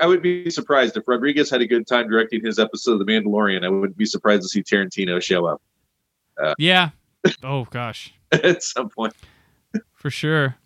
I 0.02 0.06
would 0.06 0.20
be 0.20 0.50
surprised 0.50 0.96
if 0.98 1.04
Rodriguez 1.09 1.48
had 1.48 1.62
a 1.62 1.66
good 1.66 1.86
time 1.86 2.09
directing 2.11 2.44
his 2.44 2.59
episode 2.59 3.00
of 3.00 3.06
The 3.06 3.11
Mandalorian. 3.11 3.64
I 3.64 3.68
wouldn't 3.70 3.96
be 3.96 4.04
surprised 4.04 4.42
to 4.42 4.48
see 4.48 4.62
Tarantino 4.62 5.22
show 5.22 5.46
up 5.46 5.62
uh, 6.42 6.54
yeah. 6.59 6.90
Oh 7.42 7.64
gosh, 7.70 8.14
at 8.32 8.62
some 8.62 8.88
point. 8.88 9.14
for 9.94 10.10
sure. 10.10 10.56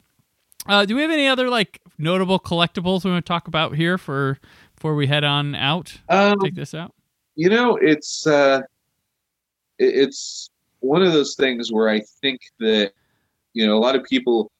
Uh, 0.66 0.84
do 0.84 0.94
we 0.94 1.02
have 1.02 1.10
any 1.10 1.26
other 1.26 1.48
like 1.48 1.80
notable 1.98 2.38
collectibles 2.38 3.04
we 3.04 3.10
want 3.10 3.24
to 3.24 3.28
talk 3.28 3.48
about 3.48 3.74
here 3.74 3.98
for 3.98 4.38
before 4.76 4.94
we 4.94 5.06
head 5.08 5.24
on 5.24 5.54
out? 5.54 5.98
Um, 6.08 6.38
Take 6.40 6.54
this 6.54 6.74
out. 6.74 6.94
you 7.34 7.48
know 7.48 7.76
it's 7.76 8.26
uh 8.26 8.60
it's 9.78 10.48
one 10.80 11.02
of 11.02 11.12
those 11.12 11.34
things 11.34 11.72
where 11.72 11.88
i 11.88 12.00
think 12.20 12.40
that 12.60 12.92
you 13.54 13.66
know 13.66 13.76
a 13.76 13.80
lot 13.80 13.96
of 13.96 14.04
people 14.04 14.50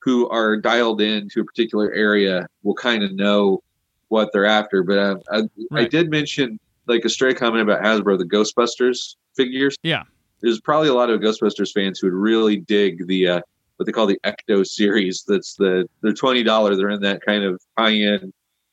who 0.00 0.28
are 0.28 0.56
dialed 0.56 1.00
in 1.00 1.28
to 1.30 1.40
a 1.40 1.44
particular 1.44 1.92
area 1.92 2.46
will 2.62 2.74
kind 2.74 3.02
of 3.02 3.12
know 3.14 3.62
what 4.08 4.30
they're 4.32 4.46
after 4.46 4.82
but 4.82 4.98
um, 4.98 5.20
I, 5.30 5.38
I 5.38 5.42
Right. 5.70 5.90
did 5.90 6.10
mention 6.10 6.58
like 6.86 7.04
a 7.04 7.08
stray 7.08 7.32
comment 7.34 7.62
about 7.62 7.82
hasbro 7.82 8.18
the 8.18 8.24
ghostbusters 8.24 9.16
figures 9.36 9.76
Yeah. 9.82 10.02
There's 10.40 10.60
probably 10.60 10.88
a 10.88 10.94
lot 10.94 11.10
of 11.10 11.20
ghostbusters 11.20 11.72
fans 11.72 11.98
who 11.98 12.06
would 12.08 12.14
really 12.14 12.58
dig 12.58 13.06
the 13.06 13.28
uh 13.28 13.40
what 13.76 13.86
they 13.86 13.92
call 13.92 14.06
the 14.06 14.18
ecto 14.24 14.66
series 14.66 15.24
that's 15.26 15.54
the 15.56 15.86
they're 16.02 16.12
$20 16.12 16.76
they're 16.78 16.90
in 16.90 17.00
that 17.02 17.20
kind 17.24 17.44
of 17.44 17.60
high-end 17.78 18.32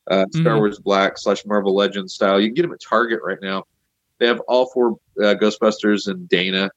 uh, 0.09 0.25
Star 0.33 0.55
Mhm. 0.55 0.59
Wars 0.59 0.79
Black 0.79 1.17
slash 1.17 1.45
Marvel 1.45 1.73
Legends 1.73 2.13
style. 2.13 2.39
You 2.39 2.47
can 2.49 2.55
get 2.55 2.61
them 2.63 2.73
at 2.73 2.81
Target 2.81 3.21
right 3.23 3.37
now. 3.41 3.63
They 4.19 4.27
have 4.27 4.41
all 4.49 4.65
four 4.73 4.97
uh, 5.17 5.35
Ghostbusters 5.35 6.07
and 6.07 6.27
Dana 6.27 6.69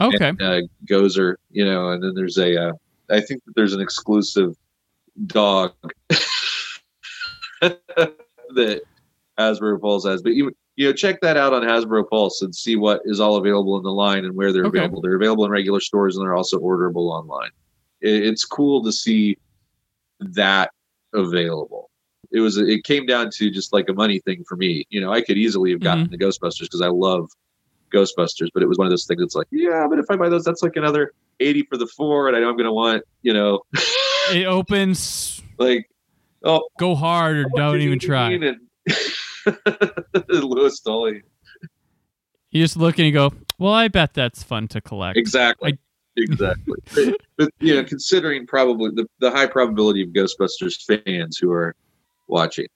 Okay. 0.00 0.28
and 0.28 0.40
uh, 0.40 0.60
Gozer, 0.86 1.34
you 1.50 1.64
know, 1.64 1.90
and 1.90 2.02
then 2.02 2.14
there's 2.14 2.38
a, 2.38 2.68
uh, 2.68 2.72
I 3.10 3.20
think 3.20 3.44
that 3.44 3.54
there's 3.56 3.72
an 3.74 3.80
exclusive 3.80 4.54
dog 5.26 5.72
that 7.60 8.82
Hasbro 9.38 9.80
Pulse 9.80 10.04
has. 10.06 10.22
But 10.22 10.34
you, 10.34 10.52
you 10.80 10.86
know, 10.86 10.94
check 10.94 11.20
that 11.20 11.36
out 11.36 11.52
on 11.52 11.60
Hasbro 11.60 12.08
Pulse 12.08 12.40
and 12.40 12.54
see 12.54 12.74
what 12.74 13.02
is 13.04 13.20
all 13.20 13.36
available 13.36 13.76
in 13.76 13.82
the 13.82 13.92
line 13.92 14.24
and 14.24 14.34
where 14.34 14.50
they're 14.50 14.64
Okay. 14.64 14.78
available. 14.78 15.02
They're 15.02 15.16
available 15.16 15.44
in 15.44 15.50
regular 15.50 15.78
stores 15.78 16.16
and 16.16 16.24
they're 16.24 16.34
also 16.34 16.58
orderable 16.58 17.10
online. 17.10 17.50
It, 18.00 18.24
it's 18.24 18.46
cool 18.46 18.82
to 18.84 18.90
see 18.90 19.36
that 20.20 20.70
available. 21.12 21.90
It 22.32 22.40
was 22.40 22.56
it 22.56 22.84
came 22.84 23.04
down 23.04 23.28
to 23.34 23.50
just 23.50 23.74
like 23.74 23.90
a 23.90 23.92
money 23.92 24.20
thing 24.20 24.42
for 24.48 24.56
me. 24.56 24.86
You 24.88 25.02
know, 25.02 25.12
I 25.12 25.20
could 25.20 25.36
easily 25.36 25.70
have 25.72 25.80
gotten 25.80 26.04
mm-hmm. 26.06 26.12
the 26.12 26.24
Ghostbusters 26.24 26.62
because 26.62 26.80
I 26.80 26.88
love 26.88 27.30
Ghostbusters, 27.92 28.48
but 28.54 28.62
it 28.62 28.66
was 28.66 28.78
one 28.78 28.86
of 28.86 28.90
those 28.90 29.04
things 29.04 29.20
that's 29.20 29.34
like, 29.34 29.48
yeah, 29.50 29.86
but 29.86 29.98
if 29.98 30.06
I 30.08 30.16
buy 30.16 30.30
those, 30.30 30.44
that's 30.44 30.62
like 30.62 30.76
another 30.76 31.12
80 31.40 31.64
for 31.64 31.76
the 31.76 31.88
four, 31.88 32.26
and 32.28 32.34
I 32.34 32.40
know 32.40 32.48
I'm 32.48 32.56
gonna 32.56 32.72
want, 32.72 33.02
you 33.20 33.34
know, 33.34 33.60
it 34.32 34.46
opens. 34.46 35.42
like 35.58 35.90
oh 36.42 36.66
Go 36.78 36.94
hard 36.94 37.36
or 37.36 37.44
don't 37.54 37.82
even 37.82 37.98
try. 37.98 38.30
and 38.30 38.69
Louis 40.28 40.80
Tully. 40.80 41.22
You 42.50 42.62
just 42.62 42.76
look 42.76 42.98
and 42.98 43.06
you 43.06 43.12
go, 43.12 43.32
well, 43.58 43.72
I 43.72 43.88
bet 43.88 44.14
that's 44.14 44.42
fun 44.42 44.68
to 44.68 44.80
collect. 44.80 45.16
Exactly. 45.16 45.78
Exactly. 46.16 46.74
but, 46.94 47.14
but, 47.36 47.50
you 47.60 47.74
know, 47.74 47.84
considering 47.84 48.46
probably 48.46 48.90
the, 48.94 49.06
the 49.20 49.30
high 49.30 49.46
probability 49.46 50.02
of 50.02 50.08
Ghostbusters 50.08 50.84
fans 50.84 51.38
who 51.38 51.50
are 51.52 51.74
watching. 52.26 52.66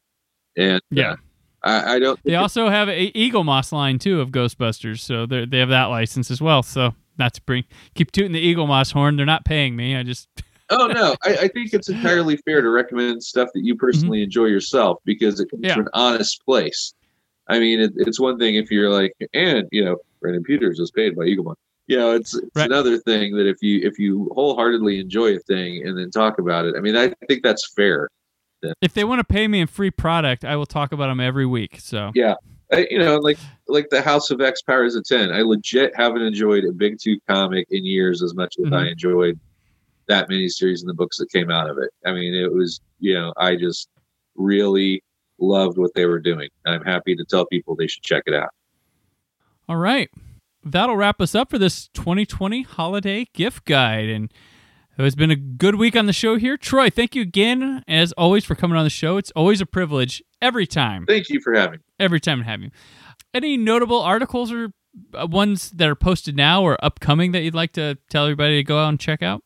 And 0.57 0.77
uh, 0.77 0.81
Yeah. 0.91 1.17
I, 1.65 1.95
I 1.95 1.99
don't 1.99 2.21
They 2.25 2.37
also 2.37 2.69
have 2.69 2.89
a 2.89 3.11
Eaglemoss 3.13 3.73
line 3.73 3.99
too 3.99 4.21
of 4.21 4.31
Ghostbusters, 4.31 5.01
so 5.01 5.25
they 5.25 5.47
they 5.47 5.59
have 5.59 5.71
that 5.71 5.87
license 5.87 6.31
as 6.31 6.41
well. 6.41 6.63
So 6.63 6.95
not 7.19 7.33
to 7.35 7.43
bring 7.43 7.65
keep 7.95 8.13
tooting 8.13 8.33
the 8.33 8.55
Eaglemoss 8.55 8.93
horn. 8.93 9.17
They're 9.17 9.25
not 9.25 9.47
paying 9.47 9.75
me. 9.75 9.97
I 9.97 10.03
just 10.03 10.29
oh 10.71 10.87
no, 10.87 11.15
I, 11.25 11.37
I, 11.45 11.49
think 11.49 11.73
it's 11.73 11.89
entirely 11.91 12.37
fair 12.39 12.63
to 12.63 12.71
recommend 12.71 13.23
stuff 13.23 13.49
that 13.55 13.65
you 13.65 13.77
personally 13.77 14.19
mm-hmm. 14.19 14.25
enjoy 14.25 14.47
yourself 14.47 14.99
because 15.05 15.41
it 15.41 15.51
comes 15.51 15.63
yeah. 15.65 15.75
from 15.75 15.87
an 15.87 15.91
honest 15.95 16.45
place. 16.45 16.95
I 17.49 17.59
mean, 17.59 17.81
it, 17.81 17.93
it's 17.97 18.19
one 18.19 18.39
thing 18.39 18.55
if 18.55 18.71
you're 18.71 18.91
like, 18.91 19.15
and 19.35 19.69
you 19.71 19.85
know, 19.85 19.97
Brandon 20.21 20.43
Peters 20.43 20.79
was 20.79 20.91
paid 20.91 21.15
by 21.17 21.25
Eaglemoss. 21.25 21.57
You 21.87 21.99
know, 21.99 22.13
it's, 22.13 22.35
it's 22.35 22.57
right. 22.57 22.65
another 22.65 22.99
thing 22.99 23.37
that 23.37 23.47
if 23.47 23.63
you 23.63 23.81
if 23.87 23.99
you 23.99 24.31
wholeheartedly 24.35 24.99
enjoy 24.99 25.37
a 25.37 25.39
thing 25.41 25.87
and 25.87 25.99
then 25.99 26.11
talk 26.11 26.39
about 26.39 26.65
it, 26.65 26.75
I 26.77 26.81
mean, 26.81 26.97
I 26.97 27.13
think 27.29 27.43
that's 27.43 27.73
fair. 27.75 28.09
If 28.81 28.95
they 28.95 29.05
want 29.05 29.19
to 29.19 29.25
pay 29.25 29.47
me 29.47 29.61
in 29.61 29.67
free 29.67 29.91
product, 29.91 30.43
I 30.43 30.57
will 30.57 30.65
talk 30.65 30.93
about 30.93 31.09
them 31.09 31.21
every 31.21 31.45
week. 31.45 31.79
So 31.81 32.13
yeah, 32.15 32.35
I, 32.73 32.87
you 32.91 32.99
know, 32.99 33.17
like 33.17 33.39
like 33.69 33.91
the 33.91 34.01
House 34.01 34.31
of 34.31 34.41
X 34.41 34.63
Powers 34.63 34.95
of 34.95 35.05
Ten. 35.05 35.31
I 35.31 35.43
legit 35.43 35.95
haven't 35.95 36.23
enjoyed 36.23 36.65
a 36.65 36.73
Big 36.73 36.99
Two 36.99 37.19
comic 37.29 37.67
in 37.71 37.85
years 37.85 38.23
as 38.23 38.35
much 38.35 38.57
as 38.59 38.67
mm-hmm. 38.67 38.75
I 38.75 38.89
enjoyed 38.89 39.39
that 40.09 40.29
miniseries 40.29 40.81
and 40.81 40.89
the 40.89 40.95
books 40.95 41.19
that 41.19 41.31
came 41.31 41.51
out 41.51 41.69
of 41.69 41.79
it. 41.79 41.91
I 42.05 42.13
mean, 42.13 42.35
it 42.35 42.53
was 42.53 42.81
you 42.99 43.15
know, 43.15 43.33
I 43.37 43.57
just 43.57 43.89
really 44.37 45.03
loved 45.39 45.79
what 45.79 45.95
they 45.95 46.07
were 46.07 46.21
doing. 46.21 46.49
I'm 46.67 46.83
happy 46.83 47.15
to 47.17 47.25
tell 47.25 47.47
people 47.47 47.77
they 47.77 47.87
should 47.87 48.03
check 48.03 48.25
it 48.27 48.35
out. 48.35 48.51
All 49.69 49.77
right. 49.77 50.11
That'll 50.65 50.97
wrap 50.97 51.21
us 51.21 51.35
up 51.35 51.51
for 51.51 51.59
this 51.59 51.89
2020 51.89 52.63
holiday 52.63 53.27
gift 53.35 53.67
guide. 53.67 54.09
And 54.09 54.33
it 54.97 55.03
has 55.03 55.15
been 55.15 55.31
a 55.31 55.37
good 55.37 55.75
week 55.75 55.97
on 55.97 56.07
the 56.07 56.13
show 56.13 56.37
here. 56.37 56.57
Troy, 56.57 56.89
thank 56.89 57.15
you 57.15 57.23
again, 57.23 57.83
as 57.87 58.13
always, 58.13 58.45
for 58.45 58.55
coming 58.55 58.79
on 58.79 58.85
the 58.85 58.91
show. 58.91 59.17
It's 59.17 59.33
always 59.33 59.61
a 59.61 59.67
privilege 59.67 60.23
every 60.41 60.67
time. 60.67 61.05
Thank 61.07 61.29
you 61.29 61.41
for 61.41 61.53
having 61.53 61.81
me. 61.81 61.85
Every 61.99 62.21
time 62.21 62.43
have 62.43 62.63
you. 62.63 62.71
Any 63.35 63.57
notable 63.57 64.01
articles 64.01 64.53
or 64.53 64.73
uh, 65.13 65.27
ones 65.27 65.71
that 65.73 65.89
are 65.89 65.97
posted 65.97 66.37
now 66.37 66.63
or 66.63 66.83
upcoming 66.83 67.33
that 67.33 67.43
you'd 67.43 67.55
like 67.55 67.73
to 67.73 67.99
tell 68.09 68.25
everybody 68.25 68.57
to 68.57 68.63
go 68.63 68.79
out 68.79 68.89
and 68.89 69.01
check 69.01 69.23
out? 69.23 69.43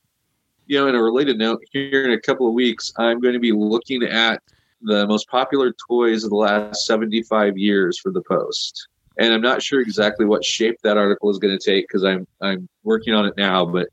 You 0.68 0.78
know, 0.78 0.86
in 0.86 0.94
a 0.94 1.02
related 1.02 1.38
note, 1.38 1.62
here 1.72 2.04
in 2.04 2.12
a 2.12 2.20
couple 2.20 2.46
of 2.46 2.54
weeks, 2.54 2.92
I'm 2.98 3.20
going 3.20 3.34
to 3.34 3.40
be 3.40 3.52
looking 3.52 4.02
at 4.04 4.42
the 4.82 5.06
most 5.06 5.28
popular 5.28 5.74
toys 5.88 6.24
of 6.24 6.30
the 6.30 6.36
last 6.36 6.86
75 6.86 7.56
years 7.58 7.98
for 7.98 8.12
the 8.12 8.22
Post. 8.22 8.88
And 9.18 9.34
I'm 9.34 9.40
not 9.40 9.62
sure 9.62 9.80
exactly 9.80 10.26
what 10.26 10.44
shape 10.44 10.76
that 10.82 10.96
article 10.96 11.30
is 11.30 11.38
going 11.38 11.58
to 11.58 11.64
take 11.64 11.88
because 11.88 12.04
I'm 12.04 12.26
I'm 12.40 12.68
working 12.84 13.14
on 13.14 13.26
it 13.26 13.34
now. 13.36 13.66
But 13.66 13.88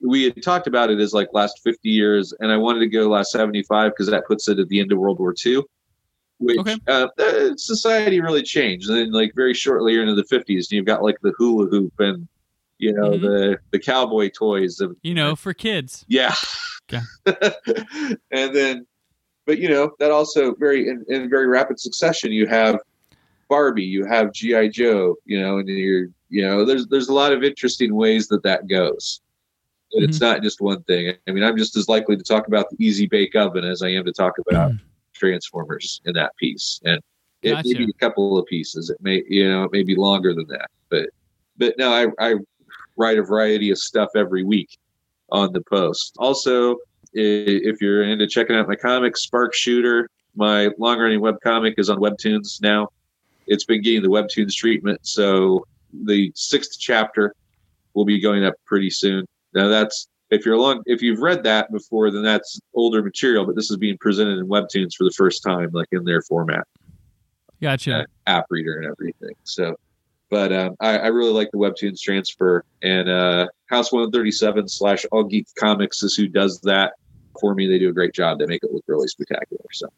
we 0.00 0.24
had 0.24 0.42
talked 0.42 0.66
about 0.66 0.90
it 0.90 0.98
as 1.00 1.12
like 1.12 1.28
last 1.32 1.60
50 1.62 1.88
years, 1.88 2.32
and 2.40 2.50
I 2.50 2.56
wanted 2.56 2.80
to 2.80 2.86
go 2.86 3.08
last 3.08 3.32
75 3.32 3.92
because 3.92 4.08
that 4.08 4.26
puts 4.26 4.48
it 4.48 4.58
at 4.58 4.68
the 4.68 4.80
end 4.80 4.92
of 4.92 4.98
World 4.98 5.18
War 5.18 5.34
II, 5.44 5.62
which 6.38 6.58
okay. 6.58 6.76
uh, 6.86 7.08
society 7.56 8.20
really 8.20 8.42
changed. 8.42 8.88
And 8.88 8.98
then, 8.98 9.12
like 9.12 9.32
very 9.34 9.52
shortly 9.52 10.00
into 10.00 10.14
the 10.14 10.24
50s, 10.24 10.48
and 10.48 10.72
you've 10.72 10.86
got 10.86 11.02
like 11.02 11.18
the 11.20 11.34
hula 11.36 11.66
hoop 11.66 11.92
and 11.98 12.26
you 12.80 12.92
know 12.92 13.10
mm-hmm. 13.10 13.24
the 13.24 13.58
the 13.70 13.78
cowboy 13.78 14.30
toys 14.30 14.80
of 14.80 14.96
you 15.02 15.14
know 15.14 15.36
for 15.36 15.54
kids. 15.54 16.04
Yeah. 16.08 16.34
Okay. 16.92 17.04
and 18.32 18.54
then, 18.54 18.86
but 19.46 19.58
you 19.58 19.68
know 19.68 19.92
that 19.98 20.10
also 20.10 20.54
very 20.54 20.88
in, 20.88 21.04
in 21.08 21.30
very 21.30 21.46
rapid 21.46 21.78
succession 21.78 22.32
you 22.32 22.46
have 22.46 22.78
Barbie, 23.48 23.84
you 23.84 24.04
have 24.06 24.32
GI 24.32 24.70
Joe, 24.70 25.16
you 25.24 25.40
know, 25.40 25.58
and 25.58 25.68
you're 25.68 26.08
you 26.28 26.42
know 26.42 26.64
there's 26.64 26.86
there's 26.88 27.08
a 27.08 27.14
lot 27.14 27.32
of 27.32 27.44
interesting 27.44 27.94
ways 27.94 28.28
that 28.28 28.42
that 28.42 28.66
goes 28.66 29.20
mm-hmm. 29.94 30.04
it's 30.04 30.20
not 30.20 30.42
just 30.42 30.60
one 30.60 30.82
thing. 30.84 31.14
I 31.26 31.30
mean, 31.30 31.44
I'm 31.44 31.56
just 31.56 31.76
as 31.76 31.88
likely 31.88 32.16
to 32.16 32.22
talk 32.22 32.46
about 32.48 32.70
the 32.70 32.76
easy 32.84 33.06
bake 33.06 33.34
oven 33.34 33.64
as 33.64 33.82
I 33.82 33.88
am 33.88 34.04
to 34.04 34.12
talk 34.12 34.34
about 34.48 34.72
mm. 34.72 34.80
Transformers 35.14 36.00
in 36.04 36.14
that 36.14 36.36
piece. 36.36 36.80
And 36.84 37.00
it 37.42 37.52
gotcha. 37.52 37.68
may 37.68 37.74
be 37.74 37.90
a 37.90 37.98
couple 38.00 38.38
of 38.38 38.46
pieces. 38.46 38.90
It 38.90 38.98
may, 39.00 39.22
you 39.28 39.48
know, 39.48 39.64
it 39.64 39.72
may 39.72 39.82
be 39.82 39.96
longer 39.96 40.34
than 40.34 40.46
that. 40.48 40.70
But, 40.88 41.10
but 41.56 41.74
no, 41.78 41.92
I, 41.92 42.06
I 42.18 42.34
write 43.00 43.18
a 43.18 43.22
variety 43.22 43.70
of 43.70 43.78
stuff 43.78 44.10
every 44.14 44.44
week 44.44 44.78
on 45.32 45.52
the 45.52 45.62
post. 45.62 46.14
Also, 46.18 46.76
if 47.14 47.80
you're 47.80 48.04
into 48.04 48.26
checking 48.26 48.54
out 48.54 48.68
my 48.68 48.76
comic, 48.76 49.16
Spark 49.16 49.54
Shooter, 49.54 50.08
my 50.36 50.68
long 50.78 51.00
running 51.00 51.20
web 51.20 51.36
comic 51.42 51.74
is 51.78 51.88
on 51.88 51.98
Webtoons 51.98 52.60
now. 52.62 52.88
It's 53.46 53.64
been 53.64 53.82
getting 53.82 54.02
the 54.02 54.08
Webtoons 54.08 54.54
treatment. 54.54 55.00
So 55.02 55.66
the 55.92 56.30
sixth 56.34 56.78
chapter 56.78 57.34
will 57.94 58.04
be 58.04 58.20
going 58.20 58.44
up 58.44 58.54
pretty 58.66 58.90
soon. 58.90 59.24
Now 59.54 59.68
that's 59.68 60.06
if 60.30 60.46
you're 60.46 60.56
long 60.56 60.82
if 60.86 61.02
you've 61.02 61.20
read 61.20 61.42
that 61.44 61.72
before, 61.72 62.10
then 62.12 62.22
that's 62.22 62.60
older 62.74 63.02
material, 63.02 63.44
but 63.44 63.56
this 63.56 63.70
is 63.70 63.76
being 63.76 63.98
presented 63.98 64.38
in 64.38 64.46
Webtoons 64.46 64.94
for 64.96 65.04
the 65.04 65.14
first 65.16 65.42
time, 65.42 65.70
like 65.72 65.88
in 65.90 66.04
their 66.04 66.22
format. 66.22 66.64
Gotcha. 67.60 68.00
Uh, 68.00 68.04
app 68.26 68.46
reader 68.50 68.76
and 68.78 68.86
everything. 68.86 69.34
So, 69.42 69.74
but 70.30 70.52
um, 70.52 70.76
I, 70.80 70.98
I, 70.98 71.06
really 71.08 71.32
like 71.32 71.50
the 71.50 71.58
Webtoons 71.58 72.00
transfer, 72.00 72.64
and 72.82 73.08
uh, 73.08 73.48
House 73.66 73.92
137 73.92 74.68
slash 74.68 75.04
All 75.10 75.24
Geek 75.24 75.46
Comics 75.58 76.02
is 76.02 76.14
who 76.14 76.28
does 76.28 76.60
that 76.60 76.92
for 77.40 77.54
me. 77.54 77.66
They 77.66 77.78
do 77.78 77.88
a 77.88 77.92
great 77.92 78.14
job. 78.14 78.38
They 78.38 78.46
make 78.46 78.62
it 78.62 78.72
look 78.72 78.84
really 78.86 79.08
spectacular. 79.08 79.64
So. 79.72 79.88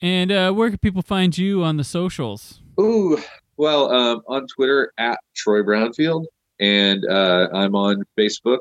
And 0.00 0.32
uh, 0.32 0.52
where 0.52 0.68
can 0.70 0.78
people 0.78 1.02
find 1.02 1.36
you 1.36 1.62
on 1.62 1.76
the 1.76 1.84
socials? 1.84 2.60
Ooh, 2.80 3.18
well, 3.56 3.92
um, 3.92 4.22
on 4.28 4.46
Twitter 4.46 4.92
at 4.98 5.18
Troy 5.34 5.62
Brownfield, 5.62 6.26
and 6.60 7.04
uh, 7.04 7.48
I'm 7.52 7.74
on 7.74 8.04
Facebook 8.18 8.58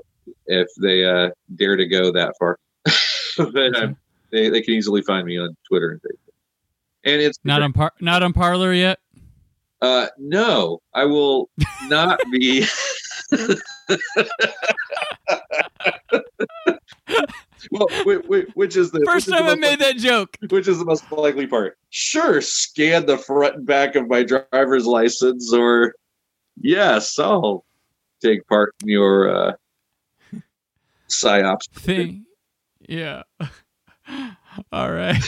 if 0.48 0.68
they 0.80 1.06
uh, 1.06 1.30
dare 1.56 1.76
to 1.76 1.86
go 1.88 2.12
that 2.12 2.34
far. 2.40 2.58
but 3.38 3.76
um, 3.76 3.96
they 4.32 4.50
they 4.50 4.62
can 4.62 4.74
easily 4.74 5.02
find 5.02 5.26
me 5.26 5.38
on 5.38 5.56
Twitter 5.68 5.92
and 5.92 6.02
Facebook. 6.02 6.34
And 7.04 7.22
it's 7.22 7.40
not 7.44 7.62
on 7.62 7.74
par- 7.74 7.94
not 8.00 8.24
on 8.24 8.34
Parler 8.34 8.74
yet. 8.74 9.00
Uh, 9.82 10.08
no, 10.18 10.82
I 10.94 11.06
will 11.06 11.50
not 11.88 12.20
be. 12.32 12.66
well, 17.72 17.88
which 18.54 18.76
is 18.76 18.92
the 18.92 19.02
first 19.06 19.30
time 19.30 19.48
I 19.48 19.56
made 19.56 19.80
that 19.80 19.98
joke? 19.98 20.38
Which 20.50 20.68
is 20.68 20.78
the 20.78 20.86
most 20.86 21.12
likely 21.12 21.48
part? 21.48 21.78
Sure, 21.90 22.42
scan 22.42 23.06
the 23.06 23.18
front 23.18 23.56
and 23.56 23.66
back 23.66 23.96
of 23.96 24.08
my 24.08 24.24
driver's 24.24 24.86
license, 24.86 25.52
or 25.54 25.96
yes, 26.60 27.18
I'll 27.18 27.66
take 28.22 28.48
part 28.48 28.76
in 28.84 28.90
your 28.90 29.36
uh, 29.36 29.54
psyops 31.10 31.70
thing. 31.74 32.26
Yeah. 32.88 33.24
All 34.72 34.92
right. 34.92 35.24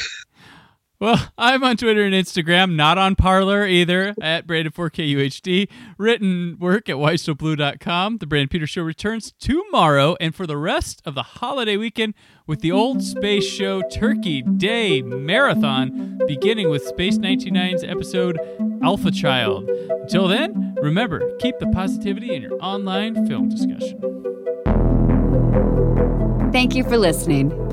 Well, 1.03 1.19
I'm 1.38 1.65
on 1.65 1.75
Twitter 1.75 2.05
and 2.05 2.15
Instagram, 2.15 2.75
not 2.75 2.97
on 2.97 3.17
Parler 3.17 3.67
either, 3.67 4.15
at 4.21 4.47
Brandon4KUHD. 4.47 5.67
Written 5.97 6.55
work 6.57 6.88
at 6.88 6.95
WhySoBlu.com. 6.95 8.19
The 8.19 8.25
Brandon 8.25 8.47
Peter 8.47 8.65
Show 8.65 8.84
returns 8.84 9.34
tomorrow 9.38 10.15
and 10.21 10.34
for 10.34 10.47
the 10.47 10.55
rest 10.55 11.01
of 11.03 11.13
the 11.13 11.23
holiday 11.23 11.75
weekend 11.75 12.13
with 12.47 12.61
the 12.61 12.71
Old 12.71 13.03
Space 13.03 13.43
Show 13.43 13.81
Turkey 13.91 14.43
Day 14.43 15.01
Marathon, 15.01 16.21
beginning 16.25 16.69
with 16.69 16.88
Space 16.88 17.17
99's 17.17 17.84
episode 17.84 18.39
Alpha 18.81 19.11
Child. 19.11 19.69
Until 19.69 20.30
then, 20.30 20.77
remember, 20.81 21.35
keep 21.39 21.59
the 21.59 21.67
positivity 21.67 22.34
in 22.34 22.43
your 22.43 22.57
online 22.63 23.27
film 23.27 23.49
discussion. 23.49 23.99
Thank 26.53 26.75
you 26.75 26.85
for 26.85 26.97
listening. 26.97 27.72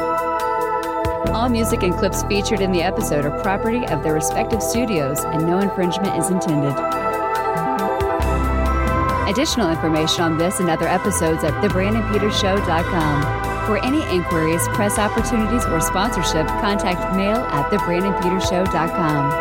All 1.33 1.47
music 1.47 1.83
and 1.83 1.93
clips 1.93 2.23
featured 2.23 2.59
in 2.59 2.73
the 2.73 2.81
episode 2.81 3.23
are 3.23 3.31
property 3.41 3.87
of 3.87 4.03
their 4.03 4.13
respective 4.13 4.61
studios, 4.61 5.23
and 5.23 5.47
no 5.47 5.59
infringement 5.59 6.17
is 6.17 6.29
intended. 6.29 6.73
Additional 9.29 9.69
information 9.69 10.23
on 10.23 10.37
this 10.37 10.59
and 10.59 10.69
other 10.69 10.89
episodes 10.89 11.45
at 11.45 11.53
thebrandonpetershow.com. 11.63 13.65
For 13.65 13.77
any 13.85 14.01
inquiries, 14.13 14.67
press 14.73 14.99
opportunities, 14.99 15.63
or 15.67 15.79
sponsorship, 15.79 16.47
contact 16.47 17.15
mail 17.15 17.37
at 17.37 17.71
thebrandonpetershow.com. 17.71 19.31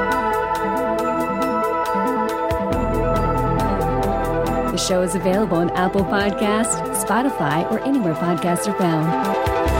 The 4.70 4.78
show 4.78 5.02
is 5.02 5.16
available 5.16 5.56
on 5.56 5.70
Apple 5.70 6.04
Podcasts, 6.04 7.04
Spotify, 7.04 7.68
or 7.72 7.80
anywhere 7.80 8.14
podcasts 8.14 8.68
are 8.68 8.78
found. 8.78 9.79